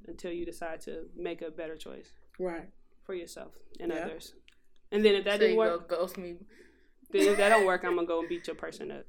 until 0.07 0.31
you 0.31 0.45
decide 0.45 0.81
to 0.81 1.05
make 1.15 1.41
a 1.41 1.49
better 1.49 1.75
choice 1.77 2.11
Right. 2.37 2.69
for 3.03 3.15
yourself 3.15 3.53
and 3.79 3.91
Yeah. 3.91 3.99
others. 4.03 4.35
And 4.91 5.03
then 5.05 5.15
if 5.15 5.23
that 5.23 5.33
so 5.35 5.37
didn't 5.39 5.53
you 5.53 5.57
work, 5.59 5.87
go 5.87 5.97
ghost 5.97 6.17
me. 6.17 6.35
then 7.09 7.27
if 7.27 7.37
that 7.37 7.49
don't 7.49 7.65
work, 7.65 7.83
I'm 7.85 7.95
gonna 7.95 8.05
go 8.05 8.19
and 8.19 8.27
beat 8.29 8.45
your 8.47 8.55
person 8.57 8.91
up. 8.91 9.05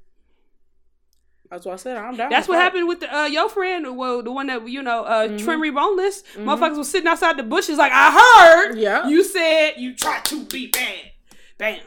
That's 1.49 1.65
what 1.65 1.73
I 1.73 1.75
said. 1.75 1.97
I'm 1.97 2.15
down. 2.15 2.29
That's 2.29 2.47
what 2.47 2.55
fight. 2.55 2.63
happened 2.63 2.87
with 2.87 3.01
the, 3.01 3.15
uh, 3.15 3.25
your 3.25 3.47
friend, 3.49 3.95
well, 3.95 4.23
the 4.23 4.31
one 4.31 4.47
that 4.47 4.67
you 4.67 4.81
know, 4.81 5.03
uh, 5.03 5.27
Mm-hmm. 5.27 5.37
Trim 5.45 5.73
Boneless. 5.75 6.23
Motherfuckers 6.35 6.77
was 6.77 6.89
sitting 6.89 7.07
outside 7.07 7.37
the 7.37 7.43
bushes, 7.43 7.77
like 7.77 7.91
I 7.93 8.11
heard. 8.11 8.77
Yeah. 8.77 9.07
you 9.07 9.23
said 9.23 9.73
you 9.77 9.95
tried 9.95 10.25
to 10.25 10.45
be 10.45 10.67
bad. 10.67 11.11
Bam, 11.57 11.79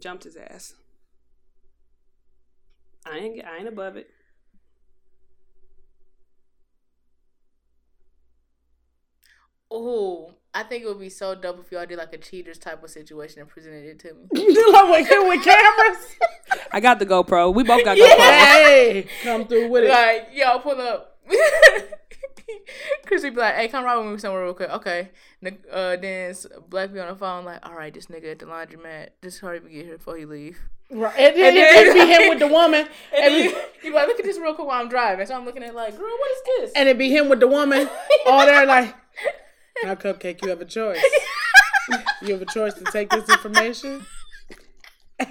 jumped 0.00 0.24
his 0.24 0.36
ass. 0.36 0.74
I 3.06 3.18
ain't, 3.18 3.44
I 3.44 3.58
ain't 3.58 3.68
above 3.68 3.96
it. 3.96 4.10
Ooh, 9.72 10.34
I 10.58 10.64
think 10.64 10.82
it 10.82 10.88
would 10.88 10.98
be 10.98 11.08
so 11.08 11.36
dope 11.36 11.60
if 11.64 11.70
y'all 11.70 11.86
did 11.86 11.98
like 11.98 12.12
a 12.12 12.18
cheaters 12.18 12.58
type 12.58 12.82
of 12.82 12.90
situation 12.90 13.38
and 13.40 13.48
presented 13.48 13.84
it 13.86 13.98
to 14.00 14.08
me. 14.12 14.28
like 14.72 15.08
with, 15.08 15.28
with 15.28 15.44
cameras. 15.44 15.98
I 16.72 16.80
got 16.80 16.98
the 16.98 17.06
GoPro. 17.06 17.54
We 17.54 17.62
both 17.62 17.84
got 17.84 17.96
GoPro. 17.96 18.16
hey, 18.18 19.06
come 19.22 19.46
through 19.46 19.68
with 19.68 19.84
it. 19.84 19.90
like, 19.90 20.30
yo, 20.32 20.58
pull 20.58 20.80
up. 20.80 21.16
Chris 23.06 23.22
would 23.22 23.36
be 23.36 23.40
like, 23.40 23.54
hey, 23.54 23.68
come 23.68 23.84
ride 23.84 23.98
with 23.98 24.06
me 24.06 24.18
somewhere 24.18 24.42
real 24.42 24.52
quick. 24.54 24.70
Okay. 24.70 25.10
Uh, 25.70 25.94
then 25.96 26.34
Black 26.68 26.92
be 26.92 26.98
on 26.98 27.06
the 27.06 27.14
phone 27.14 27.44
like, 27.44 27.64
all 27.64 27.74
right, 27.76 27.94
this 27.94 28.06
nigga 28.06 28.32
at 28.32 28.40
the 28.40 28.46
laundromat, 28.46 29.10
just 29.22 29.38
hurry 29.38 29.58
up 29.58 29.62
and 29.64 29.72
get 29.72 29.84
here 29.84 29.96
before 29.96 30.16
he 30.16 30.24
leave. 30.24 30.58
Right. 30.90 31.14
And 31.16 31.36
then 31.36 31.54
then- 31.54 31.86
it'd 31.86 31.94
be 31.94 32.00
him 32.12 32.28
with 32.30 32.40
the 32.40 32.48
woman. 32.48 32.88
And 33.14 33.24
And, 33.24 33.34
then 33.34 33.44
it- 33.50 33.74
you 33.84 33.90
be 33.90 33.94
like, 33.96 34.08
look 34.08 34.18
at 34.18 34.24
this 34.24 34.38
real 34.38 34.54
quick 34.54 34.66
while 34.66 34.80
I'm 34.80 34.88
driving. 34.88 35.24
So 35.24 35.36
I'm 35.36 35.44
looking 35.44 35.62
at 35.62 35.72
like, 35.76 35.96
girl, 35.96 36.08
what 36.18 36.30
is 36.32 36.42
this? 36.58 36.72
and 36.74 36.88
it'd 36.88 36.98
be 36.98 37.14
him 37.14 37.28
with 37.28 37.38
the 37.38 37.46
woman. 37.46 37.88
All 38.26 38.44
there 38.44 38.66
like, 38.66 38.92
now 39.84 39.94
Cupcake, 39.94 40.42
you 40.42 40.48
have 40.50 40.60
a 40.60 40.64
choice. 40.64 41.02
You 42.20 42.32
have 42.34 42.42
a 42.42 42.46
choice 42.46 42.74
to 42.74 42.84
take 42.84 43.08
this 43.08 43.30
information. 43.30 44.04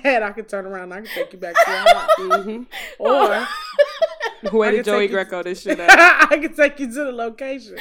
And 0.04 0.24
I 0.24 0.32
can 0.32 0.46
turn 0.46 0.66
around 0.66 0.92
and 0.92 0.94
I 0.96 1.02
can 1.02 1.10
take 1.14 1.34
you 1.34 1.38
back 1.38 1.54
to 1.54 1.70
your 1.72 1.80
house. 1.80 2.10
Mm-hmm. 2.18 2.64
Or 2.98 3.48
Where 4.58 4.72
did 4.72 4.86
Joey 4.86 5.08
Greco 5.08 5.44
this 5.44 5.62
shit 5.62 5.80
at? 5.80 5.92
I 6.32 6.38
can 6.38 6.56
take 6.56 6.80
you 6.80 6.88
to 6.88 6.94
the 6.94 7.12
location 7.12 7.78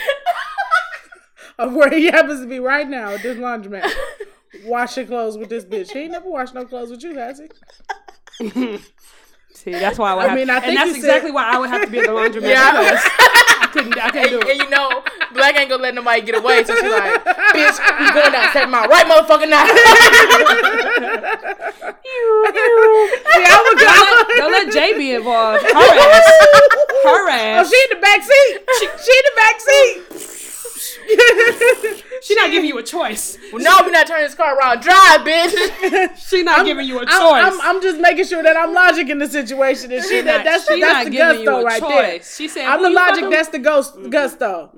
of 1.58 1.72
where 1.72 1.88
he 1.90 2.06
happens 2.06 2.40
to 2.42 2.46
be 2.46 2.60
right 2.60 2.86
now 2.88 3.12
at 3.14 3.22
this 3.22 3.38
laundromat. 3.38 3.90
Washing 4.64 5.06
clothes 5.06 5.38
with 5.38 5.48
this 5.48 5.64
bitch. 5.64 5.92
He 5.92 6.00
ain't 6.00 6.12
never 6.12 6.28
washed 6.28 6.52
no 6.54 6.64
clothes 6.66 6.90
with 6.90 7.02
you, 7.02 7.14
has 7.16 7.40
he? 7.40 8.78
See, 9.54 9.70
that's 9.72 9.98
why 9.98 10.10
I 10.10 10.14
would 10.16 10.24
I 10.24 10.28
have 10.28 10.36
mean, 10.38 10.50
I 10.50 10.58
and 10.58 10.76
that's 10.76 10.88
you 10.88 10.94
said- 10.94 10.98
exactly 10.98 11.30
why 11.30 11.44
I 11.50 11.58
would 11.58 11.70
have 11.70 11.82
to 11.86 11.90
be 11.90 11.98
at 12.00 12.06
the 12.06 12.12
laundromat. 12.12 12.42
Yeah. 12.50 13.00
Because 13.76 13.92
I 13.92 13.92
couldn't, 13.92 13.98
I 13.98 14.10
couldn't 14.10 14.32
and, 14.32 14.42
do 14.42 14.50
and 14.50 14.58
you 14.58 14.70
know, 14.70 15.02
Black 15.34 15.58
ain't 15.58 15.68
gonna 15.70 15.82
let 15.82 15.94
nobody 15.94 16.22
get 16.22 16.36
away. 16.36 16.64
So 16.64 16.74
she's 16.74 16.90
like, 16.90 17.24
bitch, 17.24 17.76
you 18.00 18.12
going 18.12 18.32
downstairs 18.32 18.68
my 18.68 18.86
right 18.86 19.06
motherfucking 19.06 19.50
now. 19.50 19.66
See, 22.06 23.44
I 23.44 23.58
would 23.66 23.78
Don't 23.78 23.92
let, 24.06 24.36
don't 24.36 24.52
let 24.52 24.72
Jay 24.72 24.96
be 24.96 25.12
involved. 25.14 25.62
Her 25.62 25.70
ass. 25.76 26.26
Her 27.04 27.30
Oh, 27.60 27.64
she 27.64 27.76
in 27.76 27.90
the 27.96 28.00
back 28.00 28.22
seat. 28.22 28.58
She, 28.78 28.86
she 28.86 29.12
in 29.12 29.24
the 29.24 29.36
back 29.36 29.60
seat. 29.60 30.35
She 32.22 32.34
not 32.34 32.50
giving 32.50 32.68
you 32.68 32.78
a 32.78 32.82
choice. 32.82 33.36
well, 33.52 33.62
no, 33.62 33.78
we're 33.84 33.90
not 33.92 34.06
turning 34.06 34.24
this 34.24 34.34
car 34.34 34.58
around. 34.58 34.80
Drive, 34.80 35.20
bitch. 35.20 36.16
She 36.26 36.42
not 36.42 36.64
giving 36.64 36.86
you 36.86 36.98
a 36.98 37.04
choice. 37.04 37.12
I'm, 37.14 37.52
I'm, 37.52 37.76
I'm 37.76 37.82
just 37.82 38.00
making 38.00 38.24
sure 38.24 38.42
that 38.42 38.56
I'm 38.56 38.72
logic 38.72 39.08
in 39.10 39.18
the 39.18 39.28
situation. 39.28 39.92
And 39.92 40.04
she, 40.04 40.22
that, 40.22 40.44
that's 40.44 40.66
she 40.66 40.80
that's 40.80 40.92
not 40.92 41.04
the 41.04 41.10
giving 41.10 41.40
you 41.40 41.44
gusto 41.44 41.60
a 41.60 41.64
right 41.64 41.82
there. 41.82 42.22
She 42.22 42.48
said, 42.48 42.66
I'm 42.66 42.82
the 42.82 42.90
logic. 42.90 43.16
fucking-" 43.16 43.30
That's 43.30 43.48
the 43.50 43.58
ghost 43.58 43.94
gusto. 44.10 44.70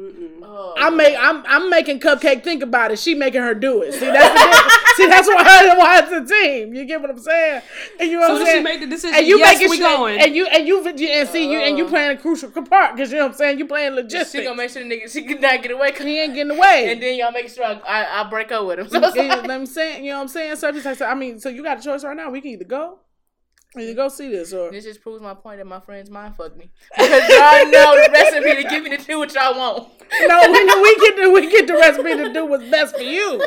Oh, 0.42 0.74
I'm 0.76 0.96
make 0.96 1.16
I'm 1.18 1.44
I'm 1.46 1.70
making 1.70 2.00
Cupcake 2.00 2.42
think 2.42 2.62
about 2.62 2.90
it. 2.90 2.98
She 2.98 3.14
making 3.14 3.42
her 3.42 3.54
do 3.54 3.82
it. 3.82 3.92
See 3.92 4.06
that's 4.06 4.34
the. 4.34 4.78
See 4.96 5.06
that's 5.06 5.28
why 5.28 5.74
why 5.76 6.00
it's 6.00 6.10
a 6.10 6.34
team. 6.34 6.74
You 6.74 6.84
get 6.84 7.00
what 7.00 7.10
I'm 7.10 7.18
saying? 7.18 7.62
And 8.00 8.10
you 8.10 8.16
know 8.16 8.22
what 8.22 8.30
I'm 8.32 8.36
as 8.38 8.42
she 8.42 8.52
saying? 8.52 8.64
made 8.64 8.82
the 8.82 8.86
decision, 8.86 9.16
and 9.16 9.26
you 9.26 9.38
yes, 9.38 9.54
making 9.54 9.70
we 9.70 9.76
sure, 9.76 9.96
going. 9.96 10.20
and 10.20 10.34
you 10.34 10.46
and 10.46 10.66
you 10.66 10.84
and 10.84 11.28
see 11.28 11.50
you 11.50 11.58
and 11.60 11.78
you 11.78 11.86
oh. 11.86 11.88
playing 11.88 12.16
a 12.16 12.20
crucial 12.20 12.50
part 12.50 12.96
because 12.96 13.12
you 13.12 13.18
know 13.18 13.24
what 13.24 13.32
I'm 13.32 13.36
saying. 13.36 13.58
You 13.58 13.66
playing 13.66 13.92
logistics. 13.92 14.32
she 14.32 14.42
gonna 14.42 14.56
make 14.56 14.70
sure 14.70 14.82
the 14.82 14.88
nigga 14.88 15.12
she 15.12 15.22
could 15.22 15.40
not 15.40 15.62
get 15.62 15.70
away. 15.70 15.87
He 15.96 16.20
ain't 16.20 16.34
getting 16.34 16.56
away. 16.56 16.90
And 16.90 17.02
then 17.02 17.16
y'all 17.16 17.32
make 17.32 17.48
sure 17.48 17.64
I, 17.64 17.74
I, 17.86 18.20
I 18.20 18.28
break 18.28 18.52
up 18.52 18.66
with 18.66 18.78
him. 18.80 18.88
So 18.88 18.98
it's 19.02 19.16
like, 19.16 19.42
what 19.42 19.50
I'm 19.50 19.66
saying? 19.66 20.04
You 20.04 20.10
know 20.10 20.18
what 20.18 20.22
I'm 20.22 20.28
saying? 20.28 20.56
So 20.56 20.68
I 20.68 20.72
just 20.72 20.84
like, 20.84 21.00
I 21.00 21.14
mean, 21.14 21.38
so 21.40 21.48
you 21.48 21.62
got 21.62 21.78
a 21.78 21.82
choice 21.82 22.04
right 22.04 22.16
now. 22.16 22.30
We 22.30 22.40
can 22.40 22.50
either 22.50 22.64
go, 22.64 22.98
either 23.76 23.94
go 23.94 24.08
see 24.08 24.28
this, 24.28 24.52
or 24.52 24.70
this 24.70 24.84
just 24.84 25.00
proves 25.00 25.22
my 25.22 25.34
point 25.34 25.58
that 25.58 25.66
my 25.66 25.80
friends 25.80 26.10
mind 26.10 26.36
fuck 26.36 26.56
me 26.56 26.70
because 26.96 27.28
y'all 27.28 27.70
know 27.70 27.94
the 27.96 28.10
recipe 28.12 28.62
to 28.62 28.68
give 28.68 28.84
me 28.84 28.96
to 28.96 29.04
do 29.04 29.18
what 29.18 29.32
y'all 29.34 29.56
want. 29.58 29.88
no, 30.26 30.52
we 30.52 30.64
know 30.64 30.82
we 30.82 30.96
get 30.96 31.16
the 31.16 31.30
we 31.30 31.50
get 31.50 31.66
the 31.66 31.74
recipe 31.74 32.14
to 32.16 32.32
do 32.32 32.46
what's 32.46 32.68
best 32.70 32.96
for 32.96 33.02
you, 33.02 33.40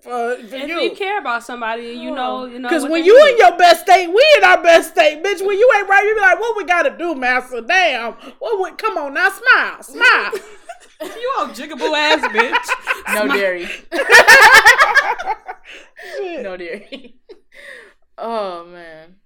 for, 0.00 0.36
for 0.36 0.56
If 0.56 0.68
you 0.68 0.80
you. 0.80 0.90
care 0.96 1.18
about 1.18 1.44
somebody, 1.44 1.84
you 1.84 2.12
know, 2.14 2.44
you 2.44 2.58
know. 2.58 2.68
Because 2.68 2.84
when 2.88 3.04
you 3.04 3.16
need. 3.24 3.32
in 3.32 3.38
your 3.38 3.56
best 3.56 3.82
state, 3.82 4.06
we 4.08 4.24
in 4.38 4.44
our 4.44 4.62
best 4.62 4.92
state, 4.92 5.22
bitch. 5.22 5.44
When 5.46 5.58
you 5.58 5.70
ain't 5.76 5.88
right, 5.88 6.04
you 6.04 6.14
be 6.14 6.20
like, 6.20 6.40
"What 6.40 6.56
we 6.56 6.64
gotta 6.64 6.96
do, 6.96 7.14
master? 7.14 7.60
Damn, 7.60 8.14
what? 8.38 8.60
We, 8.62 8.76
come 8.76 8.96
on 8.98 9.14
now, 9.14 9.30
smile, 9.30 9.82
smile." 9.82 10.32
you 11.04 11.34
old 11.38 11.50
jiggable 11.50 11.96
ass 11.96 12.20
bitch. 12.32 13.14
No 13.14 13.28
dairy. 13.28 13.68
No 16.42 16.56
dairy. 16.56 17.16
oh 18.18 18.64
man. 18.66 19.16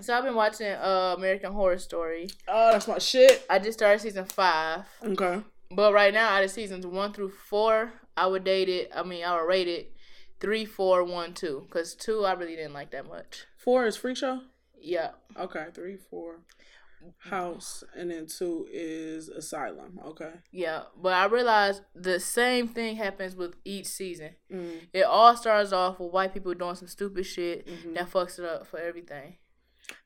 So 0.00 0.16
I've 0.16 0.24
been 0.24 0.34
watching 0.34 0.66
uh 0.72 1.14
American 1.16 1.52
Horror 1.52 1.78
Story. 1.78 2.28
Oh, 2.48 2.72
that's 2.72 2.88
my 2.88 2.98
shit. 2.98 3.44
I 3.48 3.58
just 3.58 3.78
started 3.78 4.00
season 4.00 4.24
five. 4.24 4.84
Okay. 5.02 5.40
But 5.70 5.92
right 5.92 6.12
now, 6.12 6.30
out 6.30 6.44
of 6.44 6.50
seasons 6.50 6.86
one 6.86 7.12
through 7.12 7.30
four, 7.30 7.92
I 8.16 8.26
would 8.26 8.44
date 8.44 8.68
it. 8.68 8.90
I 8.94 9.02
mean, 9.02 9.24
I 9.24 9.34
would 9.36 9.46
rate 9.46 9.68
it 9.68 9.92
three, 10.40 10.64
four, 10.64 11.04
one, 11.04 11.34
two. 11.34 11.66
Cause 11.70 11.94
two, 11.94 12.24
I 12.24 12.32
really 12.32 12.56
didn't 12.56 12.74
like 12.74 12.90
that 12.90 13.08
much. 13.08 13.44
Four 13.56 13.86
is 13.86 13.96
freak 13.96 14.16
show. 14.16 14.40
Yeah, 14.78 15.10
Okay, 15.38 15.66
three, 15.72 15.96
four, 15.96 16.40
house, 17.18 17.84
and 17.96 18.10
then 18.10 18.26
two 18.26 18.66
is 18.72 19.28
asylum. 19.28 19.98
Okay. 20.06 20.30
yeah. 20.50 20.82
But 21.00 21.12
I 21.14 21.26
realized 21.26 21.82
the 21.94 22.18
same 22.20 22.68
thing 22.68 22.96
happens 22.96 23.34
with 23.36 23.54
each 23.64 23.86
season. 23.86 24.30
Mm. 24.52 24.80
It 24.92 25.04
all 25.04 25.36
starts 25.36 25.72
off 25.72 25.98
with 26.00 26.12
white 26.12 26.32
people 26.34 26.54
doing 26.54 26.74
some 26.76 26.88
stupid 26.88 27.24
shit 27.26 27.66
Mm-hmm. 27.66 27.94
that 27.94 28.10
fucks 28.10 28.38
it 28.38 28.44
up 28.44 28.66
for 28.66 28.78
everything. 28.78 29.36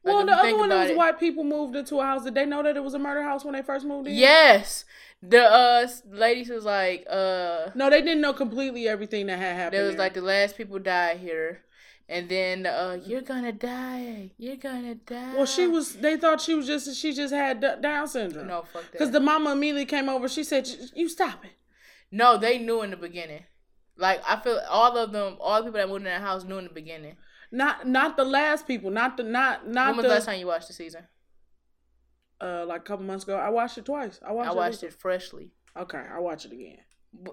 Like, 0.03 0.15
Well, 0.15 0.27
the 0.27 0.33
other 0.33 0.57
one 0.57 0.71
was 0.71 0.91
it- 0.91 0.97
white 0.97 1.21
people 1.21 1.45
moved 1.45 1.77
into 1.77 2.01
a 2.01 2.03
house. 2.05 2.25
Did 2.25 2.35
they 2.35 2.47
know 2.47 2.63
that 2.63 2.77
it 2.77 2.83
was 2.83 2.95
a 2.95 2.99
murder 2.99 3.23
house 3.23 3.45
when 3.45 3.55
they 3.55 3.63
first 3.63 3.87
moved 3.87 4.09
in? 4.09 4.15
Yes, 4.15 4.85
the 5.23 5.43
uh 5.43 5.87
ladies 6.11 6.49
was 6.49 6.65
like 6.65 7.07
uh 7.09 7.71
No, 7.75 7.89
they 7.91 8.01
didn't 8.03 8.21
know 8.21 8.33
completely 8.33 8.89
everything 8.89 9.27
that 9.27 9.39
had 9.39 9.55
happened. 9.57 9.75
there 9.79 9.85
was 9.87 9.93
there. 9.97 10.05
like 10.07 10.15
the 10.15 10.21
last 10.23 10.57
people 10.57 10.79
died 10.79 11.19
here, 11.19 11.63
and 12.09 12.29
then 12.29 12.67
uh 12.67 12.99
you're 13.05 13.21
gonna 13.23 13.53
die, 13.53 14.31
you're 14.39 14.57
gonna 14.57 14.95
die. 14.95 15.35
Well, 15.35 15.47
she 15.47 15.67
was. 15.67 15.95
They 15.95 16.17
thought 16.17 16.41
she 16.41 16.55
was 16.55 16.67
just. 16.67 16.95
She 16.97 17.13
just 17.13 17.35
had 17.35 17.61
Down 17.83 18.09
syndrome. 18.09 18.47
no 18.47 18.63
fuck 18.63 18.83
that. 18.83 18.93
Because 18.93 19.11
the 19.11 19.21
mama 19.21 19.53
immediately 19.53 19.85
came 19.87 20.09
over. 20.09 20.29
She 20.29 20.45
said, 20.45 20.69
"You 20.95 21.09
stop 21.09 21.45
it." 21.45 21.53
No, 22.11 22.39
they 22.39 22.59
knew 22.59 22.83
in 22.83 22.91
the 22.91 22.97
beginning. 22.97 23.45
Like 23.97 24.23
I 24.27 24.41
feel 24.41 24.61
all 24.69 24.97
of 24.97 25.13
them, 25.13 25.37
all 25.41 25.59
the 25.59 25.65
people 25.67 25.81
that 25.81 25.89
moved 25.89 25.99
in 26.01 26.05
that 26.05 26.21
house 26.23 26.45
knew 26.45 26.59
in 26.59 26.65
the 26.65 26.71
beginning. 26.71 27.17
Not 27.51 27.87
not 27.87 28.17
the 28.17 28.25
last 28.25 28.67
people. 28.67 28.91
Not 28.91 29.17
the 29.17 29.25
not 29.25 29.69
not 29.69 29.89
when 29.89 29.97
was 29.97 30.05
the 30.05 30.11
last 30.11 30.27
time 30.27 30.41
you 30.41 30.47
watched 30.47 30.69
the 30.69 30.75
season? 30.75 31.05
uh 32.41 32.65
like 32.67 32.83
a 32.83 32.85
couple 32.85 33.05
months 33.05 33.25
ago. 33.25 33.37
I 33.37 33.51
watched 33.51 33.79
it 33.79 33.85
twice. 33.85 34.21
I 34.27 34.33
watched. 34.33 34.51
I 34.51 34.55
watched 34.55 34.83
it 34.83 34.93
freshly. 34.93 35.51
Okay, 35.77 35.99
I 35.99 36.21
watch 36.21 36.45
it 36.45 36.53
again. 36.53 36.79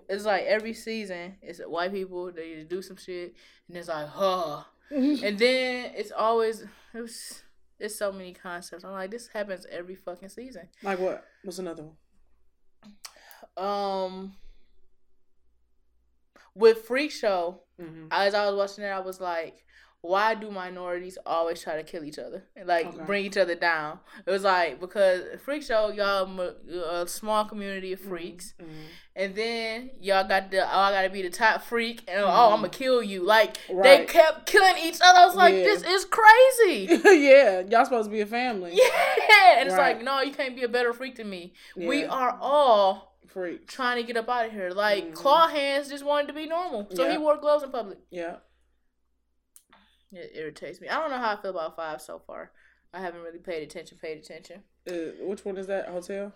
It's 0.10 0.26
like 0.26 0.44
every 0.46 0.74
season, 0.74 1.36
it's 1.42 1.60
white 1.60 1.92
people 1.92 2.32
they 2.32 2.64
do 2.64 2.82
some 2.82 2.98
shit, 2.98 3.36
and 3.68 3.78
it's 3.78 3.88
like, 3.88 4.08
huh. 4.08 4.64
and 4.92 5.38
then 5.40 5.92
it's 5.96 6.12
always 6.12 6.62
it 6.94 7.02
was, 7.02 7.44
it's 7.80 7.96
so 7.98 8.12
many 8.12 8.34
concepts. 8.34 8.84
I'm 8.84 8.92
like, 8.94 9.12
this 9.12 9.28
happens 9.28 9.66
every 9.72 9.96
fucking 9.96 10.30
season. 10.30 10.68
Like 10.84 11.00
what? 11.00 11.26
What's 11.44 11.60
another 11.60 11.84
one? 11.84 11.96
Um, 13.58 14.34
with 16.54 16.80
Freak 16.80 17.12
Show, 17.12 17.62
Mm-hmm. 17.82 18.08
as 18.10 18.34
I 18.34 18.46
was 18.50 18.56
watching 18.56 18.86
it, 18.86 18.88
I 18.88 19.00
was 19.00 19.20
like, 19.20 19.66
why 20.08 20.36
do 20.36 20.52
minorities 20.52 21.18
always 21.26 21.62
try 21.62 21.76
to 21.78 21.84
kill 21.84 22.04
each 22.04 22.20
other 22.20 22.44
and 22.56 22.68
like 22.68 22.88
Okay. 22.88 23.04
bring 23.06 23.26
each 23.26 23.38
other 23.38 23.56
down? 23.56 24.00
It 24.26 24.32
was 24.32 24.44
like 24.44 24.80
because 24.80 25.22
Freak 25.44 25.64
Show, 25.64 25.90
y'all 25.92 26.28
m- 26.28 26.56
a 26.90 27.08
small 27.08 27.46
community 27.46 27.94
of 27.94 28.00
freaks, 28.00 28.54
Mm-hmm. 28.62 28.72
and 29.16 29.36
then 29.36 29.90
y'all 30.00 30.28
got 30.28 30.52
the 30.52 30.62
oh 30.64 30.80
I 30.80 30.92
gotta 30.92 31.10
be 31.10 31.22
the 31.22 31.30
top 31.30 31.62
freak, 31.64 32.04
and 32.08 32.22
oh 32.22 32.28
I'm 32.54 32.58
gonna 32.62 32.70
kill 32.70 33.02
you. 33.02 33.24
Like 33.24 33.58
they 33.68 33.74
Mm-hmm. 33.74 34.06
Kept 34.08 34.46
killing 34.46 34.76
each 34.84 35.00
other. 35.02 35.20
I 35.20 35.26
was 35.26 35.36
like, 35.36 35.54
Yeah. 35.56 35.64
this 35.64 35.84
is 35.84 36.06
crazy. 36.06 37.02
yeah, 37.26 37.62
y'all 37.70 37.86
supposed 37.86 38.10
to 38.10 38.12
be 38.12 38.22
a 38.22 38.26
family. 38.26 38.72
yeah, 38.76 39.60
and 39.60 39.68
it's 39.68 39.78
like 39.78 40.02
no, 40.04 40.22
you 40.22 40.32
can't 40.34 40.56
be 40.56 40.64
a 40.64 40.70
better 40.70 40.94
freak 40.94 41.16
than 41.16 41.30
me. 41.30 41.54
We 41.76 42.06
are 42.06 42.38
all 42.42 43.14
Freak. 43.28 43.68
trying 43.68 43.98
to 43.98 44.04
get 44.08 44.16
up 44.16 44.30
out 44.30 44.46
of 44.46 44.52
here. 44.52 44.70
Like 44.72 45.04
Mhm. 45.10 45.14
Claw 45.14 45.48
Hands 45.50 45.90
just 45.90 46.06
wanted 46.06 46.28
to 46.28 46.34
be 46.34 46.46
normal, 46.46 46.88
so 46.94 47.10
he 47.10 47.18
wore 47.18 47.38
gloves 47.38 47.64
in 47.64 47.72
public. 47.72 47.98
Yeah. 48.12 48.36
It 50.16 50.32
irritates 50.34 50.80
me. 50.80 50.88
I 50.88 51.00
don't 51.00 51.12
know 51.12 51.18
how 51.18 51.36
I 51.36 51.42
feel 51.42 51.52
about 51.52 51.76
five 51.76 52.02
so 52.02 52.20
far. 52.26 52.52
I 52.94 53.02
haven't 53.02 53.22
really 53.22 53.40
paid 53.40 53.64
attention. 53.64 53.98
Paid 54.02 54.18
attention. 54.20 54.64
Uh, 54.90 55.26
which 55.26 55.44
one 55.44 55.58
is 55.58 55.68
that? 55.68 55.90
Hotel 55.90 56.32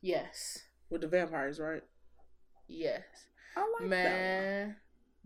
Yes, 0.00 0.58
with 0.90 1.00
the 1.02 1.06
vampires, 1.06 1.60
right? 1.60 1.82
yes, 2.68 3.02
I 3.56 3.60
like 3.78 3.88
man. 3.88 4.76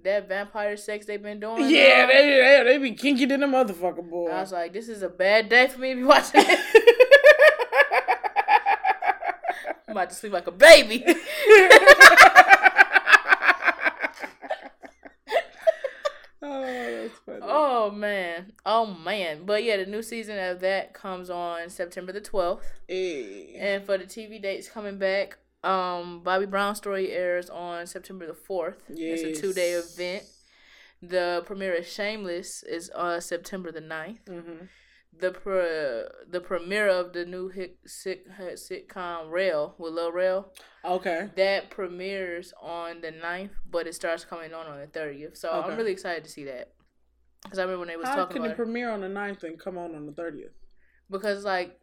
That 0.04 0.28
vampire 0.28 0.76
sex 0.76 1.06
they've 1.06 1.22
been 1.22 1.40
doing. 1.40 1.70
Yeah, 1.70 2.06
they, 2.06 2.28
they 2.28 2.62
they 2.66 2.78
be 2.78 2.92
kinky 2.92 3.24
than 3.24 3.40
the 3.40 3.46
motherfucker 3.46 4.06
boy. 4.08 4.30
I 4.30 4.42
was 4.42 4.52
like, 4.52 4.74
this 4.74 4.90
is 4.90 5.02
a 5.02 5.08
bad 5.08 5.48
day 5.48 5.68
for 5.68 5.78
me 5.78 5.94
to 5.94 5.96
be 5.96 6.04
watching 6.04 6.42
it. 6.44 6.60
I'm 9.88 9.92
about 9.92 10.10
to 10.10 10.16
sleep 10.16 10.32
like 10.34 10.46
a 10.46 10.50
baby. 10.52 11.02
oh, 11.08 11.16
that's 16.42 17.18
funny. 17.24 17.40
Oh 17.86 17.90
man, 17.92 18.52
oh 18.64 18.86
man. 18.86 19.44
But 19.44 19.62
yeah, 19.64 19.76
the 19.76 19.86
new 19.86 20.02
season 20.02 20.38
of 20.38 20.60
that 20.60 20.92
comes 20.92 21.30
on 21.30 21.70
September 21.70 22.12
the 22.12 22.20
12th. 22.20 22.62
Hey. 22.88 23.54
And 23.58 23.84
for 23.84 23.96
the 23.96 24.04
TV 24.04 24.42
dates 24.42 24.68
coming 24.68 24.98
back, 24.98 25.38
um, 25.62 26.22
Bobby 26.24 26.46
Brown 26.46 26.74
story 26.74 27.12
airs 27.12 27.48
on 27.48 27.86
September 27.86 28.26
the 28.26 28.34
fourth. 28.34 28.82
Yes. 28.88 29.20
It's 29.20 29.38
a 29.38 29.42
two 29.42 29.52
day 29.52 29.72
event. 29.72 30.24
The 31.02 31.42
premiere 31.46 31.76
of 31.76 31.86
Shameless 31.86 32.62
is 32.64 32.90
on 32.90 33.20
September 33.20 33.70
the 33.70 33.80
9th. 33.82 34.24
Mm-hmm. 34.24 34.64
The 35.18 35.30
pre- 35.30 36.30
the 36.30 36.40
premiere 36.42 36.88
of 36.88 37.12
the 37.14 37.24
new 37.24 37.48
hit 37.48 37.78
sit- 37.86 38.26
sitcom 38.54 39.30
Rel 39.30 39.74
with 39.78 39.94
Lil 39.94 40.12
Rel 40.12 40.52
Okay. 40.84 41.30
that 41.36 41.70
premieres 41.70 42.52
on 42.60 43.00
the 43.00 43.12
9th, 43.12 43.50
but 43.70 43.86
it 43.86 43.94
starts 43.94 44.24
coming 44.26 44.52
on 44.52 44.66
on 44.66 44.78
the 44.80 44.86
thirtieth. 44.86 45.36
So 45.38 45.48
Okay. 45.50 45.70
I'm 45.70 45.78
really 45.78 45.92
excited 45.92 46.24
to 46.24 46.30
see 46.30 46.44
that 46.44 46.72
because 47.42 47.58
I 47.58 47.62
remember 47.62 47.80
when 47.80 47.88
they 47.88 47.96
was 47.96 48.08
How 48.08 48.16
talking 48.16 48.36
can 48.36 48.42
about 48.42 48.52
it 48.52 48.56
premiere 48.56 48.90
on 48.90 49.00
the 49.00 49.08
9th 49.08 49.42
and 49.44 49.58
come 49.58 49.78
on 49.78 49.94
on 49.94 50.06
the 50.06 50.12
thirtieth? 50.12 50.52
because 51.10 51.44
like 51.44 51.78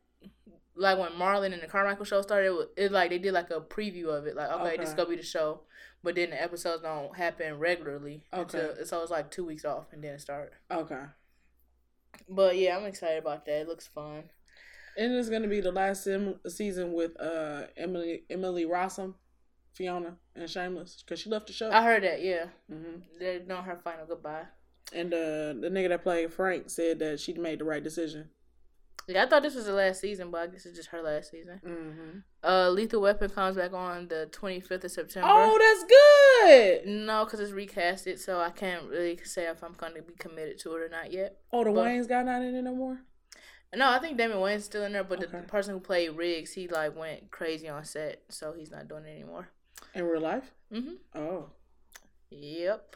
like 0.75 0.97
when 0.97 1.11
Marlon 1.11 1.53
and 1.53 1.61
the 1.61 1.67
Carmichael 1.67 2.03
show 2.05 2.21
started, 2.21 2.47
it, 2.47 2.51
was, 2.51 2.67
it 2.75 2.91
like 2.91 3.09
they 3.11 3.19
did 3.19 3.33
like 3.33 3.51
a 3.51 3.61
preview 3.61 4.07
of 4.07 4.25
it, 4.25 4.35
like 4.35 4.49
okay, 4.51 4.77
this 4.77 4.89
is 4.89 4.95
gonna 4.95 5.09
be 5.09 5.15
the 5.15 5.23
show, 5.23 5.61
but 6.03 6.15
then 6.15 6.31
the 6.31 6.41
episodes 6.41 6.81
don't 6.81 7.15
happen 7.15 7.57
regularly. 7.59 8.23
Okay. 8.33 8.59
until, 8.59 8.85
so 8.85 9.01
it's 9.01 9.11
like 9.11 9.29
two 9.31 9.45
weeks 9.45 9.65
off 9.65 9.85
and 9.93 10.03
then 10.03 10.15
it 10.15 10.21
start. 10.21 10.53
Okay. 10.71 11.03
But 12.29 12.57
yeah, 12.57 12.77
I'm 12.77 12.85
excited 12.85 13.19
about 13.19 13.45
that. 13.45 13.61
It 13.61 13.67
looks 13.67 13.87
fun. 13.87 14.23
And 14.97 15.13
it's 15.13 15.29
gonna 15.29 15.47
be 15.47 15.61
the 15.61 15.71
last 15.71 16.03
sim- 16.03 16.39
season 16.47 16.93
with 16.93 17.19
uh 17.19 17.63
Emily 17.77 18.23
Emily 18.29 18.65
Rossum, 18.65 19.13
Fiona, 19.73 20.17
and 20.35 20.49
Shameless 20.49 21.03
because 21.03 21.19
she 21.19 21.29
left 21.29 21.47
the 21.47 21.53
show. 21.53 21.71
I 21.71 21.83
heard 21.83 22.03
that. 22.03 22.21
Yeah, 22.21 22.45
hmm 22.69 22.99
they're 23.19 23.39
doing 23.39 23.63
her 23.63 23.79
final 23.83 24.05
goodbye. 24.05 24.45
And 24.93 25.13
uh, 25.13 25.53
the 25.59 25.69
nigga 25.71 25.89
that 25.89 26.03
played 26.03 26.31
Frank 26.31 26.69
said 26.69 26.99
that 26.99 27.19
she 27.19 27.33
made 27.33 27.59
the 27.59 27.65
right 27.65 27.83
decision. 27.83 28.29
Yeah, 29.07 29.23
I 29.23 29.27
thought 29.27 29.43
this 29.43 29.55
was 29.55 29.65
the 29.65 29.73
last 29.73 29.99
season, 29.99 30.31
but 30.31 30.41
I 30.41 30.47
guess 30.47 30.65
it's 30.65 30.77
just 30.77 30.89
her 30.89 31.01
last 31.01 31.31
season. 31.31 31.59
Mm-hmm. 31.65 32.19
Uh, 32.41 32.69
Lethal 32.69 33.01
Weapon 33.01 33.29
comes 33.29 33.57
back 33.57 33.73
on 33.73 34.07
the 34.07 34.29
25th 34.31 34.85
of 34.85 34.91
September. 34.91 35.27
Oh, 35.29 35.57
that's 35.59 36.83
good. 36.85 36.87
no, 37.05 37.25
because 37.25 37.41
it's 37.41 37.51
recasted, 37.51 38.17
so 38.19 38.39
I 38.39 38.49
can't 38.51 38.87
really 38.87 39.19
say 39.25 39.47
if 39.49 39.61
I'm 39.61 39.73
going 39.73 39.95
to 39.95 40.01
be 40.03 40.13
committed 40.17 40.57
to 40.59 40.75
it 40.75 40.81
or 40.83 40.89
not 40.89 41.11
yet. 41.11 41.37
Oh, 41.51 41.65
the 41.65 41.71
But- 41.71 41.85
Wayans 41.87 42.07
got 42.07 42.25
not 42.25 42.43
in 42.43 42.55
it 42.55 42.61
no 42.61 42.73
more. 42.75 42.99
No, 43.75 43.89
I 43.89 43.99
think 43.99 44.17
Damon 44.17 44.37
Wayans 44.37 44.61
still 44.61 44.83
in 44.85 44.93
there, 44.93 45.03
but 45.03 45.19
the, 45.19 45.25
Okay. 45.27 45.39
the 45.41 45.47
person 45.47 45.73
who 45.73 45.79
played 45.81 46.11
Riggs, 46.11 46.53
he 46.53 46.67
like 46.67 46.95
went 46.95 47.29
crazy 47.31 47.67
on 47.67 47.83
set, 47.83 48.21
so 48.29 48.53
he's 48.53 48.69
not 48.71 48.87
doing 48.87 49.03
it 49.05 49.09
anymore. 49.09 49.49
In 49.95 50.05
real 50.05 50.21
life? 50.21 50.53
Mhm. 50.71 50.97
Oh. 51.15 51.49
Yep. 52.29 52.95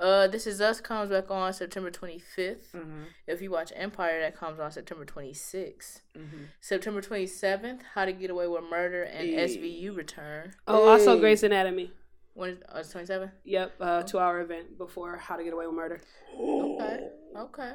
Uh, 0.00 0.26
This 0.26 0.46
Is 0.46 0.60
Us 0.60 0.80
comes 0.80 1.10
back 1.10 1.30
on 1.30 1.52
September 1.52 1.90
25th. 1.90 2.72
Mm-hmm. 2.74 3.02
If 3.26 3.40
you 3.40 3.50
watch 3.50 3.72
Empire, 3.76 4.20
that 4.20 4.36
comes 4.36 4.58
on 4.58 4.70
September 4.72 5.04
26th. 5.04 6.00
Mm-hmm. 6.18 6.44
September 6.60 7.00
27th, 7.00 7.80
How 7.94 8.04
to 8.04 8.12
Get 8.12 8.30
Away 8.30 8.48
with 8.48 8.64
Murder 8.68 9.04
and 9.04 9.28
Hey. 9.28 9.56
SVU 9.56 9.96
return. 9.96 10.52
Oh, 10.66 10.88
also 10.88 11.14
Hey. 11.14 11.20
Grey's 11.20 11.42
Anatomy. 11.42 11.92
When 12.34 12.50
is 12.50 12.58
oh, 12.72 12.80
it's 12.80 12.90
27? 12.90 13.30
Yep, 13.44 13.72
uh, 13.80 14.02
two 14.02 14.18
hour 14.18 14.40
event 14.40 14.76
before 14.76 15.16
How 15.16 15.36
to 15.36 15.44
Get 15.44 15.52
Away 15.52 15.66
with 15.66 15.76
Murder. 15.76 16.00
Okay. 16.36 17.08
Okay. 17.36 17.72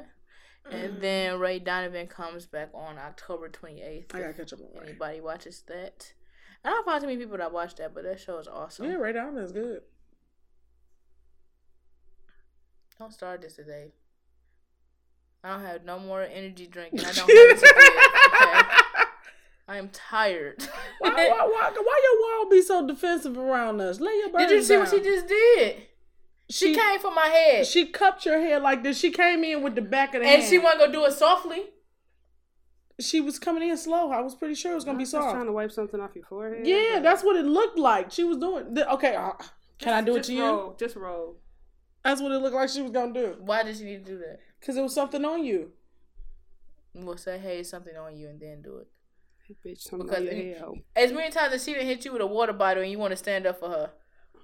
And 0.70 1.00
then 1.00 1.38
Ray 1.40 1.58
Donovan 1.58 2.06
comes 2.06 2.44
back 2.46 2.68
on 2.74 2.98
October 2.98 3.48
28th. 3.48 4.14
I 4.14 4.20
gotta 4.20 4.34
catch 4.34 4.52
up 4.52 4.58
on 4.76 4.82
Anybody 4.84 5.22
watches 5.22 5.64
that? 5.68 6.12
I 6.62 6.68
don't 6.68 6.84
find 6.84 7.00
too 7.00 7.06
many 7.06 7.18
people 7.18 7.38
that 7.38 7.50
watch 7.50 7.76
that, 7.76 7.94
but 7.94 8.04
that 8.04 8.20
show 8.20 8.36
is 8.38 8.46
awesome. 8.46 8.84
Yeah, 8.84 8.96
Ray 8.96 9.14
Donovan 9.14 9.42
is 9.42 9.52
good. 9.52 9.80
Don't 13.00 13.14
start 13.14 13.40
this 13.40 13.54
today. 13.54 13.92
I 15.42 15.48
don't 15.54 15.64
have 15.64 15.86
no 15.86 15.98
more 15.98 16.20
energy 16.20 16.66
drink 16.66 16.92
and 16.92 17.00
I 17.00 17.12
don't 17.12 17.16
have 17.16 17.28
it 17.28 17.58
to 17.58 17.62
give. 17.62 17.80
Okay? 18.42 19.04
I 19.68 19.78
am 19.78 19.88
tired. 19.88 20.68
Why, 20.98 21.08
why, 21.10 21.28
why, 21.30 21.70
why 21.74 22.00
your 22.04 22.20
wall 22.20 22.50
be 22.50 22.60
so 22.60 22.86
defensive 22.86 23.38
around 23.38 23.80
us? 23.80 24.00
Lay 24.00 24.12
your 24.12 24.26
Did 24.26 24.32
you 24.32 24.46
burdens 24.48 24.66
see 24.66 24.76
what 24.76 24.90
she 24.90 25.00
just 25.00 25.28
did? 25.28 25.76
She, 26.50 26.74
came 26.74 26.98
for 27.00 27.10
my 27.10 27.24
head. 27.24 27.66
She 27.66 27.86
cupped 27.86 28.26
your 28.26 28.38
head 28.38 28.60
like 28.60 28.82
this. 28.82 28.98
She 28.98 29.10
came 29.10 29.44
in 29.44 29.62
with 29.62 29.76
the 29.76 29.80
back 29.80 30.14
of 30.14 30.20
the 30.20 30.26
hand. 30.26 30.34
and 30.34 30.42
hand. 30.42 30.50
she 30.50 30.58
wasn't 30.58 30.80
gonna 30.80 30.92
do 30.92 31.06
it 31.06 31.12
softly. 31.12 31.70
She 33.00 33.22
was 33.22 33.38
coming 33.38 33.66
in 33.66 33.78
slow. 33.78 34.10
I 34.10 34.20
was 34.20 34.34
pretty 34.34 34.54
sure 34.54 34.72
it 34.72 34.74
was 34.74 34.84
gonna 34.84 34.98
be 34.98 35.04
Just 35.04 35.14
trying 35.14 35.46
to 35.46 35.52
wipe 35.52 35.72
something 35.72 36.00
off 36.00 36.14
your 36.14 36.24
forehead. 36.26 36.66
Yeah, 36.66 36.96
but- 36.96 37.04
that's 37.04 37.24
what 37.24 37.36
it 37.36 37.46
looked 37.46 37.78
like. 37.78 38.12
She 38.12 38.24
was 38.24 38.36
doing. 38.36 38.74
th- 38.74 38.88
Okay, 38.88 39.14
uh, 39.16 39.30
can 39.78 39.94
I 39.94 40.02
do 40.02 40.16
it 40.16 40.18
just 40.18 40.28
to 40.28 40.34
you? 40.34 40.44
roll, 40.44 40.76
Just 40.78 40.96
roll. 40.96 41.36
That's 42.04 42.20
what 42.20 42.32
it 42.32 42.38
looked 42.38 42.54
like 42.54 42.68
she 42.68 42.82
was 42.82 42.90
gonna 42.90 43.12
do. 43.12 43.36
Why 43.40 43.62
did 43.62 43.76
she 43.76 43.84
need 43.84 44.06
to 44.06 44.12
do 44.12 44.18
that? 44.18 44.40
Cause 44.64 44.76
it 44.76 44.82
was 44.82 44.94
something 44.94 45.24
on 45.24 45.44
you. 45.44 45.72
We'll 46.94 47.16
say, 47.16 47.38
hey, 47.38 47.62
something 47.62 47.96
on 47.96 48.16
you, 48.16 48.28
and 48.28 48.40
then 48.40 48.62
do 48.62 48.78
it. 48.78 48.88
Bitch, 49.66 49.90
Because 49.90 50.18
on 50.18 50.28
it-. 50.28 50.84
As 50.96 51.12
many 51.12 51.30
times 51.30 51.54
as 51.54 51.64
she 51.64 51.72
didn't 51.72 51.88
hit 51.88 52.04
you 52.04 52.12
with 52.12 52.22
a 52.22 52.26
water 52.26 52.52
bottle 52.52 52.82
and 52.82 52.90
you 52.90 52.98
want 52.98 53.10
to 53.12 53.16
stand 53.16 53.46
up 53.46 53.58
for 53.58 53.68
her. 53.68 53.90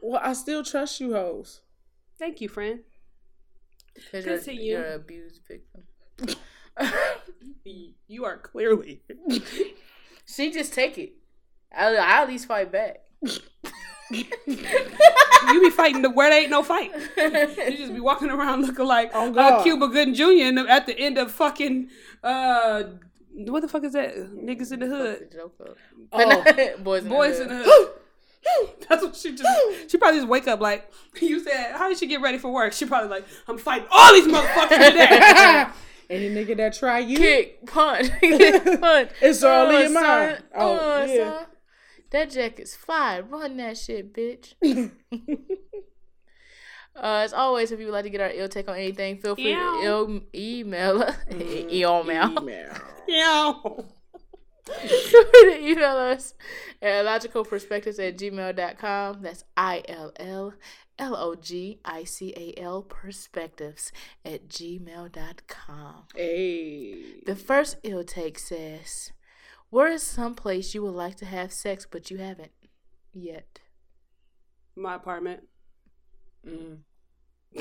Well, 0.02 0.20
I 0.22 0.32
still 0.32 0.62
trust 0.62 1.00
you, 1.00 1.14
hoes. 1.14 1.60
Thank 2.18 2.40
you, 2.40 2.48
friend. 2.48 2.80
Because 4.12 4.46
you're, 4.46 4.56
you're 4.56 4.84
an 4.84 4.94
abused 4.94 5.42
victim. 5.46 5.84
You 8.08 8.24
are 8.24 8.38
clearly. 8.38 9.02
she 10.26 10.52
just 10.52 10.72
take 10.72 10.96
it. 10.98 11.14
I, 11.76 11.96
I 11.96 12.22
at 12.22 12.28
least 12.28 12.46
fight 12.46 12.70
back. 12.70 12.98
you 14.46 15.60
be 15.60 15.70
fighting 15.70 16.02
the 16.02 16.10
where 16.10 16.30
there 16.30 16.40
ain't 16.42 16.50
no 16.50 16.62
fight. 16.62 16.92
You 17.16 17.76
just 17.76 17.94
be 17.94 18.00
walking 18.00 18.30
around 18.30 18.62
looking 18.66 18.84
like 18.86 19.10
Oh, 19.14 19.34
uh, 19.34 19.62
Cuba 19.62 19.88
Gooding 19.88 20.14
Jr. 20.14 20.68
at 20.68 20.86
the 20.86 20.98
end 20.98 21.18
of 21.18 21.30
fucking 21.32 21.88
uh, 22.22 22.84
what 23.34 23.60
the 23.60 23.68
fuck 23.68 23.84
is 23.84 23.92
that? 23.92 24.14
Niggas 24.16 24.72
in 24.72 24.80
the 24.80 24.86
hood. 24.86 25.30
The. 25.30 25.74
Oh. 26.12 26.74
Boys 26.82 27.02
in 27.04 27.08
Boys 27.08 27.38
the 27.38 27.44
in 27.44 27.48
hood. 27.50 27.64
the 27.66 27.70
hood. 27.70 27.90
That's 28.88 29.02
what 29.02 29.16
she 29.16 29.34
just. 29.34 29.90
She 29.90 29.98
probably 29.98 30.18
just 30.20 30.28
wake 30.28 30.46
up 30.48 30.60
like 30.60 30.90
you 31.20 31.40
said. 31.40 31.72
How 31.72 31.88
did 31.88 31.98
she 31.98 32.06
get 32.06 32.20
ready 32.20 32.38
for 32.38 32.50
work? 32.52 32.72
She 32.72 32.86
probably 32.86 33.10
like, 33.10 33.24
I'm 33.48 33.58
fighting 33.58 33.88
all 33.90 34.12
these 34.14 34.26
motherfuckers 34.26 34.68
today. 34.88 35.66
Any 36.08 36.30
nigga 36.30 36.56
that 36.58 36.74
try 36.74 37.00
you, 37.00 37.16
Kick, 37.18 37.66
punch, 37.66 38.08
punch. 38.80 39.10
It's 39.20 39.42
all 39.42 39.68
in 39.70 39.74
Uh, 39.74 39.78
your 39.80 39.90
mind. 39.90 40.36
son. 40.36 40.42
Oh, 40.54 40.76
Uh, 41.00 41.04
yeah. 41.08 41.30
son. 41.32 41.46
That 42.10 42.30
jacket's 42.30 42.74
fly. 42.76 43.20
Run 43.20 43.56
that 43.58 43.76
shit, 43.78 44.12
bitch. 44.12 44.54
Uh, 46.98 47.20
as 47.24 47.34
always, 47.34 47.72
if 47.72 47.78
you 47.78 47.84
would 47.84 47.92
like 47.92 48.04
to 48.04 48.10
get 48.10 48.22
our 48.22 48.30
ill 48.30 48.48
take 48.48 48.68
on 48.68 48.76
anything, 48.76 49.18
feel 49.18 49.34
free 49.34 49.50
Ew. 49.50 49.54
to 49.54 49.80
ill 49.84 50.20
email 50.34 51.02
us. 51.02 51.14
Mm-hmm. 51.30 51.68
email. 51.70 52.38
Email. 52.40 52.72
Yeah. 53.06 53.52
feel 54.64 55.24
free 55.26 55.44
to 55.52 55.58
email 55.60 55.96
us 55.96 56.32
at 56.80 57.04
illlogicalperspectives 57.04 57.98
at 58.08 58.16
gmail.com. 58.16 59.20
That's 59.20 59.44
I 59.58 59.82
L 59.86 60.10
L 60.18 60.54
L 60.98 61.14
O 61.14 61.34
G 61.34 61.80
I 61.84 62.04
C 62.04 62.32
A 62.34 62.58
L 62.62 62.80
perspectives 62.80 63.92
at 64.24 64.48
gmail.com. 64.48 66.04
Hey. 66.14 67.20
The 67.26 67.36
first 67.36 67.76
ill 67.82 68.04
take 68.04 68.38
says, 68.38 69.12
Where 69.70 69.88
is 69.88 70.02
some 70.02 70.34
place 70.34 70.74
you 70.74 70.82
would 70.82 70.94
like 70.94 71.16
to 71.16 71.24
have 71.26 71.52
sex 71.52 71.86
but 71.90 72.10
you 72.10 72.18
haven't 72.18 72.52
yet? 73.12 73.60
My 74.76 74.94
apartment. 74.94 75.44
Mm. 76.46 76.78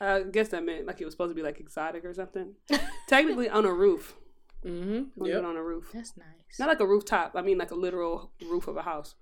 I 0.00 0.22
guess 0.24 0.48
that 0.48 0.64
meant 0.64 0.86
like 0.86 1.00
it 1.00 1.04
was 1.04 1.14
supposed 1.14 1.30
to 1.30 1.34
be 1.34 1.42
like 1.42 1.60
exotic 1.60 2.04
or 2.04 2.12
something. 2.14 2.54
Technically 3.08 3.48
on 3.48 3.64
a 3.64 3.72
roof. 3.72 4.16
Mm-hmm. 4.64 5.02
We'll 5.16 5.30
Yep. 5.30 5.44
on 5.44 5.56
a 5.56 5.62
roof. 5.62 5.90
That's 5.92 6.16
nice. 6.16 6.58
Not 6.58 6.68
like 6.68 6.80
a 6.80 6.86
rooftop. 6.86 7.32
I 7.36 7.42
mean 7.42 7.58
like 7.58 7.70
a 7.70 7.76
literal 7.76 8.32
roof 8.50 8.66
of 8.68 8.76
a 8.76 8.82
house. 8.82 9.14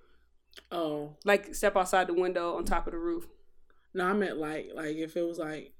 Oh. 0.73 1.17
Like 1.25 1.55
step 1.55 1.77
outside 1.77 2.07
the 2.07 2.15
window 2.15 2.57
on 2.57 2.65
top 2.65 2.87
of 2.87 2.93
the 2.93 2.99
roof. 2.99 3.27
No, 3.95 4.07
I 4.07 4.13
meant 4.15 4.39
like 4.39 4.71
like 4.75 4.97
if 4.97 5.17
it 5.17 5.23
was 5.27 5.39
like 5.39 5.73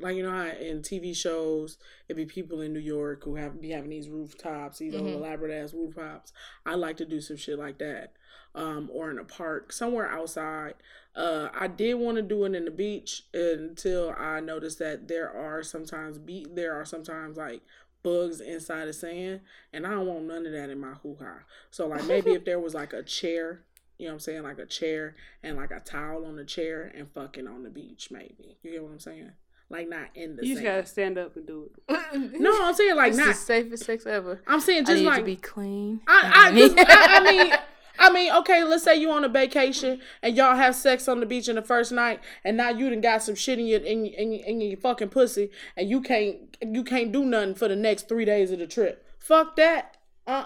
like 0.00 0.16
you 0.16 0.22
know 0.22 0.30
how 0.30 0.46
in 0.46 0.82
TV 0.82 1.14
shows 1.14 1.78
it'd 2.08 2.16
be 2.16 2.26
people 2.26 2.60
in 2.60 2.72
New 2.72 2.80
York 2.80 3.22
who 3.24 3.36
have 3.36 3.60
be 3.60 3.70
having 3.70 3.90
these 3.90 4.08
rooftops, 4.08 4.78
these 4.78 4.94
Mhm. 4.94 5.14
elaborate 5.14 5.52
ass 5.52 5.72
rooftops. 5.74 6.32
I 6.66 6.74
like 6.74 6.96
to 6.98 7.04
do 7.04 7.20
some 7.20 7.36
shit 7.36 7.58
like 7.58 7.78
that. 7.78 8.14
Um, 8.54 8.90
or 8.92 9.10
in 9.10 9.18
a 9.18 9.24
park, 9.24 9.72
somewhere 9.72 10.06
outside. 10.10 10.74
Uh, 11.14 11.48
I 11.54 11.68
did 11.68 11.94
want 11.94 12.16
to 12.16 12.22
do 12.22 12.44
it 12.44 12.54
in 12.54 12.66
the 12.66 12.70
beach 12.70 13.24
until 13.32 14.10
I 14.18 14.40
noticed 14.40 14.78
that 14.80 15.08
there 15.08 15.30
are 15.30 15.62
sometimes 15.62 16.18
be 16.18 16.46
there 16.50 16.74
are 16.74 16.84
sometimes 16.84 17.36
like 17.38 17.62
bugs 18.02 18.40
inside 18.40 18.86
the 18.86 18.92
sand, 18.92 19.40
and 19.72 19.86
I 19.86 19.90
don't 19.90 20.06
want 20.06 20.24
none 20.24 20.44
of 20.44 20.52
that 20.52 20.68
in 20.68 20.80
my 20.80 20.94
hoo 20.94 21.16
ha. 21.20 21.44
So 21.70 21.86
like 21.86 22.04
maybe 22.06 22.32
if 22.32 22.44
there 22.44 22.60
was 22.60 22.74
like 22.74 22.92
a 22.92 23.02
chair, 23.02 23.62
you 23.98 24.06
know 24.06 24.12
what 24.12 24.16
I'm 24.16 24.20
saying, 24.20 24.42
like 24.42 24.58
a 24.58 24.66
chair 24.66 25.14
and 25.42 25.56
like 25.56 25.70
a 25.70 25.80
towel 25.80 26.26
on 26.26 26.36
the 26.36 26.44
chair 26.44 26.90
and 26.94 27.10
fucking 27.12 27.46
on 27.46 27.62
the 27.62 27.70
beach, 27.70 28.10
maybe. 28.10 28.58
You 28.62 28.72
get 28.72 28.82
what 28.82 28.92
I'm 28.92 29.00
saying? 29.00 29.32
Like 29.72 29.88
not 29.88 30.08
in 30.14 30.36
the 30.36 30.46
You 30.46 30.54
just 30.54 30.62
sand. 30.64 30.76
gotta 30.76 30.86
stand 30.86 31.18
up 31.18 31.34
and 31.36 31.46
do 31.46 31.70
it. 31.88 32.32
No, 32.40 32.62
I'm 32.62 32.74
saying 32.74 32.94
like 32.94 33.08
it's 33.10 33.18
not. 33.18 33.28
the 33.28 33.34
safest 33.34 33.84
sex 33.84 34.06
ever. 34.06 34.40
I'm 34.46 34.60
saying 34.60 34.82
I 34.82 34.84
just 34.86 35.00
need 35.00 35.06
like 35.06 35.18
to 35.20 35.24
be 35.24 35.36
clean. 35.36 36.00
I, 36.06 36.50
I, 36.52 36.52
just, 36.56 36.74
I, 36.78 36.84
I 37.16 37.20
mean, 37.32 37.52
I 37.98 38.12
mean, 38.12 38.32
okay, 38.40 38.64
let's 38.64 38.84
say 38.84 38.96
you 38.96 39.10
on 39.10 39.24
a 39.24 39.28
vacation 39.28 40.00
and 40.22 40.36
y'all 40.36 40.56
have 40.56 40.74
sex 40.74 41.08
on 41.08 41.20
the 41.20 41.26
beach 41.26 41.48
in 41.48 41.56
the 41.56 41.62
first 41.62 41.90
night, 41.92 42.20
and 42.44 42.56
now 42.56 42.68
you 42.70 42.90
done 42.90 43.00
got 43.00 43.22
some 43.22 43.34
shit 43.34 43.58
in 43.58 43.66
your 43.66 43.80
in, 43.80 44.04
in, 44.06 44.32
your- 44.32 44.46
in 44.46 44.60
your 44.60 44.76
fucking 44.78 45.08
pussy, 45.08 45.50
and 45.76 45.88
you 45.88 46.00
can't 46.02 46.56
you 46.60 46.84
can't 46.84 47.10
do 47.12 47.24
nothing 47.24 47.54
for 47.54 47.66
the 47.68 47.76
next 47.76 48.08
three 48.08 48.24
days 48.26 48.50
of 48.50 48.58
the 48.58 48.66
trip. 48.66 49.06
Fuck 49.18 49.56
that. 49.56 49.96
Uh 50.26 50.44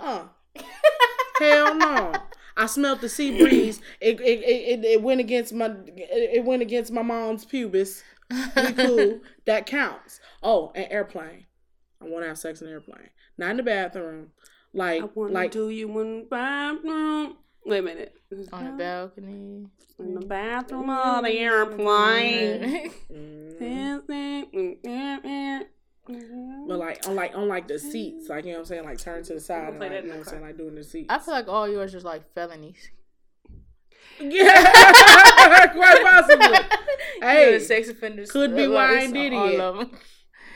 uh 0.57 0.63
Hell 1.39 1.75
no. 1.75 2.13
I 2.59 2.65
smelled 2.67 3.01
the 3.03 3.09
sea 3.09 3.37
breeze. 3.39 3.81
It 4.01 4.19
it, 4.21 4.41
it, 4.43 4.81
it, 4.81 4.85
it 4.85 5.03
went 5.03 5.21
against 5.21 5.53
my 5.53 5.67
it, 5.67 6.37
it 6.39 6.45
went 6.45 6.63
against 6.63 6.91
my 6.93 7.03
mom's 7.03 7.45
pubis. 7.45 8.03
We 8.31 8.73
cool. 8.77 9.21
that 9.47 9.67
counts. 9.67 10.21
Oh, 10.43 10.73
an 10.75 10.87
airplane. 10.91 11.47
I 12.01 12.05
want 12.05 12.25
to 12.25 12.29
have 12.29 12.39
sex 12.39 12.61
in 12.61 12.67
an 12.67 12.73
airplane, 12.73 13.11
not 13.39 13.51
in 13.51 13.57
the 13.57 13.63
bathroom. 13.63 14.33
Like 14.75 15.03
I 15.03 15.09
wanna 15.15 15.33
like 15.33 15.53
do 15.53 15.71
you 15.71 15.89
in 16.01 16.21
the 16.21 16.27
bathroom. 16.29 17.37
Wait 17.65 17.79
a 17.79 17.83
minute. 17.83 18.15
On 18.53 18.65
the 18.65 18.73
balcony. 18.73 19.67
In 19.99 20.15
the 20.15 20.27
bathroom 20.27 20.91
of 20.91 21.25
the 21.25 21.31
mm-hmm. 21.31 21.37
airplane. 21.37 22.91
But 26.69 26.79
like 26.79 27.09
on 27.09 27.17
like 27.17 27.35
on 27.35 27.49
like 27.49 27.67
the 27.67 27.79
seats, 27.79 28.29
like 28.29 28.45
you 28.45 28.53
know 28.53 28.59
what 28.59 28.61
I'm 28.61 28.67
saying, 28.67 28.85
like 28.85 28.99
turn 28.99 29.25
to 29.25 29.35
the 29.35 29.41
side 29.41 29.69
and 29.69 29.79
play 29.79 29.89
like, 29.89 29.97
that 29.97 30.05
you 30.05 30.11
know 30.11 30.19
what 30.19 30.27
I'm 30.27 30.31
saying, 30.31 30.43
like 30.43 30.57
doing 30.57 30.77
the 30.77 30.85
seats. 30.85 31.07
I 31.09 31.19
feel 31.19 31.35
like 31.35 31.49
all 31.49 31.69
yours 31.69 31.95
is 31.95 32.05
like 32.05 32.33
felonies. 32.35 32.91
yeah, 34.21 34.63
quite 35.73 36.03
possibly. 36.03 36.47
You're 37.21 37.31
Hey, 37.31 37.59
sex 37.61 37.89
offenders. 37.89 38.31
could 38.31 38.55
be 38.57 38.67
why 38.69 38.99
I 38.99 39.07
did 39.11 39.33
it 39.33 39.37
all 39.37 39.51
yet. 39.51 39.61
of 39.61 39.81
'em. 39.81 39.91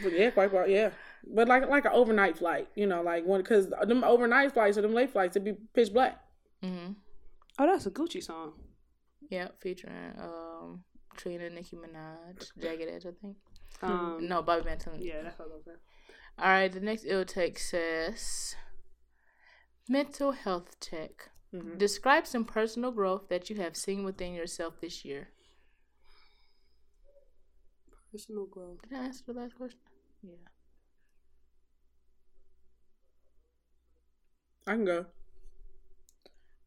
But 0.03 0.13
yeah, 0.13 0.31
quite 0.31 0.53
well, 0.53 0.69
yeah. 0.69 0.91
But 1.27 1.49
like 1.49 1.69
like 1.69 1.85
an 1.85 1.93
overnight 1.95 2.39
flight, 2.39 2.69
you 2.75 2.87
know, 2.87 3.03
like 3.03 3.25
one 3.27 3.41
because 3.41 3.69
them 3.87 4.03
overnight 4.05 4.53
flights 4.53 4.79
or 4.79 4.83
them 4.83 4.95
late 4.95 5.11
flights, 5.11 5.37
it'd 5.37 5.45
be 5.45 5.55
pitch 5.75 5.93
black. 5.93 6.19
Mm-hmm. 6.65 6.93
Oh, 7.59 7.67
that's 7.67 7.87
a 7.87 7.91
Gucci 7.91 8.23
song. 8.23 8.53
Yeah, 9.29 9.49
featuring 9.61 10.15
um 10.19 10.85
Trina, 11.17 11.51
Nicki 11.51 11.77
Minaj, 11.77 12.51
Jagged 12.61 12.89
Edge, 12.89 13.07
I 13.07 13.11
think. 13.21 13.37
Um, 13.83 14.19
No, 14.29 14.43
Bobby 14.43 14.63
Banton. 14.69 14.97
Yeah, 14.99 15.23
that's 15.23 15.39
what 15.39 15.49
I 15.51 15.55
was 15.55 15.65
saying. 15.65 15.77
All 16.39 16.47
right, 16.49 16.73
the 16.73 16.81
next 16.81 17.05
ill 17.07 17.25
take 17.25 17.59
says 17.59 18.55
mental 19.89 20.33
health 20.33 20.77
check. 20.81 21.31
Mhm. 21.53 21.79
Describe 21.79 22.27
some 22.27 22.45
personal 22.45 22.93
growth 22.93 23.29
that 23.29 23.51
you 23.51 23.57
have 23.57 23.77
seen 23.77 24.05
within 24.05 24.35
yourself 24.35 24.81
this 24.81 25.05
year. 25.05 25.29
Personal 28.13 28.47
growth. 28.47 28.83
Did 28.83 28.99
I 28.99 29.05
answer 29.05 29.25
the 29.27 29.33
last 29.33 29.57
question? 29.57 29.81
Yeah. 30.23 30.33
I 34.67 34.73
can 34.73 34.85
go. 34.85 35.07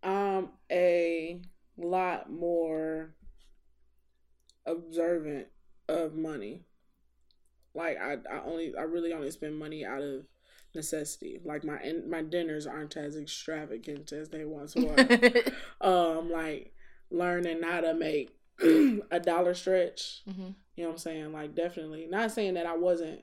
Um, 0.04 0.52
a 0.70 1.42
lot 1.78 2.30
more 2.30 3.16
observant 4.66 5.48
of 5.88 6.16
money. 6.16 6.66
Like 7.74 7.98
I, 7.98 8.18
I 8.30 8.42
only, 8.44 8.76
I 8.76 8.84
really 8.84 9.14
only 9.14 9.32
spend 9.32 9.58
money 9.58 9.86
out 9.86 10.02
of 10.02 10.26
necessity. 10.76 11.40
Like 11.44 11.64
my 11.64 11.80
my 12.08 12.22
dinners 12.22 12.66
aren't 12.68 12.98
as 12.98 13.16
extravagant 13.18 14.12
as 14.12 14.30
they 14.30 14.46
once 14.46 14.76
were. 14.76 14.96
um, 15.82 16.32
like 16.32 16.74
learning 17.12 17.62
how 17.64 17.82
to 17.82 17.94
make 17.94 18.36
a 19.12 19.20
dollar 19.20 19.54
stretch. 19.54 20.22
hmm 20.26 20.50
You 20.76 20.84
know 20.84 20.90
what 20.90 20.92
I'm 20.94 20.98
saying? 20.98 21.34
Like 21.34 21.56
definitely 21.56 22.08
not 22.10 22.32
saying 22.32 22.56
that 22.56 22.66
I 22.66 22.76
wasn't 22.76 23.22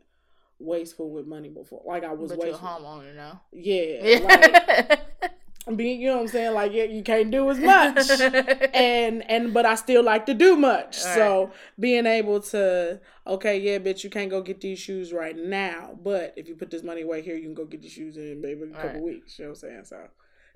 wasteful 0.59 1.11
with 1.11 1.27
money 1.27 1.49
before. 1.49 1.83
Like 1.87 2.05
I 2.05 2.13
was 2.13 2.31
But 2.31 2.39
you're 2.39 2.49
a 2.49 2.51
wasteful. 2.53 2.69
homeowner 2.69 3.15
now. 3.17 3.43
Yeah, 3.53 4.19
like 4.25 5.31
being, 5.77 6.01
you 6.01 6.09
know 6.09 6.17
what 6.17 6.23
I'm 6.23 6.29
saying? 6.29 6.55
Like 6.55 6.73
yeah, 6.73 6.85
you 6.85 7.03
can't 7.03 7.31
do 7.31 7.51
as 7.51 7.59
much. 7.59 8.21
and 8.75 9.29
and 9.31 9.53
but 9.55 9.67
I 9.67 9.75
still 9.75 10.03
like 10.03 10.27
to 10.27 10.35
do 10.35 10.57
much. 10.57 10.99
All 10.99 11.05
So 11.15 11.53
being 11.79 12.07
able 12.07 12.41
to 12.41 13.01
okay, 13.27 13.59
yeah, 13.59 13.79
bitch, 13.79 14.05
you 14.05 14.11
can't 14.11 14.31
go 14.31 14.43
get 14.43 14.61
these 14.61 14.79
shoes 14.79 15.13
right 15.13 15.37
now, 15.37 15.99
but 16.03 16.35
if 16.37 16.49
you 16.49 16.55
put 16.57 16.71
this 16.71 16.83
money 16.83 17.03
away 17.03 17.23
here, 17.23 17.37
you 17.37 17.45
can 17.45 17.55
go 17.55 17.65
get 17.65 17.83
these 17.83 17.93
shoes 17.93 18.17
in 18.17 18.41
maybe 18.41 18.63
a 18.63 18.67
couple 18.75 18.91
Right. 18.91 19.03
weeks. 19.03 19.39
You 19.39 19.47
know 19.47 19.51
what 19.51 19.63
I'm 19.65 19.69
saying? 19.71 19.85
So 19.85 19.97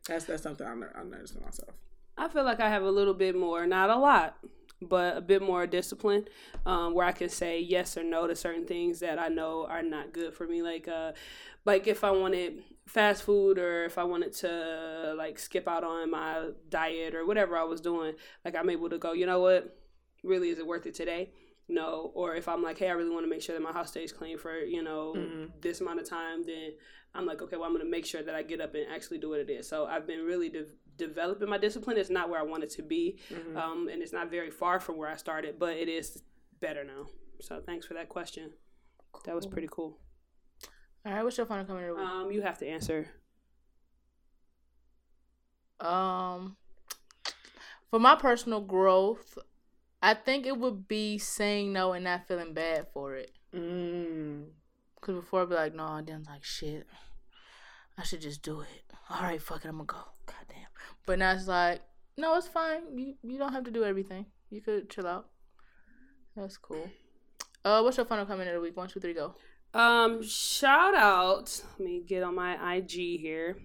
that's 0.09 0.25
that's 0.27 0.43
something 0.43 0.67
I'm, 0.67 0.83
I 0.83 1.03
noticed 1.05 1.37
in 1.37 1.43
myself. 1.43 1.71
I 2.17 2.29
feel 2.29 2.45
like 2.45 2.61
I 2.61 2.69
have 2.69 2.83
a 2.83 2.91
little 2.91 3.15
bit 3.15 3.37
more, 3.37 3.67
not 3.67 3.91
a 3.91 3.97
lot, 3.97 4.37
but 4.81 5.17
a 5.17 5.21
bit 5.21 5.43
more 5.43 5.67
discipline, 5.67 6.27
um, 6.65 6.95
where 6.95 7.07
I 7.07 7.13
can 7.13 7.29
say 7.29 7.59
yes 7.61 7.97
or 7.97 8.05
no 8.05 8.27
to 8.27 8.37
certain 8.37 8.67
things 8.67 9.01
that 9.01 9.19
I 9.19 9.29
know 9.29 9.67
are 9.69 9.83
not 9.83 10.13
good 10.13 10.33
for 10.35 10.47
me. 10.47 10.63
Like, 10.63 10.87
uh, 10.87 11.13
like 11.65 11.87
if 11.89 12.05
I 12.05 12.13
wanted 12.13 12.63
fast 12.87 13.23
food 13.23 13.59
or 13.59 13.85
if 13.85 13.97
I 13.99 14.05
wanted 14.05 14.33
to 14.35 15.15
like 15.17 15.39
skip 15.39 15.67
out 15.67 15.85
on 15.85 16.11
my 16.11 16.51
diet 16.69 17.15
or 17.15 17.25
whatever 17.27 17.57
I 17.57 17.65
was 17.65 17.81
doing, 17.81 18.15
like 18.45 18.55
I'm 18.55 18.71
able 18.71 18.91
to 18.91 18.99
go. 18.99 19.13
You 19.13 19.27
know 19.27 19.41
what? 19.41 19.77
Really, 20.23 20.51
is 20.51 20.59
it 20.59 20.67
worth 20.67 20.87
it 20.87 20.95
today? 20.95 21.33
No. 21.69 22.13
Or 22.15 22.35
if 22.35 22.47
I'm 22.49 22.63
like, 22.63 22.79
hey, 22.79 22.89
I 22.89 22.93
really 22.93 23.11
want 23.11 23.25
to 23.25 23.31
make 23.31 23.43
sure 23.43 23.55
that 23.55 23.63
my 23.63 23.73
house 23.73 23.91
stays 23.91 24.13
clean 24.13 24.39
for 24.39 24.57
you 24.59 24.83
know 24.83 25.15
Mhm. 25.17 25.61
this 25.63 25.81
amount 25.81 26.01
of 26.01 26.09
time, 26.09 26.43
then 26.45 26.73
I'm 27.15 27.27
like, 27.27 27.41
okay, 27.43 27.57
well, 27.57 27.67
I'm 27.67 27.73
gonna 27.73 27.85
make 27.89 28.05
sure 28.07 28.23
that 28.23 28.35
I 28.35 28.43
get 28.43 28.61
up 28.61 28.75
and 28.75 28.87
actually 28.91 29.19
do 29.19 29.31
what 29.31 29.41
it 29.41 29.49
is. 29.49 29.69
So 29.69 29.87
I've 29.87 30.07
been 30.07 30.25
really 30.25 30.49
de- 30.51 30.67
developing 30.97 31.49
my 31.49 31.59
discipline. 31.59 31.97
It's 31.97 32.11
not 32.11 32.29
where 32.29 32.41
I 32.41 32.43
want 32.43 32.65
it 32.65 32.71
to 32.71 32.83
be, 32.83 33.19
Mhm. 33.31 33.57
um, 33.57 33.89
and 33.89 34.03
it's 34.03 34.13
not 34.13 34.31
very 34.31 34.51
far 34.51 34.79
from 34.81 34.97
where 34.97 35.09
I 35.09 35.17
started, 35.17 35.59
but 35.59 35.77
it 35.77 35.89
is 35.89 36.23
better 36.61 36.85
now. 36.85 37.07
So 37.41 37.61
thanks 37.61 37.87
for 37.87 37.95
that 37.95 38.09
question. 38.09 38.53
That 39.25 39.35
was 39.35 39.47
pretty 39.47 39.69
cool. 39.71 39.99
All 41.07 41.13
right, 41.13 41.23
what's 41.23 41.37
your 41.37 41.47
final 41.47 41.65
comment? 41.65 41.91
of 41.91 41.97
the 41.97 42.03
week? 42.03 42.11
Um, 42.11 42.33
you 42.33 42.43
have 42.43 42.59
to 42.59 42.67
answer. 42.67 43.09
Um, 45.81 46.57
for 47.91 47.99
my 47.99 48.15
personal 48.15 48.61
growth, 48.61 49.37
I 50.03 50.15
think 50.15 50.47
it 50.47 50.57
would 50.57 50.89
be 50.89 51.19
saying 51.19 51.73
no 51.73 51.93
and 51.93 52.05
not 52.05 52.27
feeling 52.27 52.55
bad 52.55 52.87
for 52.93 53.17
it. 53.17 53.33
Mm. 53.55 54.47
Cause 55.01 55.17
before 55.17 55.43
I'd 55.43 55.49
be 55.51 55.55
like, 55.55 55.75
no, 55.75 56.01
then 56.01 56.25
like 56.27 56.43
shit, 56.43 56.87
I 57.99 58.03
should 58.03 58.23
just 58.23 58.43
do 58.43 58.63
it. 58.63 58.93
All 59.11 59.23
right, 59.23 59.41
fuck 59.41 59.65
it, 59.65 59.69
I'm 59.69 59.75
gonna 59.77 59.85
go. 59.85 59.99
Goddamn. 60.25 60.69
But 61.05 61.19
now 61.19 61.33
it's 61.33 61.47
like, 61.47 61.83
no, 62.17 62.37
it's 62.37 62.49
fine. 62.49 62.97
You 62.97 63.15
you 63.23 63.39
don't 63.39 63.53
have 63.53 63.65
to 63.65 63.71
do 63.71 63.85
everything. 63.85 64.27
You 64.49 64.63
could 64.63 64.89
chill 64.89 65.07
out. 65.07 65.29
That's 66.35 66.57
cool. 66.57 66.89
Uh, 67.65 67.83
what's 67.83 67.99
your 67.99 68.07
final 68.07 68.25
comment 68.25 68.49
of 68.49 68.55
the 68.55 68.61
week? 68.61 68.77
One, 68.77 68.89
two, 68.89 69.01
three, 69.01 69.15
go. 69.15 69.35
Um, 69.75 70.23
shout 70.23 70.95
out. 70.95 71.63
Let 71.79 71.87
me 71.89 72.01
get 72.07 72.23
on 72.23 72.35
my 72.35 72.77
IG 72.77 73.21
here. 73.21 73.57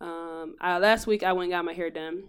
Um, 0.00 0.56
I, 0.60 0.78
last 0.78 1.06
week 1.06 1.22
I 1.22 1.32
went 1.32 1.44
and 1.44 1.52
got 1.52 1.64
my 1.64 1.72
hair 1.72 1.90
done, 1.90 2.24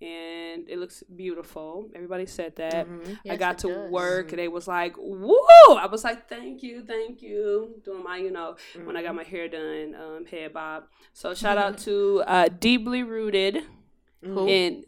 and 0.00 0.68
it 0.68 0.78
looks 0.78 1.02
beautiful. 1.14 1.88
Everybody 1.94 2.26
said 2.26 2.54
that. 2.56 2.86
Mhm. 2.86 3.18
I 3.30 3.36
got 3.36 3.58
to 3.60 3.68
does. 3.68 3.90
work, 3.90 4.30
and 4.30 4.38
they 4.38 4.46
was 4.48 4.68
like, 4.68 4.94
"Woo!" 4.98 5.36
I 5.68 5.86
was 5.90 6.04
like, 6.04 6.28
"Thank 6.28 6.62
you, 6.62 6.82
thank 6.82 7.22
you." 7.22 7.80
Doing 7.84 8.04
my, 8.04 8.18
you 8.18 8.30
know, 8.30 8.56
when 8.84 8.96
I 8.96 9.02
got 9.02 9.14
my 9.14 9.24
hair 9.24 9.48
done, 9.48 9.94
um, 9.94 10.26
head 10.26 10.52
bob. 10.52 10.84
So 11.12 11.34
shout 11.42 11.58
out 11.58 11.78
to 11.78 12.22
uh, 12.26 12.48
Deeply 12.60 13.02
Rooted 13.02 13.62
Who? 14.22 14.46
and 14.48 14.84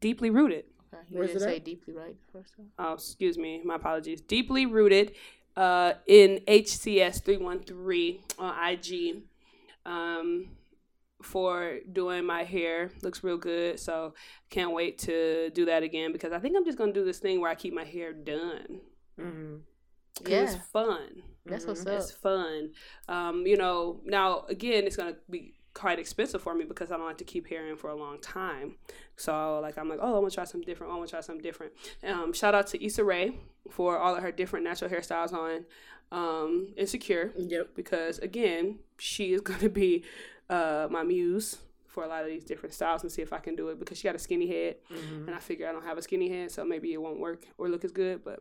Deeply 0.00 0.30
Rooted. 0.30 0.64
Okay, 0.92 1.02
you 1.10 1.26
didn't 1.26 1.40
say 1.40 1.58
deeply 1.60 1.92
right 1.94 2.16
first 2.32 2.56
time. 2.56 2.66
oh, 2.78 2.94
excuse 2.94 3.38
me, 3.38 3.62
my 3.64 3.76
apologies. 3.76 4.20
Deeply 4.22 4.64
rooted 4.66 5.12
uh, 5.58 5.92
in 6.06 6.40
HCS 6.46 7.22
three 7.24 7.36
one 7.36 7.60
three 7.60 8.22
on 8.38 8.54
IG. 8.70 9.22
Um, 9.84 10.50
for 11.20 11.80
doing 11.92 12.24
my 12.24 12.44
hair 12.44 12.92
looks 13.02 13.24
real 13.24 13.38
good, 13.38 13.80
so 13.80 14.14
can't 14.50 14.72
wait 14.72 14.98
to 14.98 15.50
do 15.50 15.64
that 15.64 15.82
again 15.82 16.12
because 16.12 16.32
I 16.32 16.38
think 16.38 16.54
I'm 16.56 16.64
just 16.64 16.78
gonna 16.78 16.92
do 16.92 17.04
this 17.04 17.18
thing 17.18 17.40
where 17.40 17.50
I 17.50 17.56
keep 17.56 17.74
my 17.74 17.82
hair 17.84 18.12
done. 18.12 18.80
Mhm. 19.18 19.62
'Cause 20.22 20.30
Yeah, 20.30 20.42
it's 20.44 20.66
fun. 20.68 21.22
that's 21.44 21.66
what's 21.66 21.84
up. 21.86 22.00
It's 22.02 22.12
fun. 22.12 22.72
Um, 23.08 23.46
you 23.48 23.56
know, 23.56 24.00
now 24.04 24.44
again, 24.48 24.84
it's 24.84 24.94
gonna 24.96 25.16
be 25.28 25.57
quite 25.78 25.98
expensive 25.98 26.42
for 26.42 26.54
me 26.54 26.64
because 26.64 26.90
I 26.90 26.96
don't 26.96 27.06
like 27.06 27.18
to 27.18 27.24
keep 27.24 27.46
hair 27.48 27.66
in 27.68 27.76
for 27.76 27.90
a 27.90 27.94
long 27.94 28.18
time. 28.20 28.76
So 29.16 29.60
like 29.60 29.78
I'm 29.78 29.88
like, 29.88 30.00
oh, 30.02 30.16
I 30.16 30.18
want 30.18 30.30
to 30.32 30.34
try 30.34 30.44
something 30.44 30.66
different. 30.66 30.90
Oh, 30.92 30.96
I 30.96 30.98
want 30.98 31.08
to 31.10 31.12
try 31.16 31.20
something 31.20 31.42
different. 31.42 31.72
Um, 32.06 32.32
shout 32.32 32.54
out 32.54 32.66
to 32.68 32.84
Issa 32.84 33.04
Rae 33.04 33.38
for 33.70 33.96
all 33.98 34.14
of 34.16 34.22
her 34.22 34.32
different 34.32 34.64
natural 34.64 34.90
hairstyles 34.90 35.32
on 35.32 35.64
um, 36.10 36.68
Insecure 36.76 37.32
Yep. 37.36 37.70
because 37.76 38.18
again, 38.18 38.78
she 38.98 39.32
is 39.32 39.40
gonna 39.48 39.68
be 39.68 40.04
uh, 40.50 40.88
my 40.90 41.02
muse 41.02 41.58
for 41.86 42.04
a 42.04 42.08
lot 42.08 42.22
of 42.22 42.28
these 42.28 42.44
different 42.44 42.74
styles 42.74 43.02
and 43.02 43.10
see 43.12 43.22
if 43.22 43.32
I 43.32 43.38
can 43.38 43.54
do 43.56 43.68
it 43.68 43.78
because 43.78 43.98
she 43.98 44.04
got 44.08 44.14
a 44.14 44.18
skinny 44.18 44.46
head 44.46 44.76
Mhm. 44.90 45.26
and 45.26 45.34
I 45.34 45.38
figure 45.38 45.68
I 45.68 45.72
don't 45.72 45.84
have 45.84 45.98
a 45.98 46.02
skinny 46.02 46.28
head, 46.28 46.50
so 46.50 46.64
maybe 46.64 46.92
it 46.92 47.00
won't 47.00 47.18
work 47.18 47.44
or 47.58 47.68
look 47.68 47.84
as 47.84 47.92
good, 47.92 48.24
but 48.24 48.40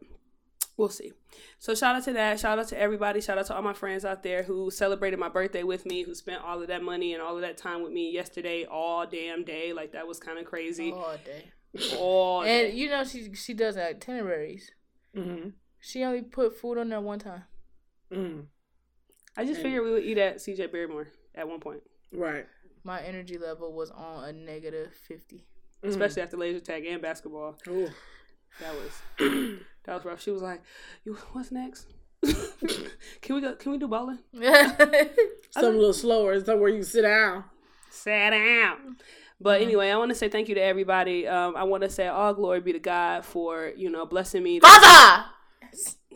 we'll 0.78 0.90
see. 0.90 1.12
So 1.60 1.76
shout 1.76 1.95
out 1.95 2.04
to 2.06 2.14
that. 2.14 2.40
Shout 2.40 2.58
out 2.60 2.68
to 2.70 2.80
everybody. 2.80 3.20
Shout 3.20 3.38
out 3.38 3.48
to 3.48 3.56
all 3.56 3.62
my 3.62 3.74
friends 3.74 4.06
out 4.06 4.24
there 4.24 4.44
who 4.44 4.72
celebrated 4.72 5.20
my 5.20 5.30
birthday 5.30 5.64
with 5.64 5.86
me, 5.86 6.04
who 6.04 6.14
spent 6.16 6.44
all 6.44 6.62
of 6.62 6.68
that 6.68 6.84
money 6.84 7.14
and 7.14 7.22
all 7.22 7.36
of 7.36 7.41
that 7.41 7.58
time 7.58 7.84
with 7.84 7.91
me 7.91 8.12
yesterday, 8.12 8.66
all 8.66 9.06
damn 9.06 9.44
day. 9.44 9.74
Like 9.74 9.91
that 9.94 10.08
was 10.08 10.20
kind 10.20 10.38
of 10.40 10.45
crazy. 10.45 10.91
all 10.91 11.18
day. 11.26 11.52
All 11.98 12.44
day. 12.44 12.70
And 12.70 12.78
you 12.78 12.90
know 12.90 13.04
she 13.04 13.34
she 13.34 13.54
does 13.54 13.76
itineraries. 13.78 14.72
Mhm. 15.16 15.54
She 15.80 16.04
only 16.04 16.22
put 16.22 16.58
food 16.60 16.78
on 16.78 16.90
there 16.90 17.02
one 17.02 17.20
time. 17.20 17.44
Mhm. 18.12 18.45
I 19.36 19.45
just 19.45 19.62
figured 19.62 19.84
we 19.84 19.91
would 19.91 20.04
eat 20.04 20.18
at 20.18 20.38
CJ 20.41 20.72
Barrymore 20.72 21.08
at 21.36 21.48
one 21.48 21.60
point, 21.60 21.84
Right. 22.12 22.48
My 22.84 23.02
energy 23.02 23.38
level 23.38 23.74
was 23.74 23.91
on 23.91 24.24
a 24.24 24.32
negative 24.34 24.94
fifty. 24.94 25.45
Mhm. 25.84 25.90
especially 25.90 26.24
after 26.24 26.38
laser 26.38 26.60
tag 26.60 26.86
and 26.88 27.02
basketball. 27.02 27.56
Ooh. 27.68 27.90
That 28.60 28.74
was 28.74 29.02
that 29.88 29.96
was 29.96 30.06
rough. 30.06 30.22
She 30.22 30.30
was 30.30 30.44
like, 30.44 30.62
"You, 31.04 31.16
what's 31.32 31.52
next? 31.52 31.88
can 33.22 33.36
we 33.36 33.42
go? 33.42 33.56
Can 33.56 33.72
we 33.72 33.80
do 33.80 33.88
bowling?" 33.88 34.20
Some 35.52 35.66
a 35.66 35.70
little 35.70 35.94
slower, 35.94 36.40
somewhere 36.44 36.70
you 36.70 36.84
sit 36.84 37.02
down. 37.02 37.46
Sat 37.90 38.30
down. 38.30 38.98
But 39.40 39.62
anyway, 39.62 39.92
I 39.92 39.98
want 39.98 40.10
to 40.10 40.16
say 40.16 40.30
thank 40.30 40.50
you 40.50 40.56
to 40.56 40.62
everybody. 40.62 41.28
Um, 41.28 41.56
I 41.56 41.64
want 41.64 41.84
to 41.84 41.90
say 41.90 42.08
all 42.08 42.34
glory 42.34 42.60
be 42.60 42.74
to 42.74 42.80
God 42.80 43.24
for 43.24 43.72
you 43.76 43.90
know 43.90 44.06
blessing 44.06 44.44
me 44.44 44.60
to, 44.60 44.68
Father. 44.68 45.26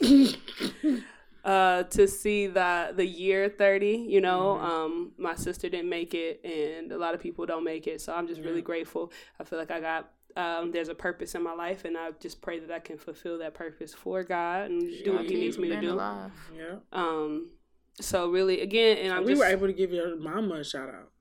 uh, 1.46 1.84
to 1.84 2.08
see 2.08 2.48
the 2.48 2.94
the 2.96 3.06
year 3.06 3.48
thirty. 3.50 4.06
You 4.10 4.22
know, 4.22 4.60
um, 4.60 5.12
my 5.18 5.36
sister 5.36 5.70
didn't 5.70 5.90
make 5.90 6.14
it, 6.14 6.44
and 6.44 6.92
a 6.92 6.98
lot 6.98 7.14
of 7.14 7.22
people 7.22 7.46
don't 7.46 7.64
make 7.64 7.88
it. 7.88 8.02
So 8.02 8.14
I'm 8.14 8.28
just 8.28 8.42
really 8.42 8.62
grateful. 8.62 9.12
I 9.40 9.44
feel 9.44 9.60
like 9.60 9.72
I 9.72 9.80
got. 9.80 10.12
Um, 10.36 10.72
there's 10.72 10.88
a 10.90 10.96
purpose 10.96 11.36
in 11.36 11.44
my 11.44 11.54
life, 11.54 11.84
and 11.86 11.98
I 11.98 12.12
just 12.20 12.42
pray 12.42 12.60
that 12.60 12.72
I 12.72 12.80
can 12.80 12.98
fulfill 12.98 13.38
that 13.40 13.54
purpose 13.54 13.94
for 13.94 14.24
God 14.24 14.72
and 14.72 14.82
do 15.04 15.14
what 15.14 15.26
He 15.26 15.36
needs 15.36 15.58
me 15.58 15.68
to 15.70 15.76
Been 15.76 15.84
do. 15.84 15.94
alive. 15.94 16.32
Yeah. 16.56 16.76
Um, 16.94 17.52
so 18.00 18.30
really, 18.30 18.62
again, 18.62 18.98
and 19.00 19.14
I'm 19.14 19.24
we 19.26 19.32
just 19.34 19.40
were 19.40 19.46
able 19.48 19.68
to 19.68 19.74
give 19.74 19.92
your 19.92 20.16
mama 20.18 20.56
a 20.56 20.64
shout 20.64 20.90
out. 20.90 21.12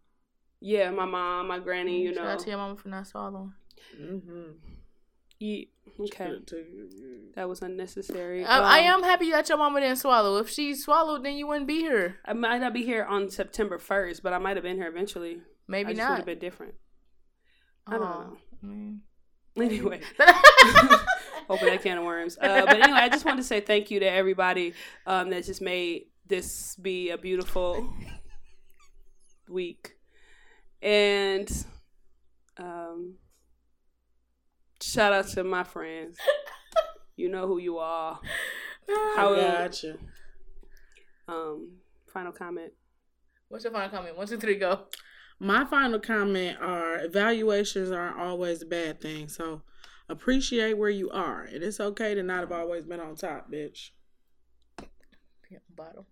yeah, 0.60 0.90
my 0.90 1.04
mom, 1.06 1.48
my 1.48 1.58
granny, 1.58 2.02
you 2.02 2.14
Shout 2.14 2.24
know, 2.24 2.30
out 2.30 2.38
to 2.40 2.48
your 2.48 2.58
mama 2.58 2.76
for 2.76 2.88
not 2.88 3.06
swallowing. 3.06 3.52
Mm-hmm. 4.00 4.42
yeah, 5.40 5.64
okay, 6.00 6.32
that 7.34 7.48
was 7.48 7.62
unnecessary. 7.62 8.44
I, 8.44 8.58
I 8.58 8.78
Um, 8.92 8.96
am 8.98 9.02
happy 9.02 9.30
that 9.32 9.48
your 9.48 9.58
mama 9.58 9.80
didn't 9.80 9.96
swallow. 9.96 10.36
If 10.38 10.50
she 10.50 10.74
swallowed, 10.74 11.24
then 11.24 11.36
you 11.36 11.46
wouldn't 11.48 11.66
be 11.66 11.80
here. 11.80 12.18
I 12.24 12.32
might 12.34 12.58
not 12.58 12.72
be 12.74 12.84
here 12.84 13.04
on 13.04 13.28
September 13.30 13.78
first, 13.78 14.22
but 14.22 14.32
I 14.32 14.38
might 14.38 14.56
have 14.56 14.62
been 14.64 14.76
here 14.76 14.88
eventually. 14.88 15.40
Maybe 15.66 15.90
I 15.90 15.94
just 15.94 16.02
would 16.02 16.08
not. 16.10 16.16
have 16.18 16.26
been 16.26 16.38
different. 16.38 16.74
I 17.86 17.92
don't 17.92 18.02
know. 18.02 18.36
Mm. 18.64 18.98
Anyway, 19.56 20.00
open 21.48 21.66
that 21.66 21.82
can 21.82 21.98
of 21.98 22.04
worms. 22.04 22.38
Uh, 22.40 22.64
but 22.66 22.80
anyway, 22.80 23.00
I 23.00 23.08
just 23.08 23.24
wanted 23.24 23.38
to 23.38 23.46
say 23.46 23.60
thank 23.60 23.90
you 23.90 24.00
to 24.00 24.10
everybody 24.10 24.74
um, 25.06 25.30
that 25.30 25.44
just 25.44 25.60
made 25.60 26.06
this 26.26 26.76
be 26.76 27.10
a 27.10 27.18
beautiful 27.18 27.92
week, 29.48 29.96
and 30.80 31.50
um, 32.56 33.14
shout 34.80 35.12
out 35.12 35.28
to 35.28 35.44
my 35.44 35.64
friends. 35.64 36.16
You 37.16 37.28
know 37.28 37.46
who 37.46 37.58
you 37.58 37.78
are. 37.78 38.18
How 39.16 39.34
I 39.34 39.40
gotcha. 39.40 39.96
um 41.28 41.72
final 42.12 42.32
comment. 42.32 42.72
What's 43.48 43.64
your 43.64 43.72
final 43.72 43.90
comment? 43.90 44.16
One, 44.16 44.26
two, 44.26 44.38
three, 44.38 44.56
go. 44.56 44.86
My 45.40 45.64
final 45.64 45.98
comment 45.98 46.58
are 46.60 47.02
evaluations 47.02 47.90
aren't 47.90 48.18
always 48.18 48.62
a 48.62 48.66
bad 48.66 49.00
thing. 49.00 49.28
So 49.28 49.62
appreciate 50.08 50.76
where 50.76 50.90
you 50.90 51.10
are. 51.10 51.42
And 51.42 51.62
it's 51.62 51.80
okay 51.80 52.14
to 52.14 52.22
not 52.22 52.40
have 52.40 52.52
always 52.52 52.84
been 52.84 53.00
on 53.00 53.16
top, 53.16 53.50
bitch. 53.50 53.90
Yeah, 55.50 55.58
bottom. 55.74 56.04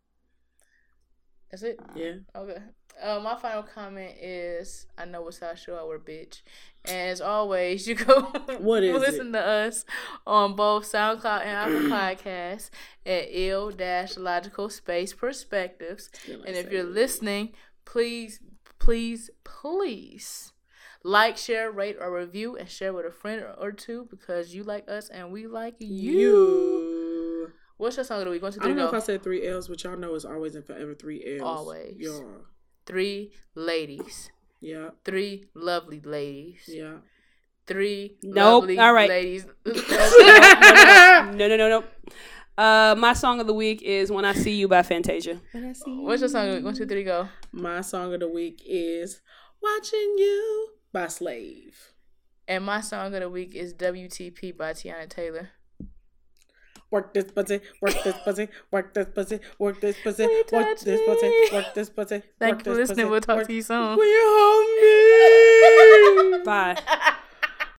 That's 1.50 1.62
it. 1.62 1.78
Yeah. 1.94 2.14
Okay. 2.34 2.58
Uh, 3.00 3.20
my 3.20 3.36
final 3.36 3.62
comment 3.62 4.14
is 4.20 4.86
I 4.96 5.04
know 5.04 5.28
it's 5.28 5.38
how 5.38 5.54
show 5.54 5.76
our 5.76 5.98
bitch. 5.98 6.42
And 6.84 7.10
as 7.10 7.20
always, 7.20 7.86
you 7.86 7.94
go 7.94 8.22
What 8.58 8.82
is 8.82 8.98
listen 8.98 9.32
to 9.32 9.40
us 9.40 9.84
on 10.26 10.56
both 10.56 10.90
SoundCloud 10.90 11.42
and 11.42 11.50
Apple 11.50 11.88
Podcasts 11.88 12.70
at 13.06 13.26
ill 13.28 13.70
dash 13.70 14.16
logical 14.16 14.68
space 14.68 15.12
perspectives. 15.12 16.10
And 16.28 16.56
if 16.56 16.72
you're 16.72 16.88
it. 16.88 16.92
listening, 16.92 17.50
please, 17.84 18.40
please, 18.78 19.30
please 19.44 20.52
like, 21.04 21.36
share, 21.36 21.70
rate, 21.70 21.96
or 22.00 22.12
review, 22.12 22.56
and 22.56 22.68
share 22.68 22.92
with 22.92 23.06
a 23.06 23.10
friend 23.10 23.44
or 23.58 23.72
two 23.72 24.06
because 24.10 24.54
you 24.54 24.64
like 24.64 24.88
us 24.88 25.08
and 25.08 25.30
we 25.30 25.46
like 25.46 25.76
you. 25.78 25.88
you. 25.88 27.52
What's 27.76 27.96
your 27.96 28.04
song 28.04 28.18
of 28.18 28.24
the 28.24 28.30
week? 28.32 28.42
One, 28.42 28.52
two, 28.52 28.60
I 28.60 28.66
don't 28.66 28.76
know 28.76 28.88
if 28.88 28.94
I 28.94 28.98
said 28.98 29.22
three 29.22 29.46
L's, 29.46 29.68
but 29.68 29.82
y'all 29.84 29.96
know 29.96 30.14
it's 30.14 30.24
always 30.24 30.56
and 30.56 30.66
forever 30.66 30.94
three 30.94 31.38
L's. 31.38 31.42
Always. 31.42 31.94
Yeah. 31.98 32.18
Three 32.86 33.32
ladies. 33.54 34.30
Yeah. 34.60 34.90
Three 35.04 35.44
lovely 35.54 36.00
ladies. 36.00 36.64
Yeah. 36.66 36.96
Three 37.66 38.16
Nope. 38.22 38.62
lovely 38.62 38.78
All 38.78 38.92
right. 38.92 39.08
ladies. 39.08 39.46
no, 39.64 41.32
no, 41.32 41.56
no, 41.56 41.68
no. 41.68 41.84
Uh, 42.58 42.96
my 42.98 43.12
song 43.12 43.38
of 43.38 43.46
the 43.46 43.54
week 43.54 43.82
is 43.82 44.10
"When 44.10 44.24
I 44.24 44.32
See 44.32 44.56
You" 44.56 44.66
by 44.66 44.82
Fantasia. 44.82 45.40
When 45.52 45.64
I 45.64 45.72
see 45.74 45.92
you. 45.92 46.02
What's 46.02 46.22
your 46.22 46.28
song 46.28 46.46
of 46.46 46.50
the 46.50 46.56
week? 46.56 46.64
One, 46.64 46.74
two, 46.74 46.86
three, 46.86 47.04
go. 47.04 47.28
My 47.52 47.82
song 47.82 48.12
of 48.12 48.18
the 48.18 48.28
week 48.28 48.60
is 48.66 49.20
Watching 49.62 50.16
You 50.18 50.70
by 50.92 51.06
Slave. 51.06 51.92
And 52.48 52.64
my 52.64 52.80
song 52.80 53.14
of 53.14 53.20
the 53.20 53.30
week 53.30 53.54
is 53.54 53.74
WTP 53.74 54.56
by 54.56 54.72
Teyana 54.72 55.08
Taylor. 55.08 55.50
Work 56.90 57.14
this 57.14 57.30
pussy, 57.30 57.60
work 57.80 58.02
this 58.02 58.16
pussy, 58.24 58.48
work 58.72 58.92
this 58.92 59.06
pussy, 59.14 59.38
work 59.60 59.80
this 59.80 59.96
pussy, 60.02 60.26
work 60.50 60.78
this 60.80 61.00
pussy, 61.06 61.32
work 61.52 61.74
this 61.74 61.90
pussy. 61.90 62.22
Thank 62.40 62.66
you 62.66 62.72
for 62.72 62.74
listening. 62.74 63.08
We'll 63.08 63.20
talk 63.20 63.46
to 63.46 63.52
you 63.52 63.62
soon. 63.62 63.96
Will 63.96 64.04
you 64.04 64.24
hold 66.10 66.38
me? 66.38 66.44
Bye. 66.44 67.14